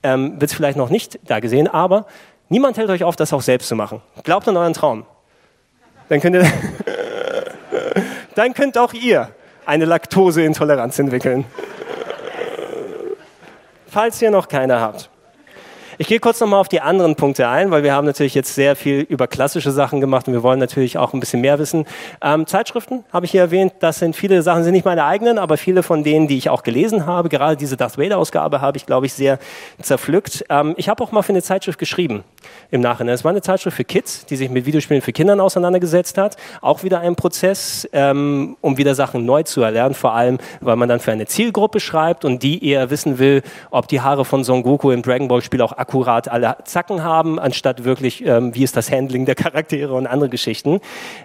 ähm, 0.02 0.40
wird 0.40 0.50
es 0.50 0.56
vielleicht 0.56 0.76
noch 0.76 0.90
nicht 0.90 1.18
da 1.24 1.40
gesehen, 1.40 1.68
aber 1.68 2.06
niemand 2.48 2.78
hält 2.78 2.90
euch 2.90 3.04
auf, 3.04 3.16
das 3.16 3.32
auch 3.32 3.42
selbst 3.42 3.68
zu 3.68 3.76
machen. 3.76 4.02
Glaubt 4.24 4.48
an 4.48 4.56
euren 4.56 4.72
Traum. 4.72 5.06
Dann 6.08 6.20
könnt, 6.20 6.36
ihr 6.36 6.50
dann 8.34 8.54
könnt 8.54 8.76
auch 8.76 8.92
ihr 8.92 9.30
eine 9.66 9.84
Laktoseintoleranz 9.84 10.98
entwickeln. 10.98 11.44
Falls 13.86 14.20
ihr 14.20 14.30
noch 14.30 14.48
keine 14.48 14.80
habt. 14.80 15.10
Ich 16.00 16.06
gehe 16.06 16.20
kurz 16.20 16.38
nochmal 16.38 16.60
auf 16.60 16.68
die 16.68 16.80
anderen 16.80 17.16
Punkte 17.16 17.48
ein, 17.48 17.72
weil 17.72 17.82
wir 17.82 17.92
haben 17.92 18.06
natürlich 18.06 18.32
jetzt 18.32 18.54
sehr 18.54 18.76
viel 18.76 19.00
über 19.00 19.26
klassische 19.26 19.72
Sachen 19.72 20.00
gemacht 20.00 20.28
und 20.28 20.32
wir 20.32 20.44
wollen 20.44 20.60
natürlich 20.60 20.96
auch 20.96 21.12
ein 21.12 21.18
bisschen 21.18 21.40
mehr 21.40 21.58
wissen. 21.58 21.86
Ähm, 22.22 22.46
Zeitschriften 22.46 23.02
habe 23.12 23.26
ich 23.26 23.32
hier 23.32 23.40
erwähnt, 23.40 23.72
das 23.80 23.98
sind 23.98 24.14
viele 24.14 24.42
Sachen, 24.42 24.62
sind 24.62 24.74
nicht 24.74 24.84
meine 24.84 25.02
eigenen, 25.04 25.38
aber 25.38 25.56
viele 25.56 25.82
von 25.82 26.04
denen, 26.04 26.28
die 26.28 26.38
ich 26.38 26.50
auch 26.50 26.62
gelesen 26.62 27.06
habe, 27.06 27.28
gerade 27.28 27.56
diese 27.56 27.76
Darth 27.76 27.98
Vader-Ausgabe 27.98 28.60
habe 28.60 28.76
ich, 28.76 28.86
glaube 28.86 29.06
ich, 29.06 29.12
sehr 29.12 29.40
zerpflückt. 29.82 30.44
Ähm, 30.48 30.74
ich 30.76 30.88
habe 30.88 31.02
auch 31.02 31.10
mal 31.10 31.22
für 31.22 31.32
eine 31.32 31.42
Zeitschrift 31.42 31.80
geschrieben 31.80 32.22
im 32.70 32.80
Nachhinein. 32.80 33.16
Es 33.16 33.24
war 33.24 33.32
eine 33.32 33.42
Zeitschrift 33.42 33.76
für 33.76 33.84
Kids, 33.84 34.24
die 34.24 34.36
sich 34.36 34.50
mit 34.50 34.66
Videospielen 34.66 35.02
für 35.02 35.12
Kindern 35.12 35.40
auseinandergesetzt 35.40 36.16
hat. 36.16 36.36
Auch 36.60 36.84
wieder 36.84 37.00
ein 37.00 37.16
Prozess, 37.16 37.88
ähm, 37.92 38.56
um 38.60 38.78
wieder 38.78 38.94
Sachen 38.94 39.26
neu 39.26 39.42
zu 39.42 39.62
erlernen, 39.62 39.94
vor 39.94 40.14
allem, 40.14 40.38
weil 40.60 40.76
man 40.76 40.88
dann 40.88 41.00
für 41.00 41.10
eine 41.10 41.26
Zielgruppe 41.26 41.80
schreibt 41.80 42.24
und 42.24 42.44
die 42.44 42.64
eher 42.64 42.90
wissen 42.90 43.18
will, 43.18 43.42
ob 43.72 43.88
die 43.88 44.00
Haare 44.00 44.24
von 44.24 44.44
Son 44.44 44.62
Goku 44.62 44.92
im 44.92 45.02
Dragon 45.02 45.26
Ball 45.26 45.42
Spiel 45.42 45.60
auch 45.60 45.72
akkurat 45.88 46.28
alle 46.28 46.56
Zacken 46.64 47.02
haben, 47.02 47.38
anstatt 47.38 47.84
wirklich, 47.84 48.24
ähm, 48.24 48.54
wie 48.54 48.62
ist 48.62 48.76
das 48.76 48.92
Handling 48.92 49.24
der 49.24 49.34
Charaktere 49.34 49.94
und 49.94 50.06
andere 50.06 50.28
Geschichten. 50.28 50.80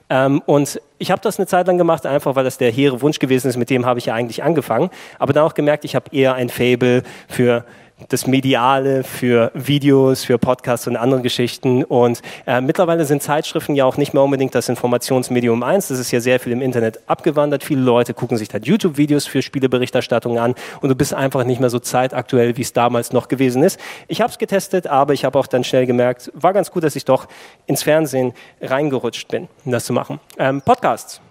Ähm, 0.09 0.41
und 0.45 0.79
ich 0.99 1.11
habe 1.11 1.21
das 1.21 1.37
eine 1.37 1.47
Zeit 1.47 1.67
lang 1.67 1.77
gemacht, 1.77 2.05
einfach 2.05 2.35
weil 2.37 2.45
das 2.45 2.57
der 2.57 2.71
hehre 2.71 3.01
Wunsch 3.01 3.19
gewesen 3.19 3.49
ist, 3.49 3.57
mit 3.57 3.69
dem 3.69 3.85
habe 3.85 3.99
ich 3.99 4.05
ja 4.05 4.13
eigentlich 4.13 4.41
angefangen. 4.41 4.89
Aber 5.19 5.33
dann 5.33 5.43
auch 5.43 5.53
gemerkt, 5.53 5.83
ich 5.83 5.95
habe 5.95 6.05
eher 6.15 6.35
ein 6.35 6.47
Fable 6.47 7.03
für 7.27 7.65
das 8.09 8.27
Mediale, 8.27 9.03
für 9.03 9.51
Videos, 9.53 10.23
für 10.23 10.37
Podcasts 10.37 10.87
und 10.87 10.95
andere 10.95 11.21
Geschichten. 11.21 11.83
Und 11.83 12.21
äh, 12.45 12.61
mittlerweile 12.61 13.05
sind 13.05 13.23
Zeitschriften 13.23 13.75
ja 13.75 13.85
auch 13.85 13.97
nicht 13.97 14.13
mehr 14.13 14.23
unbedingt 14.23 14.55
das 14.55 14.69
Informationsmedium 14.69 15.63
eins. 15.63 15.87
Das 15.87 15.99
ist 15.99 16.11
ja 16.11 16.19
sehr 16.19 16.39
viel 16.39 16.51
im 16.53 16.61
Internet 16.61 16.99
abgewandert. 17.07 17.63
Viele 17.63 17.81
Leute 17.81 18.13
gucken 18.13 18.37
sich 18.37 18.49
halt 18.53 18.65
YouTube-Videos 18.65 19.27
für 19.27 19.41
Spieleberichterstattung 19.41 20.39
an 20.39 20.55
und 20.81 20.89
du 20.89 20.95
bist 20.95 21.13
einfach 21.13 21.43
nicht 21.43 21.59
mehr 21.59 21.69
so 21.69 21.79
zeitaktuell, 21.79 22.57
wie 22.57 22.61
es 22.61 22.73
damals 22.73 23.13
noch 23.13 23.27
gewesen 23.27 23.63
ist. 23.63 23.79
Ich 24.07 24.21
habe 24.21 24.31
es 24.31 24.37
getestet, 24.37 24.87
aber 24.87 25.13
ich 25.13 25.25
habe 25.25 25.37
auch 25.39 25.47
dann 25.47 25.63
schnell 25.63 25.85
gemerkt, 25.85 26.31
war 26.33 26.53
ganz 26.53 26.71
gut, 26.71 26.83
dass 26.83 26.95
ich 26.95 27.05
doch 27.05 27.27
ins 27.65 27.83
Fernsehen 27.83 28.33
reingerutscht 28.61 29.27
bin, 29.29 29.47
um 29.65 29.71
das 29.71 29.85
zu 29.85 29.93
machen. 29.93 30.19
Ähm, 30.37 30.61
Podcasts 30.61 31.21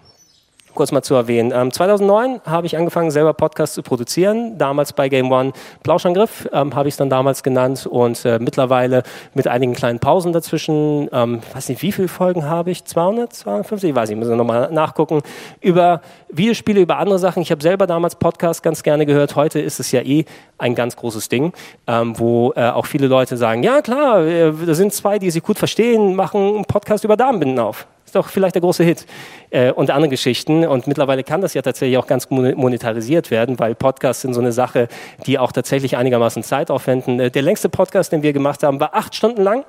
kurz 0.73 0.91
mal 0.91 1.01
zu 1.01 1.15
erwähnen. 1.15 1.51
Ähm, 1.53 1.71
2009 1.71 2.41
habe 2.45 2.67
ich 2.67 2.77
angefangen, 2.77 3.11
selber 3.11 3.33
Podcasts 3.33 3.75
zu 3.75 3.83
produzieren. 3.83 4.57
Damals 4.57 4.93
bei 4.93 5.09
Game 5.09 5.31
One 5.31 5.53
Plauschangriff 5.83 6.47
ähm, 6.51 6.75
habe 6.75 6.87
ich 6.87 6.93
es 6.93 6.97
dann 6.97 7.09
damals 7.09 7.43
genannt 7.43 7.85
und 7.85 8.23
äh, 8.25 8.39
mittlerweile 8.39 9.03
mit 9.33 9.47
einigen 9.47 9.73
kleinen 9.73 9.99
Pausen 9.99 10.33
dazwischen. 10.33 11.09
Ähm, 11.11 11.41
weiß 11.53 11.69
nicht, 11.69 11.81
wie 11.81 11.91
viele 11.91 12.07
Folgen 12.07 12.45
habe 12.45 12.71
ich? 12.71 12.85
200, 12.85 13.33
250? 13.33 13.89
Ich 13.89 13.95
weiß 13.95 14.09
nicht, 14.09 14.19
muss 14.19 14.27
ich 14.27 14.35
nochmal 14.35 14.71
nachgucken. 14.71 15.21
Über 15.61 16.01
Videospiele, 16.29 16.81
über 16.81 16.97
andere 16.97 17.19
Sachen. 17.19 17.41
Ich 17.41 17.51
habe 17.51 17.61
selber 17.61 17.87
damals 17.87 18.15
Podcasts 18.15 18.61
ganz 18.61 18.83
gerne 18.83 19.05
gehört. 19.05 19.35
Heute 19.35 19.59
ist 19.59 19.79
es 19.79 19.91
ja 19.91 20.01
eh 20.01 20.25
ein 20.57 20.75
ganz 20.75 20.95
großes 20.95 21.29
Ding, 21.29 21.53
ähm, 21.87 22.17
wo 22.17 22.53
äh, 22.55 22.69
auch 22.69 22.85
viele 22.85 23.07
Leute 23.07 23.37
sagen, 23.37 23.63
ja 23.63 23.81
klar, 23.81 24.25
äh, 24.25 24.51
da 24.65 24.73
sind 24.73 24.93
zwei, 24.93 25.19
die 25.19 25.31
sich 25.31 25.43
gut 25.43 25.57
verstehen, 25.57 26.15
machen 26.15 26.55
einen 26.55 26.65
Podcast 26.65 27.03
über 27.03 27.17
Damenbinden 27.17 27.59
auf 27.59 27.87
ist 28.13 28.15
doch 28.15 28.29
vielleicht 28.29 28.53
der 28.53 28.61
große 28.61 28.83
Hit 28.83 29.07
äh, 29.49 29.71
und 29.71 29.89
andere 29.89 30.09
Geschichten. 30.09 30.67
Und 30.67 30.85
mittlerweile 30.85 31.23
kann 31.23 31.41
das 31.41 31.55
ja 31.55 31.63
tatsächlich 31.63 31.97
auch 31.97 32.05
ganz 32.05 32.29
monetarisiert 32.29 33.31
werden, 33.31 33.57
weil 33.57 33.73
Podcasts 33.73 34.21
sind 34.21 34.35
so 34.35 34.39
eine 34.39 34.51
Sache, 34.51 34.87
die 35.25 35.39
auch 35.39 35.51
tatsächlich 35.51 35.97
einigermaßen 35.97 36.43
Zeit 36.43 36.69
aufwenden. 36.69 37.19
Äh, 37.19 37.31
der 37.31 37.41
längste 37.41 37.69
Podcast, 37.69 38.11
den 38.11 38.21
wir 38.21 38.31
gemacht 38.31 38.61
haben, 38.61 38.79
war 38.79 38.93
acht 38.93 39.15
Stunden 39.15 39.41
lang. 39.41 39.65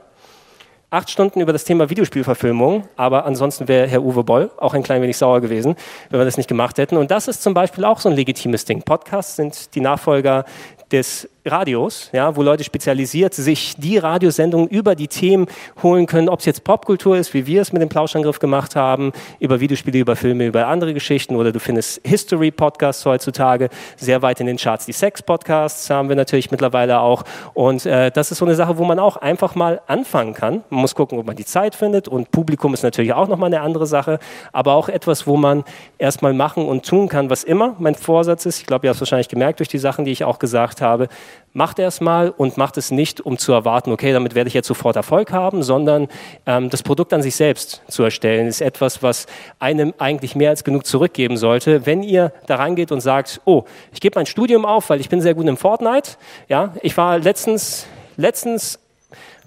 Acht 0.90 1.10
Stunden 1.10 1.40
über 1.40 1.52
das 1.52 1.64
Thema 1.64 1.88
Videospielverfilmung, 1.88 2.86
aber 2.96 3.24
ansonsten 3.24 3.66
wäre 3.66 3.88
Herr 3.88 4.02
Uwe 4.02 4.22
Boll 4.22 4.50
auch 4.58 4.74
ein 4.74 4.82
klein 4.84 5.02
wenig 5.02 5.16
sauer 5.16 5.40
gewesen, 5.40 5.74
wenn 6.10 6.20
wir 6.20 6.24
das 6.24 6.36
nicht 6.36 6.48
gemacht 6.48 6.78
hätten. 6.78 6.98
Und 6.98 7.10
das 7.10 7.26
ist 7.26 7.42
zum 7.42 7.54
Beispiel 7.54 7.84
auch 7.84 7.98
so 7.98 8.10
ein 8.10 8.14
legitimes 8.14 8.64
Ding. 8.66 8.82
Podcasts 8.82 9.36
sind 9.36 9.74
die 9.74 9.80
Nachfolger 9.80 10.44
des 10.92 11.28
Radios, 11.46 12.08
ja, 12.14 12.34
wo 12.36 12.42
Leute 12.42 12.64
spezialisiert 12.64 13.34
sich 13.34 13.74
die 13.76 13.98
Radiosendungen 13.98 14.66
über 14.66 14.94
die 14.94 15.08
Themen 15.08 15.46
holen 15.82 16.06
können, 16.06 16.30
ob 16.30 16.38
es 16.38 16.46
jetzt 16.46 16.64
Popkultur 16.64 17.18
ist, 17.18 17.34
wie 17.34 17.46
wir 17.46 17.60
es 17.60 17.70
mit 17.70 17.82
dem 17.82 17.90
Plauschangriff 17.90 18.38
gemacht 18.38 18.76
haben, 18.76 19.12
über 19.40 19.60
Videospiele, 19.60 19.98
über 19.98 20.16
Filme, 20.16 20.46
über 20.46 20.68
andere 20.68 20.94
Geschichten, 20.94 21.36
oder 21.36 21.52
du 21.52 21.60
findest 21.60 22.00
History-Podcasts 22.06 23.04
heutzutage 23.04 23.68
sehr 23.96 24.22
weit 24.22 24.40
in 24.40 24.46
den 24.46 24.56
Charts. 24.56 24.86
Die 24.86 24.92
Sex-Podcasts 24.92 25.90
haben 25.90 26.08
wir 26.08 26.16
natürlich 26.16 26.50
mittlerweile 26.50 27.00
auch. 27.00 27.24
Und 27.52 27.84
äh, 27.84 28.10
das 28.10 28.30
ist 28.30 28.38
so 28.38 28.46
eine 28.46 28.54
Sache, 28.54 28.78
wo 28.78 28.84
man 28.84 28.98
auch 28.98 29.18
einfach 29.18 29.54
mal 29.54 29.82
anfangen 29.86 30.32
kann. 30.32 30.64
Man 30.70 30.80
muss 30.80 30.94
gucken, 30.94 31.18
ob 31.18 31.26
man 31.26 31.36
die 31.36 31.44
Zeit 31.44 31.74
findet. 31.74 32.08
Und 32.08 32.30
Publikum 32.30 32.72
ist 32.72 32.82
natürlich 32.82 33.12
auch 33.12 33.28
nochmal 33.28 33.48
eine 33.48 33.60
andere 33.60 33.86
Sache, 33.86 34.18
aber 34.52 34.72
auch 34.72 34.88
etwas, 34.88 35.26
wo 35.26 35.36
man 35.36 35.64
erstmal 35.98 36.32
machen 36.32 36.64
und 36.64 36.86
tun 36.86 37.10
kann, 37.10 37.28
was 37.28 37.44
immer 37.44 37.76
mein 37.78 37.96
Vorsatz 37.96 38.46
ist. 38.46 38.60
Ich 38.60 38.66
glaube, 38.66 38.86
ihr 38.86 38.88
habt 38.88 38.96
es 38.96 39.02
wahrscheinlich 39.02 39.28
gemerkt 39.28 39.60
durch 39.60 39.68
die 39.68 39.78
Sachen, 39.78 40.06
die 40.06 40.10
ich 40.10 40.24
auch 40.24 40.38
gesagt 40.38 40.80
habe 40.80 41.08
macht 41.52 41.78
er 41.78 41.88
es 41.88 42.00
mal 42.00 42.30
und 42.30 42.56
macht 42.56 42.76
es 42.76 42.90
nicht, 42.90 43.20
um 43.20 43.38
zu 43.38 43.52
erwarten, 43.52 43.92
okay, 43.92 44.12
damit 44.12 44.34
werde 44.34 44.48
ich 44.48 44.54
jetzt 44.54 44.66
sofort 44.66 44.96
Erfolg 44.96 45.32
haben, 45.32 45.62
sondern 45.62 46.08
ähm, 46.46 46.68
das 46.68 46.82
Produkt 46.82 47.12
an 47.12 47.22
sich 47.22 47.36
selbst 47.36 47.82
zu 47.88 48.02
erstellen, 48.02 48.46
ist 48.46 48.60
etwas, 48.60 49.02
was 49.02 49.26
einem 49.60 49.94
eigentlich 49.98 50.34
mehr 50.34 50.50
als 50.50 50.64
genug 50.64 50.84
zurückgeben 50.84 51.36
sollte. 51.36 51.86
Wenn 51.86 52.02
ihr 52.02 52.32
da 52.46 52.56
rangeht 52.56 52.90
und 52.92 53.00
sagt, 53.00 53.40
oh, 53.44 53.64
ich 53.92 54.00
gebe 54.00 54.18
mein 54.18 54.26
Studium 54.26 54.64
auf, 54.64 54.90
weil 54.90 55.00
ich 55.00 55.08
bin 55.08 55.20
sehr 55.20 55.34
gut 55.34 55.46
im 55.46 55.56
Fortnite. 55.56 56.12
Ja, 56.48 56.74
ich 56.82 56.96
war 56.96 57.18
letztens, 57.18 57.86
letztens 58.16 58.80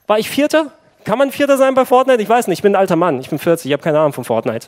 war 0.07 0.17
ich 0.17 0.29
Vierter. 0.29 0.71
Kann 1.03 1.17
man 1.17 1.31
Vierter 1.31 1.57
sein 1.57 1.73
bei 1.73 1.85
Fortnite? 1.85 2.21
Ich 2.21 2.29
weiß 2.29 2.47
nicht, 2.47 2.59
ich 2.59 2.63
bin 2.63 2.73
ein 2.73 2.79
alter 2.79 2.95
Mann, 2.95 3.19
ich 3.19 3.29
bin 3.29 3.39
40, 3.39 3.67
ich 3.67 3.73
habe 3.73 3.83
keine 3.83 3.99
Ahnung 3.99 4.13
von 4.13 4.23
Fortnite. 4.23 4.67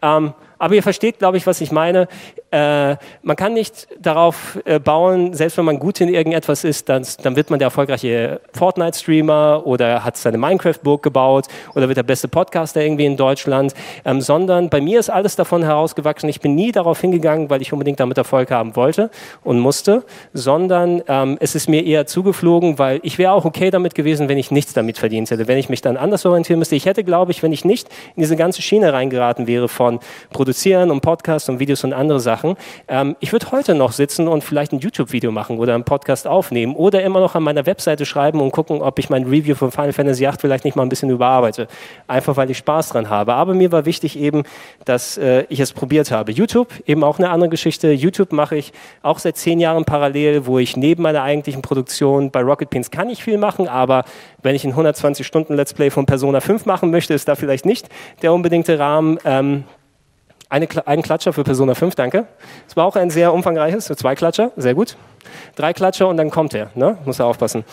Ähm, 0.00 0.34
aber 0.62 0.76
ihr 0.76 0.82
versteht, 0.84 1.18
glaube 1.18 1.36
ich, 1.38 1.46
was 1.48 1.60
ich 1.60 1.72
meine. 1.72 2.06
Äh, 2.52 2.94
man 3.22 3.34
kann 3.34 3.52
nicht 3.52 3.88
darauf 4.00 4.60
äh, 4.64 4.78
bauen, 4.78 5.34
selbst 5.34 5.58
wenn 5.58 5.64
man 5.64 5.80
gut 5.80 6.00
in 6.00 6.08
irgendetwas 6.08 6.62
ist, 6.62 6.88
dann, 6.88 7.04
dann 7.24 7.34
wird 7.34 7.50
man 7.50 7.58
der 7.58 7.66
erfolgreiche 7.66 8.40
Fortnite-Streamer 8.52 9.62
oder 9.66 10.04
hat 10.04 10.16
seine 10.16 10.38
Minecraft-Burg 10.38 11.02
gebaut 11.02 11.48
oder 11.74 11.88
wird 11.88 11.96
der 11.96 12.04
beste 12.04 12.28
Podcaster 12.28 12.80
irgendwie 12.80 13.06
in 13.06 13.16
Deutschland, 13.16 13.74
ähm, 14.04 14.20
sondern 14.20 14.70
bei 14.70 14.80
mir 14.80 15.00
ist 15.00 15.10
alles 15.10 15.34
davon 15.34 15.64
herausgewachsen. 15.64 16.28
Ich 16.28 16.40
bin 16.40 16.54
nie 16.54 16.70
darauf 16.70 17.00
hingegangen, 17.00 17.50
weil 17.50 17.60
ich 17.60 17.72
unbedingt 17.72 17.98
damit 17.98 18.16
Erfolg 18.16 18.52
haben 18.52 18.76
wollte 18.76 19.10
und 19.42 19.58
musste, 19.58 20.04
sondern 20.32 21.02
ähm, 21.08 21.38
es 21.40 21.56
ist 21.56 21.68
mir 21.68 21.84
eher 21.84 22.06
zugeflogen, 22.06 22.78
weil 22.78 23.00
ich 23.02 23.18
wäre 23.18 23.32
auch 23.32 23.44
okay 23.44 23.72
damit 23.72 23.96
gewesen, 23.96 24.28
wenn 24.28 24.38
ich 24.38 24.52
nichts 24.52 24.74
damit 24.74 24.98
verdient 24.98 25.28
hätte, 25.32 25.48
wenn 25.48 25.58
ich 25.58 25.68
mich 25.68 25.80
dann 25.80 25.96
anders 25.96 26.24
orientieren 26.24 26.60
müsste. 26.60 26.76
Ich 26.76 26.86
hätte, 26.86 27.02
glaube 27.02 27.32
ich, 27.32 27.42
wenn 27.42 27.50
ich 27.50 27.64
nicht 27.64 27.88
in 28.14 28.22
diese 28.22 28.36
ganze 28.36 28.62
Schiene 28.62 28.92
reingeraten 28.92 29.48
wäre 29.48 29.66
von 29.66 29.98
Produzieren 30.52 30.90
und 30.90 31.00
Podcasts 31.00 31.48
und 31.48 31.60
Videos 31.60 31.82
und 31.82 31.94
andere 31.94 32.20
Sachen. 32.20 32.56
Ähm, 32.86 33.16
ich 33.20 33.32
würde 33.32 33.52
heute 33.52 33.74
noch 33.74 33.92
sitzen 33.92 34.28
und 34.28 34.44
vielleicht 34.44 34.72
ein 34.72 34.80
YouTube-Video 34.80 35.32
machen 35.32 35.58
oder 35.58 35.74
einen 35.74 35.84
Podcast 35.84 36.26
aufnehmen 36.26 36.76
oder 36.76 37.02
immer 37.02 37.20
noch 37.20 37.34
an 37.34 37.42
meiner 37.42 37.64
Webseite 37.64 38.04
schreiben 38.04 38.38
und 38.42 38.50
gucken, 38.50 38.82
ob 38.82 38.98
ich 38.98 39.08
mein 39.08 39.24
Review 39.24 39.54
von 39.54 39.70
Final 39.70 39.94
Fantasy 39.94 40.24
VIII 40.24 40.34
vielleicht 40.38 40.66
nicht 40.66 40.76
mal 40.76 40.82
ein 40.82 40.90
bisschen 40.90 41.08
überarbeite. 41.08 41.68
Einfach 42.06 42.36
weil 42.36 42.50
ich 42.50 42.58
Spaß 42.58 42.90
dran 42.90 43.08
habe. 43.08 43.32
Aber 43.32 43.54
mir 43.54 43.72
war 43.72 43.86
wichtig 43.86 44.18
eben, 44.18 44.42
dass 44.84 45.16
äh, 45.16 45.46
ich 45.48 45.58
es 45.58 45.72
probiert 45.72 46.10
habe. 46.10 46.32
YouTube, 46.32 46.68
eben 46.84 47.02
auch 47.02 47.18
eine 47.18 47.30
andere 47.30 47.48
Geschichte. 47.48 47.90
YouTube 47.90 48.32
mache 48.32 48.56
ich 48.56 48.74
auch 49.00 49.20
seit 49.20 49.38
zehn 49.38 49.58
Jahren 49.58 49.86
parallel, 49.86 50.44
wo 50.44 50.58
ich 50.58 50.76
neben 50.76 51.02
meiner 51.02 51.22
eigentlichen 51.22 51.62
Produktion 51.62 52.30
bei 52.30 52.42
Rocket 52.42 52.68
Beans 52.68 52.90
kann 52.90 53.08
ich 53.08 53.24
viel 53.24 53.38
machen, 53.38 53.68
aber 53.68 54.04
wenn 54.42 54.54
ich 54.54 54.64
ein 54.64 54.72
120 54.72 55.26
Stunden 55.26 55.54
Let's 55.54 55.72
Play 55.72 55.88
von 55.88 56.04
Persona 56.04 56.40
5 56.40 56.66
machen 56.66 56.90
möchte, 56.90 57.14
ist 57.14 57.26
da 57.26 57.36
vielleicht 57.36 57.64
nicht 57.64 57.88
der 58.20 58.34
unbedingte 58.34 58.78
Rahmen. 58.78 59.18
Ähm, 59.24 59.64
eine, 60.52 60.68
einen 60.86 61.02
Klatscher 61.02 61.32
für 61.32 61.44
Persona 61.44 61.74
5, 61.74 61.94
danke. 61.94 62.26
Es 62.68 62.76
war 62.76 62.84
auch 62.84 62.94
ein 62.94 63.08
sehr 63.08 63.32
umfangreiches, 63.32 63.86
zwei 63.86 64.14
Klatscher, 64.14 64.52
sehr 64.56 64.74
gut. 64.74 64.96
Drei 65.56 65.72
Klatscher 65.72 66.08
und 66.08 66.18
dann 66.18 66.30
kommt 66.30 66.52
er, 66.52 66.70
ne? 66.74 66.98
muss 67.06 67.18
er 67.18 67.26
aufpassen. 67.26 67.64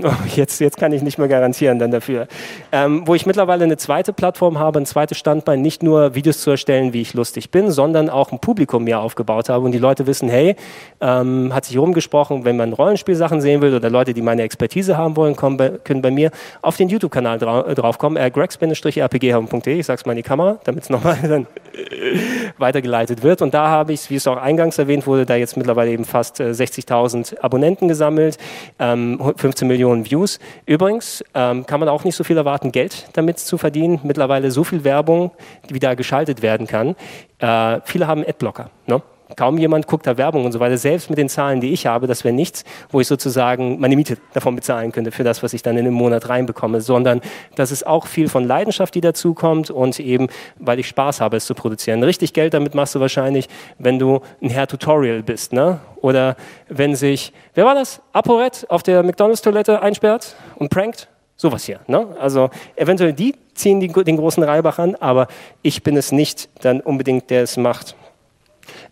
Oh, 0.00 0.12
jetzt, 0.36 0.60
jetzt 0.60 0.76
kann 0.76 0.92
ich 0.92 1.02
nicht 1.02 1.18
mehr 1.18 1.26
garantieren 1.26 1.80
dann 1.80 1.90
dafür. 1.90 2.28
Ähm, 2.70 3.02
wo 3.06 3.16
ich 3.16 3.26
mittlerweile 3.26 3.64
eine 3.64 3.76
zweite 3.76 4.12
Plattform 4.12 4.58
habe, 4.58 4.78
ein 4.78 4.86
zweites 4.86 5.18
Standbein, 5.18 5.60
nicht 5.60 5.82
nur 5.82 6.14
Videos 6.14 6.40
zu 6.40 6.50
erstellen, 6.50 6.92
wie 6.92 7.00
ich 7.00 7.14
lustig 7.14 7.50
bin, 7.50 7.72
sondern 7.72 8.08
auch 8.08 8.30
ein 8.30 8.38
Publikum 8.38 8.84
mir 8.84 9.00
aufgebaut 9.00 9.48
habe 9.48 9.64
und 9.64 9.72
die 9.72 9.78
Leute 9.78 10.06
wissen, 10.06 10.28
hey, 10.28 10.54
ähm, 11.00 11.52
hat 11.52 11.64
sich 11.64 11.76
rumgesprochen, 11.78 12.44
wenn 12.44 12.56
man 12.56 12.72
Rollenspielsachen 12.72 13.40
sehen 13.40 13.60
will 13.60 13.74
oder 13.74 13.90
Leute, 13.90 14.14
die 14.14 14.22
meine 14.22 14.42
Expertise 14.42 14.96
haben 14.96 15.16
wollen, 15.16 15.34
bei, 15.56 15.70
können 15.82 16.00
bei 16.00 16.12
mir 16.12 16.30
auf 16.62 16.76
den 16.76 16.88
YouTube-Kanal 16.88 17.38
dra 17.38 17.66
äh, 17.66 17.74
draufkommen, 17.74 18.22
äh, 18.22 18.30
gregs-rpghaben.de, 18.30 19.80
ich 19.80 19.86
sag's 19.86 20.06
mal 20.06 20.12
in 20.12 20.18
die 20.18 20.22
Kamera, 20.22 20.60
damit 20.62 20.84
es 20.84 20.90
nochmal 20.90 21.18
dann 21.22 21.46
weitergeleitet 22.58 23.24
wird. 23.24 23.42
Und 23.42 23.52
da 23.52 23.66
habe 23.66 23.92
ich, 23.92 24.08
wie 24.10 24.16
es 24.16 24.28
auch 24.28 24.36
eingangs 24.36 24.78
erwähnt 24.78 25.08
wurde, 25.08 25.26
da 25.26 25.34
jetzt 25.34 25.56
mittlerweile 25.56 25.90
eben 25.90 26.04
fast 26.04 26.38
äh, 26.38 26.50
60.000 26.50 27.40
Abonnenten 27.40 27.88
gesammelt, 27.88 28.38
ähm, 28.78 29.20
15 29.36 29.66
Millionen 29.66 29.87
Millionen 29.88 30.10
Views. 30.10 30.38
Übrigens 30.66 31.24
ähm, 31.34 31.66
kann 31.66 31.80
man 31.80 31.88
auch 31.88 32.04
nicht 32.04 32.14
so 32.14 32.24
viel 32.24 32.36
erwarten, 32.36 32.72
Geld 32.72 33.08
damit 33.14 33.38
zu 33.38 33.56
verdienen. 33.58 34.00
Mittlerweile 34.02 34.50
so 34.50 34.64
viel 34.64 34.84
Werbung, 34.84 35.30
die 35.70 35.78
da 35.78 35.94
geschaltet 35.94 36.42
werden 36.42 36.66
kann. 36.66 36.94
Äh, 37.38 37.80
viele 37.84 38.06
haben 38.06 38.24
Adblocker. 38.26 38.70
Ne? 38.86 39.02
Kaum 39.36 39.58
jemand 39.58 39.86
guckt 39.86 40.06
da 40.06 40.16
Werbung 40.16 40.44
und 40.44 40.52
so 40.52 40.60
weiter. 40.60 40.78
Selbst 40.78 41.10
mit 41.10 41.18
den 41.18 41.28
Zahlen, 41.28 41.60
die 41.60 41.72
ich 41.72 41.86
habe, 41.86 42.06
das 42.06 42.24
wäre 42.24 42.34
nichts, 42.34 42.64
wo 42.90 43.00
ich 43.00 43.06
sozusagen 43.06 43.78
meine 43.80 43.96
Miete 43.96 44.18
davon 44.32 44.56
bezahlen 44.56 44.92
könnte 44.92 45.10
für 45.10 45.24
das, 45.24 45.42
was 45.42 45.52
ich 45.52 45.62
dann 45.62 45.76
in 45.76 45.84
den 45.84 45.94
Monat 45.94 46.28
reinbekomme, 46.28 46.80
sondern 46.80 47.20
das 47.54 47.70
ist 47.70 47.86
auch 47.86 48.06
viel 48.06 48.28
von 48.28 48.44
Leidenschaft, 48.44 48.94
die 48.94 49.00
dazukommt 49.00 49.70
und 49.70 49.98
eben, 50.00 50.28
weil 50.58 50.78
ich 50.78 50.88
Spaß 50.88 51.20
habe, 51.20 51.36
es 51.36 51.46
zu 51.46 51.54
produzieren. 51.54 52.02
Richtig 52.02 52.32
Geld 52.32 52.54
damit 52.54 52.74
machst 52.74 52.94
du 52.94 53.00
wahrscheinlich, 53.00 53.48
wenn 53.78 53.98
du 53.98 54.20
ein 54.42 54.50
Herr-Tutorial 54.50 55.22
bist, 55.22 55.52
ne? 55.52 55.80
Oder 56.00 56.36
wenn 56.68 56.94
sich, 56.94 57.32
wer 57.54 57.64
war 57.64 57.74
das? 57.74 58.00
ApoRed 58.12 58.66
auf 58.70 58.82
der 58.82 59.02
McDonalds-Toilette 59.02 59.82
einsperrt 59.82 60.36
und 60.56 60.70
prankt? 60.70 61.08
Sowas 61.36 61.64
hier. 61.64 61.80
Ne? 61.86 62.16
Also 62.20 62.50
eventuell 62.74 63.12
die 63.12 63.34
ziehen 63.54 63.78
die, 63.78 63.88
den 63.88 64.16
großen 64.16 64.42
Reibach 64.42 64.78
an, 64.78 64.96
aber 64.96 65.28
ich 65.62 65.82
bin 65.84 65.96
es 65.96 66.10
nicht 66.10 66.48
dann 66.62 66.80
unbedingt, 66.80 67.30
der 67.30 67.42
es 67.42 67.56
macht. 67.56 67.94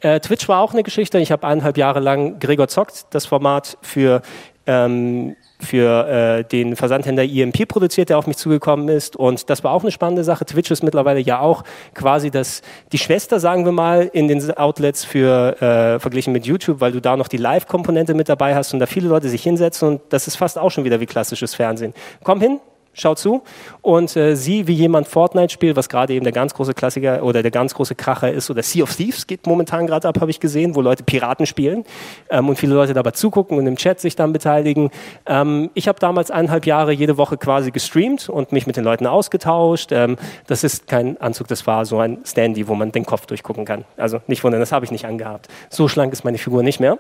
Äh, 0.01 0.21
Twitch 0.21 0.49
war 0.49 0.61
auch 0.61 0.73
eine 0.73 0.83
Geschichte. 0.83 1.19
Ich 1.19 1.33
habe 1.33 1.47
eineinhalb 1.47 1.77
Jahre 1.77 2.01
lang 2.01 2.39
Gregor 2.39 2.69
Zockt, 2.69 3.07
das 3.11 3.27
Format 3.27 3.79
für 3.83 4.23
ähm, 4.67 5.37
für 5.59 6.07
äh, 6.09 6.45
den 6.45 6.77
Versandhändler 6.77 7.25
EMP 7.25 7.67
produziert, 7.69 8.11
der 8.11 8.19
auf 8.19 8.27
mich 8.27 8.37
zugekommen 8.37 8.89
ist. 8.89 9.17
Und 9.17 9.49
das 9.49 9.65
war 9.65 9.73
auch 9.73 9.83
eine 9.83 9.91
spannende 9.91 10.25
Sache. 10.25 10.45
Twitch 10.45 10.71
ist 10.71 10.83
mittlerweile 10.83 11.21
ja 11.21 11.41
auch 11.41 11.65
quasi 11.95 12.31
das, 12.31 12.63
die 12.93 12.99
Schwester, 12.99 13.41
sagen 13.41 13.65
wir 13.65 13.73
mal, 13.73 14.11
in 14.13 14.29
den 14.29 14.57
Outlets 14.57 15.05
für 15.05 15.61
äh, 15.63 15.99
verglichen 15.99 16.33
mit 16.33 16.47
YouTube, 16.47 16.81
weil 16.81 16.93
du 16.93 17.01
da 17.01 17.17
noch 17.17 17.29
die 17.29 17.39
Live-Komponente 17.39 18.15
mit 18.15 18.29
dabei 18.29 18.55
hast 18.55 18.75
und 18.75 18.81
da 18.81 18.87
viele 18.87 19.09
Leute 19.09 19.29
sich 19.29 19.43
hinsetzen 19.43 19.89
und 19.89 20.01
das 20.11 20.27
ist 20.27 20.37
fast 20.37 20.59
auch 20.59 20.71
schon 20.71 20.85
wieder 20.85 21.01
wie 21.01 21.07
klassisches 21.07 21.55
Fernsehen. 21.55 21.95
Komm 22.23 22.41
hin, 22.41 22.61
schau 22.97 23.15
zu 23.15 23.43
und 23.83 24.17
äh, 24.17 24.35
sieh, 24.35 24.67
wie 24.67 24.73
jemand 24.73 25.07
Fortnite 25.07 25.53
spielt, 25.53 25.77
was 25.77 25.89
gerade 25.89 26.15
eben 26.15 26.25
der 26.25 26.33
ganz 26.33 26.55
große 26.55 26.75
Klassiker 26.75 27.23
oder 27.23 27.43
der 27.43 27.51
ganz 27.51 27.75
große 27.75 27.95
Kracher 27.95 28.33
ist. 28.33 28.51
Oder 28.51 28.63
Sea 28.63 28.83
of 28.83 28.95
Thieves 28.95 29.27
geht 29.27 29.47
momentan 29.47 29.87
gerade 29.87 30.09
ab, 30.09 30.21
habe 30.21 30.31
ich 30.31 30.41
gesehen, 30.41 30.75
wo 30.75 30.81
Leute 30.81 31.05
Piraten 31.05 31.47
spielen 31.47 31.85
ähm, 32.31 32.49
und 32.49 32.59
viele 32.59 32.75
Leute 32.75 32.95
dabei 32.95 33.11
zugucken 33.11 33.59
und 33.59 33.67
im 33.67 33.77
Chat 33.77 34.01
sich 34.01 34.17
dann 34.17 34.33
beteiligen. 34.33 34.91
Ähm, 35.27 35.71
ich 35.75 35.89
habe 35.89 35.99
damals 36.01 36.31
eineinhalb 36.31 36.67
Jahre 36.67 36.93
jede 36.93 37.19
Woche 37.19 37.37
quasi 37.37 37.71
gestreamt 37.71 38.29
und 38.29 38.53
mich 38.53 38.67
mit 38.67 38.77
den 38.77 38.85
Leuten 38.85 39.07
ausgetauscht. 39.07 39.93
Ähm, 39.93 40.17
das 40.47 40.65
ist 40.65 40.89
kein 40.89 41.21
Anzug, 41.21 41.49
das 41.49 41.67
war 41.67 41.85
so 41.85 41.99
ein 41.99 42.19
Standy, 42.25 42.67
wo 42.69 42.75
man 42.75 42.93
den 42.93 43.05
Kopf 43.05 43.27
durchgucken 43.27 43.65
kann. 43.65 43.85
Also 43.97 44.21
nicht 44.27 44.43
wundern, 44.43 44.61
das 44.61 44.73
habe 44.73 44.85
ich 44.85 44.91
nicht 44.91 45.05
angehabt. 45.05 45.49
So 45.69 45.89
schlank 45.89 46.13
ist 46.13 46.25
meine 46.25 46.39
Figur 46.39 46.63
nicht 46.63 46.81
mehr. 46.81 46.99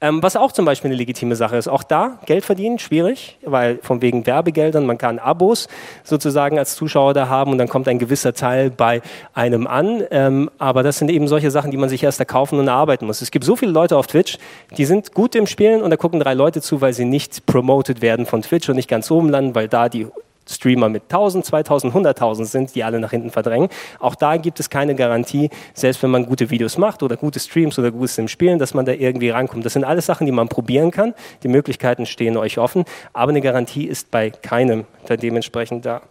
Ähm, 0.00 0.22
was 0.22 0.36
auch 0.36 0.52
zum 0.52 0.64
Beispiel 0.64 0.90
eine 0.90 0.96
legitime 0.96 1.36
Sache 1.36 1.56
ist. 1.56 1.68
Auch 1.68 1.82
da 1.82 2.18
Geld 2.26 2.44
verdienen, 2.44 2.78
schwierig, 2.78 3.38
weil 3.42 3.78
von 3.82 4.02
wegen 4.02 4.26
Werbegeldern, 4.26 4.86
man 4.86 4.98
kann 4.98 5.18
Abos 5.18 5.68
sozusagen 6.04 6.58
als 6.58 6.76
Zuschauer 6.76 7.14
da 7.14 7.28
haben 7.28 7.52
und 7.52 7.58
dann 7.58 7.68
kommt 7.68 7.88
ein 7.88 7.98
gewisser 7.98 8.34
Teil 8.34 8.70
bei 8.70 9.02
einem 9.34 9.66
an. 9.66 10.04
Ähm, 10.10 10.50
aber 10.58 10.82
das 10.82 10.98
sind 10.98 11.10
eben 11.10 11.28
solche 11.28 11.50
Sachen, 11.50 11.70
die 11.70 11.76
man 11.76 11.88
sich 11.88 12.02
erst 12.02 12.20
erkaufen 12.20 12.58
und 12.58 12.68
erarbeiten 12.68 13.06
muss. 13.06 13.22
Es 13.22 13.30
gibt 13.30 13.44
so 13.44 13.56
viele 13.56 13.72
Leute 13.72 13.96
auf 13.96 14.06
Twitch, 14.06 14.38
die 14.76 14.84
sind 14.84 15.14
gut 15.14 15.34
im 15.34 15.46
Spielen 15.46 15.82
und 15.82 15.90
da 15.90 15.96
gucken 15.96 16.20
drei 16.20 16.34
Leute 16.34 16.60
zu, 16.60 16.80
weil 16.80 16.92
sie 16.92 17.04
nicht 17.04 17.46
promoted 17.46 18.02
werden 18.02 18.26
von 18.26 18.42
Twitch 18.42 18.68
und 18.68 18.76
nicht 18.76 18.88
ganz 18.88 19.10
oben 19.10 19.28
landen, 19.28 19.54
weil 19.54 19.68
da 19.68 19.88
die 19.88 20.06
Streamer 20.48 20.88
mit 20.88 21.04
1000, 21.04 21.44
2000, 21.44 21.94
100.000 21.94 22.44
sind, 22.44 22.74
die 22.74 22.84
alle 22.84 23.00
nach 23.00 23.10
hinten 23.10 23.30
verdrängen. 23.30 23.68
Auch 23.98 24.14
da 24.14 24.36
gibt 24.36 24.60
es 24.60 24.70
keine 24.70 24.94
Garantie, 24.94 25.50
selbst 25.74 26.02
wenn 26.02 26.10
man 26.10 26.26
gute 26.26 26.50
Videos 26.50 26.78
macht 26.78 27.02
oder 27.02 27.16
gute 27.16 27.40
Streams 27.40 27.78
oder 27.78 27.90
gutes 27.90 28.18
im 28.18 28.28
Spielen, 28.28 28.58
dass 28.58 28.74
man 28.74 28.84
da 28.84 28.92
irgendwie 28.92 29.30
rankommt. 29.30 29.64
Das 29.64 29.72
sind 29.72 29.84
alles 29.84 30.06
Sachen, 30.06 30.26
die 30.26 30.32
man 30.32 30.48
probieren 30.48 30.90
kann. 30.90 31.14
Die 31.42 31.48
Möglichkeiten 31.48 32.06
stehen 32.06 32.36
euch 32.36 32.58
offen, 32.58 32.84
aber 33.12 33.30
eine 33.30 33.40
Garantie 33.40 33.84
ist 33.84 34.10
bei 34.10 34.30
keinem 34.30 34.84
da 35.06 35.16
dementsprechend 35.16 35.86
da. 35.86 36.02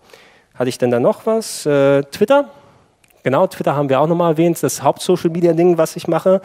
Hatte 0.54 0.70
ich 0.70 0.78
denn 0.78 0.92
da 0.92 1.00
noch 1.00 1.26
was? 1.26 1.66
Äh, 1.66 2.04
Twitter? 2.04 2.50
Genau, 3.24 3.48
Twitter 3.48 3.76
haben 3.76 3.90
wir 3.90 4.00
auch 4.00 4.08
nochmal 4.08 4.34
erwähnt. 4.34 4.62
Das 4.62 4.84
Haupt-Social-Media-Ding, 4.84 5.78
was 5.78 5.96
ich 5.96 6.08
mache, 6.08 6.42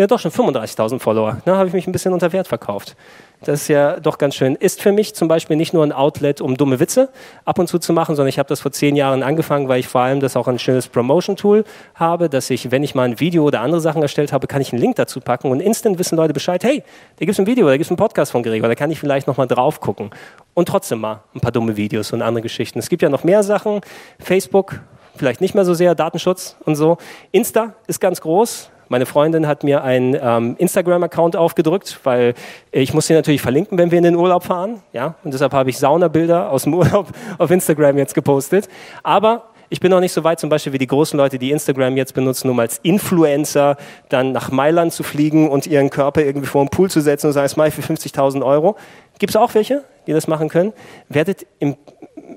ja 0.00 0.06
doch 0.06 0.18
schon 0.18 0.30
35.000 0.30 0.98
Follower. 0.98 1.38
Da 1.44 1.56
habe 1.56 1.68
ich 1.68 1.74
mich 1.74 1.86
ein 1.86 1.92
bisschen 1.92 2.12
unter 2.12 2.32
Wert 2.32 2.48
verkauft. 2.48 2.96
Das 3.42 3.62
ist 3.62 3.68
ja 3.68 3.98
doch 4.00 4.18
ganz 4.18 4.34
schön. 4.34 4.54
Ist 4.54 4.82
für 4.82 4.92
mich 4.92 5.14
zum 5.14 5.28
Beispiel 5.28 5.56
nicht 5.56 5.72
nur 5.72 5.82
ein 5.82 5.92
Outlet, 5.92 6.40
um 6.40 6.56
dumme 6.56 6.78
Witze 6.78 7.08
ab 7.44 7.58
und 7.58 7.68
zu 7.68 7.78
zu 7.78 7.92
machen, 7.92 8.14
sondern 8.14 8.28
ich 8.28 8.38
habe 8.38 8.48
das 8.48 8.60
vor 8.60 8.72
zehn 8.72 8.96
Jahren 8.96 9.22
angefangen, 9.22 9.68
weil 9.68 9.80
ich 9.80 9.88
vor 9.88 10.02
allem 10.02 10.20
das 10.20 10.36
auch 10.36 10.48
ein 10.48 10.58
schönes 10.58 10.88
Promotion-Tool 10.88 11.64
habe, 11.94 12.28
dass 12.28 12.50
ich, 12.50 12.70
wenn 12.70 12.82
ich 12.82 12.94
mal 12.94 13.04
ein 13.04 13.20
Video 13.20 13.44
oder 13.44 13.60
andere 13.60 13.80
Sachen 13.80 14.02
erstellt 14.02 14.32
habe, 14.32 14.46
kann 14.46 14.60
ich 14.60 14.72
einen 14.72 14.80
Link 14.82 14.96
dazu 14.96 15.20
packen 15.20 15.50
und 15.50 15.60
instant 15.60 15.98
wissen 15.98 16.16
Leute 16.16 16.34
Bescheid, 16.34 16.62
hey, 16.64 16.82
da 17.16 17.24
gibt 17.24 17.32
es 17.32 17.38
ein 17.38 17.46
Video, 17.46 17.66
da 17.66 17.72
gibt 17.72 17.84
es 17.84 17.90
einen 17.90 17.96
Podcast 17.96 18.32
von 18.32 18.42
Gregor, 18.42 18.68
da 18.68 18.74
kann 18.74 18.90
ich 18.90 19.00
vielleicht 19.00 19.26
nochmal 19.26 19.46
drauf 19.46 19.80
gucken. 19.80 20.10
Und 20.52 20.68
trotzdem 20.68 21.00
mal 21.00 21.22
ein 21.34 21.40
paar 21.40 21.52
dumme 21.52 21.76
Videos 21.76 22.12
und 22.12 22.20
andere 22.20 22.42
Geschichten. 22.42 22.78
Es 22.78 22.88
gibt 22.88 23.02
ja 23.02 23.08
noch 23.08 23.24
mehr 23.24 23.42
Sachen. 23.42 23.80
Facebook, 24.18 24.80
vielleicht 25.16 25.40
nicht 25.40 25.54
mehr 25.54 25.64
so 25.64 25.72
sehr, 25.72 25.94
Datenschutz 25.94 26.56
und 26.66 26.76
so. 26.76 26.98
Insta 27.32 27.74
ist 27.86 28.00
ganz 28.00 28.20
groß 28.20 28.70
meine 28.90 29.06
Freundin 29.06 29.46
hat 29.46 29.62
mir 29.62 29.84
einen 29.84 30.16
ähm, 30.20 30.56
Instagram-Account 30.58 31.36
aufgedrückt, 31.36 32.00
weil 32.02 32.34
ich 32.72 32.92
muss 32.92 33.06
sie 33.06 33.14
natürlich 33.14 33.40
verlinken, 33.40 33.78
wenn 33.78 33.92
wir 33.92 33.98
in 33.98 34.04
den 34.04 34.16
Urlaub 34.16 34.42
fahren. 34.42 34.82
Ja? 34.92 35.14
Und 35.22 35.32
deshalb 35.32 35.52
habe 35.52 35.70
ich 35.70 35.78
Saunabilder 35.78 36.50
aus 36.50 36.64
dem 36.64 36.74
Urlaub 36.80 37.06
auf 37.38 37.50
Instagram 37.52 37.98
jetzt 37.98 38.14
gepostet. 38.14 38.68
Aber 39.04 39.44
ich 39.68 39.78
bin 39.78 39.92
noch 39.92 40.00
nicht 40.00 40.12
so 40.12 40.24
weit, 40.24 40.40
zum 40.40 40.50
Beispiel 40.50 40.72
wie 40.72 40.78
die 40.78 40.88
großen 40.88 41.16
Leute, 41.16 41.38
die 41.38 41.52
Instagram 41.52 41.96
jetzt 41.96 42.14
benutzen, 42.14 42.50
um 42.50 42.58
als 42.58 42.78
Influencer 42.82 43.76
dann 44.08 44.32
nach 44.32 44.50
Mailand 44.50 44.92
zu 44.92 45.04
fliegen 45.04 45.48
und 45.48 45.68
ihren 45.68 45.88
Körper 45.90 46.22
irgendwie 46.22 46.48
vor 46.48 46.64
den 46.64 46.70
Pool 46.70 46.90
zu 46.90 47.00
setzen 47.00 47.28
und 47.28 47.32
sagen, 47.32 47.48
Smile 47.48 47.70
für 47.70 47.82
50.000 47.82 48.44
Euro. 48.44 48.74
Gibt 49.20 49.30
es 49.30 49.36
auch 49.36 49.54
welche, 49.54 49.84
die 50.08 50.12
das 50.12 50.26
machen 50.26 50.48
können? 50.48 50.72
Werdet 51.08 51.46
im 51.60 51.76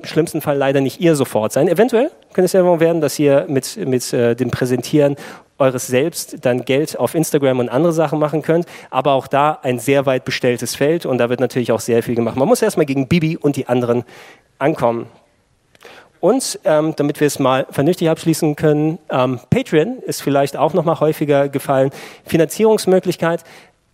schlimmsten 0.03 0.41
Fall 0.41 0.57
leider 0.57 0.81
nicht 0.81 0.99
ihr 0.99 1.15
sofort 1.15 1.51
sein. 1.51 1.67
Eventuell 1.67 2.11
könnte 2.33 2.45
es 2.45 2.53
ja 2.53 2.79
werden, 2.79 3.01
dass 3.01 3.17
ihr 3.19 3.45
mit, 3.47 3.77
mit 3.77 4.13
äh, 4.13 4.35
dem 4.35 4.51
Präsentieren 4.51 5.15
eures 5.57 5.87
Selbst 5.87 6.37
dann 6.45 6.65
Geld 6.65 6.97
auf 6.97 7.15
Instagram 7.15 7.59
und 7.59 7.69
andere 7.69 7.93
Sachen 7.93 8.19
machen 8.19 8.41
könnt. 8.41 8.65
Aber 8.89 9.13
auch 9.13 9.27
da 9.27 9.59
ein 9.61 9.79
sehr 9.79 10.05
weit 10.05 10.25
bestelltes 10.25 10.75
Feld 10.75 11.05
und 11.05 11.17
da 11.17 11.29
wird 11.29 11.39
natürlich 11.39 11.71
auch 11.71 11.79
sehr 11.79 12.03
viel 12.03 12.15
gemacht. 12.15 12.35
Man 12.35 12.47
muss 12.47 12.61
erstmal 12.61 12.85
gegen 12.85 13.07
Bibi 13.07 13.37
und 13.37 13.55
die 13.55 13.67
anderen 13.67 14.03
ankommen. 14.59 15.07
Und 16.19 16.57
ähm, 16.63 16.93
damit 16.95 17.19
wir 17.19 17.27
es 17.27 17.37
mal 17.37 17.67
vernünftig 17.69 18.09
abschließen 18.09 18.55
können, 18.55 18.97
ähm, 19.09 19.41
Patreon 19.49 19.99
ist 19.99 20.21
vielleicht 20.21 20.55
auch 20.55 20.73
noch 20.73 20.85
mal 20.85 21.01
häufiger 21.01 21.49
gefallen. 21.49 21.91
Finanzierungsmöglichkeit 22.25 23.43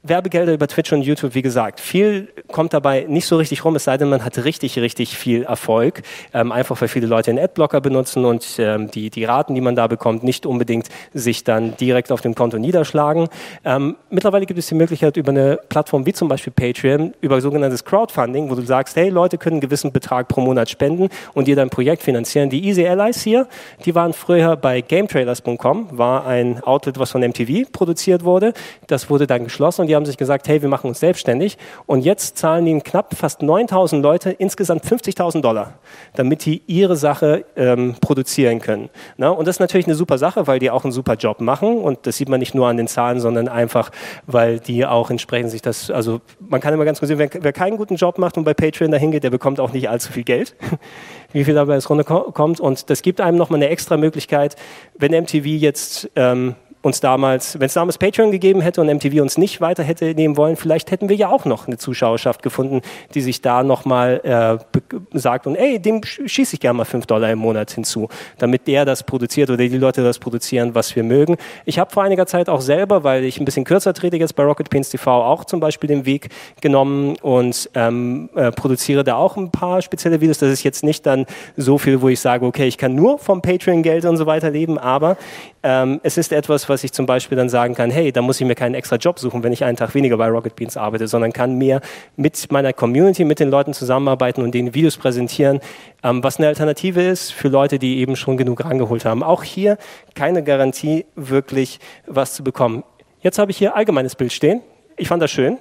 Werbegelder 0.01 0.53
über 0.53 0.65
Twitch 0.65 0.93
und 0.93 1.01
YouTube, 1.01 1.35
wie 1.35 1.41
gesagt, 1.41 1.81
viel 1.81 2.29
kommt 2.47 2.73
dabei 2.73 3.05
nicht 3.09 3.25
so 3.25 3.35
richtig 3.35 3.65
rum, 3.65 3.75
es 3.75 3.83
sei 3.83 3.97
denn, 3.97 4.07
man 4.07 4.23
hat 4.23 4.37
richtig, 4.45 4.79
richtig 4.79 5.17
viel 5.17 5.43
Erfolg. 5.43 6.03
Ähm, 6.33 6.53
einfach 6.53 6.79
weil 6.79 6.87
viele 6.87 7.05
Leute 7.05 7.31
einen 7.31 7.39
Adblocker 7.43 7.81
benutzen 7.81 8.23
und 8.23 8.45
ähm, 8.59 8.89
die, 8.89 9.09
die 9.09 9.25
Raten, 9.25 9.55
die 9.55 9.61
man 9.61 9.75
da 9.75 9.87
bekommt, 9.87 10.23
nicht 10.23 10.45
unbedingt 10.45 10.87
sich 11.13 11.43
dann 11.43 11.75
direkt 11.75 12.13
auf 12.13 12.21
dem 12.21 12.33
Konto 12.33 12.57
niederschlagen. 12.57 13.27
Ähm, 13.65 13.97
mittlerweile 14.09 14.45
gibt 14.45 14.57
es 14.57 14.67
die 14.67 14.75
Möglichkeit 14.75 15.17
über 15.17 15.31
eine 15.31 15.59
Plattform 15.67 16.05
wie 16.05 16.13
zum 16.13 16.29
Beispiel 16.29 16.53
Patreon, 16.53 17.13
über 17.19 17.41
sogenanntes 17.41 17.83
Crowdfunding, 17.83 18.49
wo 18.49 18.55
du 18.55 18.61
sagst, 18.61 18.95
hey, 18.95 19.09
Leute 19.09 19.37
können 19.37 19.55
einen 19.55 19.61
gewissen 19.61 19.91
Betrag 19.91 20.29
pro 20.29 20.39
Monat 20.39 20.69
spenden 20.69 21.09
und 21.33 21.47
dir 21.47 21.57
dein 21.57 21.69
Projekt 21.69 22.03
finanzieren. 22.03 22.49
Die 22.49 22.65
Easy 22.65 22.87
Allies 22.87 23.21
hier, 23.21 23.47
die 23.83 23.93
waren 23.95 24.13
früher 24.13 24.55
bei 24.55 24.79
GameTrailers.com, 24.79 25.97
war 25.97 26.25
ein 26.25 26.63
Outlet, 26.63 26.99
was 26.99 27.11
von 27.11 27.21
MTV 27.21 27.69
produziert 27.69 28.23
wurde. 28.23 28.53
Das 28.87 29.09
wurde 29.09 29.27
dann 29.27 29.43
geschlossen 29.43 29.88
die 29.89 29.95
haben 29.95 30.05
sich 30.05 30.17
gesagt, 30.17 30.47
hey, 30.47 30.61
wir 30.61 30.69
machen 30.69 30.87
uns 30.87 30.99
selbstständig. 30.99 31.57
Und 31.85 32.01
jetzt 32.01 32.37
zahlen 32.37 32.65
ihnen 32.67 32.83
knapp 32.83 33.15
fast 33.15 33.41
9000 33.41 34.01
Leute 34.01 34.31
insgesamt 34.31 34.85
50.000 34.85 35.41
Dollar, 35.41 35.73
damit 36.15 36.45
die 36.45 36.61
ihre 36.67 36.95
Sache 36.95 37.45
ähm, 37.55 37.95
produzieren 37.99 38.59
können. 38.59 38.89
Na, 39.17 39.29
und 39.29 39.47
das 39.47 39.57
ist 39.57 39.59
natürlich 39.59 39.87
eine 39.87 39.95
super 39.95 40.17
Sache, 40.17 40.47
weil 40.47 40.59
die 40.59 40.71
auch 40.71 40.83
einen 40.83 40.93
super 40.93 41.15
Job 41.15 41.41
machen. 41.41 41.79
Und 41.79 42.07
das 42.07 42.17
sieht 42.17 42.29
man 42.29 42.39
nicht 42.39 42.55
nur 42.55 42.67
an 42.67 42.77
den 42.77 42.87
Zahlen, 42.87 43.19
sondern 43.19 43.47
einfach, 43.47 43.89
weil 44.27 44.59
die 44.59 44.85
auch 44.85 45.09
entsprechend 45.09 45.51
sich 45.51 45.61
das, 45.61 45.91
also 45.91 46.21
man 46.39 46.61
kann 46.61 46.73
immer 46.73 46.85
ganz 46.85 46.99
gut 46.99 47.07
sehen, 47.07 47.19
wer, 47.19 47.29
wer 47.33 47.53
keinen 47.53 47.77
guten 47.77 47.95
Job 47.95 48.17
macht 48.17 48.37
und 48.37 48.43
bei 48.43 48.53
Patreon 48.53 48.91
dahin 48.91 49.11
geht, 49.11 49.23
der 49.23 49.31
bekommt 49.31 49.59
auch 49.59 49.73
nicht 49.73 49.89
allzu 49.89 50.11
viel 50.13 50.23
Geld 50.23 50.55
wie 51.31 51.43
viel 51.43 51.53
dabei 51.53 51.75
ins 51.75 51.89
Runde 51.89 52.03
kommt. 52.03 52.59
Und 52.59 52.89
das 52.89 53.01
gibt 53.01 53.21
einem 53.21 53.37
nochmal 53.37 53.57
eine 53.57 53.69
extra 53.69 53.97
Möglichkeit, 53.97 54.55
wenn 54.97 55.11
MTV 55.11 55.45
jetzt 55.45 56.09
ähm, 56.15 56.55
uns 56.81 57.01
damals, 57.01 57.59
wenn 57.59 57.65
es 57.65 57.73
damals 57.73 57.97
Patreon 57.97 58.31
gegeben 58.31 58.61
hätte 58.61 58.79
und 58.79 58.87
MTV 58.87 59.21
uns 59.21 59.37
nicht 59.37 59.59
weiter 59.59 59.83
hätte 59.83 60.13
nehmen 60.13 60.37
wollen, 60.37 60.55
vielleicht 60.55 60.91
hätten 60.91 61.09
wir 61.09 61.15
ja 61.15 61.29
auch 61.29 61.45
noch 61.45 61.67
eine 61.67 61.77
Zuschauerschaft 61.77 62.41
gefunden, 62.41 62.81
die 63.13 63.21
sich 63.21 63.41
da 63.41 63.63
nochmal 63.63 64.21
äh, 64.23 65.17
sagt 65.17 65.45
und 65.45 65.55
ey, 65.55 65.79
dem 65.79 66.01
schieße 66.03 66.53
ich 66.53 66.59
gerne 66.59 66.77
mal 66.77 66.85
5 66.85 67.05
Dollar 67.05 67.31
im 67.31 67.39
Monat 67.39 67.71
hinzu, 67.71 68.07
damit 68.37 68.67
der 68.67 68.85
das 68.85 69.03
produziert 69.03 69.49
oder 69.49 69.57
die 69.57 69.77
Leute 69.77 70.03
das 70.03 70.19
produzieren, 70.19 70.73
was 70.73 70.95
wir 70.95 71.03
mögen. 71.03 71.35
Ich 71.65 71.79
habe 71.79 71.91
vor 71.91 72.03
einiger 72.03 72.25
Zeit 72.25 72.47
auch 72.47 72.61
selber, 72.61 73.03
weil 73.03 73.25
ich 73.25 73.39
ein 73.39 73.45
bisschen 73.45 73.65
kürzer 73.65 73.93
trete 73.93 74.15
jetzt 74.15 74.35
bei 74.35 74.43
Rocket 74.43 74.69
Beans 74.69 74.89
TV, 74.89 75.23
auch 75.23 75.43
zum 75.43 75.59
Beispiel 75.59 75.89
den 75.89 76.05
Weg 76.05 76.29
genommen 76.61 77.17
und 77.21 77.69
ähm, 77.75 78.29
äh, 78.35 78.51
produziere 78.51 79.03
da 79.03 79.15
auch 79.15 79.35
ein 79.35 79.51
paar 79.51 79.81
spezielle 79.81 80.21
Videos. 80.21 80.37
Das 80.37 80.49
ist 80.49 80.63
jetzt 80.63 80.83
nicht 80.83 81.05
dann 81.05 81.25
so 81.57 81.77
viel, 81.77 82.01
wo 82.01 82.07
ich 82.07 82.21
sage, 82.21 82.45
okay, 82.45 82.67
ich 82.67 82.77
kann 82.77 82.95
nur 82.95 83.19
vom 83.19 83.41
Patreon-Geld 83.41 84.05
und 84.05 84.15
so 84.15 84.25
weiter 84.25 84.49
leben, 84.49 84.77
aber 84.77 85.17
ähm, 85.61 85.99
es 86.03 86.17
ist 86.17 86.31
etwas, 86.31 86.68
was 86.69 86.83
ich 86.83 86.93
zum 86.93 87.05
Beispiel 87.05 87.35
dann 87.35 87.49
sagen 87.49 87.75
kann, 87.75 87.91
hey, 87.91 88.11
da 88.11 88.21
muss 88.21 88.39
ich 88.39 88.47
mir 88.47 88.55
keinen 88.55 88.75
extra 88.75 88.95
Job 88.95 89.19
suchen, 89.19 89.43
wenn 89.43 89.51
ich 89.51 89.63
einen 89.63 89.77
Tag 89.77 89.93
weniger 89.95 90.17
bei 90.17 90.27
Rocket 90.27 90.55
Beans 90.55 90.77
arbeite, 90.77 91.07
sondern 91.07 91.33
kann 91.33 91.57
mehr 91.57 91.81
mit 92.15 92.51
meiner 92.51 92.73
Community, 92.73 93.25
mit 93.25 93.39
den 93.39 93.49
Leuten 93.49 93.73
zusammenarbeiten 93.73 94.41
und 94.41 94.53
denen 94.53 94.73
Videos 94.73 94.97
präsentieren, 94.97 95.59
ähm, 96.03 96.23
was 96.23 96.37
eine 96.37 96.47
Alternative 96.47 97.01
ist 97.01 97.31
für 97.31 97.49
Leute, 97.49 97.79
die 97.79 97.99
eben 97.99 98.15
schon 98.15 98.37
genug 98.37 98.63
rangeholt 98.63 99.05
haben. 99.05 99.23
Auch 99.23 99.43
hier 99.43 99.77
keine 100.15 100.43
Garantie, 100.43 101.05
wirklich 101.15 101.79
was 102.05 102.33
zu 102.33 102.43
bekommen. 102.43 102.83
Jetzt 103.21 103.37
habe 103.39 103.51
ich 103.51 103.57
hier 103.57 103.75
allgemeines 103.75 104.15
Bild 104.15 104.31
stehen. 104.31 104.61
Ich 104.95 105.07
fand 105.07 105.21
das 105.21 105.31
schön 105.31 105.57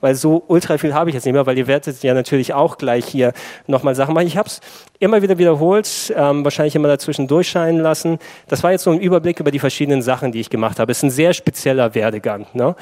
weil 0.00 0.14
so 0.14 0.42
ultra 0.46 0.78
viel 0.78 0.94
habe 0.94 1.10
ich 1.10 1.14
jetzt 1.14 1.24
nicht 1.24 1.34
mehr, 1.34 1.46
weil 1.46 1.58
ihr 1.58 1.66
werdet 1.66 2.02
ja 2.02 2.14
natürlich 2.14 2.54
auch 2.54 2.78
gleich 2.78 3.06
hier 3.06 3.32
nochmal 3.66 3.94
Sachen 3.94 4.14
machen. 4.14 4.26
Ich 4.26 4.36
habe 4.36 4.48
es 4.48 4.60
immer 4.98 5.22
wieder 5.22 5.38
wiederholt, 5.38 6.12
ähm, 6.16 6.44
wahrscheinlich 6.44 6.74
immer 6.74 6.88
dazwischen 6.88 7.26
durchscheinen 7.26 7.80
lassen. 7.80 8.18
Das 8.48 8.62
war 8.62 8.72
jetzt 8.72 8.84
so 8.84 8.90
ein 8.90 9.00
Überblick 9.00 9.40
über 9.40 9.50
die 9.50 9.58
verschiedenen 9.58 10.02
Sachen, 10.02 10.32
die 10.32 10.40
ich 10.40 10.50
gemacht 10.50 10.78
habe. 10.78 10.92
Es 10.92 10.98
ist 10.98 11.04
ein 11.04 11.10
sehr 11.10 11.32
spezieller 11.32 11.94
Werdegang. 11.94 12.46
Ne? 12.52 12.74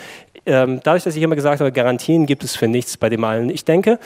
Ähm, 0.46 0.80
dadurch, 0.82 1.04
dass 1.04 1.14
ich 1.14 1.22
immer 1.22 1.36
gesagt 1.36 1.60
habe, 1.60 1.72
Garantien 1.72 2.26
gibt 2.26 2.42
es 2.42 2.56
für 2.56 2.68
nichts 2.68 2.96
bei 2.96 3.08
dem 3.08 3.22
allen. 3.24 3.50
Ich 3.50 3.64
denke, 3.64 3.98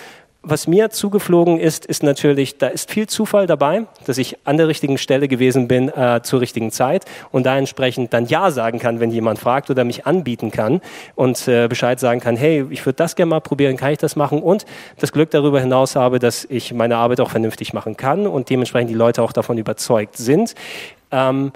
was 0.42 0.66
mir 0.66 0.90
zugeflogen 0.90 1.60
ist, 1.60 1.86
ist 1.86 2.02
natürlich, 2.02 2.58
da 2.58 2.66
ist 2.66 2.90
viel 2.90 3.06
Zufall 3.06 3.46
dabei, 3.46 3.86
dass 4.06 4.18
ich 4.18 4.36
an 4.44 4.56
der 4.56 4.66
richtigen 4.66 4.98
Stelle 4.98 5.28
gewesen 5.28 5.68
bin 5.68 5.88
äh, 5.88 6.20
zur 6.22 6.40
richtigen 6.40 6.72
Zeit 6.72 7.04
und 7.30 7.46
da 7.46 7.56
entsprechend 7.56 8.12
dann 8.12 8.26
Ja 8.26 8.50
sagen 8.50 8.80
kann, 8.80 8.98
wenn 8.98 9.10
jemand 9.10 9.38
fragt 9.38 9.70
oder 9.70 9.84
mich 9.84 10.04
anbieten 10.04 10.50
kann 10.50 10.80
und 11.14 11.46
äh, 11.46 11.68
Bescheid 11.68 12.00
sagen 12.00 12.18
kann, 12.18 12.36
hey, 12.36 12.66
ich 12.70 12.84
würde 12.84 12.96
das 12.96 13.14
gerne 13.14 13.30
mal 13.30 13.40
probieren, 13.40 13.76
kann 13.76 13.92
ich 13.92 13.98
das 13.98 14.16
machen 14.16 14.42
und 14.42 14.66
das 14.98 15.12
Glück 15.12 15.30
darüber 15.30 15.60
hinaus 15.60 15.94
habe, 15.94 16.18
dass 16.18 16.44
ich 16.44 16.74
meine 16.74 16.96
Arbeit 16.96 17.20
auch 17.20 17.30
vernünftig 17.30 17.72
machen 17.72 17.96
kann 17.96 18.26
und 18.26 18.50
dementsprechend 18.50 18.90
die 18.90 18.94
Leute 18.94 19.22
auch 19.22 19.32
davon 19.32 19.58
überzeugt 19.58 20.16
sind. 20.16 20.56
Ähm, 21.12 21.52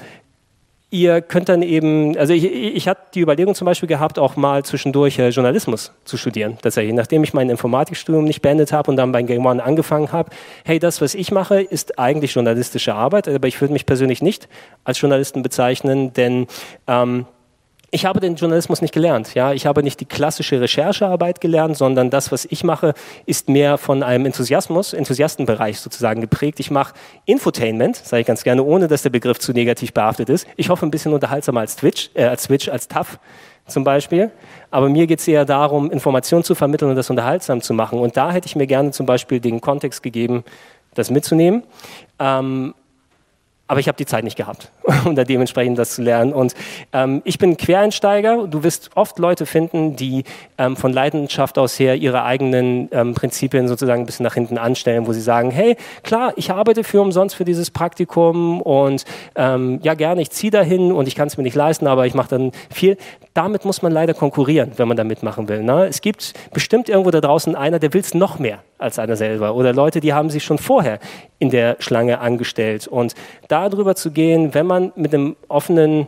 ihr 0.90 1.20
könnt 1.20 1.48
dann 1.48 1.62
eben, 1.62 2.16
also 2.16 2.32
ich, 2.32 2.44
ich 2.44 2.88
hatte 2.88 3.00
die 3.14 3.20
Überlegung 3.20 3.54
zum 3.54 3.64
Beispiel 3.64 3.88
gehabt, 3.88 4.18
auch 4.18 4.36
mal 4.36 4.64
zwischendurch 4.64 5.18
äh, 5.18 5.28
Journalismus 5.30 5.92
zu 6.04 6.16
studieren. 6.16 6.58
Tatsächlich, 6.62 6.94
nachdem 6.94 7.24
ich 7.24 7.34
mein 7.34 7.50
Informatikstudium 7.50 8.24
nicht 8.24 8.42
beendet 8.42 8.72
habe 8.72 8.90
und 8.90 8.96
dann 8.96 9.12
bei 9.12 9.22
Game 9.22 9.44
One 9.44 9.62
angefangen 9.62 10.12
habe, 10.12 10.30
hey, 10.64 10.78
das, 10.78 11.00
was 11.00 11.14
ich 11.14 11.32
mache, 11.32 11.60
ist 11.60 11.98
eigentlich 11.98 12.34
journalistische 12.34 12.94
Arbeit, 12.94 13.28
aber 13.28 13.48
ich 13.48 13.60
würde 13.60 13.72
mich 13.72 13.86
persönlich 13.86 14.22
nicht 14.22 14.48
als 14.84 15.00
Journalisten 15.00 15.42
bezeichnen, 15.42 16.12
denn 16.12 16.46
ähm, 16.86 17.26
ich 17.90 18.04
habe 18.04 18.20
den 18.20 18.34
Journalismus 18.34 18.82
nicht 18.82 18.92
gelernt. 18.92 19.34
Ja, 19.34 19.52
ich 19.52 19.66
habe 19.66 19.82
nicht 19.82 20.00
die 20.00 20.06
klassische 20.06 20.60
Recherchearbeit 20.60 21.40
gelernt, 21.40 21.76
sondern 21.76 22.10
das, 22.10 22.32
was 22.32 22.44
ich 22.44 22.64
mache, 22.64 22.94
ist 23.26 23.48
mehr 23.48 23.78
von 23.78 24.02
einem 24.02 24.26
Enthusiasmus, 24.26 24.92
Enthusiastenbereich 24.92 25.78
sozusagen 25.80 26.20
geprägt. 26.20 26.58
Ich 26.60 26.70
mache 26.70 26.94
Infotainment, 27.26 27.96
sage 27.96 28.22
ich 28.22 28.26
ganz 28.26 28.42
gerne, 28.42 28.64
ohne 28.64 28.88
dass 28.88 29.02
der 29.02 29.10
Begriff 29.10 29.38
zu 29.38 29.52
negativ 29.52 29.92
behaftet 29.92 30.28
ist. 30.28 30.46
Ich 30.56 30.68
hoffe, 30.68 30.84
ein 30.84 30.90
bisschen 30.90 31.12
unterhaltsamer 31.12 31.60
als 31.60 31.76
Twitch, 31.76 32.10
äh, 32.14 32.24
als 32.24 32.44
Twitch, 32.44 32.68
als 32.68 32.88
TAF 32.88 33.18
zum 33.66 33.84
Beispiel. 33.84 34.30
Aber 34.70 34.88
mir 34.88 35.06
geht 35.06 35.20
es 35.20 35.28
eher 35.28 35.44
darum, 35.44 35.90
Informationen 35.90 36.44
zu 36.44 36.54
vermitteln 36.54 36.90
und 36.90 36.96
das 36.96 37.10
unterhaltsam 37.10 37.60
zu 37.60 37.72
machen. 37.72 37.98
Und 37.98 38.16
da 38.16 38.32
hätte 38.32 38.46
ich 38.46 38.56
mir 38.56 38.66
gerne 38.66 38.90
zum 38.90 39.06
Beispiel 39.06 39.40
den 39.40 39.60
Kontext 39.60 40.02
gegeben, 40.02 40.44
das 40.94 41.10
mitzunehmen. 41.10 41.62
Ähm, 42.18 42.74
aber 43.68 43.80
ich 43.80 43.88
habe 43.88 43.96
die 43.96 44.06
Zeit 44.06 44.24
nicht 44.24 44.36
gehabt, 44.36 44.70
um 45.04 45.16
da 45.16 45.24
dementsprechend 45.24 45.78
das 45.78 45.94
zu 45.94 46.02
lernen. 46.02 46.32
Und 46.32 46.54
ähm, 46.92 47.22
ich 47.24 47.38
bin 47.38 47.56
Quereinsteiger. 47.56 48.46
Du 48.46 48.62
wirst 48.62 48.90
oft 48.94 49.18
Leute 49.18 49.46
finden, 49.46 49.96
die 49.96 50.24
ähm, 50.58 50.76
von 50.76 50.92
Leidenschaft 50.92 51.58
aus 51.58 51.78
her 51.78 51.96
ihre 51.96 52.22
eigenen 52.22 52.88
ähm, 52.92 53.14
Prinzipien 53.14 53.68
sozusagen 53.68 54.02
ein 54.02 54.06
bisschen 54.06 54.24
nach 54.24 54.34
hinten 54.34 54.58
anstellen, 54.58 55.06
wo 55.06 55.12
sie 55.12 55.20
sagen, 55.20 55.50
hey, 55.50 55.76
klar, 56.02 56.32
ich 56.36 56.50
arbeite 56.50 56.84
für 56.84 57.00
umsonst 57.00 57.34
für 57.34 57.44
dieses 57.44 57.70
Praktikum 57.70 58.60
und 58.62 59.04
ähm, 59.34 59.80
ja 59.82 59.94
gerne, 59.94 60.22
ich 60.22 60.30
ziehe 60.30 60.50
dahin 60.50 60.92
und 60.92 61.08
ich 61.08 61.14
kann 61.14 61.26
es 61.26 61.36
mir 61.36 61.42
nicht 61.42 61.56
leisten, 61.56 61.86
aber 61.86 62.06
ich 62.06 62.14
mache 62.14 62.28
dann 62.28 62.52
viel. 62.70 62.96
Damit 63.34 63.64
muss 63.64 63.82
man 63.82 63.92
leider 63.92 64.14
konkurrieren, 64.14 64.72
wenn 64.76 64.88
man 64.88 64.96
da 64.96 65.04
mitmachen 65.04 65.48
will. 65.48 65.62
Ne? 65.62 65.86
Es 65.86 66.00
gibt 66.00 66.34
bestimmt 66.52 66.88
irgendwo 66.88 67.10
da 67.10 67.20
draußen 67.20 67.54
einer, 67.56 67.78
der 67.78 67.92
will 67.92 68.00
es 68.00 68.14
noch 68.14 68.38
mehr 68.38 68.60
als 68.78 68.98
einer 68.98 69.16
selber. 69.16 69.54
Oder 69.54 69.72
Leute, 69.72 70.00
die 70.00 70.12
haben 70.12 70.30
sich 70.30 70.44
schon 70.44 70.58
vorher 70.58 70.98
in 71.38 71.50
der 71.50 71.76
Schlange 71.80 72.20
angestellt. 72.20 72.86
Und 72.88 73.14
darüber 73.48 73.94
zu 73.94 74.10
gehen, 74.10 74.54
wenn 74.54 74.66
man 74.66 74.92
mit 74.96 75.14
einem 75.14 75.36
offenen 75.48 76.06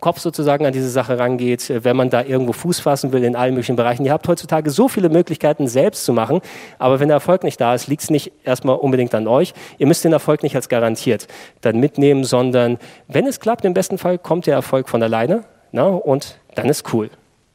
Kopf 0.00 0.18
sozusagen 0.18 0.66
an 0.66 0.72
diese 0.72 0.90
Sache 0.90 1.16
rangeht, 1.18 1.72
wenn 1.84 1.96
man 1.96 2.10
da 2.10 2.22
irgendwo 2.22 2.52
Fuß 2.52 2.80
fassen 2.80 3.12
will 3.12 3.22
in 3.22 3.36
allen 3.36 3.54
möglichen 3.54 3.76
Bereichen. 3.76 4.04
Ihr 4.04 4.12
habt 4.12 4.26
heutzutage 4.26 4.70
so 4.70 4.88
viele 4.88 5.08
Möglichkeiten, 5.08 5.68
selbst 5.68 6.04
zu 6.04 6.12
machen, 6.12 6.40
aber 6.78 6.98
wenn 6.98 7.06
der 7.06 7.16
Erfolg 7.16 7.44
nicht 7.44 7.60
da 7.60 7.72
ist, 7.72 7.86
liegt 7.86 8.02
es 8.02 8.10
nicht 8.10 8.32
erstmal 8.42 8.76
unbedingt 8.76 9.14
an 9.14 9.28
euch. 9.28 9.54
Ihr 9.78 9.86
müsst 9.86 10.02
den 10.02 10.12
Erfolg 10.12 10.42
nicht 10.42 10.56
als 10.56 10.68
garantiert 10.68 11.28
dann 11.60 11.78
mitnehmen, 11.78 12.24
sondern 12.24 12.78
wenn 13.06 13.28
es 13.28 13.38
klappt, 13.38 13.64
im 13.64 13.74
besten 13.74 13.96
Fall 13.96 14.18
kommt 14.18 14.46
der 14.46 14.54
Erfolg 14.54 14.88
von 14.88 15.02
alleine 15.02 15.44
na, 15.70 15.84
und 15.84 16.38
dann 16.54 16.68
ist 16.68 16.92
cool. 16.92 17.10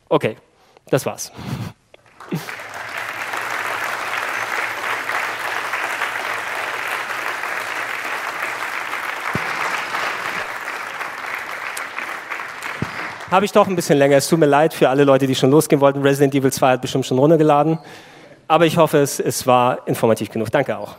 Okay, 0.08 0.38
das 0.90 1.06
war's. 1.06 1.32
Habe 13.32 13.46
ich 13.46 13.54
doch 13.54 13.66
ein 13.66 13.78
bisschen 13.78 13.98
länger. 13.98 14.18
Es 14.18 14.28
tut 14.28 14.40
mir 14.40 14.46
leid 14.46 14.74
für 14.74 14.90
alle 14.90 15.06
Leute, 15.06 15.26
die 15.26 15.36
schon 15.36 15.52
losgehen 15.52 15.80
wollten. 15.80 16.02
Resident 16.02 16.36
Evil 16.36 16.52
2 16.52 16.72
hat 16.72 16.82
bestimmt 16.82 17.06
schon 17.06 17.18
runtergeladen. 17.18 17.80
Aber 18.50 18.66
ich 18.66 18.76
hoffe, 18.76 18.98
es, 18.98 19.22
es 19.22 19.48
war 19.48 19.88
informativ 19.88 20.30
genug. 20.30 20.52
Danke 20.52 20.78
auch. 20.78 20.98